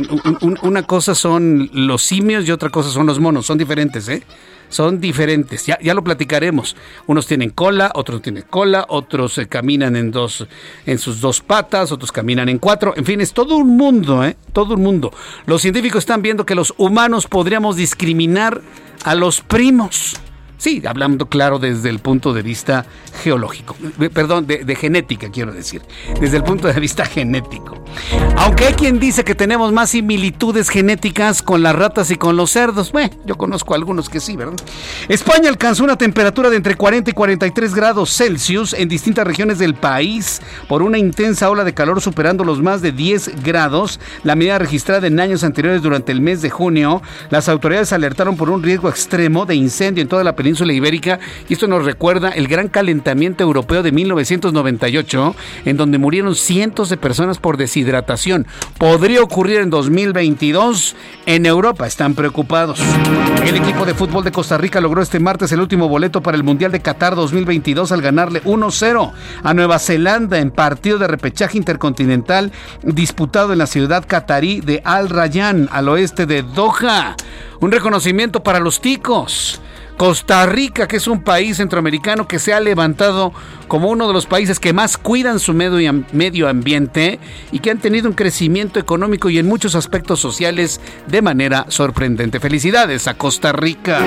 una 0.62 0.84
cosa 0.84 1.16
son 1.16 1.70
los 1.74 2.04
simios 2.04 2.48
y 2.48 2.52
otra 2.52 2.70
cosa 2.70 2.90
son 2.90 3.08
los 3.08 3.20
monos. 3.20 3.46
Son 3.46 3.58
diferentes, 3.58 4.08
¿eh? 4.10 4.24
Son 4.70 5.00
diferentes. 5.00 5.66
Ya, 5.66 5.78
ya 5.82 5.94
lo 5.94 6.04
platicaremos. 6.04 6.76
Unos 7.08 7.28
tienen 7.28 7.52
cola, 7.52 7.92
otros 7.96 8.22
tienen 8.22 8.44
cola, 8.50 8.86
otros 8.90 9.38
eh, 9.38 9.48
caminan 9.48 9.96
en 9.96 10.12
dos, 10.12 10.48
en 10.86 10.98
sus 10.98 11.22
dos 11.22 11.42
patas, 11.42 11.92
otros 11.92 12.12
caminan 12.12 12.50
en 12.50 12.60
cuatro. 12.60 12.94
En 12.96 13.06
fin, 13.06 13.22
es 13.22 13.34
todo 13.34 13.56
un 13.58 13.78
mundo, 13.78 14.24
¿eh? 14.24 14.36
Todo 14.54 14.76
un 14.76 14.84
mundo. 14.84 15.12
Los 15.46 15.62
científicos 15.62 16.00
están 16.00 16.22
viendo 16.22 16.46
que 16.46 16.56
los 16.56 16.74
humanos 16.78 17.28
podríamos 17.28 17.76
discriminar 17.76 18.62
a 19.04 19.16
los 19.16 19.42
primos. 19.42 20.16
Sí, 20.58 20.82
hablando 20.88 21.28
claro 21.28 21.60
desde 21.60 21.90
el 21.90 22.00
punto 22.00 22.34
de 22.34 22.42
vista 22.42 22.86
geológico, 23.24 23.76
eh, 24.00 24.10
perdón, 24.10 24.48
de, 24.48 24.76
genética 24.76 25.30
quiero 25.30 25.52
decir, 25.52 25.82
desde 26.20 26.38
el 26.38 26.44
punto 26.44 26.68
de 26.68 26.80
vista 26.80 27.06
genético. 27.06 27.84
Aunque 28.38 28.66
hay 28.66 28.74
quien 28.74 29.00
dice 29.00 29.24
que 29.24 29.36
tenemos 29.36 29.74
más 29.74 29.92
similitudes 29.92 30.70
genéticas 30.70 31.42
con 31.42 31.62
las 31.62 31.76
ratas 31.76 32.10
y 32.10 32.16
con 32.16 32.38
los 32.38 32.52
cerdos, 32.52 32.92
bueno, 32.92 33.10
yo 33.26 33.36
conozco 33.36 33.76
algunos 33.76 34.10
que 34.10 34.20
sí, 34.20 34.36
¿verdad? 34.38 34.56
España 35.10 35.50
alcanzó 35.50 35.84
una 35.84 35.98
temperatura 35.98 36.50
de 36.50 36.56
entre 36.56 36.76
40 36.76 37.12
y 37.12 37.14
43 37.14 37.76
grados 37.76 38.16
Celsius 38.16 38.74
en 38.74 38.88
distintas 38.88 39.28
regiones 39.28 39.60
del 39.60 39.76
país 39.76 40.42
por 40.70 40.82
una 40.82 40.98
intensa 40.98 41.50
ola 41.50 41.64
de 41.64 41.74
calor 41.74 42.02
superando 42.02 42.44
los 42.44 42.62
más 42.62 42.82
de 42.82 42.92
10 42.92 43.44
grados, 43.44 44.00
la 44.24 44.36
medida 44.36 44.58
registrada 44.58 45.08
en 45.08 45.20
años 45.20 45.44
anteriores 45.44 45.82
durante 45.82 46.12
el 46.12 46.22
mes 46.22 46.42
de 46.42 46.50
junio. 46.50 47.02
Las 47.30 47.50
autoridades 47.50 47.92
alertaron 47.94 48.38
por 48.38 48.50
un 48.50 48.64
riesgo 48.64 48.90
extremo 48.90 49.46
de 49.46 49.56
incendio 49.56 50.02
en 50.02 50.08
toda 50.08 50.24
la 50.24 50.36
península 50.36 50.45
península 50.46 50.74
ibérica 50.74 51.18
y 51.50 51.54
esto 51.54 51.66
nos 51.66 51.84
recuerda 51.84 52.30
el 52.30 52.48
gran 52.48 52.68
calentamiento 52.68 53.44
europeo 53.44 53.82
de 53.82 53.92
1998 53.92 55.36
en 55.66 55.76
donde 55.76 55.98
murieron 55.98 56.36
cientos 56.36 56.90
de 56.90 56.98
personas 56.98 57.40
por 57.40 57.58
deshidratación. 57.58 58.46
Podría 58.78 59.24
ocurrir 59.24 59.62
en 59.62 59.72
2022 59.72 60.96
en 61.26 61.48
Europa, 61.48 61.88
están 61.88 62.14
preocupados. 62.14 62.80
El 63.44 63.56
equipo 63.56 63.88
de 63.88 63.96
fútbol 63.96 64.24
de 64.24 64.32
Costa 64.32 64.60
Rica 64.60 64.80
logró 64.82 65.02
este 65.02 65.20
martes 65.20 65.52
el 65.52 65.62
último 65.62 65.90
boleto 65.90 66.22
para 66.22 66.38
el 66.38 66.44
Mundial 66.44 66.72
de 66.72 66.80
Qatar 66.80 67.16
2022 67.16 67.92
al 67.92 68.04
ganarle 68.04 68.44
1-0 68.44 69.12
a 69.42 69.54
Nueva 69.56 69.80
Zelanda 69.80 70.38
en 70.38 70.52
partido 70.52 71.00
de 71.00 71.08
repechaje 71.08 71.58
intercontinental 71.58 72.52
disputado 72.84 73.52
en 73.52 73.58
la 73.58 73.66
ciudad 73.66 74.06
catarí 74.08 74.62
de 74.62 74.84
Al 74.86 75.10
Rayyan 75.10 75.70
al 75.72 75.90
oeste 75.90 76.28
de 76.28 76.44
Doha. 76.44 77.16
Un 77.62 77.72
reconocimiento 77.72 78.44
para 78.44 78.60
los 78.60 78.80
ticos. 78.80 79.60
Costa 79.98 80.46
Rica, 80.46 80.88
que 80.88 80.98
es 80.98 81.08
un 81.08 81.22
país 81.22 81.58
centroamericano 81.58 82.28
que 82.28 82.40
se 82.40 82.54
ha 82.54 82.60
levantado 82.60 83.34
como 83.68 83.90
uno 83.90 84.08
de 84.08 84.14
los 84.14 84.26
países 84.26 84.60
que 84.60 84.74
más 84.74 84.98
cuidan 84.98 85.40
su 85.40 85.54
medio, 85.54 86.48
ambiente 86.48 87.20
y 87.52 87.60
que 87.60 87.72
han 87.72 87.80
tenido 87.80 88.10
un 88.10 88.16
crecimiento 88.16 88.80
económico 88.80 89.30
y 89.30 89.38
en 89.38 89.48
muchos 89.48 89.76
aspectos 89.76 90.20
sociales 90.20 90.82
de 91.08 91.22
manera 91.22 91.66
sorprendente. 91.70 92.40
Felicidades 92.40 93.08
a 93.08 93.16
Costa 93.16 93.52
Rica. 93.54 94.00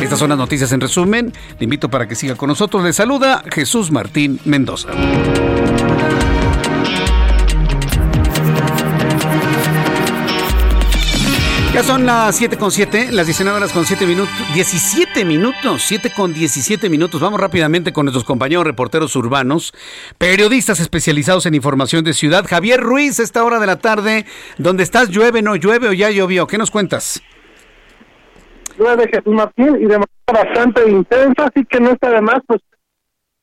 Estas 0.00 0.18
son 0.18 0.30
las 0.30 0.38
noticias 0.38 0.70
en 0.72 0.80
resumen. 0.80 1.32
Le 1.58 1.64
invito 1.64 1.88
para 1.88 2.06
que 2.06 2.14
siga 2.14 2.36
con 2.36 2.48
nosotros. 2.48 2.84
Le 2.84 2.92
saluda 2.92 3.42
Jesús 3.50 3.90
Martín 3.90 4.40
Mendoza. 4.44 4.88
Son 11.88 12.04
las 12.04 12.36
7 12.36 12.58
con 12.58 12.70
7, 12.70 13.12
las 13.12 13.24
19 13.24 13.56
horas 13.56 13.72
con 13.72 13.86
7 13.86 14.04
minutos, 14.04 14.30
17 14.52 15.24
minutos, 15.24 15.80
7 15.84 16.10
con 16.14 16.34
17 16.34 16.90
minutos. 16.90 17.18
Vamos 17.18 17.40
rápidamente 17.40 17.94
con 17.94 18.04
nuestros 18.04 18.26
compañeros 18.26 18.66
reporteros 18.66 19.16
urbanos, 19.16 19.72
periodistas 20.18 20.80
especializados 20.80 21.46
en 21.46 21.54
información 21.54 22.04
de 22.04 22.12
ciudad. 22.12 22.44
Javier 22.46 22.78
Ruiz, 22.78 23.18
esta 23.20 23.42
hora 23.42 23.58
de 23.58 23.66
la 23.66 23.78
tarde, 23.78 24.26
¿dónde 24.58 24.82
estás? 24.82 25.08
¿Llueve, 25.08 25.40
no 25.40 25.56
llueve 25.56 25.88
o 25.88 25.94
ya 25.94 26.10
llovió? 26.10 26.46
¿Qué 26.46 26.58
nos 26.58 26.70
cuentas? 26.70 27.22
Llueve 28.78 29.08
Jesús 29.08 29.32
Martín 29.32 29.76
y 29.76 29.86
de 29.86 29.98
manera 29.98 30.08
bastante 30.26 30.90
intensa, 30.90 31.46
así 31.46 31.64
que 31.64 31.80
no 31.80 31.92
está 31.92 32.10
de 32.10 32.20
más 32.20 32.40
pues 32.46 32.60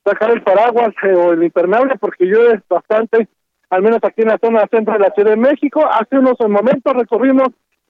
sacar 0.06 0.30
el 0.30 0.44
paraguas 0.44 0.94
eh, 1.02 1.16
o 1.16 1.34
el 1.34 1.42
impermeable 1.42 1.96
porque 2.00 2.26
llueve 2.26 2.62
bastante, 2.70 3.28
al 3.72 3.82
menos 3.82 4.02
aquí 4.04 4.22
en 4.22 4.28
la 4.28 4.38
zona 4.38 4.68
centro 4.70 4.94
de 4.94 5.00
la 5.00 5.10
Ciudad 5.16 5.32
de 5.32 5.38
México. 5.38 5.84
Hace 5.92 6.20
unos 6.20 6.36
momentos 6.48 6.94
recorrimos 6.94 7.48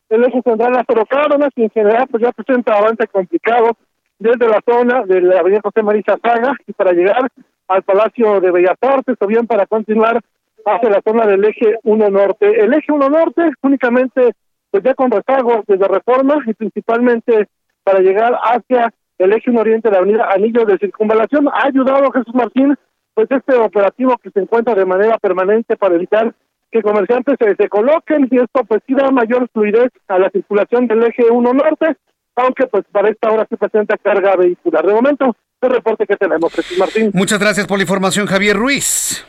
el 0.10 0.24
eje 0.24 0.41
central 0.41 0.74
las 0.74 1.08
Cárdenas 1.10 1.49
y 1.56 1.64
en 1.64 1.70
general 1.70 2.08
pues 2.10 2.24
ya 2.24 2.32
presenta 2.32 2.78
avance 2.78 3.08
complicado 3.08 3.72
desde 4.20 4.47
la 4.47 4.62
zona 4.66 5.03
de 5.06 5.22
la 5.22 5.39
avenida 5.39 5.62
José 5.64 5.84
María 5.84 6.03
Saga 6.06 6.56
y 6.66 6.74
para 6.74 6.91
llegar 6.93 7.28
al 7.68 7.84
Palacio 7.84 8.39
de 8.39 8.51
Bellas 8.51 8.78
Artes 8.82 9.18
o 9.20 9.28
bien 9.28 9.47
para 9.47 9.66
continuar 9.66 10.20
hacia 10.66 10.89
la 10.89 11.01
zona 11.01 11.26
del 11.26 11.43
eje 11.45 11.78
1 11.84 12.10
Norte. 12.10 12.60
El 12.60 12.74
eje 12.74 12.91
1 12.91 13.10
Norte 13.10 13.51
únicamente 13.62 14.32
pues 14.72 14.84
ya 14.84 14.93
con 14.93 15.12
rezagos 15.12 15.62
desde 15.68 15.88
Reforma 15.88 16.36
y 16.45 16.53
principalmente 16.53 17.47
para 17.84 17.99
llegar 17.99 18.38
hacia 18.43 18.93
el 19.18 19.34
eje 19.34 19.49
1 19.49 19.60
Oriente 19.60 19.89
de 19.89 19.93
la 19.93 19.99
avenida 19.99 20.30
Anillo 20.32 20.66
de 20.66 20.78
Circunvalación 20.78 21.47
ha 21.47 21.68
ayudado 21.68 22.12
Jesús 22.12 22.34
Martín 22.34 22.76
pues 23.14 23.28
este 23.32 23.56
operativo 23.56 24.18
que 24.22 24.30
se 24.30 24.41
encuentra 24.41 24.76
de 24.76 24.86
manera 24.86 25.18
permanente 25.18 25.78
para 25.78 25.96
evitar 25.96 26.34
que 26.76 26.82
comerciantes 26.82 27.36
se, 27.39 27.56
se 27.56 27.70
coloquen 27.70 28.28
y 28.30 28.38
esto 28.38 28.66
pues 28.68 28.82
sí 28.86 28.93
da 28.93 29.10
mayor 29.10 29.47
fluidez 29.54 29.92
a 30.10 30.20
la 30.20 30.30
circulación 30.30 30.88
del 30.88 31.04
eje 31.04 31.24
1 31.32 31.54
norte 31.54 31.96
aunque 32.36 32.68
pues 32.68 32.84
para 32.92 33.10
esta 33.10 33.32
hora 33.32 33.46
se 33.50 33.56
presenta 33.56 33.97
carga 33.97 34.36
vehicular. 34.36 34.86
De 34.86 34.93
momento, 34.93 35.34
el 35.62 35.70
reporte 35.70 36.06
que 36.06 36.18
tenemos, 36.18 36.54
Jesús 36.54 36.78
Martín. 36.78 37.12
Muchas 37.14 37.39
gracias 37.39 37.66
por 37.66 37.78
la 37.78 37.84
información, 37.84 38.28
Javier 38.28 38.58
Ruiz. 38.58 39.26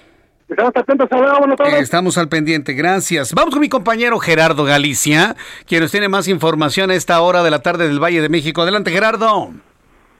Estamos 1.78 2.18
al 2.18 2.28
pendiente, 2.28 2.72
gracias. 2.72 3.32
Vamos 3.32 3.52
con 3.52 3.60
mi 3.60 3.68
compañero 3.68 4.18
Gerardo 4.18 4.64
Galicia, 4.64 5.36
quien 5.66 5.82
nos 5.82 5.90
tiene 5.90 6.08
más 6.08 6.26
información 6.26 6.90
a 6.90 6.94
esta 6.94 7.20
hora 7.20 7.42
de 7.42 7.50
la 7.50 7.62
tarde 7.62 7.86
del 7.88 8.02
Valle 8.02 8.22
de 8.22 8.28
México. 8.28 8.62
Adelante, 8.62 8.90
Gerardo. 8.90 9.50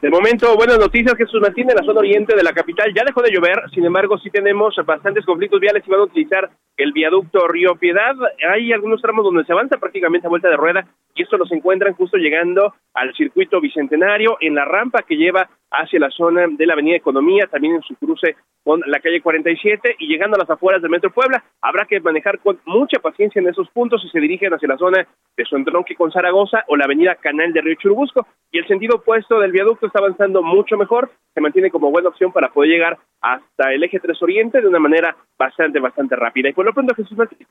De 0.02 0.10
momento, 0.10 0.54
buenas 0.56 0.78
noticias, 0.78 1.14
Jesús 1.16 1.40
Martín, 1.40 1.70
en 1.70 1.76
la 1.76 1.82
zona 1.82 2.00
oriente 2.00 2.36
de 2.36 2.42
la 2.42 2.52
capital 2.52 2.92
ya 2.94 3.02
dejó 3.04 3.22
de 3.22 3.30
llover, 3.32 3.62
sin 3.72 3.84
embargo, 3.84 4.18
sí 4.18 4.30
tenemos 4.30 4.74
bastantes 4.84 5.24
conflictos 5.24 5.58
viales 5.58 5.82
y 5.86 5.90
van 5.90 6.00
a 6.00 6.04
utilizar 6.04 6.50
el 6.76 6.92
viaducto 6.92 7.46
Río 7.48 7.76
Piedad. 7.76 8.14
Hay 8.50 8.72
algunos 8.72 9.00
tramos 9.00 9.24
donde 9.24 9.44
se 9.44 9.52
avanza 9.52 9.78
prácticamente 9.78 10.26
a 10.26 10.30
vuelta 10.30 10.48
de 10.48 10.56
rueda 10.56 10.86
y 11.14 11.22
esto 11.22 11.38
los 11.38 11.50
encuentran 11.50 11.94
justo 11.94 12.18
llegando 12.18 12.74
al 12.92 13.14
circuito 13.14 13.60
bicentenario, 13.60 14.36
en 14.40 14.54
la 14.54 14.64
rampa 14.64 15.02
que 15.02 15.16
lleva 15.16 15.48
hacia 15.70 15.98
la 15.98 16.10
zona 16.10 16.46
de 16.48 16.66
la 16.66 16.74
Avenida 16.74 16.96
Economía, 16.96 17.46
también 17.50 17.74
en 17.74 17.82
su 17.82 17.94
cruce 17.96 18.36
con 18.62 18.80
la 18.86 19.00
calle 19.00 19.20
47 19.20 19.96
y 19.98 20.08
llegando 20.08 20.36
a 20.36 20.40
las 20.40 20.50
afueras 20.50 20.82
del 20.82 20.90
Metro 20.90 21.10
Puebla. 21.10 21.42
Habrá 21.62 21.86
que 21.86 22.00
manejar 22.00 22.38
con 22.40 22.58
mucha 22.66 23.00
paciencia 23.00 23.40
en 23.40 23.48
esos 23.48 23.68
puntos 23.70 24.02
si 24.02 24.08
se 24.08 24.20
dirigen 24.20 24.52
hacia 24.52 24.68
la 24.68 24.76
zona 24.76 25.06
de 25.36 25.44
su 25.44 25.56
entronque 25.56 25.94
con 25.94 26.12
Zaragoza 26.12 26.64
o 26.68 26.76
la 26.76 26.84
Avenida 26.84 27.14
Canal 27.16 27.52
de 27.52 27.60
Río 27.60 27.76
Churubusco. 27.76 28.26
Y 28.50 28.58
el 28.58 28.66
sentido 28.66 28.96
opuesto 28.96 29.38
del 29.40 29.52
viaducto 29.52 29.86
está 29.86 29.98
avanzando 29.98 30.42
mucho 30.42 30.76
mejor, 30.76 31.10
se 31.34 31.40
mantiene 31.40 31.70
como 31.70 31.90
buena 31.90 32.08
opción 32.08 32.32
para 32.32 32.50
poder 32.50 32.70
llegar 32.70 32.98
hasta 33.20 33.72
el 33.72 33.82
eje 33.82 34.00
3 34.00 34.22
Oriente 34.22 34.60
de 34.60 34.68
una 34.68 34.78
manera 34.78 35.16
bastante, 35.38 35.80
bastante 35.80 36.16
rápida. 36.16 36.48
Lo 36.66 36.74
pronto, 36.74 36.94
Jesús 36.94 37.16
Martín. 37.16 37.46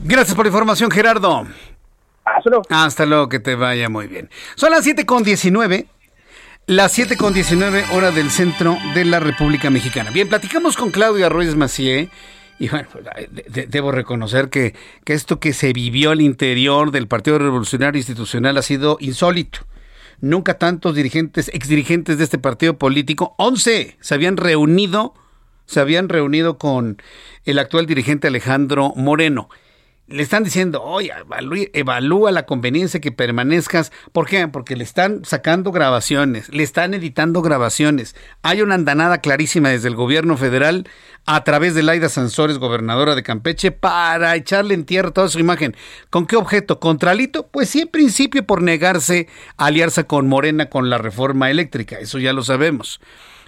Gracias 0.00 0.34
por 0.34 0.46
la 0.46 0.48
información, 0.48 0.90
Gerardo. 0.90 1.46
Hasta 2.24 2.50
luego. 2.50 2.62
Hasta 2.70 3.06
luego, 3.06 3.28
que 3.28 3.38
te 3.40 3.54
vaya 3.54 3.88
muy 3.88 4.06
bien. 4.06 4.30
Son 4.56 4.70
las 4.70 4.84
7 4.84 5.04
con 5.06 5.22
19. 5.22 5.86
Las 6.66 6.92
7 6.92 7.16
con 7.16 7.32
19 7.32 7.84
hora 7.92 8.10
del 8.10 8.30
centro 8.30 8.76
de 8.94 9.04
la 9.04 9.20
República 9.20 9.70
Mexicana. 9.70 10.10
Bien, 10.10 10.28
platicamos 10.28 10.76
con 10.76 10.90
Claudia 10.90 11.28
Ruiz 11.28 11.54
Macié. 11.56 12.10
Y 12.58 12.68
bueno, 12.68 12.88
pues, 12.92 13.04
debo 13.70 13.92
reconocer 13.92 14.50
que, 14.50 14.74
que 15.04 15.12
esto 15.12 15.38
que 15.38 15.52
se 15.52 15.72
vivió 15.72 16.10
al 16.10 16.20
interior 16.20 16.90
del 16.90 17.06
Partido 17.06 17.38
Revolucionario 17.38 17.98
Institucional 17.98 18.56
ha 18.56 18.62
sido 18.62 18.98
insólito. 19.00 19.60
Nunca 20.20 20.58
tantos 20.58 20.94
dirigentes, 20.94 21.48
exdirigentes 21.54 22.18
de 22.18 22.24
este 22.24 22.38
partido 22.38 22.76
político, 22.76 23.34
11, 23.38 23.96
se 24.00 24.14
habían 24.14 24.36
reunido, 24.36 25.14
se 25.68 25.78
habían 25.78 26.08
reunido 26.08 26.58
con 26.58 27.00
el 27.44 27.60
actual 27.60 27.86
dirigente 27.86 28.26
Alejandro 28.26 28.92
Moreno 28.96 29.48
le 30.08 30.22
están 30.22 30.42
diciendo, 30.42 30.82
oye, 30.82 31.12
evalúa, 31.74 32.32
la 32.32 32.46
conveniencia 32.46 33.00
que 33.00 33.12
permanezcas. 33.12 33.92
¿Por 34.12 34.26
qué? 34.26 34.48
Porque 34.48 34.74
le 34.74 34.82
están 34.82 35.24
sacando 35.24 35.70
grabaciones, 35.70 36.48
le 36.48 36.62
están 36.62 36.94
editando 36.94 37.42
grabaciones. 37.42 38.16
Hay 38.42 38.62
una 38.62 38.74
andanada 38.74 39.18
clarísima 39.18 39.68
desde 39.68 39.88
el 39.88 39.96
gobierno 39.96 40.38
federal 40.38 40.88
a 41.26 41.44
través 41.44 41.74
de 41.74 41.82
Laida 41.82 42.08
Sansores, 42.08 42.56
gobernadora 42.56 43.14
de 43.14 43.22
Campeche, 43.22 43.70
para 43.70 44.34
echarle 44.34 44.72
en 44.72 44.86
tierra 44.86 45.10
toda 45.10 45.28
su 45.28 45.40
imagen. 45.40 45.76
¿Con 46.08 46.26
qué 46.26 46.36
objeto? 46.36 46.80
¿Contra 46.80 47.10
Alito? 47.10 47.46
Pues 47.46 47.68
sí, 47.68 47.82
en 47.82 47.88
principio 47.88 48.46
por 48.46 48.62
negarse 48.62 49.28
a 49.58 49.66
aliarse 49.66 50.06
con 50.06 50.26
Morena 50.26 50.70
con 50.70 50.88
la 50.88 50.96
reforma 50.96 51.50
eléctrica. 51.50 51.98
Eso 51.98 52.18
ya 52.18 52.32
lo 52.32 52.42
sabemos. 52.42 52.98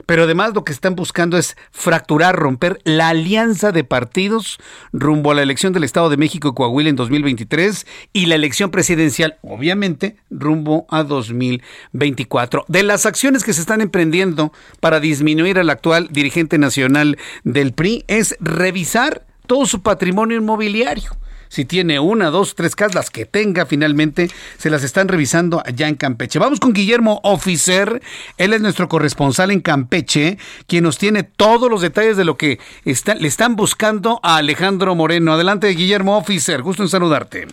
Pero 0.07 0.25
además 0.25 0.55
lo 0.55 0.65
que 0.65 0.73
están 0.73 0.97
buscando 0.97 1.37
es 1.37 1.57
fracturar, 1.71 2.37
romper 2.37 2.81
la 2.85 3.09
alianza 3.09 3.73
de 3.73 3.85
partidos 3.85 4.59
rumbo 4.93 5.31
a 5.31 5.35
la 5.35 5.43
elección 5.43 5.73
del 5.73 5.85
Estado 5.85 6.11
de 6.11 6.17
México 6.17 6.49
y 6.49 6.55
Coahuila 6.55 6.91
en 6.91 6.97
2023 6.97 7.87
y 8.13 8.27
la 8.27 8.35
elección 8.35 8.71
presidencial, 8.71 9.39
obviamente, 9.43 10.17
rumbo 10.31 10.87
a 10.91 11.03
2024. 11.03 12.65
De 12.69 12.83
las 12.83 13.07
acciones 13.07 13.45
que 13.45 13.53
se 13.53 13.61
están 13.61 13.81
emprendiendo 13.81 14.53
para 14.81 15.01
disminuir 15.01 15.59
al 15.59 15.71
actual 15.71 16.09
dirigente 16.11 16.59
nacional 16.59 17.19
del 17.45 17.73
PRI 17.73 18.05
es 18.09 18.37
revisar 18.41 19.25
todo 19.47 19.67
su 19.67 19.83
patrimonio 19.83 20.39
inmobiliario 20.39 21.20
si 21.51 21.65
tiene 21.65 21.99
una, 21.99 22.31
dos, 22.31 22.55
tres 22.55 22.77
casas, 22.77 22.95
las 22.95 23.11
que 23.11 23.27
tenga 23.27 23.67
finalmente, 23.67 24.29
se 24.57 24.71
las 24.71 24.85
están 24.85 25.09
revisando 25.09 25.61
allá 25.67 25.89
en 25.89 25.97
Campeche. 25.97 26.39
Vamos 26.39 26.61
con 26.61 26.73
Guillermo 26.73 27.21
Officer, 27.25 28.01
él 28.39 28.53
es 28.53 28.63
nuestro 28.63 28.89
corresponsal 28.89 29.51
en 29.51 29.61
Campeche, 29.61 30.39
quien 30.67 30.85
nos 30.85 30.97
tiene 30.97 31.25
todos 31.25 31.69
los 31.69 31.83
detalles 31.83 32.17
de 32.17 32.25
lo 32.25 32.37
que 32.37 32.59
le 32.85 33.29
están 33.29 33.57
buscando 33.57 34.21
a 34.23 34.37
Alejandro 34.37 34.95
Moreno. 34.95 35.33
Adelante, 35.33 35.69
Guillermo 35.69 36.17
Officer, 36.17 36.63
gusto 36.63 36.85
en 36.85 36.89
saludarte. 36.89 37.47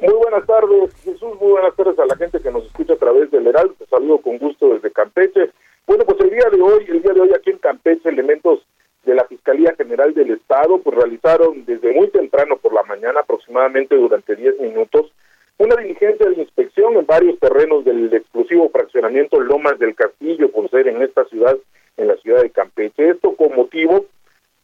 Muy 0.00 0.12
buenas 0.12 0.44
tardes, 0.44 0.92
Jesús, 1.04 1.30
muy 1.40 1.52
buenas 1.52 1.74
tardes 1.76 1.98
a 1.98 2.06
la 2.06 2.16
gente 2.16 2.40
que 2.40 2.50
nos 2.50 2.66
escucha 2.66 2.94
a 2.94 2.98
través 2.98 3.30
del 3.30 3.46
Heraldo, 3.46 3.74
te 3.78 3.86
saludo 3.86 4.18
con 4.18 4.36
gusto 4.38 4.74
desde 4.74 4.90
Campeche. 4.90 5.52
Bueno, 5.86 6.04
pues 6.04 6.18
el 6.20 6.30
día 6.30 6.50
de 6.50 6.60
hoy, 6.60 6.84
el 6.88 7.02
día 7.02 7.12
de 7.12 7.20
hoy 7.20 7.30
aquí 7.34 7.50
en 7.50 7.58
Campeche, 7.58 8.08
elementos 8.08 8.66
de 9.06 9.14
la 9.14 9.24
Fiscalía 9.24 9.74
General 9.76 10.12
del 10.12 10.32
Estado, 10.32 10.78
pues 10.78 10.96
realizaron 10.96 11.64
desde 11.64 11.94
muy 11.94 12.08
temprano 12.08 12.56
por 12.56 12.74
la 12.74 12.82
mañana, 12.82 13.20
aproximadamente 13.20 13.94
durante 13.94 14.34
10 14.34 14.60
minutos, 14.60 15.12
una 15.58 15.76
diligencia 15.76 16.28
de 16.28 16.42
inspección 16.42 16.96
en 16.96 17.06
varios 17.06 17.38
terrenos 17.38 17.84
del 17.84 18.12
exclusivo 18.12 18.68
fraccionamiento 18.68 19.40
Lomas 19.40 19.78
del 19.78 19.94
Castillo, 19.94 20.50
por 20.50 20.68
ser 20.70 20.88
en 20.88 21.00
esta 21.00 21.24
ciudad, 21.26 21.56
en 21.96 22.08
la 22.08 22.16
ciudad 22.16 22.42
de 22.42 22.50
Campeche. 22.50 23.10
Esto 23.10 23.34
con 23.36 23.54
motivo 23.54 24.04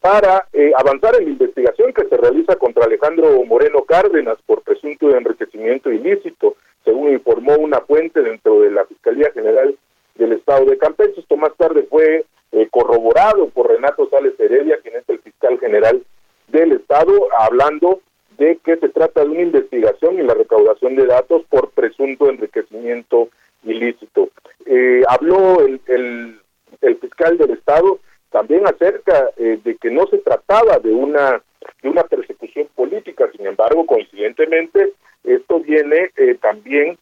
para 0.01 0.49
eh, 0.53 0.73
avanzar 0.77 1.15
en 1.15 1.27
la 1.27 1.31
investigación 1.31 1.93
que 1.93 2.05
se 2.07 2.17
realiza 2.17 2.57
contra 2.57 2.85
Alejandro 2.85 3.45
Moreno 3.45 3.85
Cárdenas 3.85 4.37
por 4.45 4.63
presunto 4.63 5.17
enriquecimiento 5.17 5.93
ilícito, 5.93 6.57
según 6.85 7.13
informó 7.13 7.55
una 7.55 7.81
fuente 7.81 8.21
dentro 8.21 8.61
de 8.61 8.73
la 8.73 8.85
Fiscalía 8.87 9.31
General 9.33 9.75
del 10.17 10.33
Estado 10.33 10.67
de 10.67 10.77
Campeche. 10.77 11.21
Esto 11.21 11.37
más 11.37 11.57
tarde 11.57 11.87
fue 11.89 12.25
eh, 12.53 12.69
corroborado 12.71 13.49
por 13.49 13.69
Renato 13.69 14.09
Sales 14.11 14.39
Heredia, 14.39 14.79
quien 14.83 14.97
es 14.97 15.09
el 15.09 15.19
fiscal 15.21 15.59
general 15.59 16.03
del 16.49 16.73
Estado, 16.73 17.29
hablando 17.39 18.01
de 18.37 18.59
que 18.65 18.77
se 18.77 18.91
trata 18.91 19.25
de 19.25 19.31
una 19.31 19.41
investigación 19.41 20.19
y 20.19 20.23
la 20.23 20.35
recaudación 20.35 20.95
de 20.97 21.07
datos 21.07 21.43
por 21.49 21.71
presunto 21.71 22.29
enriquecimiento 22.29 23.29
ilícito. 23.65 24.29
Eh, 24.67 25.03
habló 25.09 25.61
el, 25.65 25.81
el, 25.87 26.97
fiscal 26.97 27.39
del 27.39 27.53
Estado 27.53 27.99
también 28.31 28.67
acerca 28.67 29.31
eh, 29.37 29.59
de 29.65 29.77
que 29.77 29.91
no 29.91 30.07
se 30.07 30.19
trataba 30.19 30.79
de 30.79 30.93
una 30.93 31.43
de 31.83 31.89
una 31.89 32.03
persecución 32.03 32.69
política, 32.75 33.31
sin 33.37 33.47
embargo, 33.47 33.87
coincidentemente, 33.87 34.93
esto 35.25 35.61
viene 35.61 36.11
también 36.41 36.99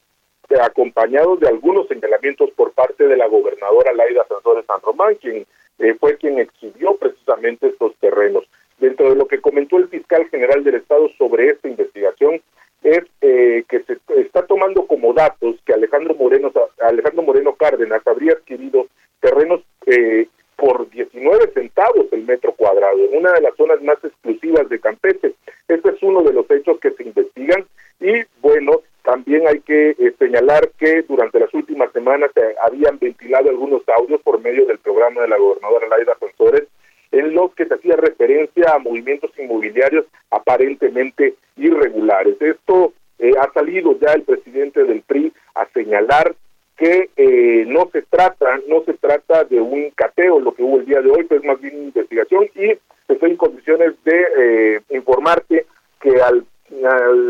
acompañado 0.61 1.37
de 1.37 1.49
algunos 1.49 1.87
señalamientos 1.89 2.51
por 2.53 2.73
parte 2.73 3.07
de 3.07 3.17
la 3.17 3.27
gobernadora 3.27 3.93
Laida 3.93 4.27
Sansores 4.29 4.65
San 4.67 4.81
Román, 4.81 5.15
quien 5.17 5.47
eh, 5.79 5.95
fue 5.99 6.17
quien 6.17 6.39
exhibió 6.39 6.97
precisamente 6.97 7.69
estos 7.69 7.95
terrenos. 7.97 8.45
Dentro 8.79 9.11
de 9.11 9.17
lo 9.17 9.29
que 9.29 9.41
comentó 9.41 9.77
el 9.77 9.89
fiscal 9.89 10.27
general 10.31 10.65
del 10.65 10.77
Estado 10.77 11.09
sobre 11.19 11.49
esta 11.49 11.69
investigación, 11.69 12.41
es 12.83 13.03
eh, 13.21 13.65
que 13.69 13.81
se 13.81 13.99
está 14.17 14.47
tomando 14.47 14.87
como 14.87 15.13
datos 15.13 15.57
que 15.67 15.75
Alejandro 15.75 16.15
Moreno, 16.15 16.51
Alejandro 16.81 17.23
Moreno 17.23 17.55
Cárdenas 17.55 18.07
habría 18.07 18.33
adquirido 18.33 18.87
terrenos 19.21 19.61
eh, 19.87 20.29
por 20.61 20.91
19 20.91 21.53
centavos 21.55 22.07
el 22.13 22.25
metro 22.25 22.53
cuadrado, 22.53 22.99
en 22.99 23.17
una 23.17 23.33
de 23.33 23.41
las 23.41 23.57
zonas 23.57 23.81
más 23.83 23.97
exclusivas 24.05 24.69
de 24.69 24.79
Campeche. 24.79 25.33
Este 25.67 25.89
es 25.89 26.03
uno 26.03 26.23
de 26.23 26.35
los 26.35 26.49
hechos 26.51 26.79
que 26.81 26.91
se 26.91 27.03
investigan 27.03 27.65
y 27.99 28.13
bueno, 28.43 28.83
también 29.03 29.49
hay 29.49 29.61
que 29.61 29.91
eh, 29.91 30.15
señalar 30.19 30.71
que 30.79 31.03
durante 31.03 31.41
las 31.41 31.53
últimas 31.55 31.91
semanas 31.93 32.31
se 32.35 32.55
habían 32.63 32.99
ventilado 32.99 33.49
algunos 33.49 33.83
audios 33.89 34.21
por 34.21 34.39
medio 34.41 34.67
del 34.67 34.79
programa 34.79 35.23
de 35.23 35.29
la 35.29 35.39
gobernadora 35.39 35.89
Laida 35.89 36.15
Sensores 36.21 36.65
en 37.11 37.35
los 37.35 37.55
que 37.55 37.65
se 37.65 37.75
hacía 37.75 37.97
referencia 37.97 38.75
a 38.75 38.79
movimientos 38.79 39.31
inmobiliarios 39.39 40.05
aparentemente 40.31 41.35
irregulares. 41.57 42.37
Esto 42.41 42.93
eh, 43.19 43.33
ha 43.41 43.51
salido 43.53 43.99
ya 43.99 44.13
el 44.13 44.23
presidente 44.23 44.85
del 44.85 45.01
PRI 45.01 45.33
a 45.55 45.67
señalar 45.73 46.35
que 46.81 47.11
eh, 47.17 47.65
no 47.69 47.89
se 47.93 48.03
trata 48.03 48.59
no 48.67 48.83
se 48.85 48.95
trata 48.95 49.45
de 49.45 49.61
un 49.61 49.91
cateo 49.91 50.41
lo 50.41 50.53
que 50.53 50.63
hubo 50.63 50.79
el 50.79 50.87
día 50.87 51.01
de 51.01 51.11
hoy, 51.11 51.29
que 51.29 51.37
es 51.37 51.45
más 51.45 51.61
bien 51.61 51.77
una 51.77 51.85
investigación 51.85 52.49
y 52.57 52.77
estoy 53.07 53.31
en 53.31 53.37
condiciones 53.37 53.93
de 54.05 54.83
informarte 54.91 55.67
que 56.01 56.21
al 56.23 56.45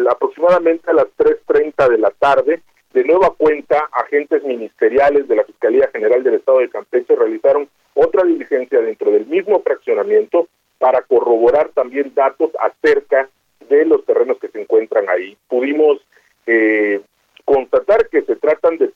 aproximadamente 0.09 0.91
a 0.91 0.95
las 0.95 1.07
3.30 1.17 1.89
de 1.89 1.99
la 1.99 2.11
tarde, 2.11 2.61
de 2.93 3.05
nueva 3.05 3.33
cuenta, 3.37 3.89
agentes 3.93 4.43
ministeriales 4.45 5.29
de 5.29 5.37
la 5.37 5.45
Fiscalía 5.45 5.89
General 5.93 6.23
del 6.23 6.35
Estado 6.35 6.59
de 6.59 6.69
Campeche 6.69 7.15
realizaron 7.15 7.69
otra 7.95 8.25
diligencia 8.25 8.81
dentro 8.81 9.11
del 9.11 9.27
mismo 9.27 9.61
fraccionamiento 9.63 10.49
para 10.79 11.03
corroborar 11.03 11.71
también 11.71 12.13
datos 12.15 12.51
acerca 12.61 13.29
de 13.69 13.85
los 13.85 14.05
terrenos 14.05 14.39
que 14.39 14.49
se 14.49 14.61
encuentran 14.61 15.09
ahí. 15.09 15.37
Pudimos 15.49 16.01
eh, 16.47 17.01
constatar 17.45 18.09
que 18.09 18.23
se 18.23 18.37
tratan 18.37 18.79
de 18.79 18.89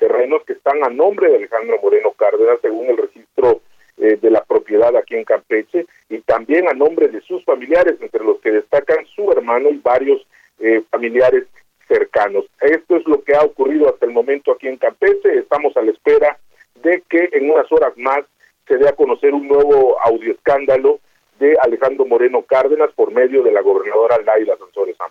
están 0.65 0.83
a 0.83 0.89
nombre 0.89 1.29
de 1.29 1.37
Alejandro 1.37 1.79
Moreno 1.83 2.13
Cárdenas, 2.13 2.59
según 2.63 2.87
el 2.87 2.97
registro 2.97 3.61
eh, 3.99 4.17
de 4.17 4.31
la 4.31 4.43
propiedad 4.43 4.97
aquí 4.97 5.15
en 5.15 5.25
Campeche, 5.25 5.85
y 6.09 6.21
también 6.21 6.67
a 6.69 6.73
nombre 6.73 7.09
de 7.09 7.21
sus 7.21 7.45
familiares, 7.45 7.97
entre 8.01 8.25
los 8.25 8.41
que 8.41 8.51
destacan 8.51 9.05
su 9.15 9.31
hermano 9.31 9.69
y 9.69 9.77
varios 9.77 10.27
eh, 10.61 10.83
familiares 10.91 11.45
cercanos. 11.87 12.47
Esto 12.63 12.97
es 12.97 13.07
lo 13.07 13.23
que 13.23 13.37
ha 13.37 13.43
ocurrido 13.43 13.91
hasta 13.91 14.07
el 14.07 14.13
momento 14.13 14.53
aquí 14.53 14.67
en 14.67 14.79
Campeche. 14.79 15.39
Estamos 15.39 15.77
a 15.77 15.83
la 15.83 15.91
espera 15.91 16.39
de 16.83 17.03
que 17.11 17.29
en 17.33 17.51
unas 17.51 17.71
horas 17.71 17.93
más 17.99 18.25
se 18.67 18.79
dé 18.79 18.89
a 18.89 18.93
conocer 18.93 19.35
un 19.35 19.47
nuevo 19.47 19.99
escándalo 20.23 20.99
de 21.39 21.59
Alejandro 21.61 22.07
Moreno 22.07 22.41
Cárdenas 22.41 22.91
por 22.93 23.13
medio 23.13 23.43
de 23.43 23.53
la 23.53 23.61
gobernadora 23.61 24.17
Laila 24.25 24.57
Sansores 24.57 24.97
San 24.97 25.11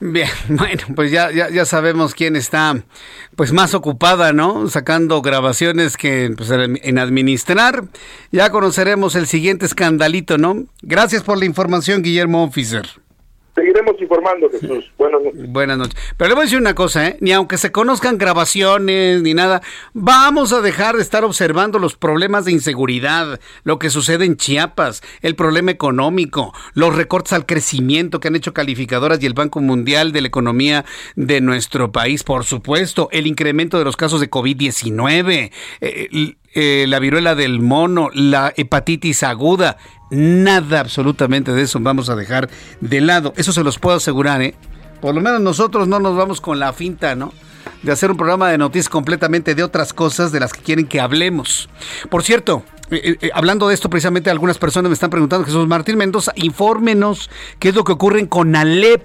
Bien, 0.00 0.28
bueno, 0.48 0.82
pues 0.94 1.10
ya, 1.10 1.30
ya, 1.32 1.50
ya 1.50 1.64
sabemos 1.64 2.14
quién 2.14 2.36
está 2.36 2.82
pues 3.36 3.52
más 3.52 3.74
ocupada, 3.74 4.32
¿no? 4.32 4.68
Sacando 4.68 5.22
grabaciones 5.22 5.96
que 5.96 6.32
pues, 6.36 6.50
en 6.50 6.98
administrar. 6.98 7.84
Ya 8.32 8.50
conoceremos 8.50 9.14
el 9.14 9.26
siguiente 9.26 9.66
escandalito, 9.66 10.38
¿no? 10.38 10.66
Gracias 10.82 11.22
por 11.22 11.38
la 11.38 11.44
información, 11.44 12.02
Guillermo 12.02 12.44
Officer. 12.44 12.88
Seguiremos 13.58 14.00
informando, 14.00 14.48
Jesús. 14.50 14.88
Buenas 14.96 15.20
noches. 15.20 15.50
Buenas 15.50 15.78
noches. 15.78 16.00
Pero 16.16 16.28
le 16.28 16.34
voy 16.34 16.42
a 16.42 16.44
decir 16.44 16.60
una 16.60 16.76
cosa, 16.76 17.08
¿eh? 17.08 17.16
Ni 17.20 17.32
aunque 17.32 17.58
se 17.58 17.72
conozcan 17.72 18.16
grabaciones 18.16 19.20
ni 19.20 19.34
nada, 19.34 19.62
vamos 19.94 20.52
a 20.52 20.60
dejar 20.60 20.94
de 20.94 21.02
estar 21.02 21.24
observando 21.24 21.80
los 21.80 21.96
problemas 21.96 22.44
de 22.44 22.52
inseguridad, 22.52 23.40
lo 23.64 23.80
que 23.80 23.90
sucede 23.90 24.26
en 24.26 24.36
Chiapas, 24.36 25.02
el 25.22 25.34
problema 25.34 25.72
económico, 25.72 26.54
los 26.74 26.94
recortes 26.94 27.32
al 27.32 27.46
crecimiento 27.46 28.20
que 28.20 28.28
han 28.28 28.36
hecho 28.36 28.54
calificadoras 28.54 29.20
y 29.20 29.26
el 29.26 29.34
Banco 29.34 29.60
Mundial 29.60 30.12
de 30.12 30.20
la 30.20 30.28
Economía 30.28 30.84
de 31.16 31.40
nuestro 31.40 31.90
país, 31.90 32.22
por 32.22 32.44
supuesto, 32.44 33.08
el 33.10 33.26
incremento 33.26 33.76
de 33.76 33.84
los 33.84 33.96
casos 33.96 34.20
de 34.20 34.30
COVID-19, 34.30 35.50
eh, 35.80 36.36
eh, 36.60 36.86
la 36.88 36.98
viruela 36.98 37.36
del 37.36 37.60
mono, 37.60 38.10
la 38.12 38.52
hepatitis 38.56 39.22
aguda, 39.22 39.76
nada 40.10 40.80
absolutamente 40.80 41.52
de 41.52 41.62
eso 41.62 41.78
vamos 41.78 42.10
a 42.10 42.16
dejar 42.16 42.50
de 42.80 43.00
lado. 43.00 43.32
Eso 43.36 43.52
se 43.52 43.62
los 43.62 43.78
puedo 43.78 43.98
asegurar, 43.98 44.42
¿eh? 44.42 44.56
Por 45.00 45.14
lo 45.14 45.20
menos 45.20 45.40
nosotros 45.40 45.86
no 45.86 46.00
nos 46.00 46.16
vamos 46.16 46.40
con 46.40 46.58
la 46.58 46.72
finta, 46.72 47.14
¿no? 47.14 47.32
De 47.84 47.92
hacer 47.92 48.10
un 48.10 48.16
programa 48.16 48.50
de 48.50 48.58
noticias 48.58 48.88
completamente 48.88 49.54
de 49.54 49.62
otras 49.62 49.92
cosas 49.92 50.32
de 50.32 50.40
las 50.40 50.52
que 50.52 50.62
quieren 50.62 50.88
que 50.88 50.98
hablemos. 50.98 51.68
Por 52.10 52.24
cierto, 52.24 52.64
eh, 52.90 53.16
eh, 53.20 53.30
hablando 53.32 53.68
de 53.68 53.74
esto, 53.74 53.88
precisamente 53.88 54.28
algunas 54.28 54.58
personas 54.58 54.90
me 54.90 54.94
están 54.94 55.10
preguntando, 55.10 55.46
Jesús 55.46 55.68
Martín 55.68 55.96
Mendoza, 55.96 56.32
infórmenos 56.34 57.30
qué 57.60 57.68
es 57.68 57.76
lo 57.76 57.84
que 57.84 57.92
ocurre 57.92 58.18
en 58.18 58.26
Conalep. 58.26 59.04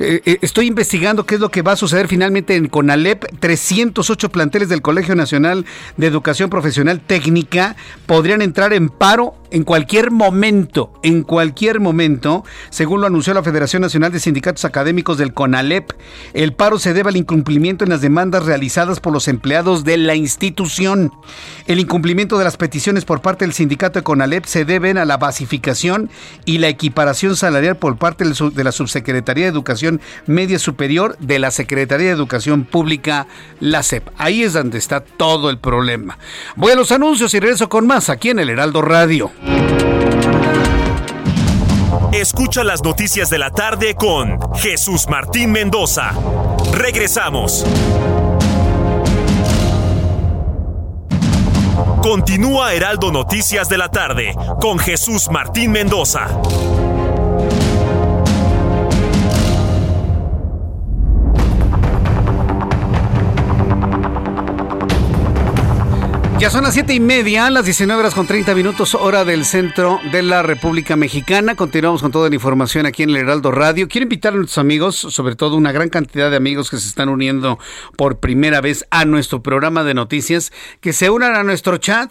Eh, 0.00 0.22
eh, 0.24 0.38
estoy 0.42 0.66
investigando 0.66 1.24
qué 1.24 1.36
es 1.36 1.40
lo 1.40 1.50
que 1.50 1.62
va 1.62 1.72
a 1.72 1.76
suceder 1.76 2.08
finalmente 2.08 2.56
en 2.56 2.68
CONALEP. 2.68 3.38
308 3.38 4.28
planteles 4.30 4.68
del 4.68 4.82
Colegio 4.82 5.14
Nacional 5.14 5.64
de 5.96 6.06
Educación 6.06 6.50
Profesional 6.50 7.00
Técnica 7.00 7.76
podrían 8.06 8.42
entrar 8.42 8.72
en 8.72 8.88
paro 8.88 9.34
en 9.52 9.62
cualquier 9.62 10.10
momento, 10.10 10.92
en 11.04 11.22
cualquier 11.22 11.78
momento, 11.78 12.44
según 12.70 13.00
lo 13.00 13.06
anunció 13.06 13.34
la 13.34 13.44
Federación 13.44 13.82
Nacional 13.82 14.10
de 14.10 14.18
Sindicatos 14.18 14.64
Académicos 14.64 15.16
del 15.16 15.32
CONALEP. 15.32 15.92
El 16.32 16.54
paro 16.54 16.80
se 16.80 16.92
debe 16.92 17.10
al 17.10 17.16
incumplimiento 17.16 17.84
en 17.84 17.90
las 17.90 18.00
demandas 18.00 18.46
realizadas 18.46 18.98
por 18.98 19.12
los 19.12 19.28
empleados 19.28 19.84
de 19.84 19.96
la 19.96 20.16
institución. 20.16 21.12
El 21.68 21.78
incumplimiento 21.78 22.36
de 22.36 22.44
las 22.44 22.56
peticiones 22.56 23.04
por 23.04 23.20
parte 23.20 23.44
del 23.44 23.54
sindicato 23.54 24.00
de 24.00 24.02
CONALEP 24.02 24.44
se 24.44 24.64
deben 24.64 24.98
a 24.98 25.04
la 25.04 25.18
basificación 25.18 26.10
y 26.44 26.58
la 26.58 26.68
equiparación 26.68 27.36
salarial 27.36 27.76
por 27.76 27.96
parte 27.96 28.24
de 28.24 28.64
la 28.64 28.72
Subsecretaría 28.72 29.44
de 29.44 29.50
Educación 29.50 29.83
Media 30.26 30.58
Superior 30.58 31.16
de 31.18 31.38
la 31.38 31.50
Secretaría 31.50 32.08
de 32.08 32.12
Educación 32.12 32.64
Pública, 32.64 33.26
la 33.60 33.82
SEP. 33.82 34.08
Ahí 34.18 34.42
es 34.42 34.52
donde 34.52 34.78
está 34.78 35.00
todo 35.00 35.50
el 35.50 35.58
problema. 35.58 36.18
Voy 36.56 36.72
a 36.72 36.76
los 36.76 36.92
anuncios 36.92 37.34
y 37.34 37.40
regreso 37.40 37.68
con 37.68 37.86
más 37.86 38.10
aquí 38.10 38.30
en 38.30 38.38
el 38.38 38.50
Heraldo 38.50 38.82
Radio. 38.82 39.30
Escucha 42.12 42.62
las 42.62 42.82
noticias 42.84 43.28
de 43.28 43.38
la 43.38 43.50
tarde 43.50 43.94
con 43.94 44.38
Jesús 44.54 45.06
Martín 45.08 45.50
Mendoza. 45.50 46.12
Regresamos. 46.72 47.64
Continúa 52.02 52.74
Heraldo 52.74 53.10
Noticias 53.10 53.68
de 53.68 53.78
la 53.78 53.90
tarde 53.90 54.34
con 54.60 54.78
Jesús 54.78 55.28
Martín 55.30 55.72
Mendoza. 55.72 56.28
Ya 66.38 66.50
son 66.50 66.64
las 66.64 66.74
siete 66.74 66.92
y 66.92 67.00
media, 67.00 67.48
las 67.48 67.64
19 67.64 68.00
horas 68.00 68.14
con 68.14 68.26
30 68.26 68.54
minutos, 68.54 68.94
hora 68.94 69.24
del 69.24 69.44
centro 69.44 70.00
de 70.12 70.22
la 70.22 70.42
República 70.42 70.96
Mexicana. 70.96 71.54
Continuamos 71.54 72.02
con 72.02 72.10
toda 72.10 72.28
la 72.28 72.34
información 72.34 72.86
aquí 72.86 73.04
en 73.04 73.10
el 73.10 73.16
Heraldo 73.16 73.50
Radio. 73.50 73.88
Quiero 73.88 74.02
invitar 74.02 74.34
a 74.34 74.36
nuestros 74.36 74.58
amigos, 74.58 74.96
sobre 74.96 75.36
todo 75.36 75.56
una 75.56 75.72
gran 75.72 75.88
cantidad 75.88 76.30
de 76.30 76.36
amigos 76.36 76.70
que 76.70 76.76
se 76.78 76.88
están 76.88 77.08
uniendo 77.08 77.58
por 77.96 78.18
primera 78.18 78.60
vez 78.60 78.84
a 78.90 79.04
nuestro 79.04 79.42
programa 79.42 79.84
de 79.84 79.94
noticias, 79.94 80.52
que 80.80 80.92
se 80.92 81.08
unan 81.08 81.36
a 81.36 81.44
nuestro 81.44 81.78
chat. 81.78 82.10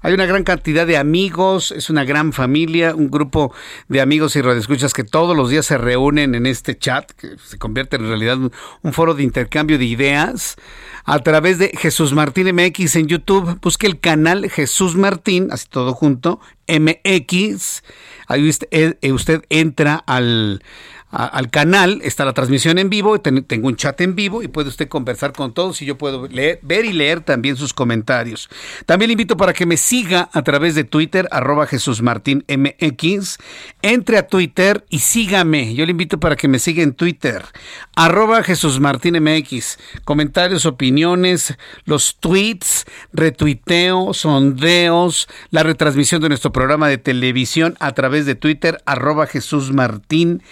Hay 0.00 0.14
una 0.14 0.26
gran 0.26 0.44
cantidad 0.44 0.86
de 0.86 0.96
amigos, 0.96 1.72
es 1.72 1.90
una 1.90 2.04
gran 2.04 2.32
familia, 2.32 2.94
un 2.94 3.10
grupo 3.10 3.52
de 3.88 4.00
amigos 4.00 4.36
y 4.36 4.42
radioescuchas 4.42 4.92
que 4.92 5.04
todos 5.04 5.36
los 5.36 5.50
días 5.50 5.66
se 5.66 5.78
reúnen 5.78 6.34
en 6.34 6.46
este 6.46 6.78
chat, 6.78 7.10
que 7.12 7.36
se 7.38 7.58
convierte 7.58 7.96
en 7.96 8.08
realidad 8.08 8.38
un 8.38 8.92
foro 8.92 9.14
de 9.14 9.22
intercambio 9.22 9.78
de 9.78 9.86
ideas 9.86 10.56
a 11.04 11.18
través 11.20 11.58
de 11.58 11.70
Jesús 11.76 12.12
Martín 12.12 12.54
MX 12.54 12.96
en 12.96 13.06
YouTube. 13.06 13.58
Busque 13.60 13.86
el 13.86 13.98
canal 13.98 14.50
Jesús 14.50 14.94
Martín, 14.94 15.48
así 15.50 15.66
todo 15.68 15.94
junto, 15.94 16.40
MX. 16.68 17.82
Ahí 18.26 18.48
usted, 18.48 18.68
eh, 18.70 19.12
usted 19.12 19.42
entra 19.48 19.96
al, 20.06 20.62
al 21.10 21.48
canal, 21.50 22.00
está 22.02 22.24
la 22.24 22.34
transmisión 22.34 22.78
en 22.78 22.90
vivo, 22.90 23.18
tengo 23.20 23.68
un 23.68 23.76
chat 23.76 23.98
en 24.02 24.14
vivo 24.14 24.42
y 24.42 24.48
puede 24.48 24.68
usted 24.68 24.88
conversar 24.88 25.32
con 25.32 25.54
todos 25.54 25.80
y 25.80 25.86
yo 25.86 25.96
puedo 25.96 26.28
ver 26.28 26.84
y 26.84 26.92
leer 26.92 27.20
también 27.20 27.56
sus 27.56 27.72
comentarios. 27.72 28.50
También 28.84 29.08
le 29.08 29.12
invito 29.12 29.36
para 29.36 29.54
que 29.54 29.64
me 29.64 29.78
siga 29.78 30.28
a 30.32 30.42
través 30.42 30.74
de 30.74 30.84
Twitter, 30.84 31.26
arroba 31.30 31.66
Jesús 31.66 32.02
Martín 32.02 32.44
MX. 32.48 33.38
Entre 33.80 34.18
a 34.18 34.26
Twitter 34.26 34.84
y 34.90 34.98
sígame. 34.98 35.74
Yo 35.74 35.86
le 35.86 35.92
invito 35.92 36.20
para 36.20 36.36
que 36.36 36.48
me 36.48 36.58
siga 36.58 36.82
en 36.82 36.92
Twitter, 36.92 37.42
arroba 37.96 38.42
Jesús 38.42 38.78
Martín 38.78 39.22
MX. 39.22 39.78
Comentarios, 40.04 40.66
opiniones, 40.66 41.56
los 41.84 42.16
tweets, 42.20 42.84
retuiteo, 43.12 44.12
sondeos, 44.12 45.28
la 45.50 45.62
retransmisión 45.62 46.20
de 46.20 46.28
nuestro 46.28 46.52
programa 46.52 46.88
de 46.88 46.98
televisión 46.98 47.76
a 47.80 47.92
través 47.92 48.26
de 48.26 48.34
Twitter, 48.34 48.82
arroba 48.84 49.26
Jesús 49.26 49.72
Martín 49.72 50.42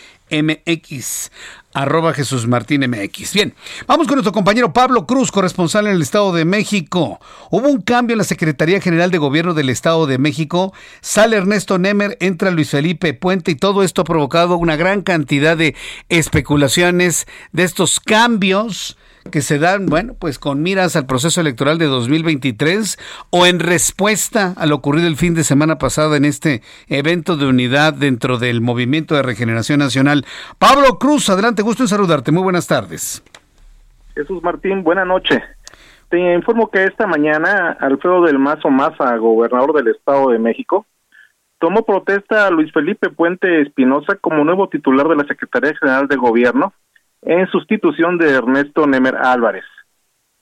arroba 1.72 2.14
Jesús 2.14 2.46
Martín 2.46 2.88
MX. 2.88 3.34
Bien, 3.34 3.54
vamos 3.86 4.06
con 4.06 4.16
nuestro 4.16 4.32
compañero 4.32 4.72
Pablo 4.72 5.06
Cruz, 5.06 5.30
corresponsal 5.30 5.86
en 5.86 5.94
el 5.94 6.02
Estado 6.02 6.32
de 6.32 6.44
México. 6.44 7.20
Hubo 7.50 7.68
un 7.68 7.82
cambio 7.82 8.14
en 8.14 8.18
la 8.18 8.24
Secretaría 8.24 8.80
General 8.80 9.10
de 9.10 9.18
Gobierno 9.18 9.54
del 9.54 9.68
Estado 9.68 10.06
de 10.06 10.18
México. 10.18 10.72
Sale 11.00 11.36
Ernesto 11.36 11.78
Nemer, 11.78 12.16
entra 12.20 12.50
Luis 12.50 12.70
Felipe 12.70 13.14
Puente 13.14 13.50
y 13.50 13.56
todo 13.56 13.82
esto 13.82 14.02
ha 14.02 14.04
provocado 14.04 14.56
una 14.56 14.76
gran 14.76 15.02
cantidad 15.02 15.56
de 15.56 15.74
especulaciones 16.08 17.26
de 17.52 17.64
estos 17.64 18.00
cambios 18.00 18.96
que 19.30 19.40
se 19.40 19.58
dan, 19.58 19.86
bueno, 19.86 20.14
pues 20.18 20.38
con 20.38 20.62
miras 20.62 20.96
al 20.96 21.06
proceso 21.06 21.40
electoral 21.40 21.78
de 21.78 21.86
2023 21.86 22.98
o 23.30 23.46
en 23.46 23.60
respuesta 23.60 24.54
a 24.56 24.66
lo 24.66 24.76
ocurrido 24.76 25.06
el 25.06 25.16
fin 25.16 25.34
de 25.34 25.44
semana 25.44 25.78
pasado 25.78 26.14
en 26.14 26.24
este 26.24 26.62
evento 26.88 27.36
de 27.36 27.46
unidad 27.46 27.94
dentro 27.94 28.38
del 28.38 28.60
Movimiento 28.60 29.14
de 29.14 29.22
Regeneración 29.22 29.78
Nacional. 29.78 30.24
Pablo 30.58 30.98
Cruz, 30.98 31.28
adelante, 31.30 31.62
gusto 31.62 31.82
en 31.82 31.88
saludarte. 31.88 32.32
Muy 32.32 32.42
buenas 32.42 32.66
tardes. 32.66 33.22
Jesús 34.14 34.42
Martín, 34.42 34.82
buena 34.82 35.04
noche. 35.04 35.42
Te 36.08 36.34
informo 36.34 36.70
que 36.70 36.84
esta 36.84 37.06
mañana 37.06 37.76
Alfredo 37.80 38.22
del 38.22 38.38
Mazo 38.38 38.70
Maza, 38.70 39.16
gobernador 39.16 39.72
del 39.74 39.88
Estado 39.88 40.30
de 40.30 40.38
México, 40.38 40.86
tomó 41.58 41.84
protesta 41.84 42.46
a 42.46 42.50
Luis 42.50 42.72
Felipe 42.72 43.10
Puente 43.10 43.62
Espinosa 43.62 44.16
como 44.20 44.44
nuevo 44.44 44.68
titular 44.68 45.08
de 45.08 45.16
la 45.16 45.26
Secretaría 45.26 45.74
General 45.76 46.06
de 46.06 46.16
Gobierno 46.16 46.72
en 47.26 47.48
sustitución 47.48 48.18
de 48.18 48.30
Ernesto 48.30 48.86
Nemer 48.86 49.16
Álvarez. 49.16 49.64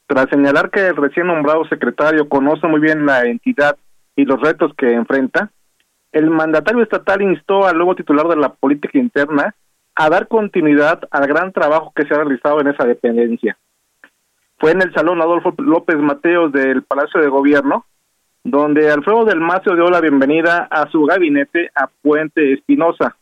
Tras 0.07 0.29
señalar 0.29 0.71
que 0.71 0.87
el 0.87 0.97
recién 0.97 1.27
nombrado 1.27 1.65
secretario 1.65 2.29
conoce 2.29 2.67
muy 2.67 2.79
bien 2.79 3.07
la 3.07 3.23
entidad 3.23 3.77
y 4.15 4.27
los 4.27 4.39
retos 4.41 4.73
que 4.77 4.93
enfrenta, 4.93 5.51
el 6.13 6.31
mandatario 6.31 6.83
estatal 6.83 7.23
instó 7.23 7.67
al 7.67 7.77
nuevo 7.77 7.95
titular 7.95 8.29
de 8.29 8.37
la 8.37 8.51
política 8.51 8.99
interna 8.99 9.55
a 9.97 10.11
dar 10.11 10.29
continuidad 10.29 11.01
al 11.11 11.27
gran 11.27 11.53
trabajo 11.53 11.93
que 11.97 12.05
se 12.05 12.15
ha 12.15 12.19
realizado 12.19 12.61
en 12.61 12.69
esa 12.69 12.85
dependencia. 12.85 13.57
Fue 14.59 14.73
en 14.73 14.83
el 14.83 14.93
Salón 14.93 15.23
Adolfo 15.23 15.55
López 15.59 15.97
Mateos 15.97 16.53
del 16.53 16.83
Palacio 16.83 17.21
de 17.21 17.29
Gobierno, 17.29 17.87
donde 18.45 18.91
Alfredo 18.91 19.25
del 19.25 19.41
Macio 19.41 19.75
dio 19.75 19.87
la 19.87 20.03
bienvenida 20.03 20.69
a 20.71 20.89
su 20.91 21.05
gabinete 21.07 21.71
a 21.75 21.89
Puente 22.03 22.53
Espinosa, 22.53 23.17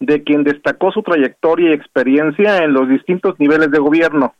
de 0.00 0.22
quien 0.22 0.44
destacó 0.44 0.92
su 0.92 1.02
trayectoria 1.02 1.70
y 1.70 1.74
experiencia 1.74 2.58
en 2.58 2.72
los 2.72 2.88
distintos 2.88 3.38
niveles 3.38 3.70
de 3.70 3.78
gobierno, 3.78 4.34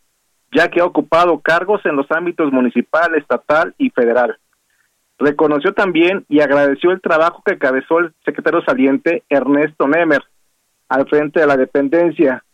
ya 0.53 0.69
que 0.69 0.81
ha 0.81 0.85
ocupado 0.85 1.41
cargos 1.41 1.85
en 1.87 1.97
los 1.97 2.11
ámbitos 2.11 2.53
municipal, 2.53 3.15
estatal 3.15 3.75
y 3.79 3.91
federal. 3.91 4.39
Reconoció 5.19 5.73
también 5.73 6.25
y 6.29 6.41
agradeció 6.41 6.91
el 6.91 7.01
trabajo 7.01 7.43
que 7.45 7.59
cabezó 7.59 8.01
el 8.01 8.13
secretario 8.25 8.63
saliente 8.63 9.23
Ernesto 9.29 9.87
Nemer 9.87 10.23
al 10.89 11.09
frente 11.09 11.41
de 11.41 11.47
la 11.47 11.57
dependencia, 11.57 12.45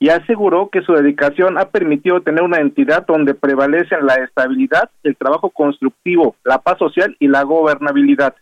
y 0.00 0.10
aseguró 0.10 0.68
que 0.70 0.82
su 0.82 0.92
dedicación 0.92 1.58
ha 1.58 1.70
permitido 1.70 2.20
tener 2.20 2.42
una 2.42 2.58
entidad 2.58 3.04
donde 3.06 3.34
prevalecen 3.34 4.06
la 4.06 4.14
estabilidad, 4.16 4.90
el 5.02 5.16
trabajo 5.16 5.50
constructivo, 5.50 6.36
la 6.44 6.58
paz 6.58 6.78
social 6.78 7.16
y 7.18 7.26
la 7.26 7.42
gobernabilidad. 7.42 8.34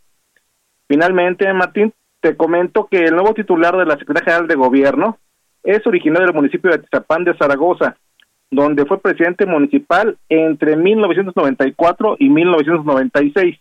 Finalmente, 0.87 1.51
Martín, 1.55 1.95
te 2.27 2.37
comento 2.37 2.89
que 2.91 3.05
el 3.05 3.15
nuevo 3.15 3.35
titular 3.35 3.77
de 3.77 3.87
la 3.87 3.97
Secretaría 3.97 4.25
General 4.33 4.49
de 4.49 4.57
Gobierno 4.57 5.19
es 5.63 5.87
originario 5.87 6.27
del 6.27 6.35
municipio 6.35 6.71
de 6.71 6.79
Atizapán 6.79 7.23
de 7.23 7.37
Zaragoza, 7.37 7.97
donde 8.51 8.85
fue 8.85 9.01
presidente 9.01 9.47
municipal 9.47 10.19
entre 10.29 10.75
1994 10.77 12.17
y 12.19 12.29
1996. 12.29 13.61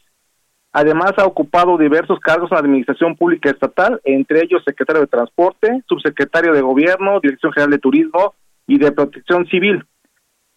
Además, 0.72 1.14
ha 1.18 1.26
ocupado 1.26 1.78
diversos 1.78 2.20
cargos 2.20 2.52
en 2.52 2.56
la 2.56 2.62
Administración 2.62 3.16
Pública 3.16 3.52
Estatal, 3.52 4.02
entre 4.04 4.42
ellos 4.42 4.64
secretario 4.66 5.02
de 5.02 5.08
Transporte, 5.10 5.84
subsecretario 5.88 6.52
de 6.52 6.62
Gobierno, 6.62 7.20
Dirección 7.20 7.54
General 7.54 7.70
de 7.70 7.78
Turismo 7.78 8.34
y 8.66 8.80
de 8.80 8.92
Protección 8.94 9.46
Civil. 9.46 9.86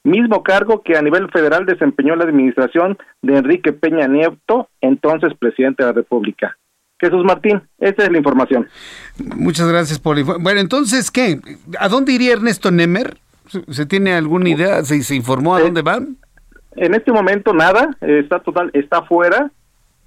Mismo 0.03 0.43
cargo 0.43 0.83
que 0.83 0.97
a 0.97 1.03
nivel 1.03 1.31
federal 1.31 1.67
desempeñó 1.67 2.17
la 2.17 2.25
administración 2.25 2.97
de 3.21 3.37
Enrique 3.37 3.75
Peña 3.75 4.09
Nieto, 4.09 4.71
entonces 4.81 5.35
presidente 5.39 5.83
de 5.83 5.91
la 5.91 5.93
República. 5.93 6.57
Jesús 7.01 7.25
Martín, 7.25 7.63
esta 7.79 8.05
es 8.05 8.11
la 8.11 8.19
información. 8.19 8.69
Muchas 9.37 9.69
gracias 9.69 9.99
por 9.99 10.23
Bueno, 10.41 10.61
entonces, 10.61 11.11
¿qué? 11.11 11.41
¿A 11.79 11.89
dónde 11.89 12.13
iría 12.13 12.33
Ernesto 12.33 12.71
Nemer? 12.71 13.19
¿Se 13.71 13.87
tiene 13.87 14.15
alguna 14.15 14.51
idea? 14.51 14.85
¿Se, 14.85 15.03
se 15.03 15.15
informó 15.15 15.55
a 15.55 15.61
dónde 15.61 15.83
van? 15.83 16.17
En 16.77 16.95
este 16.95 17.13
momento 17.13 17.55
nada, 17.55 17.97
está 18.01 18.41
total, 18.41 18.71
está 18.75 19.03
fuera 19.03 19.51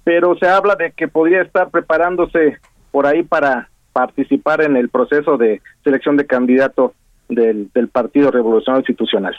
pero 0.04 0.36
se 0.38 0.46
habla 0.46 0.76
de 0.76 0.92
que 0.92 1.08
podría 1.08 1.42
estar 1.42 1.70
preparándose 1.70 2.58
por 2.90 3.06
ahí 3.06 3.22
para 3.22 3.68
participar 3.92 4.62
en 4.62 4.76
el 4.76 4.88
proceso 4.88 5.36
de 5.36 5.60
selección 5.84 6.16
de 6.16 6.26
candidato 6.26 6.94
del, 7.28 7.70
Partido 7.90 8.30
Revolucionario 8.30 8.80
Institucional. 8.80 9.34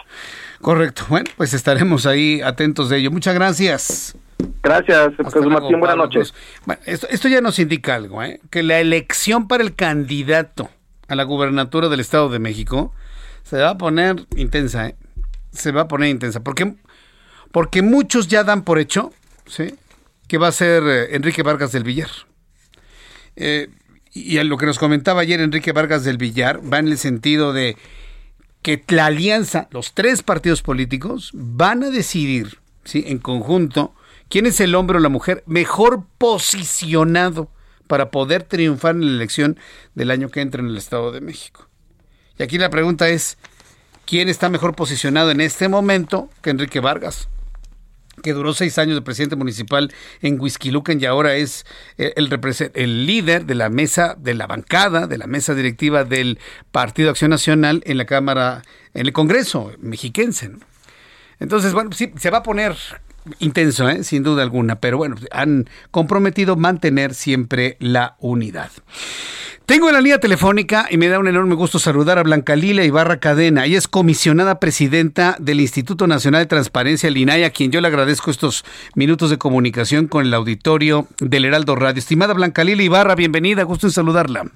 Correcto. 0.61 1.03
Bueno, 1.09 1.29
pues 1.37 1.53
estaremos 1.53 2.05
ahí 2.05 2.41
atentos 2.41 2.89
de 2.89 2.97
ello. 2.97 3.11
Muchas 3.11 3.35
gracias. 3.35 4.17
Gracias, 4.61 5.13
Martín. 5.45 5.79
Buenas 5.79 5.97
noches. 5.97 6.33
esto, 6.85 7.07
esto, 7.09 7.27
ya 7.27 7.41
nos 7.41 7.59
indica 7.59 7.95
algo, 7.95 8.23
¿eh? 8.23 8.39
que 8.49 8.63
la 8.63 8.79
elección 8.79 9.47
para 9.47 9.63
el 9.63 9.75
candidato 9.75 10.69
a 11.07 11.15
la 11.15 11.23
gubernatura 11.23 11.89
del 11.89 11.99
Estado 11.99 12.29
de 12.29 12.39
México 12.39 12.93
se 13.43 13.57
va 13.57 13.71
a 13.71 13.77
poner 13.77 14.25
intensa, 14.35 14.87
¿eh? 14.87 14.95
Se 15.51 15.71
va 15.71 15.81
a 15.81 15.87
poner 15.87 16.09
intensa. 16.09 16.39
Porque, 16.41 16.75
porque 17.51 17.81
muchos 17.81 18.27
ya 18.27 18.43
dan 18.43 18.63
por 18.63 18.79
hecho, 18.79 19.11
¿sí? 19.45 19.75
que 20.27 20.37
va 20.37 20.47
a 20.47 20.51
ser 20.51 20.83
eh, 20.83 21.15
Enrique 21.15 21.43
Vargas 21.43 21.71
del 21.71 21.83
Villar. 21.83 22.09
Eh, 23.35 23.69
y 24.13 24.37
a 24.37 24.43
lo 24.43 24.57
que 24.57 24.65
nos 24.65 24.79
comentaba 24.79 25.21
ayer 25.21 25.39
Enrique 25.41 25.71
Vargas 25.71 26.03
del 26.03 26.17
Villar 26.17 26.61
va 26.71 26.79
en 26.79 26.87
el 26.87 26.97
sentido 26.97 27.51
de 27.51 27.77
que 28.61 28.83
la 28.87 29.07
alianza, 29.07 29.67
los 29.71 29.93
tres 29.93 30.23
partidos 30.23 30.61
políticos, 30.61 31.31
van 31.33 31.83
a 31.83 31.89
decidir 31.89 32.59
¿sí? 32.83 33.03
en 33.07 33.17
conjunto 33.19 33.93
quién 34.33 34.47
es 34.47 34.59
el 34.61 34.73
hombre 34.73 34.97
o 34.97 34.99
la 34.99 35.09
mujer 35.09 35.43
mejor 35.45 36.07
posicionado 36.17 37.51
para 37.85 38.09
poder 38.09 38.41
triunfar 38.41 38.95
en 38.95 39.05
la 39.05 39.11
elección 39.11 39.59
del 39.93 40.09
año 40.09 40.29
que 40.29 40.41
entra 40.41 40.59
en 40.59 40.69
el 40.69 40.77
Estado 40.77 41.11
de 41.11 41.21
México. 41.21 41.69
Y 42.39 42.41
aquí 42.41 42.57
la 42.57 42.71
pregunta 42.71 43.09
es, 43.09 43.37
¿quién 44.07 44.29
está 44.29 44.49
mejor 44.49 44.75
posicionado 44.75 45.29
en 45.29 45.39
este 45.39 45.67
momento 45.67 46.31
que 46.41 46.49
Enrique 46.49 46.79
Vargas? 46.79 47.29
que 48.23 48.33
duró 48.33 48.53
seis 48.53 48.77
años 48.77 48.95
de 48.95 49.01
presidente 49.01 49.35
municipal 49.35 49.93
en 50.21 50.39
Huizquilucan 50.39 50.99
y 51.01 51.05
ahora 51.05 51.35
es 51.35 51.65
eh, 51.97 52.13
el, 52.15 53.05
líder 53.05 53.45
de 53.45 53.55
la 53.55 53.69
mesa, 53.69 54.15
de 54.17 54.33
la 54.33 54.47
bancada, 54.47 55.07
de 55.07 55.17
la 55.17 55.27
mesa 55.27 55.53
directiva 55.53 56.05
del 56.05 56.39
Partido 56.71 57.09
Acción 57.09 57.31
Nacional 57.31 57.83
en 57.85 57.97
la 57.97 58.05
Cámara, 58.05 58.63
en 58.93 59.05
el 59.05 59.13
Congreso 59.13 59.71
mexiquense. 59.79 60.51
Entonces, 61.39 61.73
bueno, 61.73 61.91
sí, 61.91 62.13
se 62.17 62.29
va 62.29 62.39
a 62.39 62.43
poner 62.43 62.75
intenso, 63.39 63.89
¿eh? 63.89 64.03
sin 64.03 64.23
duda 64.23 64.43
alguna, 64.43 64.75
pero 64.75 64.97
bueno, 64.97 65.15
han 65.31 65.69
comprometido 65.91 66.55
mantener 66.55 67.13
siempre 67.13 67.77
la 67.79 68.15
unidad. 68.19 68.71
Tengo 69.65 69.87
en 69.87 69.93
la 69.93 70.01
línea 70.01 70.19
telefónica 70.19 70.87
y 70.89 70.97
me 70.97 71.07
da 71.07 71.19
un 71.19 71.27
enorme 71.29 71.55
gusto 71.55 71.79
saludar 71.79 72.17
a 72.17 72.23
Blanca 72.23 72.55
Lila 72.57 72.83
Ibarra 72.83 73.21
Cadena. 73.21 73.63
Ella 73.63 73.77
es 73.77 73.87
comisionada 73.87 74.59
presidenta 74.59 75.37
del 75.39 75.61
Instituto 75.61 76.05
Nacional 76.05 76.41
de 76.41 76.47
Transparencia, 76.47 77.07
el 77.07 77.15
INAI, 77.15 77.45
a 77.45 77.49
quien 77.51 77.71
yo 77.71 77.79
le 77.79 77.87
agradezco 77.87 78.29
estos 78.29 78.65
minutos 78.93 79.29
de 79.29 79.37
comunicación 79.37 80.07
con 80.07 80.25
el 80.25 80.33
auditorio 80.33 81.07
del 81.19 81.45
Heraldo 81.45 81.75
Radio. 81.77 81.99
Estimada 81.99 82.33
Blanca 82.33 82.65
Lila 82.65 82.83
Ibarra, 82.83 83.15
bienvenida, 83.15 83.63
gusto 83.63 83.87
en 83.87 83.93
saludarla. 83.93 84.51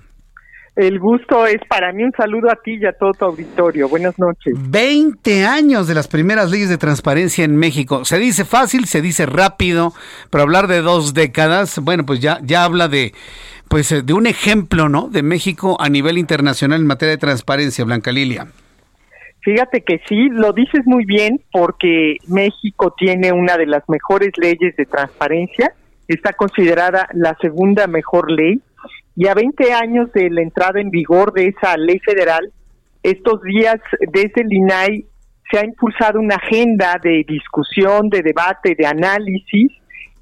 El 0.78 1.00
gusto 1.00 1.48
es 1.48 1.58
para 1.68 1.92
mí 1.92 2.04
un 2.04 2.12
saludo 2.12 2.52
a 2.52 2.56
ti 2.56 2.78
y 2.80 2.86
a 2.86 2.92
todo 2.92 3.10
tu 3.12 3.26
auditorio. 3.26 3.90
Buenas 3.90 4.20
noches. 4.20 4.54
20 4.56 5.44
años 5.44 5.88
de 5.88 5.96
las 5.96 6.08
primeras 6.08 6.52
leyes 6.52 6.70
de 6.70 6.78
transparencia 6.78 7.44
en 7.44 7.56
México. 7.56 8.06
Se 8.06 8.20
dice 8.20 8.46
fácil, 8.46 8.86
se 8.86 9.02
dice 9.02 9.26
rápido, 9.26 9.94
pero 10.30 10.44
hablar 10.44 10.68
de 10.68 10.82
dos 10.82 11.16
décadas, 11.16 11.80
bueno, 11.80 12.06
pues 12.06 12.20
ya, 12.20 12.38
ya 12.44 12.64
habla 12.64 12.90
de, 12.90 13.14
pues, 13.68 13.92
eh, 13.92 14.04
de 14.04 14.14
un 14.14 14.28
ejemplo, 14.28 14.88
¿no? 14.88 15.10
De 15.10 15.24
México 15.24 15.78
a 15.80 15.90
nivel 15.90 16.20
internacional 16.20 16.80
en 16.80 16.86
materia 16.86 17.16
de 17.16 17.22
transparencia, 17.22 17.84
Blanca 17.84 18.12
Lilia. 18.12 18.46
Fíjate 19.42 19.82
que 19.82 20.00
sí, 20.08 20.30
lo 20.30 20.54
dices 20.54 20.82
muy 20.86 21.06
bien 21.06 21.42
porque 21.52 22.18
México 22.28 22.94
tiene 22.96 23.32
una 23.32 23.58
de 23.58 23.66
las 23.66 23.82
mejores 23.88 24.30
leyes 24.38 24.76
de 24.76 24.86
transparencia, 24.86 25.74
está 26.08 26.34
considerada 26.34 27.08
la 27.14 27.36
segunda 27.42 27.88
mejor 27.88 28.30
ley 28.30 28.62
y 29.18 29.28
a 29.28 29.34
20 29.34 29.74
años 29.74 30.12
de 30.14 30.30
la 30.30 30.44
entrada 30.44 30.80
en 30.80 30.92
vigor 30.92 31.34
de 31.34 31.48
esa 31.48 31.76
ley 31.76 31.98
federal, 32.00 32.54
estos 33.02 33.42
días 33.42 33.78
desde 34.14 34.42
el 34.42 34.54
INAI 34.54 35.06
se 35.50 35.58
ha 35.58 35.66
impulsado 35.66 36.20
una 36.20 36.36
agenda 36.36 37.00
de 37.02 37.26
discusión, 37.28 38.10
de 38.10 38.22
debate, 38.22 38.76
de 38.78 38.86
análisis, 38.86 39.72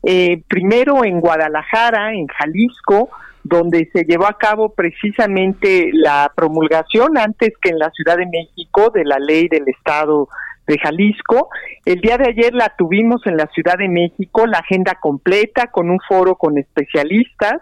eh, 0.01 0.41
primero 0.47 1.03
en 1.03 1.19
Guadalajara, 1.19 2.13
en 2.13 2.27
Jalisco, 2.27 3.09
donde 3.43 3.89
se 3.91 4.05
llevó 4.05 4.27
a 4.27 4.37
cabo 4.37 4.73
precisamente 4.73 5.89
la 5.91 6.31
promulgación 6.33 7.17
antes 7.17 7.51
que 7.61 7.71
en 7.71 7.79
la 7.79 7.89
Ciudad 7.89 8.15
de 8.15 8.27
México 8.27 8.91
de 8.93 9.03
la 9.03 9.19
ley 9.19 9.49
del 9.49 9.67
Estado 9.67 10.29
de 10.67 10.77
Jalisco. 10.79 11.49
El 11.83 11.99
día 11.99 12.17
de 12.17 12.29
ayer 12.29 12.53
la 12.53 12.73
tuvimos 12.77 13.27
en 13.27 13.35
la 13.35 13.47
Ciudad 13.47 13.77
de 13.77 13.89
México, 13.89 14.47
la 14.47 14.59
agenda 14.59 14.95
completa 15.01 15.67
con 15.67 15.89
un 15.89 15.99
foro 16.07 16.35
con 16.35 16.57
especialistas 16.57 17.61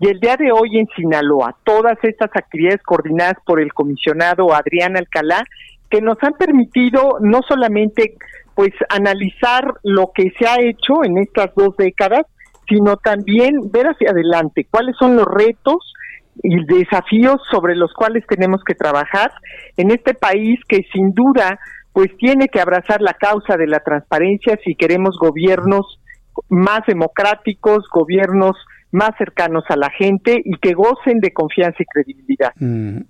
y 0.00 0.08
el 0.08 0.20
día 0.20 0.36
de 0.36 0.50
hoy 0.52 0.78
en 0.78 0.86
Sinaloa, 0.96 1.56
todas 1.64 1.96
estas 2.02 2.30
actividades 2.34 2.82
coordinadas 2.82 3.36
por 3.46 3.60
el 3.60 3.72
comisionado 3.72 4.52
Adrián 4.52 4.96
Alcalá, 4.96 5.44
que 5.88 6.00
nos 6.00 6.18
han 6.22 6.32
permitido 6.34 7.18
no 7.20 7.40
solamente 7.46 8.16
pues 8.54 8.72
analizar 8.88 9.74
lo 9.82 10.10
que 10.14 10.32
se 10.38 10.46
ha 10.46 10.60
hecho 10.60 11.04
en 11.04 11.18
estas 11.18 11.54
dos 11.54 11.76
décadas, 11.76 12.22
sino 12.68 12.96
también 12.96 13.70
ver 13.72 13.86
hacia 13.86 14.10
adelante 14.10 14.66
cuáles 14.70 14.96
son 14.96 15.16
los 15.16 15.26
retos 15.26 15.92
y 16.42 16.64
desafíos 16.66 17.40
sobre 17.50 17.76
los 17.76 17.92
cuales 17.92 18.24
tenemos 18.26 18.62
que 18.64 18.74
trabajar 18.74 19.32
en 19.76 19.90
este 19.90 20.14
país 20.14 20.58
que 20.68 20.84
sin 20.92 21.12
duda 21.12 21.58
pues 21.92 22.08
tiene 22.16 22.48
que 22.48 22.60
abrazar 22.60 23.00
la 23.00 23.14
causa 23.14 23.56
de 23.56 23.68
la 23.68 23.80
transparencia 23.80 24.58
si 24.64 24.74
queremos 24.74 25.16
gobiernos 25.18 26.00
más 26.48 26.80
democráticos, 26.86 27.84
gobiernos 27.92 28.56
más 28.94 29.10
cercanos 29.18 29.64
a 29.68 29.76
la 29.76 29.90
gente 29.90 30.40
y 30.44 30.56
que 30.58 30.72
gocen 30.72 31.18
de 31.18 31.32
confianza 31.32 31.78
y 31.80 31.84
credibilidad. 31.84 32.52
Mm. 32.60 33.00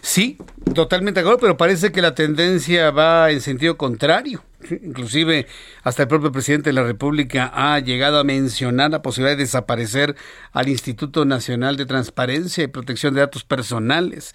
Sí, 0.00 0.38
totalmente 0.72 1.18
de 1.18 1.26
acuerdo, 1.26 1.40
pero 1.40 1.56
parece 1.56 1.90
que 1.90 2.00
la 2.00 2.14
tendencia 2.14 2.92
va 2.92 3.30
en 3.30 3.40
sentido 3.40 3.76
contrario. 3.76 4.44
Inclusive 4.70 5.46
hasta 5.82 6.02
el 6.02 6.08
propio 6.08 6.30
presidente 6.30 6.70
de 6.70 6.74
la 6.74 6.84
República 6.84 7.50
ha 7.52 7.80
llegado 7.80 8.20
a 8.20 8.24
mencionar 8.24 8.92
la 8.92 9.02
posibilidad 9.02 9.36
de 9.36 9.42
desaparecer 9.42 10.14
al 10.52 10.68
Instituto 10.68 11.24
Nacional 11.24 11.76
de 11.76 11.86
Transparencia 11.86 12.62
y 12.62 12.68
Protección 12.68 13.14
de 13.14 13.20
Datos 13.20 13.42
Personales. 13.42 14.34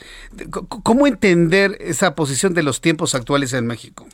¿Cómo 0.83 1.07
entender 1.07 1.77
esa 1.79 2.15
posición 2.15 2.53
de 2.53 2.63
los 2.63 2.81
tiempos 2.81 3.15
actuales 3.15 3.53
en 3.53 3.65
México? 3.65 4.05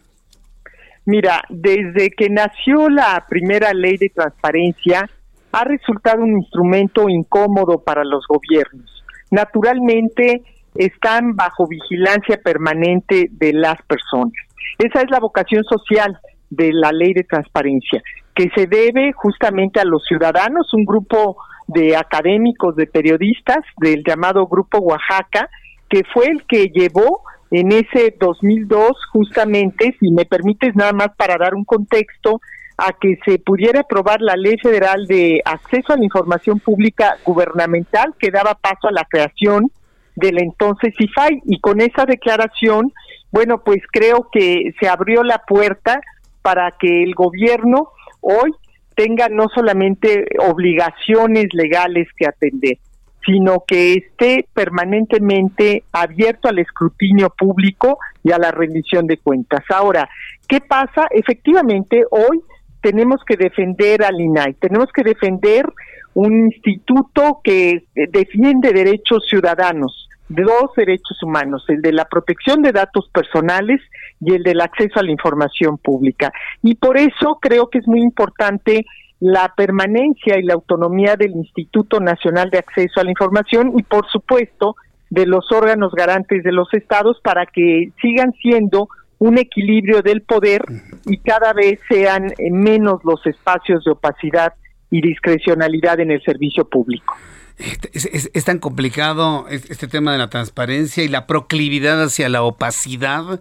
Mira, 1.06 1.44
desde 1.49 2.11
que 2.11 2.30
nació 2.30 2.88
la 2.90 3.26
primera 3.28 3.74
ley 3.74 3.98
de 3.98 4.10
transparencia, 4.10 5.10
ha 5.53 5.63
resultado 5.63 6.23
un 6.23 6.38
instrumento 6.39 7.07
incómodo 7.07 7.84
para 7.84 8.03
los 8.03 8.25
gobiernos. 8.27 9.03
Naturalmente, 9.31 10.41
están 10.75 11.35
bajo 11.35 11.67
vigilancia 11.67 12.39
permanente 12.43 13.30
de 13.31 13.53
las 13.53 13.81
personas. 13.84 14.34
Esa 14.80 15.01
es 15.01 15.11
la 15.11 15.19
vocación 15.19 15.63
social 15.63 16.17
de 16.49 16.71
la 16.73 16.91
ley 16.91 17.13
de 17.13 17.23
transparencia, 17.23 18.01
que 18.35 18.49
se 18.55 18.65
debe 18.65 19.13
justamente 19.13 19.80
a 19.80 19.85
los 19.85 20.03
ciudadanos, 20.05 20.73
un 20.73 20.85
grupo 20.85 21.38
de 21.67 21.95
académicos, 21.95 22.75
de 22.75 22.88
periodistas 22.88 23.59
del 23.77 24.03
llamado 24.03 24.47
Grupo 24.47 24.80
Oaxaca, 24.80 25.49
que 25.88 26.01
fue 26.13 26.25
el 26.25 26.43
que 26.47 26.69
llevó 26.73 27.21
en 27.51 27.71
ese 27.71 28.15
2002 28.19 28.91
justamente, 29.11 29.95
si 29.99 30.11
me 30.11 30.25
permites 30.25 30.75
nada 30.75 30.93
más 30.93 31.09
para 31.15 31.38
dar 31.38 31.53
un 31.53 31.63
contexto, 31.63 32.41
a 32.78 32.94
que 32.94 33.18
se 33.26 33.40
pudiera 33.40 33.82
aprobar 33.82 34.22
la 34.22 34.36
Ley 34.36 34.58
Federal 34.58 35.06
de 35.08 35.41
Acceso 35.45 35.94
a 35.94 35.98
la 35.98 36.04
Información 36.04 36.60
Pública 36.60 37.18
Gubernamental 37.26 38.14
que 38.18 38.32
daba 38.32 38.56
paso 38.56 38.88
a 38.88 38.91
la 38.91 39.06
creación 39.06 39.72
del 40.16 40.41
entonces 40.41 40.94
IFAI. 40.98 41.41
Y 41.45 41.60
con 41.60 41.82
esa 41.82 42.06
declaración, 42.06 42.91
bueno, 43.32 43.64
pues 43.64 43.82
creo 43.91 44.28
que 44.32 44.74
se 44.80 44.88
abrió 44.88 45.24
la 45.24 45.40
puerta 45.40 46.02
para 46.41 46.72
que 46.72 47.04
el 47.04 47.14
gobierno 47.16 47.90
hoy 48.22 48.52
tenga 48.95 49.30
no 49.30 49.48
solamente 49.54 50.26
obligaciones 50.40 51.48
legales 51.54 52.08
que 52.18 52.28
atender, 52.28 52.78
sino 53.26 53.64
que 53.66 53.94
esté 53.94 54.45
permanentemente 54.54 55.84
abierto 55.91 56.48
al 56.48 56.60
escrutinio 56.60 57.30
público 57.30 57.98
y 58.24 58.32
a 58.32 58.38
la 58.38 58.52
rendición 58.52 59.08
de 59.08 59.18
cuentas. 59.18 59.64
Ahora, 59.70 60.10
¿qué 60.48 60.60
pasa? 60.60 61.08
Efectivamente, 61.10 62.04
hoy 62.12 62.41
tenemos 62.84 63.22
que 63.26 63.38
defender 63.38 64.03
al 64.03 64.19
INAI, 64.19 64.55
tenemos 64.55 64.91
que 64.93 65.03
defender 65.03 65.65
un 66.14 66.51
instituto 66.51 67.39
que 67.43 67.85
defiende 68.11 68.73
derechos 68.73 69.26
ciudadanos, 69.27 70.10
dos 70.27 70.72
derechos 70.76 71.18
humanos, 71.23 71.64
el 71.69 71.81
de 71.81 71.93
la 71.93 72.05
protección 72.05 72.61
de 72.61 72.73
datos 72.73 73.10
personales 73.11 73.81
y 74.19 74.34
el 74.34 74.43
del 74.43 74.61
acceso 74.61 74.99
a 74.99 75.03
la 75.03 75.11
información 75.11 75.77
pública. 75.77 76.31
Y 76.61 76.76
por 76.76 76.97
eso 76.97 77.39
creo 77.41 77.69
que 77.69 77.80
es 77.80 77.88
muy 77.88 78.01
importante 78.01 78.85
la 79.19 79.53
permanencia 79.55 80.38
y 80.38 80.43
la 80.43 80.53
autonomía 80.53 81.15
del 81.15 81.31
Instituto 81.31 82.01
Nacional 82.01 82.49
de 82.49 82.60
Acceso 82.60 82.99
a 82.99 83.05
la 83.05 83.11
Información 83.11 83.72
y, 83.77 83.84
por 83.84 84.05
supuesto, 84.11 84.76
de 85.10 85.26
los 85.26 85.51
órganos 85.51 85.93
garantes 85.93 86.43
de 86.43 86.51
los 86.51 86.68
estados 86.73 87.22
para 87.23 87.45
que 87.45 87.91
sigan 88.01 88.34
siendo 88.41 88.89
un 89.24 89.38
equilibrio 89.38 90.02
del 90.02 90.22
poder 90.22 90.66
y 91.06 91.18
cada 91.20 91.54
vez 91.54 91.80
sean 91.88 92.34
menos 92.52 93.00
los 93.06 93.26
espacios 93.26 93.86
de 93.86 93.91
opacidad 93.91 94.54
y 94.91 95.00
discrecionalidad 95.02 96.02
en 96.02 96.12
el 96.12 96.22
servicio 96.24 96.68
público. 96.68 97.16
Es, 97.58 98.44
tan 98.44 98.60
complicado 98.60 99.45
este 99.50 99.88
tema 99.88 100.12
de 100.12 100.18
la 100.18 100.30
transparencia 100.30 101.06
y 101.06 101.08
la 101.08 101.26
proclividad 101.26 102.04
hacia 102.04 102.28
la 102.28 102.44
opacidad 102.44 103.40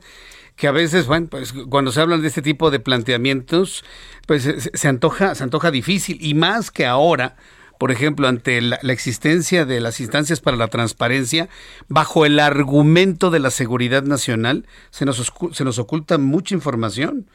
que 0.55 0.69
a 0.69 0.71
veces, 0.71 1.09
bueno, 1.09 1.27
pues 1.29 1.53
cuando 1.53 1.91
se 1.91 2.01
hablan 2.01 2.23
de 2.23 2.29
este 2.29 2.43
tipo 2.43 2.71
de 2.71 2.79
planteamientos, 2.79 3.85
pues 4.29 4.45
se, 4.73 4.89
antoja, 4.89 5.35
se 5.35 5.43
antoja 5.43 5.73
difícil 5.73 6.17
y 6.21 6.35
más 6.35 6.71
que 6.71 6.87
ahora, 6.87 7.35
por 7.83 7.91
ejemplo, 7.91 8.29
ante 8.29 8.61
la, 8.61 8.77
existencia 8.77 9.65
de 9.65 9.81
las 9.81 9.99
instancias 9.99 10.39
para 10.39 10.57
la 10.57 10.69
transparencia, 10.69 11.49
bajo 11.89 12.25
el 12.25 12.39
argumento 12.39 13.29
de 13.29 13.41
la 13.41 13.51
seguridad 13.51 14.05
nacional, 14.05 14.67
se 14.91 15.05
nos, 15.05 15.33
se 15.51 15.65
nos 15.65 15.81
oculta 15.81 16.17
mucha 16.17 16.55
información. 16.55 17.27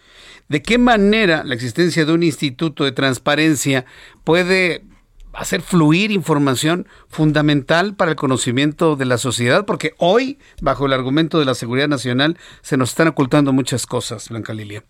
¿De 0.47 0.61
qué 0.61 0.77
manera 0.77 1.43
la 1.43 1.53
existencia 1.53 2.05
de 2.05 2.13
un 2.13 2.23
instituto 2.23 2.85
de 2.85 2.93
transparencia 2.93 3.83
puede 4.23 4.85
hacer 5.33 5.59
fluir 5.59 6.11
información 6.11 6.87
fundamental 7.09 7.95
para 7.95 8.11
el 8.11 8.15
conocimiento 8.15 8.95
de 8.95 9.03
la 9.03 9.17
sociedad, 9.17 9.65
porque 9.65 9.95
hoy, 9.97 10.39
bajo 10.61 10.85
el 10.85 10.93
argumento 10.93 11.39
de 11.39 11.45
la 11.45 11.55
seguridad 11.55 11.89
nacional, 11.89 12.37
se 12.61 12.77
nos 12.77 12.91
están 12.91 13.09
ocultando 13.09 13.51
muchas 13.51 13.85
cosas, 13.85 14.29
Blanca 14.29 14.53
Lilia. 14.53 14.81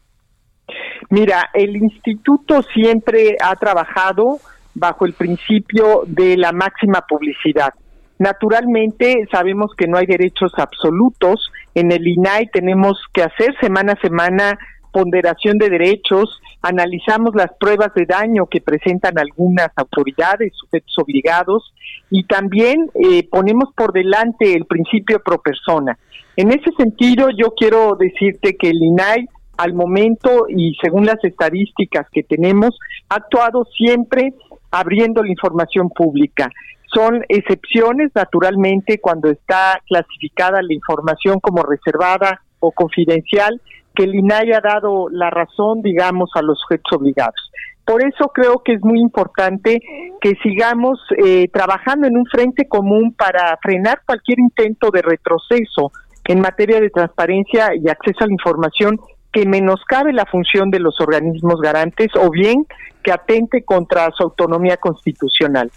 Mira, 1.10 1.50
el 1.56 1.76
instituto 1.78 2.62
siempre 2.76 3.38
ha 3.42 3.56
trabajado 3.56 4.40
bajo 4.78 5.06
el 5.06 5.14
principio 5.14 6.04
de 6.06 6.38
la 6.38 6.52
máxima 6.52 7.02
publicidad. 7.08 7.74
Naturalmente, 8.20 9.28
sabemos 9.32 9.72
que 9.78 9.88
no 9.88 9.98
hay 9.98 10.06
derechos 10.06 10.52
absolutos. 10.58 11.52
En 11.76 11.92
el 11.92 12.08
INAI 12.08 12.48
tenemos 12.52 13.00
que 13.14 13.24
hacer 13.24 13.56
semana 13.60 13.94
a 13.94 14.02
semana 14.02 14.58
ponderación 14.92 15.58
de 15.60 15.70
derechos, 15.70 16.42
analizamos 16.62 17.36
las 17.36 17.52
pruebas 17.60 17.94
de 17.94 18.06
daño 18.08 18.48
que 18.48 18.62
presentan 18.62 19.20
algunas 19.20 19.70
autoridades, 19.76 20.54
sujetos 20.56 20.96
obligados, 20.98 21.72
y 22.10 22.24
también 22.24 22.90
eh, 22.96 23.28
ponemos 23.30 23.70
por 23.76 23.94
delante 23.94 24.54
el 24.54 24.66
principio 24.66 25.22
pro 25.24 25.40
persona. 25.40 26.00
En 26.36 26.50
ese 26.50 26.72
sentido, 26.78 27.30
yo 27.30 27.54
quiero 27.56 27.96
decirte 27.96 28.56
que 28.58 28.70
el 28.70 28.82
INAI, 28.82 29.28
al 29.58 29.74
momento 29.74 30.46
y 30.50 30.76
según 30.82 31.06
las 31.06 31.24
estadísticas 31.24 32.08
que 32.12 32.24
tenemos, 32.24 32.78
ha 33.10 33.16
actuado 33.16 33.66
siempre 33.66 34.34
abriendo 34.72 35.24
la 35.24 35.30
información 35.30 35.90
pública. 35.90 36.50
Son 36.94 37.24
excepciones, 37.28 38.12
naturalmente, 38.16 39.00
cuando 39.00 39.30
está 39.30 39.82
clasificada 39.88 40.62
la 40.62 40.74
información 40.74 41.40
como 41.40 41.64
reservada 41.64 42.42
o 42.60 42.72
confidencial, 42.72 43.62
que 43.94 44.04
el 44.04 44.16
INAI 44.16 44.54
ha 44.54 44.62
dado 44.62 45.10
la 45.10 45.30
razón, 45.30 45.82
digamos, 45.82 46.30
a 46.36 46.42
los 46.42 46.60
sujetos 46.60 46.94
obligados. 46.94 47.52
Por 47.84 48.06
eso 48.06 48.32
creo 48.34 48.62
que 48.64 48.74
es 48.74 48.82
muy 48.84 49.00
importante 49.00 49.80
que 50.20 50.34
sigamos 50.44 51.00
eh, 51.26 51.48
trabajando 51.52 52.06
en 52.06 52.18
un 52.18 52.26
frente 52.26 52.68
común 52.68 53.14
para 53.18 53.58
frenar 53.62 54.02
cualquier 54.06 54.40
intento 54.40 54.92
de 54.92 55.02
retroceso 55.02 55.92
en 56.26 56.42
materia 56.42 56.82
de 56.82 56.90
transparencia 56.90 57.70
y 57.76 57.88
acceso 57.90 58.26
a 58.26 58.28
la 58.28 58.34
información 58.34 59.00
que 59.38 59.46
menoscabe 59.46 60.14
la 60.14 60.26
función 60.26 60.72
de 60.72 60.80
los 60.80 61.00
organismos 61.00 61.62
garantes 61.62 62.08
o 62.20 62.32
bien 62.32 62.66
que 63.04 63.12
atente 63.12 63.64
contra 63.64 64.10
su 64.18 64.24
autonomía 64.24 64.78
constitucional. 64.78 65.70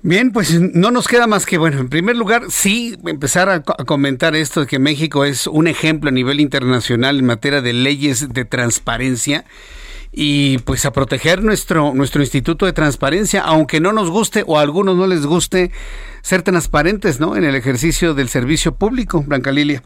Bien, 0.00 0.32
pues 0.32 0.58
no 0.58 0.92
nos 0.92 1.06
queda 1.06 1.26
más 1.26 1.44
que, 1.44 1.58
bueno, 1.58 1.78
en 1.78 1.90
primer 1.90 2.16
lugar, 2.16 2.44
sí 2.48 2.96
empezar 3.04 3.50
a, 3.50 3.62
comentar 3.62 4.34
esto 4.34 4.60
de 4.60 4.66
que 4.66 4.78
México 4.78 5.26
es 5.26 5.46
un 5.46 5.66
ejemplo 5.66 6.08
a 6.08 6.12
nivel 6.12 6.40
internacional 6.40 7.18
en 7.18 7.26
materia 7.26 7.60
de 7.60 7.74
leyes 7.74 8.32
de 8.32 8.46
transparencia 8.46 9.44
y 10.10 10.56
pues 10.60 10.86
a 10.86 10.94
proteger 10.94 11.44
nuestro, 11.44 11.92
nuestro 11.92 12.22
instituto 12.22 12.64
de 12.64 12.72
transparencia, 12.72 13.42
aunque 13.42 13.78
no 13.78 13.92
nos 13.92 14.08
guste 14.08 14.42
o 14.46 14.58
a 14.58 14.62
algunos 14.62 14.96
no 14.96 15.06
les 15.06 15.26
guste 15.26 15.70
ser 16.22 16.40
transparentes, 16.40 17.20
¿no? 17.20 17.36
En 17.36 17.44
el 17.44 17.54
ejercicio 17.56 18.14
del 18.14 18.30
servicio 18.30 18.74
público, 18.74 19.22
Blanca 19.22 19.52
Lilia. 19.52 19.82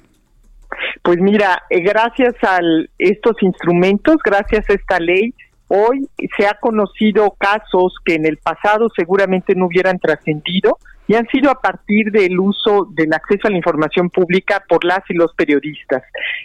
Pues 1.03 1.19
mira, 1.19 1.63
eh, 1.71 1.81
gracias 1.81 2.35
a 2.43 2.59
estos 2.99 3.43
instrumentos, 3.43 4.17
gracias 4.25 4.69
a 4.71 4.75
esta 4.75 4.99
ley, 4.99 5.35
Hoy 5.69 6.09
se 6.37 6.47
ha 6.47 6.55
conocido 6.61 7.35
casos 7.39 7.97
que 8.05 8.15
en 8.15 8.27
el 8.27 8.37
pasado 8.37 8.89
seguramente 8.95 9.55
no 9.55 9.67
hubieran 9.67 9.99
trascendido 9.99 10.79
y 11.07 11.15
han 11.15 11.27
sido 11.29 11.51
a 11.51 11.61
partir 11.61 12.11
del 12.13 12.39
uso 12.39 12.87
del 12.91 13.13
acceso 13.13 13.49
a 13.49 13.51
la 13.51 13.57
información 13.57 14.11
pública 14.11 14.63
por 14.69 14.85
las 14.85 15.01
y 15.09 15.15
los 15.15 15.35
periodistas. 15.35 16.03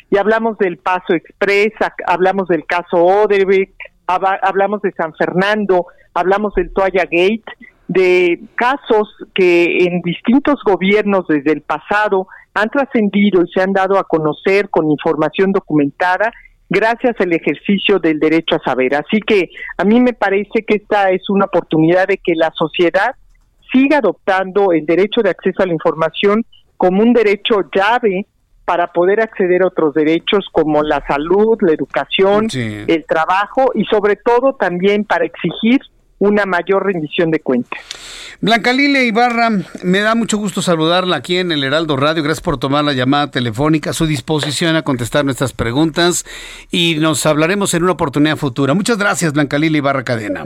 Y 0.10 0.18
hablamos 0.18 0.58
del 0.58 0.78
Paso 0.78 1.14
Express, 1.14 1.74
hablamos 2.08 2.48
del 2.48 2.66
caso 2.66 2.98
Odebrecht, 2.98 3.76
hablamos 4.08 4.82
de 4.82 4.92
San 4.94 5.14
Fernando, 5.16 5.88
hablamos 6.14 6.56
del 6.56 6.72
Toalla 6.72 7.04
Gate, 7.04 7.44
de 7.88 8.40
casos 8.56 9.10
que 9.34 9.84
en 9.84 10.02
distintos 10.02 10.62
gobiernos 10.64 11.28
desde 11.28 11.52
el 11.52 11.62
pasado 11.62 12.28
han 12.54 12.70
trascendido 12.70 13.44
y 13.44 13.52
se 13.52 13.62
han 13.62 13.74
dado 13.74 13.98
a 13.98 14.04
conocer 14.04 14.70
con 14.70 14.90
información 14.90 15.52
documentada 15.52 16.32
gracias 16.70 17.16
al 17.20 17.34
ejercicio 17.34 18.00
del 18.00 18.20
derecho 18.20 18.56
a 18.56 18.64
saber. 18.64 18.96
Así 18.96 19.20
que 19.20 19.50
a 19.78 19.84
mí 19.84 20.00
me 20.00 20.14
parece 20.14 20.64
que 20.66 20.76
esta 20.76 21.10
es 21.12 21.30
una 21.30 21.46
oportunidad 21.46 22.08
de 22.08 22.18
que 22.18 22.36
la 22.36 22.52
sociedad 22.54 23.16
siga 23.72 23.98
adoptando 23.98 24.72
el 24.72 24.86
derecho 24.86 25.22
de 25.22 25.32
acceso 25.32 25.64
a 25.64 25.66
la 25.66 25.74
información 25.74 26.46
como 26.78 27.02
un 27.02 27.14
derecho 27.14 27.70
llave 27.74 28.26
para 28.66 28.94
poder 28.94 29.22
acceder 29.22 29.64
a 29.64 29.68
otros 29.68 29.96
derechos 29.96 30.46
como 30.52 30.84
la 30.84 31.04
salud, 31.08 31.58
la 31.62 31.74
educación, 31.74 32.48
el 32.54 33.06
trabajo 33.06 33.72
y 33.74 33.84
sobre 33.86 34.16
todo 34.16 34.54
también 34.54 35.06
para 35.06 35.26
exigir 35.26 35.80
una 36.20 36.46
mayor 36.46 36.86
rendición 36.86 37.32
de 37.32 37.40
cuentas. 37.40 37.80
Blanca 38.42 38.72
Lilia 38.72 39.04
Ibarra, 39.04 39.50
me 39.84 40.00
da 40.00 40.16
mucho 40.16 40.38
gusto 40.38 40.62
saludarla 40.62 41.18
aquí 41.18 41.38
en 41.38 41.52
el 41.52 41.64
Heraldo 41.64 41.98
Radio. 41.98 42.24
Gracias 42.24 42.44
por 42.44 42.58
tomar 42.58 42.86
la 42.86 42.94
llamada 42.94 43.32
telefónica, 43.32 43.90
a 43.90 43.94
su 43.94 44.06
disposición 44.06 44.76
a 44.76 44.84
contestar 44.84 45.26
nuestras 45.26 45.52
preguntas 45.52 46.26
y 46.72 46.96
nos 47.00 47.26
hablaremos 47.26 47.74
en 47.74 47.84
una 47.84 47.94
oportunidad 47.94 48.38
futura. 48.38 48.74
Muchas 48.74 48.98
gracias, 48.98 49.34
Blanca 49.34 49.58
Lilia 49.58 49.80
Ibarra 49.80 50.04
Cadena. 50.04 50.46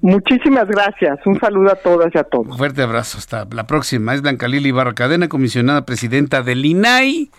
Muchísimas 0.00 0.68
gracias. 0.68 1.18
Un 1.26 1.40
saludo 1.40 1.72
a 1.72 1.74
todas 1.74 2.14
y 2.14 2.18
a 2.18 2.24
todos. 2.24 2.46
Un 2.46 2.56
fuerte 2.56 2.82
abrazo. 2.82 3.18
Hasta 3.18 3.46
la 3.50 3.66
próxima. 3.66 4.14
Es 4.14 4.22
Blanca 4.22 4.46
Lilia 4.46 4.68
Ibarra 4.68 4.94
Cadena, 4.94 5.28
comisionada 5.28 5.84
presidenta 5.84 6.42
del 6.42 6.64
INAI. 6.64 7.30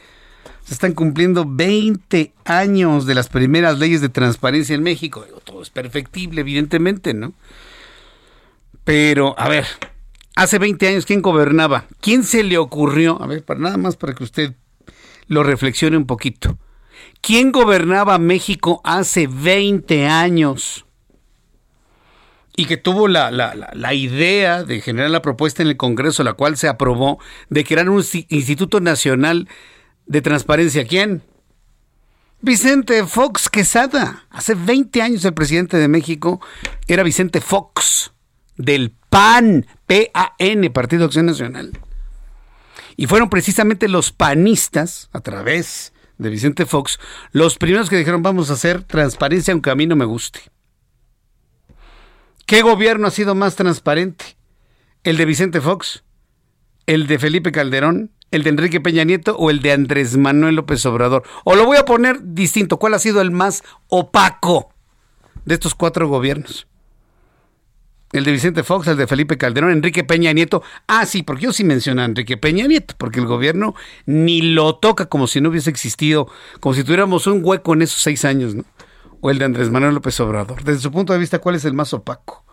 Están 0.71 0.93
cumpliendo 0.93 1.45
20 1.47 2.33
años 2.45 3.05
de 3.05 3.15
las 3.15 3.27
primeras 3.27 3.79
leyes 3.79 4.01
de 4.01 4.09
transparencia 4.09 4.75
en 4.75 4.83
México. 4.83 5.25
Todo 5.43 5.61
es 5.61 5.69
perfectible, 5.69 6.41
evidentemente, 6.41 7.13
¿no? 7.13 7.33
Pero, 8.83 9.35
a 9.37 9.49
ver, 9.49 9.65
hace 10.35 10.59
20 10.59 10.87
años, 10.87 11.05
¿quién 11.05 11.21
gobernaba? 11.21 11.85
¿Quién 12.01 12.23
se 12.23 12.43
le 12.43 12.57
ocurrió? 12.57 13.21
A 13.21 13.27
ver, 13.27 13.43
para 13.43 13.59
nada 13.59 13.77
más 13.77 13.97
para 13.97 14.13
que 14.13 14.23
usted 14.23 14.53
lo 15.27 15.43
reflexione 15.43 15.97
un 15.97 16.05
poquito. 16.05 16.57
¿Quién 17.21 17.51
gobernaba 17.51 18.17
México 18.17 18.81
hace 18.83 19.27
20 19.27 20.07
años? 20.07 20.85
Y 22.55 22.65
que 22.65 22.77
tuvo 22.77 23.07
la, 23.07 23.31
la, 23.31 23.53
la, 23.73 23.93
idea 23.93 24.63
de 24.63 24.81
generar 24.81 25.09
la 25.11 25.21
propuesta 25.21 25.61
en 25.61 25.69
el 25.69 25.77
Congreso, 25.77 26.23
la 26.23 26.33
cual 26.33 26.57
se 26.57 26.67
aprobó, 26.67 27.19
de 27.49 27.63
crear 27.63 27.89
un 27.89 28.03
Instituto 28.29 28.81
Nacional 28.81 29.47
de 30.10 30.22
transparencia. 30.22 30.86
¿Quién? 30.86 31.22
Vicente 32.41 33.06
Fox 33.06 33.48
Quesada. 33.48 34.26
Hace 34.31 34.56
20 34.56 35.02
años 35.02 35.23
el 35.23 35.34
presidente 35.34 35.77
de 35.77 35.88
México 35.88 36.41
era 36.88 37.03
Vicente 37.03 37.40
Fox, 37.40 38.11
del 38.57 38.94
PAN, 39.10 39.68
P-A-N, 39.86 40.69
Partido 40.72 41.06
Acción 41.06 41.27
Nacional. 41.27 41.77
Y 42.98 43.06
fueron 43.06 43.30
precisamente 43.30 43.88
los 43.88 44.11
panistas, 44.11 45.10
a 45.14 45.22
través 45.22 45.94
de 46.18 46.30
Vicente 46.30 46.65
Fox, 46.65 46.99
los 47.31 47.57
primeros 47.57 47.90
que 47.90 47.98
dijeron 47.98 48.23
vamos 48.23 48.49
a 48.49 48.53
hacer 48.53 48.84
transparencia 48.84 49.53
aunque 49.53 49.69
a 49.69 49.76
mí 49.76 49.86
no 49.86 49.95
me 49.95 50.06
guste. 50.06 50.41
¿Qué 52.45 52.64
gobierno 52.64 53.07
ha 53.07 53.11
sido 53.11 53.36
más 53.36 53.56
transparente? 53.56 54.38
¿El 55.03 55.18
de 55.18 55.26
Vicente 55.26 55.61
Fox? 55.61 56.03
¿El 56.88 57.06
de 57.06 57.19
Felipe 57.19 57.52
Calderón? 57.52 58.11
¿El 58.31 58.43
de 58.43 58.49
Enrique 58.51 58.80
Peña 58.80 59.03
Nieto 59.03 59.35
o 59.38 59.49
el 59.49 59.61
de 59.61 59.72
Andrés 59.72 60.15
Manuel 60.15 60.56
López 60.56 60.85
Obrador? 60.85 61.23
O 61.45 61.56
lo 61.56 61.65
voy 61.65 61.77
a 61.77 61.85
poner 61.85 62.19
distinto. 62.22 62.77
¿Cuál 62.77 62.93
ha 62.93 62.99
sido 62.99 63.22
el 63.22 63.31
más 63.31 63.64
opaco 63.88 64.69
de 65.45 65.56
estos 65.56 65.73
cuatro 65.73 66.07
gobiernos? 66.07 66.68
El 68.11 68.23
de 68.23 68.31
Vicente 68.31 68.64
Fox, 68.64 68.88
el 68.88 68.97
de 68.97 69.06
Felipe 69.06 69.38
Calderón, 69.38 69.72
Enrique 69.72 70.03
Peña 70.03 70.34
Nieto. 70.34 70.64
Ah, 70.88 71.06
sí, 71.06 71.22
porque 71.22 71.43
yo 71.43 71.53
sí 71.53 71.64
menciono 71.64 72.01
a 72.01 72.06
Enrique 72.06 72.38
Peña 72.38 72.65
Nieto, 72.65 72.95
porque 72.97 73.19
el 73.19 73.27
gobierno 73.27 73.76
ni 74.06 74.41
lo 74.41 74.76
toca 74.76 75.07
como 75.07 75.27
si 75.27 75.41
no 75.41 75.49
hubiese 75.49 75.69
existido, 75.69 76.27
como 76.60 76.73
si 76.73 76.84
tuviéramos 76.84 77.27
un 77.27 77.41
hueco 77.43 77.73
en 77.73 77.84
esos 77.84 78.01
seis 78.01 78.26
años, 78.26 78.56
¿no? 78.56 78.64
O 79.22 79.30
el 79.30 79.38
de 79.38 79.45
Andrés 79.45 79.69
Manuel 79.69 79.93
López 79.93 80.19
Obrador. 80.22 80.64
Desde 80.64 80.81
su 80.81 80.91
punto 80.91 81.14
de 81.14 81.19
vista, 81.19 81.39
¿cuál 81.39 81.56
es 81.56 81.65
el 81.65 81.73
más 81.73 81.93
opaco? 81.93 82.45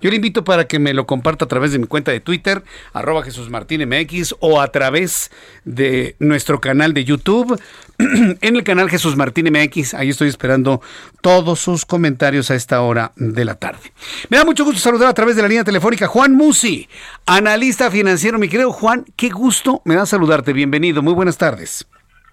Yo 0.00 0.10
le 0.10 0.16
invito 0.16 0.44
para 0.44 0.66
que 0.66 0.78
me 0.78 0.94
lo 0.94 1.06
comparta 1.06 1.44
a 1.44 1.48
través 1.48 1.72
de 1.72 1.78
mi 1.78 1.86
cuenta 1.86 2.12
de 2.12 2.20
Twitter, 2.20 2.62
arroba 2.92 3.22
Jesús 3.22 3.50
Martín 3.50 3.88
MX, 3.88 4.36
o 4.40 4.60
a 4.60 4.68
través 4.68 5.30
de 5.64 6.16
nuestro 6.18 6.60
canal 6.60 6.94
de 6.94 7.04
YouTube, 7.04 7.60
en 7.98 8.56
el 8.56 8.64
canal 8.64 8.90
Jesús 8.90 9.16
Martín 9.16 9.46
MX. 9.52 9.94
Ahí 9.94 10.10
estoy 10.10 10.28
esperando 10.28 10.80
todos 11.20 11.60
sus 11.60 11.84
comentarios 11.84 12.50
a 12.50 12.54
esta 12.54 12.80
hora 12.80 13.12
de 13.16 13.44
la 13.44 13.54
tarde. 13.54 13.92
Me 14.28 14.36
da 14.36 14.44
mucho 14.44 14.64
gusto 14.64 14.80
saludar 14.80 15.08
a 15.08 15.14
través 15.14 15.36
de 15.36 15.42
la 15.42 15.48
línea 15.48 15.64
telefónica 15.64 16.06
Juan 16.06 16.34
Musi, 16.34 16.88
analista 17.26 17.90
financiero. 17.90 18.38
Mi 18.38 18.48
querido 18.48 18.72
Juan, 18.72 19.04
qué 19.16 19.28
gusto 19.28 19.82
me 19.84 19.94
da 19.94 20.06
saludarte. 20.06 20.52
Bienvenido, 20.52 21.02
muy 21.02 21.14
buenas 21.14 21.38
tardes. 21.38 21.86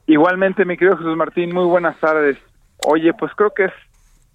Igualmente, 0.08 0.66
mi 0.66 0.78
querido 0.78 0.98
Jesús 0.98 1.16
Martín, 1.16 1.54
muy 1.54 1.66
buenas 1.66 2.00
tardes. 2.00 2.38
Oye, 2.86 3.14
pues 3.14 3.32
creo 3.36 3.54
que 3.54 3.66
es 3.66 3.72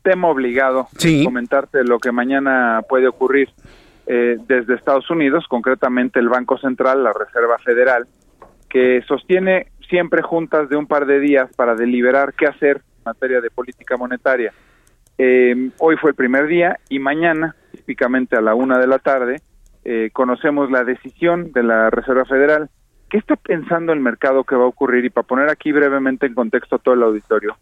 tema 0.07 0.29
obligado 0.29 0.87
comentarte 1.25 1.83
lo 1.83 1.99
que 1.99 2.13
mañana 2.13 2.81
puede 2.89 3.09
ocurrir 3.09 3.49
eh, 4.07 4.37
desde 4.47 4.77
Estados 4.77 5.11
Unidos, 5.11 5.47
concretamente 5.49 6.21
el 6.21 6.29
Banco 6.29 6.57
Central, 6.59 7.03
la 7.03 7.13
Reserva 7.13 7.59
Federal, 7.59 8.07
que 8.71 9.03
sostiene 9.09 9.73
siempre 9.89 10.23
juntas 10.23 10.69
de 10.69 10.77
un 10.77 10.87
par 10.87 11.07
de 11.07 11.19
días 11.19 11.51
para 11.57 11.75
deliberar 11.75 12.35
qué 12.35 12.47
hacer 12.47 12.77
en 12.77 13.03
materia 13.05 13.41
de 13.41 13.51
política 13.51 13.97
monetaria. 13.97 14.53
Eh, 15.19 15.71
hoy 15.79 15.97
fue 15.97 16.11
el 16.11 16.17
primer 16.17 16.47
día 16.47 16.79
y 16.89 17.01
mañana, 17.01 17.57
típicamente 17.73 18.37
a 18.37 18.41
la 18.41 18.55
una 18.55 18.79
de 18.79 18.87
la 18.87 19.01
tarde, 19.01 19.41
eh, 19.85 20.11
conocemos 20.13 20.71
la 20.71 20.85
decisión 20.85 21.51
de 21.51 21.65
la 21.65 21.91
Reserva 21.91 22.25
Federal. 22.27 22.71
¿Qué 23.11 23.19
está 23.19 23.35
pensando 23.35 23.93
el 23.93 23.99
mercado 23.99 24.45
que 24.45 24.55
va 24.55 24.65
a 24.65 24.69
ocurrir? 24.69 25.05
Y 25.05 25.11
para 25.11 25.27
poner 25.27 25.51
aquí 25.51 25.73
brevemente 25.73 26.27
en 26.27 26.35
contexto 26.35 26.77
a 26.77 26.79
todo 26.79 26.95
el 26.95 27.03
auditorio, 27.03 27.57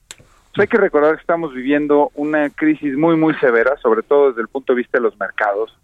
hay 0.60 0.68
que 0.68 0.78
recordar 0.78 1.14
que 1.16 1.20
estamos 1.20 1.52
viviendo 1.52 2.10
una 2.14 2.50
crisis 2.50 2.96
muy, 2.96 3.16
muy 3.16 3.34
severa, 3.36 3.76
sobre 3.82 4.02
todo 4.02 4.28
desde 4.28 4.42
el 4.42 4.48
punto 4.48 4.72
de 4.72 4.78
vista 4.78 4.98
de 4.98 5.02
los 5.02 5.18
mercados 5.18 5.76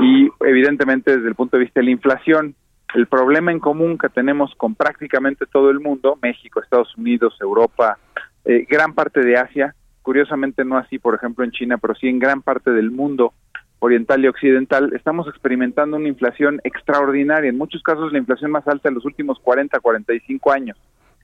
y 0.00 0.28
evidentemente 0.40 1.16
desde 1.16 1.28
el 1.28 1.34
punto 1.34 1.56
de 1.56 1.64
vista 1.64 1.80
de 1.80 1.84
la 1.84 1.92
inflación. 1.92 2.54
El 2.94 3.06
problema 3.06 3.52
en 3.52 3.58
común 3.58 3.98
que 3.98 4.08
tenemos 4.08 4.54
con 4.56 4.74
prácticamente 4.74 5.44
todo 5.46 5.70
el 5.70 5.80
mundo, 5.80 6.18
México, 6.22 6.60
Estados 6.60 6.96
Unidos, 6.96 7.36
Europa, 7.40 7.98
eh, 8.44 8.66
gran 8.68 8.94
parte 8.94 9.20
de 9.20 9.36
Asia, 9.36 9.74
curiosamente 10.02 10.64
no 10.64 10.78
así, 10.78 10.98
por 10.98 11.14
ejemplo, 11.14 11.44
en 11.44 11.50
China, 11.50 11.76
pero 11.76 11.94
sí 11.94 12.08
en 12.08 12.18
gran 12.18 12.40
parte 12.40 12.70
del 12.70 12.90
mundo 12.90 13.34
oriental 13.80 14.24
y 14.24 14.28
occidental, 14.28 14.92
estamos 14.94 15.28
experimentando 15.28 15.96
una 15.96 16.08
inflación 16.08 16.60
extraordinaria, 16.64 17.50
en 17.50 17.58
muchos 17.58 17.82
casos 17.82 18.12
la 18.12 18.18
inflación 18.18 18.50
más 18.50 18.66
alta 18.66 18.88
en 18.88 18.94
los 18.94 19.04
últimos 19.04 19.38
40, 19.38 19.78
45 19.78 20.50
años. 20.50 20.76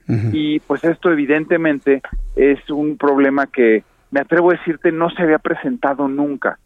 Y 0.07 0.59
pues 0.59 0.83
esto 0.83 1.11
evidentemente 1.11 2.01
es 2.35 2.69
un 2.69 2.97
problema 2.97 3.47
que 3.47 3.83
me 4.11 4.19
atrevo 4.19 4.51
a 4.51 4.55
decirte 4.55 4.91
no 4.91 5.09
se 5.09 5.23
había 5.23 5.39
presentado 5.39 6.07
nunca. 6.07 6.59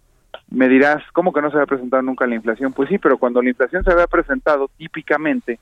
Me 0.52 0.68
dirás, 0.68 1.02
¿cómo 1.14 1.32
que 1.32 1.42
no 1.42 1.50
se 1.50 1.58
había 1.58 1.68
presentado 1.68 2.04
nunca 2.04 2.28
la 2.28 2.36
inflación? 2.36 2.74
Pues 2.74 2.90
sí, 2.90 2.98
pero 2.98 3.18
cuando 3.18 3.42
la 3.42 3.50
inflación 3.50 3.84
se 3.84 3.92
había 3.92 4.08
presentado 4.08 4.70
típicamente 4.78 5.60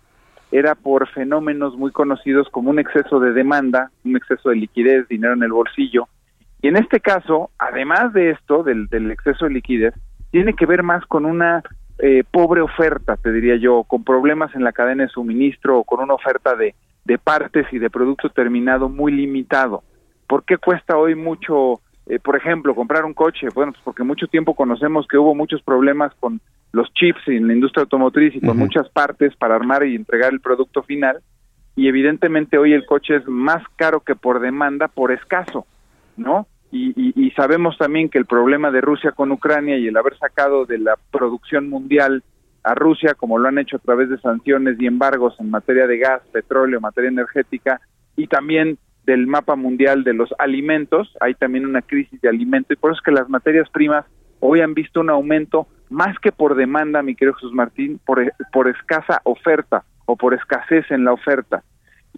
era 0.52 0.76
por 0.76 1.08
fenómenos 1.10 1.78
muy 1.78 1.92
conocidos 1.92 2.48
como 2.50 2.70
un 2.70 2.80
exceso 2.80 3.20
de 3.20 3.34
demanda, 3.34 3.92
un 4.06 4.16
exceso 4.16 4.50
de 4.50 4.56
liquidez, 4.56 5.08
dinero 5.08 5.34
en 5.34 5.44
el 5.44 5.52
bolsillo. 5.52 6.08
Y 6.62 6.70
en 6.70 6.78
este 6.78 7.00
caso, 7.00 7.52
además 7.60 8.14
de 8.14 8.32
esto, 8.32 8.64
del, 8.64 8.88
del 8.88 9.12
exceso 9.12 9.46
de 9.46 9.52
liquidez, 9.52 9.94
tiene 10.32 10.54
que 10.54 10.66
ver 10.66 10.84
más 10.84 11.06
con 11.06 11.26
una 11.26 11.64
eh, 12.00 12.24
pobre 12.30 12.62
oferta, 12.62 13.18
te 13.18 13.32
diría 13.32 13.58
yo, 13.58 13.84
con 13.84 14.04
problemas 14.04 14.54
en 14.56 14.64
la 14.64 14.72
cadena 14.72 15.04
de 15.04 15.10
suministro 15.10 15.80
o 15.80 15.84
con 15.84 16.00
una 16.00 16.14
oferta 16.14 16.56
de 16.56 16.76
de 17.08 17.18
partes 17.18 17.66
y 17.72 17.80
de 17.80 17.90
producto 17.90 18.30
terminado 18.30 18.90
muy 18.90 19.14
limitado. 19.14 19.82
¿Por 20.28 20.44
qué 20.44 20.58
cuesta 20.58 20.98
hoy 20.98 21.16
mucho, 21.16 21.80
eh, 22.06 22.20
por 22.20 22.36
ejemplo, 22.36 22.76
comprar 22.76 23.06
un 23.06 23.14
coche? 23.14 23.48
Bueno, 23.56 23.72
pues 23.72 23.82
porque 23.86 24.04
mucho 24.04 24.28
tiempo 24.28 24.56
conocemos 24.56 25.08
que 25.08 25.18
hubo 25.18 25.34
muchos 25.34 25.62
problemas 25.62 26.14
con 26.20 26.42
los 26.74 26.94
chips 26.94 27.22
en 27.28 27.48
la 27.48 27.54
industria 27.54 27.84
automotriz 27.84 28.36
y 28.36 28.42
con 28.42 28.58
muchas 28.58 28.90
partes 28.90 29.34
para 29.38 29.56
armar 29.56 29.86
y 29.86 29.96
entregar 29.96 30.34
el 30.34 30.42
producto 30.42 30.84
final. 30.84 31.20
Y 31.78 31.88
evidentemente 31.88 32.58
hoy 32.58 32.74
el 32.74 32.86
coche 32.86 33.16
es 33.16 33.28
más 33.28 33.64
caro 33.78 34.02
que 34.02 34.16
por 34.16 34.42
demanda, 34.42 34.90
por 34.90 35.14
escaso, 35.14 35.66
¿no? 36.18 36.46
Y, 36.74 36.92
y 37.16 37.32
sabemos 37.32 37.78
también 37.78 38.10
que 38.10 38.18
el 38.18 38.26
problema 38.26 38.70
de 38.70 38.82
Rusia 38.82 39.14
con 39.14 39.32
Ucrania 39.32 39.78
y 39.78 39.88
el 39.88 39.96
haber 39.96 40.18
sacado 40.18 40.66
de 40.66 40.80
la 40.80 40.98
producción 41.12 41.70
mundial 41.70 42.22
a 42.64 42.76
Rusia, 42.76 43.14
como 43.14 43.38
lo 43.38 43.48
han 43.48 43.60
hecho 43.60 43.78
a 43.78 43.80
través 43.80 44.10
de 44.10 44.20
sanciones 44.20 44.78
y 44.80 44.88
embargos 44.88 45.40
en 45.40 45.50
materia 45.50 45.88
de 45.88 45.98
gas, 45.98 46.22
petróleo, 46.32 46.82
materia 46.82 47.10
energética 47.10 47.80
y 48.16 48.28
también 48.28 48.78
del 49.06 49.26
mapa 49.26 49.56
mundial 49.56 50.04
de 50.04 50.14
los 50.14 50.34
alimentos, 50.38 51.16
hay 51.22 51.34
también 51.36 51.66
una 51.66 51.82
crisis 51.82 52.20
de 52.20 52.28
alimentos 52.28 52.72
y 52.72 52.80
por 52.80 52.92
eso 52.92 53.00
es 53.00 53.06
que 53.06 53.12
las 53.12 53.30
materias 53.30 53.70
primas 53.70 54.06
hoy 54.40 54.62
han 54.62 54.74
visto 54.74 55.00
un 55.00 55.10
aumento 55.10 55.68
más 55.90 56.20
que 56.20 56.32
por 56.32 56.56
demanda, 56.56 57.02
mi 57.02 57.16
querido 57.16 57.36
Jesús 57.36 57.54
Martín, 57.54 58.00
por, 58.06 58.22
por 58.52 58.68
escasa 58.68 59.22
oferta 59.24 59.84
o 60.06 60.16
por 60.16 60.34
escasez 60.34 60.90
en 60.92 61.06
la 61.06 61.14
oferta. 61.14 61.64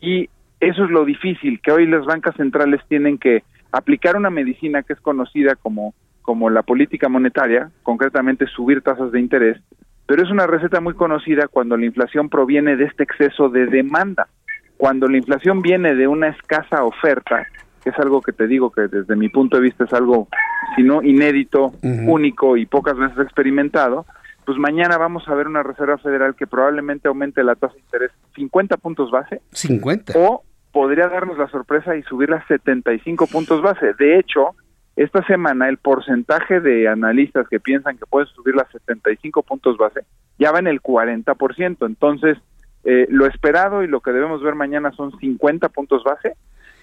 Y 0.02 0.30
eso 0.60 0.84
es 0.84 0.90
lo 0.90 1.06
difícil, 1.06 1.62
que 1.62 1.72
hoy 1.72 1.86
las 1.86 2.06
bancas 2.06 2.36
centrales 2.36 2.82
tienen 2.88 3.18
que 3.18 3.44
aplicar 3.72 4.18
una 4.18 4.30
medicina 4.30 4.84
que 4.84 4.94
es 4.94 5.00
conocida 5.00 5.56
como, 5.56 5.94
como 6.22 6.50
la 6.50 6.64
política 6.64 7.08
monetaria, 7.08 7.72
concretamente 7.84 8.48
subir 8.48 8.82
tasas 8.82 9.12
de 9.12 9.20
interés, 9.20 9.62
pero 10.10 10.24
es 10.24 10.32
una 10.32 10.48
receta 10.48 10.82
muy 10.82 10.96
conocida 10.96 11.48
cuando 11.48 11.78
la 11.78 11.86
inflación 11.86 12.30
proviene 12.30 12.76
de 12.76 12.86
este 12.86 13.04
exceso 13.04 13.48
de 13.48 13.68
demanda. 13.68 14.28
Cuando 14.76 15.08
la 15.08 15.18
inflación 15.18 15.62
viene 15.62 15.94
de 15.94 16.08
una 16.08 16.30
escasa 16.30 16.84
oferta, 16.84 17.46
que 17.84 17.92
es 17.92 18.00
algo 18.00 18.20
que 18.20 18.34
te 18.34 18.48
digo 18.48 18.72
que 18.72 18.88
desde 18.88 19.16
mi 19.16 19.30
punto 19.30 19.58
de 19.58 19.62
vista 19.62 19.84
es 19.84 19.94
algo, 19.94 20.28
si 20.76 20.82
no 20.82 21.04
inédito, 21.04 21.74
único 21.84 22.58
y 22.58 22.66
pocas 22.66 22.98
veces 22.98 23.20
experimentado, 23.20 24.08
pues 24.46 24.58
mañana 24.58 24.98
vamos 24.98 25.28
a 25.28 25.36
ver 25.36 25.46
una 25.46 25.62
Reserva 25.62 26.00
Federal 26.00 26.34
que 26.36 26.48
probablemente 26.48 27.08
aumente 27.08 27.44
la 27.44 27.54
tasa 27.54 27.76
de 27.76 27.82
interés 27.82 28.12
50 28.34 28.78
puntos 28.78 29.12
base. 29.12 29.42
50. 29.52 30.14
O 30.18 30.44
podría 30.72 31.08
darnos 31.08 31.38
la 31.38 31.50
sorpresa 31.50 31.96
y 31.96 32.02
subirla 32.02 32.38
a 32.38 32.48
75 32.48 33.28
puntos 33.28 33.62
base. 33.62 33.94
De 34.00 34.18
hecho, 34.18 34.56
esta 35.04 35.26
semana 35.26 35.70
el 35.70 35.78
porcentaje 35.78 36.60
de 36.60 36.90
analistas 36.90 37.48
que 37.48 37.62
piensan 37.62 37.98
que 37.98 38.06
puede 38.06 38.26
subir 38.28 38.54
las 38.54 38.70
75 38.72 39.44
puntos 39.44 39.78
base 39.78 40.02
ya 40.38 40.52
va 40.52 40.60
en 40.60 40.68
el 40.68 40.82
40%. 40.82 41.86
Entonces, 41.86 42.38
eh, 42.84 43.08
lo 43.10 43.26
esperado 43.26 43.82
y 43.82 43.88
lo 43.88 44.02
que 44.02 44.12
debemos 44.12 44.44
ver 44.44 44.56
mañana 44.56 44.92
son 44.92 45.18
50 45.18 45.70
puntos 45.70 46.04
base, 46.04 46.36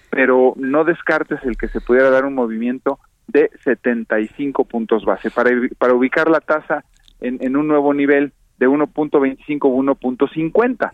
pero 0.09 0.53
no 0.57 0.83
descartes 0.83 1.39
el 1.43 1.57
que 1.57 1.67
se 1.67 1.79
pudiera 1.79 2.09
dar 2.09 2.25
un 2.25 2.33
movimiento 2.33 2.97
de 3.27 3.51
75 3.63 4.65
puntos 4.65 5.05
base 5.05 5.29
para, 5.29 5.51
para 5.77 5.93
ubicar 5.93 6.27
la 6.27 6.39
tasa 6.39 6.83
en, 7.19 7.37
en 7.41 7.55
un 7.55 7.67
nuevo 7.67 7.93
nivel 7.93 8.33
de 8.57 8.67
1.25 8.67 9.59
o 9.61 9.77
1.50. 9.77 10.91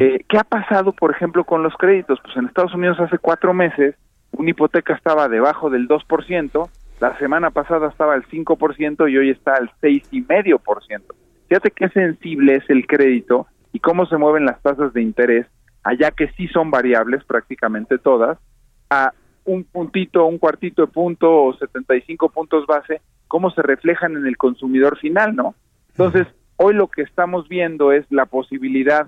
eh, 0.00 0.24
¿Qué 0.28 0.38
ha 0.38 0.44
pasado, 0.44 0.92
por 0.92 1.12
ejemplo, 1.12 1.44
con 1.44 1.62
los 1.62 1.74
créditos? 1.74 2.18
Pues 2.20 2.36
en 2.36 2.46
Estados 2.46 2.74
Unidos 2.74 2.98
hace 2.98 3.18
cuatro 3.18 3.54
meses 3.54 3.94
una 4.36 4.50
hipoteca 4.50 4.94
estaba 4.94 5.28
debajo 5.28 5.70
del 5.70 5.88
2%, 5.88 6.68
la 7.00 7.18
semana 7.18 7.50
pasada 7.50 7.88
estaba 7.88 8.14
al 8.14 8.24
5% 8.26 9.10
y 9.10 9.16
hoy 9.16 9.30
está 9.30 9.54
al 9.54 9.70
6,5%. 9.82 11.02
Fíjate 11.48 11.70
qué 11.70 11.88
sensible 11.90 12.56
es 12.56 12.70
el 12.70 12.86
crédito 12.86 13.46
y 13.72 13.80
cómo 13.80 14.06
se 14.06 14.16
mueven 14.16 14.46
las 14.46 14.60
tasas 14.62 14.92
de 14.92 15.02
interés, 15.02 15.46
allá 15.82 16.10
que 16.10 16.28
sí 16.36 16.48
son 16.48 16.70
variables 16.70 17.24
prácticamente 17.24 17.98
todas, 17.98 18.38
a 18.90 19.12
un 19.44 19.64
puntito, 19.64 20.24
un 20.24 20.38
cuartito 20.38 20.86
de 20.86 20.92
punto 20.92 21.44
o 21.44 21.54
75 21.54 22.30
puntos 22.30 22.66
base, 22.66 23.00
cómo 23.28 23.50
se 23.50 23.62
reflejan 23.62 24.16
en 24.16 24.26
el 24.26 24.36
consumidor 24.36 24.98
final, 24.98 25.36
¿no? 25.36 25.54
Entonces, 25.90 26.26
hoy 26.56 26.74
lo 26.74 26.88
que 26.88 27.02
estamos 27.02 27.48
viendo 27.48 27.92
es 27.92 28.06
la 28.10 28.26
posibilidad, 28.26 29.06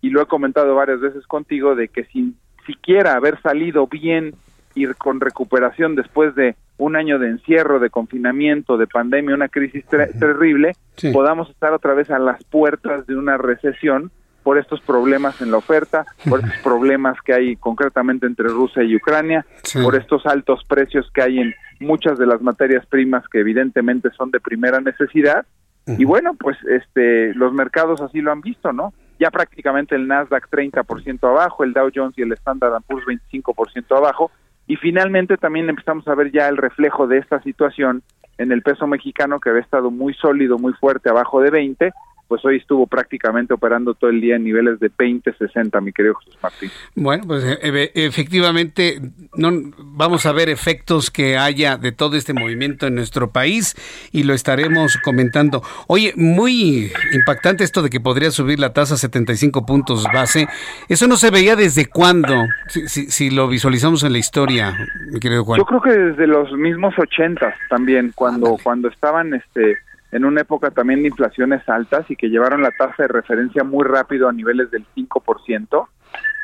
y 0.00 0.10
lo 0.10 0.20
he 0.20 0.26
comentado 0.26 0.74
varias 0.74 1.00
veces 1.00 1.26
contigo, 1.26 1.74
de 1.74 1.88
que 1.88 2.04
sin 2.04 2.36
siquiera 2.66 3.14
haber 3.14 3.40
salido 3.40 3.86
bien 3.86 4.34
ir 4.74 4.94
con 4.96 5.20
recuperación 5.20 5.94
después 5.94 6.34
de 6.34 6.56
un 6.78 6.96
año 6.96 7.18
de 7.18 7.28
encierro, 7.28 7.80
de 7.80 7.90
confinamiento, 7.90 8.76
de 8.76 8.86
pandemia, 8.86 9.34
una 9.34 9.48
crisis 9.48 9.84
terrible, 9.86 10.76
podamos 11.12 11.50
estar 11.50 11.72
otra 11.72 11.94
vez 11.94 12.10
a 12.10 12.18
las 12.18 12.42
puertas 12.44 13.06
de 13.06 13.16
una 13.16 13.36
recesión 13.36 14.12
por 14.44 14.56
estos 14.56 14.80
problemas 14.80 15.42
en 15.42 15.50
la 15.50 15.58
oferta, 15.58 16.06
por 16.28 16.40
estos 16.44 16.56
problemas 16.62 17.20
que 17.22 17.34
hay 17.34 17.56
concretamente 17.56 18.26
entre 18.26 18.48
Rusia 18.48 18.82
y 18.82 18.96
Ucrania, 18.96 19.44
por 19.82 19.96
estos 19.96 20.24
altos 20.24 20.62
precios 20.66 21.10
que 21.12 21.22
hay 21.22 21.40
en 21.40 21.54
muchas 21.80 22.18
de 22.18 22.26
las 22.26 22.40
materias 22.40 22.86
primas 22.86 23.28
que 23.28 23.40
evidentemente 23.40 24.10
son 24.16 24.30
de 24.30 24.40
primera 24.40 24.80
necesidad. 24.80 25.44
Y 25.86 26.04
bueno, 26.04 26.34
pues 26.34 26.58
este 26.64 27.34
los 27.34 27.52
mercados 27.52 28.00
así 28.02 28.20
lo 28.20 28.30
han 28.30 28.42
visto, 28.42 28.72
¿no? 28.72 28.92
Ya 29.18 29.30
prácticamente 29.30 29.96
el 29.96 30.06
Nasdaq 30.06 30.48
30% 30.50 31.28
abajo, 31.28 31.64
el 31.64 31.72
Dow 31.72 31.90
Jones 31.94 32.16
y 32.18 32.22
el 32.22 32.32
Standard 32.32 32.82
Poor's 32.86 33.06
25% 33.06 33.96
abajo, 33.96 34.30
y 34.68 34.76
finalmente 34.76 35.38
también 35.38 35.68
empezamos 35.68 36.06
a 36.06 36.14
ver 36.14 36.30
ya 36.30 36.46
el 36.48 36.58
reflejo 36.58 37.08
de 37.08 37.18
esta 37.18 37.42
situación 37.42 38.02
en 38.36 38.52
el 38.52 38.62
peso 38.62 38.86
mexicano 38.86 39.40
que 39.40 39.48
había 39.48 39.62
estado 39.62 39.90
muy 39.90 40.14
sólido, 40.14 40.58
muy 40.58 40.74
fuerte, 40.74 41.08
abajo 41.08 41.40
de 41.40 41.50
20, 41.50 41.90
pues 42.28 42.44
hoy 42.44 42.58
estuvo 42.58 42.86
prácticamente 42.86 43.54
operando 43.54 43.94
todo 43.94 44.10
el 44.10 44.20
día 44.20 44.36
en 44.36 44.44
niveles 44.44 44.78
de 44.78 44.90
20, 44.96 45.32
60, 45.32 45.80
mi 45.80 45.92
querido 45.92 46.14
Jesús 46.16 46.38
Martín. 46.42 46.70
Bueno, 46.94 47.24
pues 47.26 47.42
e, 47.44 47.90
efectivamente 47.94 49.00
no 49.34 49.50
vamos 49.78 50.26
a 50.26 50.32
ver 50.32 50.50
efectos 50.50 51.10
que 51.10 51.38
haya 51.38 51.78
de 51.78 51.90
todo 51.90 52.16
este 52.16 52.34
movimiento 52.34 52.86
en 52.86 52.94
nuestro 52.96 53.30
país 53.30 53.74
y 54.12 54.24
lo 54.24 54.34
estaremos 54.34 54.98
comentando. 55.02 55.62
Oye, 55.86 56.12
muy 56.16 56.92
impactante 57.14 57.64
esto 57.64 57.82
de 57.82 57.88
que 57.88 58.00
podría 58.00 58.30
subir 58.30 58.60
la 58.60 58.74
tasa 58.74 58.94
a 58.94 58.98
75 58.98 59.64
puntos 59.64 60.04
base. 60.12 60.48
Eso 60.88 61.06
no 61.06 61.16
se 61.16 61.30
veía 61.30 61.56
desde 61.56 61.86
cuándo, 61.86 62.46
si, 62.68 62.86
si, 62.88 63.30
lo 63.30 63.48
visualizamos 63.48 64.02
en 64.04 64.12
la 64.12 64.18
historia, 64.18 64.76
mi 65.10 65.18
querido 65.18 65.44
Juan. 65.44 65.58
Yo 65.58 65.64
creo 65.64 65.80
que 65.80 65.90
desde 65.90 66.26
los 66.26 66.52
mismos 66.52 66.94
80 66.98 67.54
también, 67.70 68.12
cuando, 68.14 68.58
cuando 68.62 68.88
estaban 68.88 69.32
este 69.34 69.78
en 70.10 70.24
una 70.24 70.40
época 70.40 70.70
también 70.70 71.02
de 71.02 71.08
inflaciones 71.08 71.68
altas 71.68 72.10
y 72.10 72.16
que 72.16 72.28
llevaron 72.28 72.62
la 72.62 72.70
tasa 72.70 73.02
de 73.02 73.08
referencia 73.08 73.64
muy 73.64 73.84
rápido 73.84 74.28
a 74.28 74.32
niveles 74.32 74.70
del 74.70 74.86
5%, 74.94 75.88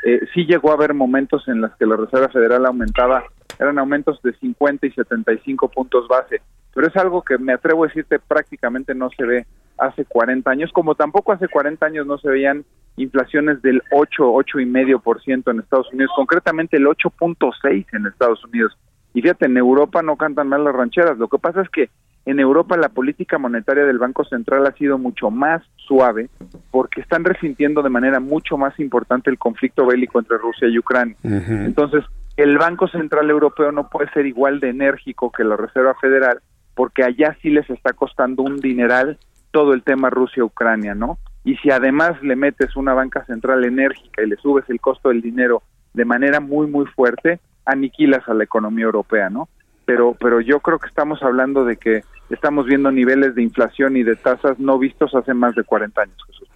eh, 0.04 0.20
sí 0.34 0.44
llegó 0.44 0.70
a 0.70 0.74
haber 0.74 0.92
momentos 0.92 1.48
en 1.48 1.60
los 1.60 1.74
que 1.76 1.86
la 1.86 1.96
Reserva 1.96 2.28
Federal 2.28 2.66
aumentaba, 2.66 3.24
eran 3.58 3.78
aumentos 3.78 4.20
de 4.22 4.34
50 4.34 4.86
y 4.86 4.90
75 4.90 5.68
puntos 5.68 6.08
base, 6.08 6.42
pero 6.74 6.88
es 6.88 6.96
algo 6.96 7.22
que 7.22 7.38
me 7.38 7.54
atrevo 7.54 7.84
a 7.84 7.86
decirte 7.86 8.18
prácticamente 8.18 8.94
no 8.94 9.08
se 9.10 9.24
ve 9.24 9.46
hace 9.78 10.04
40 10.04 10.50
años, 10.50 10.70
como 10.72 10.94
tampoco 10.94 11.32
hace 11.32 11.48
40 11.48 11.86
años 11.86 12.06
no 12.06 12.18
se 12.18 12.28
veían 12.28 12.64
inflaciones 12.96 13.62
del 13.62 13.82
8, 13.90 14.32
8 14.32 14.60
y 14.60 14.66
medio 14.66 15.00
por 15.00 15.22
ciento 15.22 15.50
en 15.50 15.60
Estados 15.60 15.92
Unidos, 15.92 16.10
concretamente 16.14 16.76
el 16.76 16.86
8.6 16.86 17.86
en 17.92 18.06
Estados 18.06 18.44
Unidos. 18.44 18.76
Y 19.14 19.22
fíjate, 19.22 19.46
en 19.46 19.56
Europa 19.56 20.02
no 20.02 20.16
cantan 20.16 20.48
mal 20.48 20.64
las 20.64 20.74
rancheras. 20.74 21.18
Lo 21.18 21.28
que 21.28 21.38
pasa 21.38 21.62
es 21.62 21.68
que 21.70 21.88
en 22.26 22.40
Europa 22.40 22.76
la 22.76 22.88
política 22.88 23.38
monetaria 23.38 23.84
del 23.84 23.98
Banco 23.98 24.24
Central 24.24 24.66
ha 24.66 24.72
sido 24.72 24.98
mucho 24.98 25.30
más 25.30 25.62
suave 25.76 26.30
porque 26.70 27.00
están 27.00 27.24
resintiendo 27.24 27.82
de 27.82 27.90
manera 27.90 28.20
mucho 28.20 28.56
más 28.56 28.78
importante 28.80 29.30
el 29.30 29.38
conflicto 29.38 29.86
bélico 29.86 30.18
entre 30.18 30.38
Rusia 30.38 30.68
y 30.68 30.78
Ucrania. 30.78 31.16
Entonces, 31.22 32.04
el 32.36 32.56
Banco 32.58 32.88
Central 32.88 33.30
Europeo 33.30 33.72
no 33.72 33.88
puede 33.88 34.10
ser 34.12 34.26
igual 34.26 34.60
de 34.60 34.70
enérgico 34.70 35.30
que 35.30 35.44
la 35.44 35.56
Reserva 35.56 35.94
Federal 36.00 36.40
porque 36.74 37.04
allá 37.04 37.36
sí 37.40 37.50
les 37.50 37.68
está 37.70 37.92
costando 37.92 38.42
un 38.42 38.60
dineral 38.60 39.18
todo 39.50 39.72
el 39.72 39.82
tema 39.82 40.10
Rusia-Ucrania, 40.10 40.94
¿no? 40.94 41.18
Y 41.44 41.56
si 41.56 41.70
además 41.70 42.20
le 42.22 42.36
metes 42.36 42.74
una 42.74 42.94
banca 42.94 43.24
central 43.26 43.64
enérgica 43.64 44.22
y 44.22 44.28
le 44.28 44.36
subes 44.36 44.68
el 44.68 44.80
costo 44.80 45.10
del 45.10 45.20
dinero 45.20 45.62
de 45.92 46.04
manera 46.04 46.40
muy, 46.40 46.66
muy 46.66 46.86
fuerte, 46.86 47.38
aniquilas 47.64 48.28
a 48.28 48.34
la 48.34 48.44
economía 48.44 48.86
europea, 48.86 49.30
¿no? 49.30 49.48
Pero, 49.84 50.16
pero 50.18 50.40
yo 50.40 50.60
creo 50.60 50.78
que 50.78 50.88
estamos 50.88 51.22
hablando 51.22 51.64
de 51.64 51.76
que 51.76 52.02
estamos 52.30 52.66
viendo 52.66 52.90
niveles 52.90 53.34
de 53.34 53.42
inflación 53.42 53.96
y 53.96 54.02
de 54.02 54.16
tasas 54.16 54.58
no 54.58 54.78
vistos 54.78 55.14
hace 55.14 55.34
más 55.34 55.54
de 55.54 55.64
40 55.64 56.00
años, 56.00 56.16
Jesús. 56.26 56.48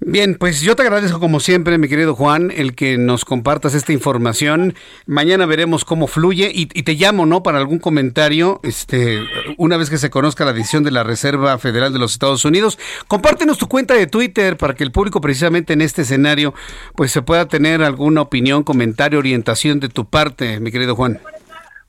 Bien, 0.00 0.34
pues 0.34 0.60
yo 0.60 0.76
te 0.76 0.82
agradezco 0.82 1.20
como 1.20 1.40
siempre, 1.40 1.78
mi 1.78 1.88
querido 1.88 2.14
Juan, 2.14 2.52
el 2.54 2.74
que 2.74 2.98
nos 2.98 3.24
compartas 3.24 3.74
esta 3.74 3.92
información. 3.92 4.74
Mañana 5.06 5.46
veremos 5.46 5.84
cómo 5.84 6.08
fluye 6.08 6.50
y, 6.52 6.66
te 6.66 6.94
llamo, 6.94 7.26
¿no? 7.26 7.42
Para 7.42 7.58
algún 7.58 7.78
comentario, 7.78 8.60
este, 8.64 9.20
una 9.56 9.76
vez 9.76 9.88
que 9.88 9.96
se 9.96 10.10
conozca 10.10 10.44
la 10.44 10.52
decisión 10.52 10.82
de 10.82 10.90
la 10.90 11.04
Reserva 11.04 11.56
Federal 11.58 11.92
de 11.92 12.00
los 12.00 12.12
Estados 12.12 12.44
Unidos. 12.44 12.78
Compártenos 13.06 13.56
tu 13.56 13.68
cuenta 13.68 13.94
de 13.94 14.06
Twitter 14.06 14.56
para 14.56 14.74
que 14.74 14.84
el 14.84 14.92
público, 14.92 15.20
precisamente 15.20 15.72
en 15.72 15.80
este 15.80 16.02
escenario, 16.02 16.54
pues 16.96 17.12
se 17.12 17.22
pueda 17.22 17.46
tener 17.46 17.82
alguna 17.82 18.20
opinión, 18.20 18.62
comentario, 18.62 19.20
orientación 19.20 19.80
de 19.80 19.88
tu 19.88 20.04
parte, 20.04 20.60
mi 20.60 20.70
querido 20.70 20.96
Juan. 20.96 21.20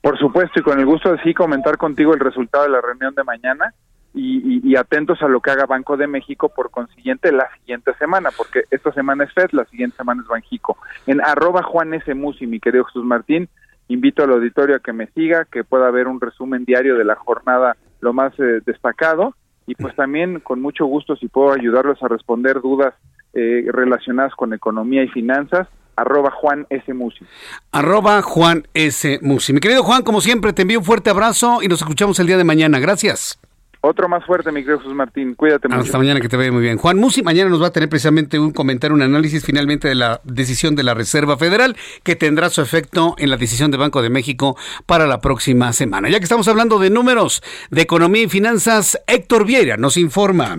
Por 0.06 0.20
supuesto, 0.20 0.60
y 0.60 0.62
con 0.62 0.80
el 0.80 0.86
gusto 0.86 1.12
de 1.12 1.24
sí 1.24 1.34
comentar 1.34 1.78
contigo 1.78 2.14
el 2.14 2.20
resultado 2.20 2.66
de 2.66 2.70
la 2.70 2.80
reunión 2.80 3.16
de 3.16 3.24
mañana 3.24 3.74
y, 4.14 4.76
atentos 4.76 5.20
a 5.24 5.28
lo 5.28 5.40
que 5.42 5.50
haga 5.50 5.66
Banco 5.66 5.98
de 5.98 6.06
México 6.06 6.50
por 6.50 6.70
consiguiente 6.70 7.32
la 7.32 7.50
siguiente 7.58 7.92
semana, 7.96 8.30
porque 8.38 8.66
esta 8.70 8.92
semana 8.92 9.24
es 9.24 9.34
FED, 9.34 9.50
la 9.54 9.66
siguiente 9.66 9.98
semana 9.98 10.22
es 10.22 10.28
Banjico. 10.28 10.78
En 11.08 11.22
arroba 11.22 11.64
Juan 11.64 11.96
S. 11.96 12.14
Musi, 12.14 12.46
mi 12.46 12.60
querido 12.60 12.84
Jesús 12.84 13.04
Martín, 13.04 13.50
invito 13.88 14.24
al 14.24 14.34
auditorio 14.34 14.76
a 14.76 14.80
que 14.80 14.94
me 14.94 15.08
siga, 15.08 15.46
que 15.46 15.64
pueda 15.64 15.90
ver 15.90 16.08
un 16.08 16.22
resumen 16.22 16.66
diario 16.66 17.00
de 17.00 17.04
la 17.04 17.16
jornada 17.16 17.76
lo 18.00 18.14
más 18.14 18.32
eh, 18.40 18.62
destacado 18.64 19.34
y 19.66 19.74
pues 19.74 19.96
también 19.96 20.40
con 20.40 20.62
mucho 20.62 20.86
gusto 20.86 21.16
si 21.16 21.30
puedo 21.30 21.52
ayudarlos 21.52 21.98
a 22.04 22.10
responder 22.10 22.62
dudas 22.62 22.94
eh, 23.34 23.66
relacionadas 23.72 24.36
con 24.36 24.54
economía 24.54 25.02
y 25.02 25.08
finanzas, 25.08 25.68
arroba 25.96 26.32
Juan 26.32 26.66
S. 26.70 26.94
Musi. 26.94 27.26
Arroba 27.72 28.22
Juan 28.22 28.68
S. 28.74 29.20
Musi. 29.22 29.54
Mi 29.54 29.60
querido 29.60 29.84
Juan, 29.84 30.04
como 30.04 30.22
siempre, 30.22 30.54
te 30.54 30.64
envío 30.64 30.80
un 30.80 30.86
fuerte 30.86 31.10
abrazo 31.10 31.62
y 31.62 31.68
nos 31.68 31.82
escuchamos 31.82 32.20
el 32.20 32.28
día 32.28 32.38
de 32.38 32.44
mañana. 32.44 32.80
Gracias. 32.80 33.40
Otro 33.88 34.10
más 34.10 34.26
fuerte, 34.26 34.52
mi 34.52 34.62
querido 34.62 34.80
Jesús 34.80 34.96
Martín. 34.96 35.36
Cuídate 35.36 35.68
mucho. 35.68 35.82
Hasta 35.82 36.00
mañana, 36.00 36.20
que 36.20 36.28
te 36.28 36.36
vaya 36.36 36.52
muy 36.52 36.64
bien. 36.64 36.78
Juan 36.78 36.98
Musi 36.98 37.22
mañana 37.22 37.52
nos 37.52 37.62
va 37.62 37.68
a 37.68 37.72
tener 37.72 37.88
precisamente 37.88 38.40
un 38.40 38.52
comentario, 38.52 38.96
un 38.96 39.04
análisis 39.04 39.46
finalmente 39.46 39.88
de 39.88 39.94
la 39.94 40.22
decisión 40.24 40.76
de 40.76 40.82
la 40.82 40.96
Reserva 40.96 41.38
Federal 41.38 41.78
que 42.02 42.16
tendrá 42.16 42.50
su 42.50 42.62
efecto 42.62 43.14
en 43.20 43.30
la 43.30 43.38
decisión 43.38 43.70
de 43.70 43.78
Banco 43.78 44.02
de 44.02 44.10
México 44.10 44.58
para 44.88 45.06
la 45.06 45.22
próxima 45.22 45.72
semana. 45.72 46.10
Ya 46.10 46.18
que 46.18 46.24
estamos 46.24 46.48
hablando 46.48 46.80
de 46.80 46.90
números, 46.90 47.44
de 47.70 47.84
economía 47.84 48.24
y 48.24 48.28
finanzas, 48.28 49.00
Héctor 49.06 49.46
Vieira 49.46 49.78
nos 49.78 49.98
informa. 49.98 50.58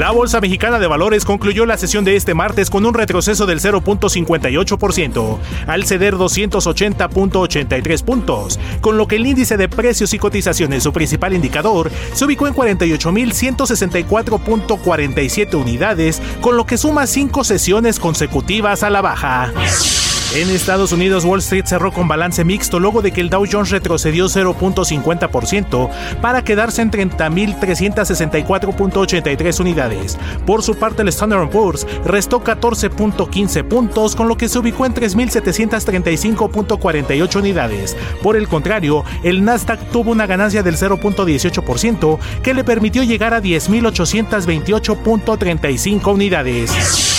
La 0.00 0.10
Bolsa 0.12 0.40
Mexicana 0.40 0.78
de 0.78 0.86
Valores 0.86 1.26
concluyó 1.26 1.66
la 1.66 1.76
sesión 1.76 2.06
de 2.06 2.16
este 2.16 2.32
martes 2.32 2.70
con 2.70 2.86
un 2.86 2.94
retroceso 2.94 3.44
del 3.44 3.60
0.58% 3.60 5.38
al 5.66 5.84
ceder 5.84 6.14
280.83 6.14 8.02
puntos, 8.02 8.58
con 8.80 8.96
lo 8.96 9.06
que 9.06 9.16
el 9.16 9.26
índice 9.26 9.58
de 9.58 9.68
precios 9.68 10.14
y 10.14 10.18
cotizaciones, 10.18 10.84
su 10.84 10.94
principal 10.94 11.34
indicador, 11.34 11.90
se 12.14 12.24
ubicó 12.24 12.46
en 12.46 12.54
48.164.47 12.54 15.54
unidades, 15.54 16.22
con 16.40 16.56
lo 16.56 16.64
que 16.64 16.78
suma 16.78 17.06
cinco 17.06 17.44
sesiones 17.44 18.00
consecutivas 18.00 18.82
a 18.82 18.88
la 18.88 19.02
baja. 19.02 19.52
En 20.32 20.48
Estados 20.48 20.92
Unidos, 20.92 21.24
Wall 21.24 21.40
Street 21.40 21.64
cerró 21.66 21.92
con 21.92 22.06
balance 22.06 22.44
mixto 22.44 22.78
luego 22.78 23.02
de 23.02 23.10
que 23.10 23.20
el 23.20 23.30
Dow 23.30 23.44
Jones 23.50 23.70
retrocedió 23.70 24.26
0.50% 24.26 25.90
para 26.20 26.44
quedarse 26.44 26.82
en 26.82 26.92
30.364.83 26.92 29.60
unidades. 29.60 30.16
Por 30.46 30.62
su 30.62 30.76
parte, 30.76 31.02
el 31.02 31.08
Standard 31.08 31.50
Poor's 31.50 31.84
restó 32.04 32.44
14.15 32.44 33.64
puntos, 33.64 34.14
con 34.14 34.28
lo 34.28 34.36
que 34.36 34.48
se 34.48 34.60
ubicó 34.60 34.86
en 34.86 34.94
3.735.48 34.94 37.36
unidades. 37.36 37.96
Por 38.22 38.36
el 38.36 38.46
contrario, 38.46 39.02
el 39.24 39.44
Nasdaq 39.44 39.80
tuvo 39.90 40.12
una 40.12 40.26
ganancia 40.26 40.62
del 40.62 40.76
0.18% 40.76 42.20
que 42.40 42.54
le 42.54 42.62
permitió 42.62 43.02
llegar 43.02 43.34
a 43.34 43.42
10.828.35 43.42 46.14
unidades. 46.14 47.10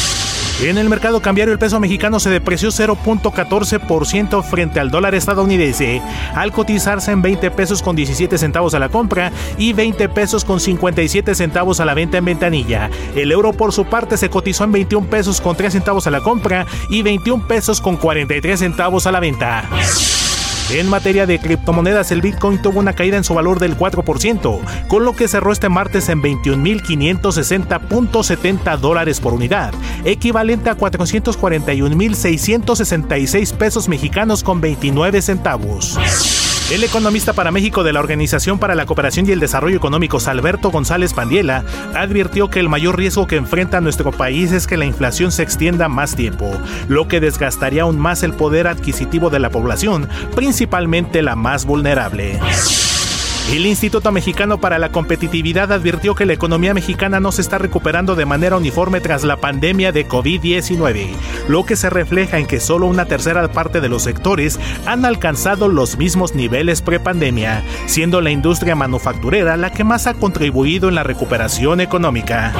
En 0.62 0.78
el 0.78 0.90
mercado 0.90 1.22
cambiario 1.22 1.52
el 1.52 1.60
peso 1.60 1.80
mexicano 1.80 2.20
se 2.20 2.30
depreció 2.30 2.70
0.14% 2.70 4.44
frente 4.44 4.80
al 4.80 4.92
dólar 4.92 5.16
estadounidense, 5.16 6.04
al 6.36 6.52
cotizarse 6.52 7.12
en 7.12 7.24
20 7.24 7.50
pesos 7.50 7.82
con 7.82 7.96
17 7.96 8.38
centavos 8.38 8.76
a 8.76 8.80
la 8.80 8.90
compra 8.90 9.32
y 9.58 9.74
20 9.74 10.08
pesos 10.10 10.46
con 10.46 10.60
57 10.60 11.34
centavos 11.34 11.80
a 11.80 11.86
la 11.86 11.96
venta 11.96 12.20
en 12.20 12.26
ventanilla. 12.26 12.92
El 13.16 13.32
euro 13.32 13.54
por 13.54 13.74
su 13.74 13.86
parte 13.86 14.18
se 14.18 14.30
cotizó 14.30 14.64
en 14.64 14.74
21 14.74 15.08
pesos 15.08 15.42
con 15.42 15.56
3 15.56 15.74
centavos 15.74 16.06
a 16.06 16.12
la 16.12 16.22
compra 16.22 16.68
y 16.90 17.02
21 17.02 17.48
pesos 17.48 17.82
con 17.82 17.98
43 17.98 18.60
centavos 18.60 19.08
a 19.08 19.12
la 19.12 19.20
venta. 19.20 19.68
En 20.74 20.88
materia 20.88 21.26
de 21.26 21.38
criptomonedas, 21.38 22.12
el 22.12 22.22
Bitcoin 22.22 22.62
tuvo 22.62 22.80
una 22.80 22.94
caída 22.94 23.18
en 23.18 23.26
su 23.26 23.34
valor 23.34 23.60
del 23.60 23.78
4%, 23.78 24.88
con 24.88 25.04
lo 25.04 25.14
que 25.14 25.28
cerró 25.28 25.52
este 25.52 25.68
martes 25.68 26.08
en 26.08 26.22
21.560.70 26.22 28.78
dólares 28.78 29.20
por 29.20 29.34
unidad, 29.34 29.74
equivalente 30.06 30.70
a 30.70 30.78
441.666 30.78 33.54
pesos 33.54 33.90
mexicanos 33.90 34.44
con 34.44 34.62
29 34.62 35.22
centavos. 35.22 36.00
El 36.72 36.86
economista 36.86 37.34
para 37.34 37.52
México 37.52 37.84
de 37.84 37.92
la 37.92 38.00
Organización 38.00 38.58
para 38.58 38.76
la 38.76 38.86
Cooperación 38.86 39.28
y 39.28 39.32
el 39.34 39.42
Desarrollo 39.42 39.76
Económico, 39.76 40.20
Alberto 40.26 40.72
González 40.72 41.14
Pandiela, 41.14 41.66
advirtió 41.94 42.50
que 42.50 42.62
el 42.62 42.70
mayor 42.70 42.98
riesgo 42.98 43.28
que 43.28 43.36
enfrenta 43.36 43.82
nuestro 43.82 44.14
país 44.14 44.54
es 44.54 44.68
que 44.68 44.78
la 44.78 44.86
inflación 44.86 45.34
se 45.34 45.44
extienda 45.44 45.90
más 45.90 46.16
tiempo, 46.16 46.50
lo 46.88 47.10
que 47.10 47.20
desgastaría 47.20 47.82
aún 47.82 48.00
más 48.00 48.24
el 48.24 48.34
poder 48.34 48.68
adquisitivo 48.68 49.30
de 49.30 49.40
la 49.40 49.50
población, 49.50 50.08
principalmente 50.34 51.22
la 51.22 51.36
más 51.36 51.66
vulnerable. 51.66 52.40
El 53.52 53.66
Instituto 53.66 54.14
Mexicano 54.14 54.62
para 54.62 54.80
la 54.80 54.94
Competitividad 54.94 55.74
advirtió 55.74 56.16
que 56.16 56.26
la 56.26 56.32
economía 56.32 56.74
mexicana 56.74 57.20
no 57.20 57.34
se 57.34 57.42
está 57.42 57.58
recuperando 57.58 58.16
de 58.16 58.26
manera 58.26 58.56
uniforme 58.56 59.02
tras 59.02 59.26
la 59.26 59.42
pandemia 59.42 59.92
de 59.92 60.08
COVID-19, 60.08 61.10
lo 61.50 61.66
que 61.66 61.76
se 61.76 61.90
refleja 61.90 62.38
en 62.38 62.48
que 62.48 62.62
solo 62.62 62.88
una 62.88 63.08
tercera 63.08 63.46
parte 63.52 63.82
de 63.82 63.90
los 63.90 64.04
sectores 64.04 64.58
han 64.86 65.04
alcanzado 65.04 65.68
los 65.68 65.98
mismos 65.98 66.34
niveles 66.34 66.82
prepandemia, 66.82 67.66
siendo 67.88 68.22
la 68.22 68.32
industria 68.32 68.76
manufacturera 68.76 69.58
la 69.58 69.74
que 69.74 69.84
más 69.84 70.08
ha 70.08 70.14
contribuido 70.14 70.88
en 70.88 70.96
la 70.96 71.04
recuperación 71.04 71.82
económica. 71.82 72.54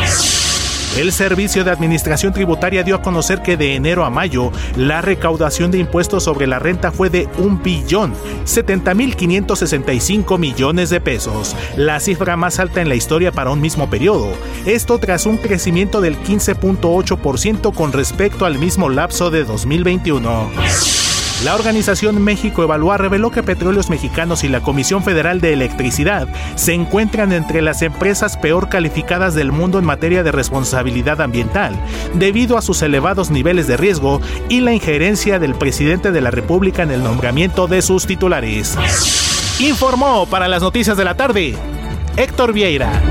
El 0.98 1.14
Servicio 1.14 1.64
de 1.64 1.72
Administración 1.72 2.34
Tributaria 2.34 2.84
dio 2.84 2.96
a 2.96 3.02
conocer 3.02 3.42
que 3.42 3.56
de 3.56 3.76
enero 3.76 4.04
a 4.04 4.10
mayo 4.10 4.52
la 4.76 5.02
recaudación 5.02 5.72
de 5.72 5.78
impuestos 5.78 6.24
sobre 6.24 6.48
la 6.48 6.60
renta 6.60 6.92
fue 6.92 7.10
de 7.10 7.30
un 7.38 7.64
billón 7.64 8.14
70 8.44 8.94
mil 8.94 9.16
565 9.16 10.38
millones 10.38 10.90
de 10.90 11.00
pesos, 11.00 11.56
la 11.78 12.00
cifra 12.02 12.36
más 12.36 12.60
alta 12.60 12.82
en 12.82 12.90
la 12.90 12.96
historia 12.96 13.32
para 13.32 13.52
un 13.52 13.62
mismo 13.62 13.90
periodo. 13.90 14.28
Esto 14.66 15.00
tras 15.00 15.26
un 15.26 15.38
crecimiento 15.38 16.02
del 16.02 16.18
15.8% 16.18 17.74
con 17.74 17.94
respecto 17.94 18.46
al 18.46 18.60
mismo 18.60 18.90
lapso 18.90 19.32
de 19.32 19.46
2021. 19.46 21.11
La 21.44 21.56
organización 21.56 22.22
México 22.22 22.62
Evalúa 22.62 22.98
reveló 22.98 23.32
que 23.32 23.42
Petróleos 23.42 23.90
Mexicanos 23.90 24.44
y 24.44 24.48
la 24.48 24.62
Comisión 24.62 25.04
Federal 25.04 25.42
de 25.42 25.54
Electricidad 25.54 26.28
se 26.54 26.74
encuentran 26.74 27.32
entre 27.32 27.64
las 27.64 27.82
empresas 27.82 28.38
peor 28.38 28.70
calificadas 28.70 29.34
del 29.34 29.52
mundo 29.52 29.80
en 29.80 29.86
materia 29.86 30.22
de 30.22 30.32
responsabilidad 30.32 31.20
ambiental, 31.20 31.76
debido 32.14 32.60
a 32.60 32.62
sus 32.62 32.84
elevados 32.84 33.32
niveles 33.32 33.66
de 33.66 33.76
riesgo 33.76 34.22
y 34.50 34.60
la 34.60 34.74
injerencia 34.74 35.40
del 35.40 35.56
presidente 35.56 36.12
de 36.12 36.22
la 36.22 36.30
República 36.30 36.84
en 36.84 36.92
el 36.92 37.02
nombramiento 37.02 37.66
de 37.66 37.82
sus 37.82 38.06
titulares. 38.06 38.78
Informó 39.60 40.28
para 40.28 40.48
las 40.48 40.62
noticias 40.62 40.96
de 40.96 41.06
la 41.06 41.16
tarde 41.16 41.56
Héctor 42.18 42.54
Vieira. 42.54 43.02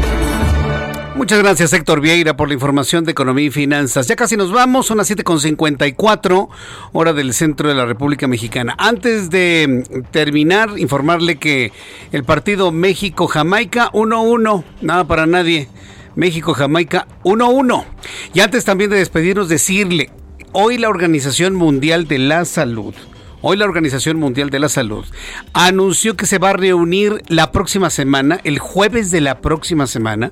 Muchas 1.20 1.40
gracias 1.40 1.74
Héctor 1.74 2.00
Vieira 2.00 2.34
por 2.34 2.48
la 2.48 2.54
información 2.54 3.04
de 3.04 3.12
Economía 3.12 3.44
y 3.44 3.50
Finanzas. 3.50 4.08
Ya 4.08 4.16
casi 4.16 4.38
nos 4.38 4.52
vamos, 4.52 4.86
son 4.86 4.96
las 4.96 5.10
7.54 5.10 6.48
hora 6.92 7.12
del 7.12 7.34
centro 7.34 7.68
de 7.68 7.74
la 7.74 7.84
República 7.84 8.26
Mexicana. 8.26 8.74
Antes 8.78 9.28
de 9.28 9.84
terminar, 10.12 10.78
informarle 10.78 11.36
que 11.36 11.72
el 12.12 12.24
partido 12.24 12.72
México-Jamaica 12.72 13.90
1-1, 13.92 14.64
nada 14.80 15.04
para 15.06 15.26
nadie. 15.26 15.68
México-Jamaica 16.16 17.06
1-1. 17.22 17.84
Y 18.32 18.40
antes 18.40 18.64
también 18.64 18.88
de 18.88 18.96
despedirnos, 18.96 19.50
decirle, 19.50 20.08
hoy 20.52 20.78
la 20.78 20.88
Organización 20.88 21.54
Mundial 21.54 22.08
de 22.08 22.18
la 22.18 22.46
Salud 22.46 22.94
Hoy 23.42 23.56
la 23.56 23.64
Organización 23.64 24.18
Mundial 24.18 24.50
de 24.50 24.58
la 24.58 24.68
Salud 24.68 25.06
anunció 25.54 26.14
que 26.14 26.26
se 26.26 26.36
va 26.36 26.50
a 26.50 26.54
reunir 26.54 27.22
la 27.28 27.52
próxima 27.52 27.88
semana, 27.88 28.38
el 28.44 28.58
jueves 28.58 29.10
de 29.10 29.22
la 29.22 29.40
próxima 29.40 29.86
semana, 29.86 30.30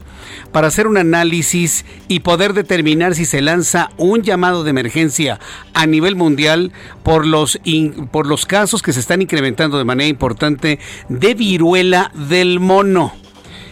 para 0.53 0.67
hacer 0.67 0.87
un 0.87 0.99
análisis 0.99 1.87
y 2.09 2.21
poder 2.21 2.53
determinar 2.53 3.15
si 3.15 3.25
se 3.25 3.41
lanza 3.41 3.93
un 3.97 4.21
llamado 4.23 4.63
de 4.63 4.71
emergencia 4.71 5.41
a 5.73 5.87
nivel 5.87 6.17
mundial 6.17 6.71
por 7.03 7.27
los, 7.27 7.59
por 8.11 8.27
los 8.27 8.45
casos 8.45 8.83
que 8.83 8.93
se 8.93 9.01
están 9.01 9.23
incrementando 9.23 9.79
de 9.79 9.85
manera 9.85 10.09
importante 10.09 10.79
de 11.09 11.33
viruela 11.33 12.13
del 12.15 12.61
mono. 12.61 13.15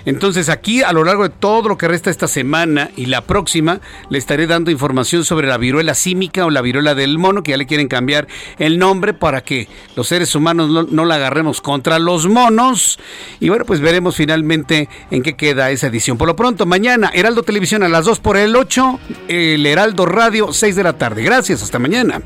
Entonces 0.07 0.49
aquí 0.49 0.83
a 0.83 0.93
lo 0.93 1.05
largo 1.05 1.25
de 1.25 1.31
todo 1.31 1.69
lo 1.69 1.77
que 1.77 1.89
resta 1.89 2.11
esta 2.11 2.29
semana 2.29 2.91
y 2.97 3.07
la 3.07 3.23
próxima 3.23 3.81
le 4.09 4.19
estaré 4.19 4.47
dando 4.47 4.71
información 4.71 5.25
sobre 5.25 5.49
la 5.49 5.59
viruela 5.59 5.95
símica 5.95 6.47
o 6.47 6.51
la 6.51 6.63
viruela 6.63 6.95
del 6.95 7.19
mono, 7.19 7.43
que 7.43 7.51
ya 7.51 7.57
le 7.57 7.67
quieren 7.67 7.89
cambiar 7.89 8.29
el 8.59 8.79
nombre 8.79 9.13
para 9.13 9.43
que 9.43 9.69
los 9.97 10.09
seres 10.09 10.35
humanos 10.35 10.89
no, 10.91 11.05
la 11.05 11.17
agarremos 11.17 11.61
contra 11.61 11.99
los 11.99 12.27
monos. 12.27 12.99
Y 13.41 13.49
bueno, 13.49 13.65
pues 13.65 13.81
veremos 13.81 14.17
finalmente 14.17 14.89
en 15.11 15.23
qué 15.23 15.37
queda 15.37 15.71
esa 15.71 15.89
edición. 15.89 16.17
Por 16.17 16.29
lo 16.29 16.37
pronto, 16.37 16.67
mañana, 16.67 17.11
Heraldo 17.13 17.43
Televisión 17.43 17.83
a 17.83 17.89
las 17.89 18.05
2 18.05 18.21
por 18.21 18.37
el 18.37 18.55
8, 18.55 19.01
el 19.29 19.67
Heraldo 19.67 20.07
Radio 20.07 20.53
6 20.53 20.77
de 20.77 20.83
la 20.85 20.93
tarde. 20.93 21.23
Gracias, 21.23 21.63
hasta 21.63 21.79
mañana. 21.81 22.23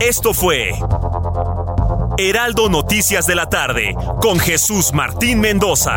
Esto 0.00 0.32
fue 0.32 0.70
Heraldo 2.20 2.68
Noticias 2.68 3.28
de 3.28 3.36
la 3.36 3.48
tarde 3.48 3.94
con 4.20 4.40
Jesús 4.40 4.92
Martín 4.92 5.38
Mendoza. 5.38 5.94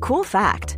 Cool 0.00 0.24
fact 0.24 0.77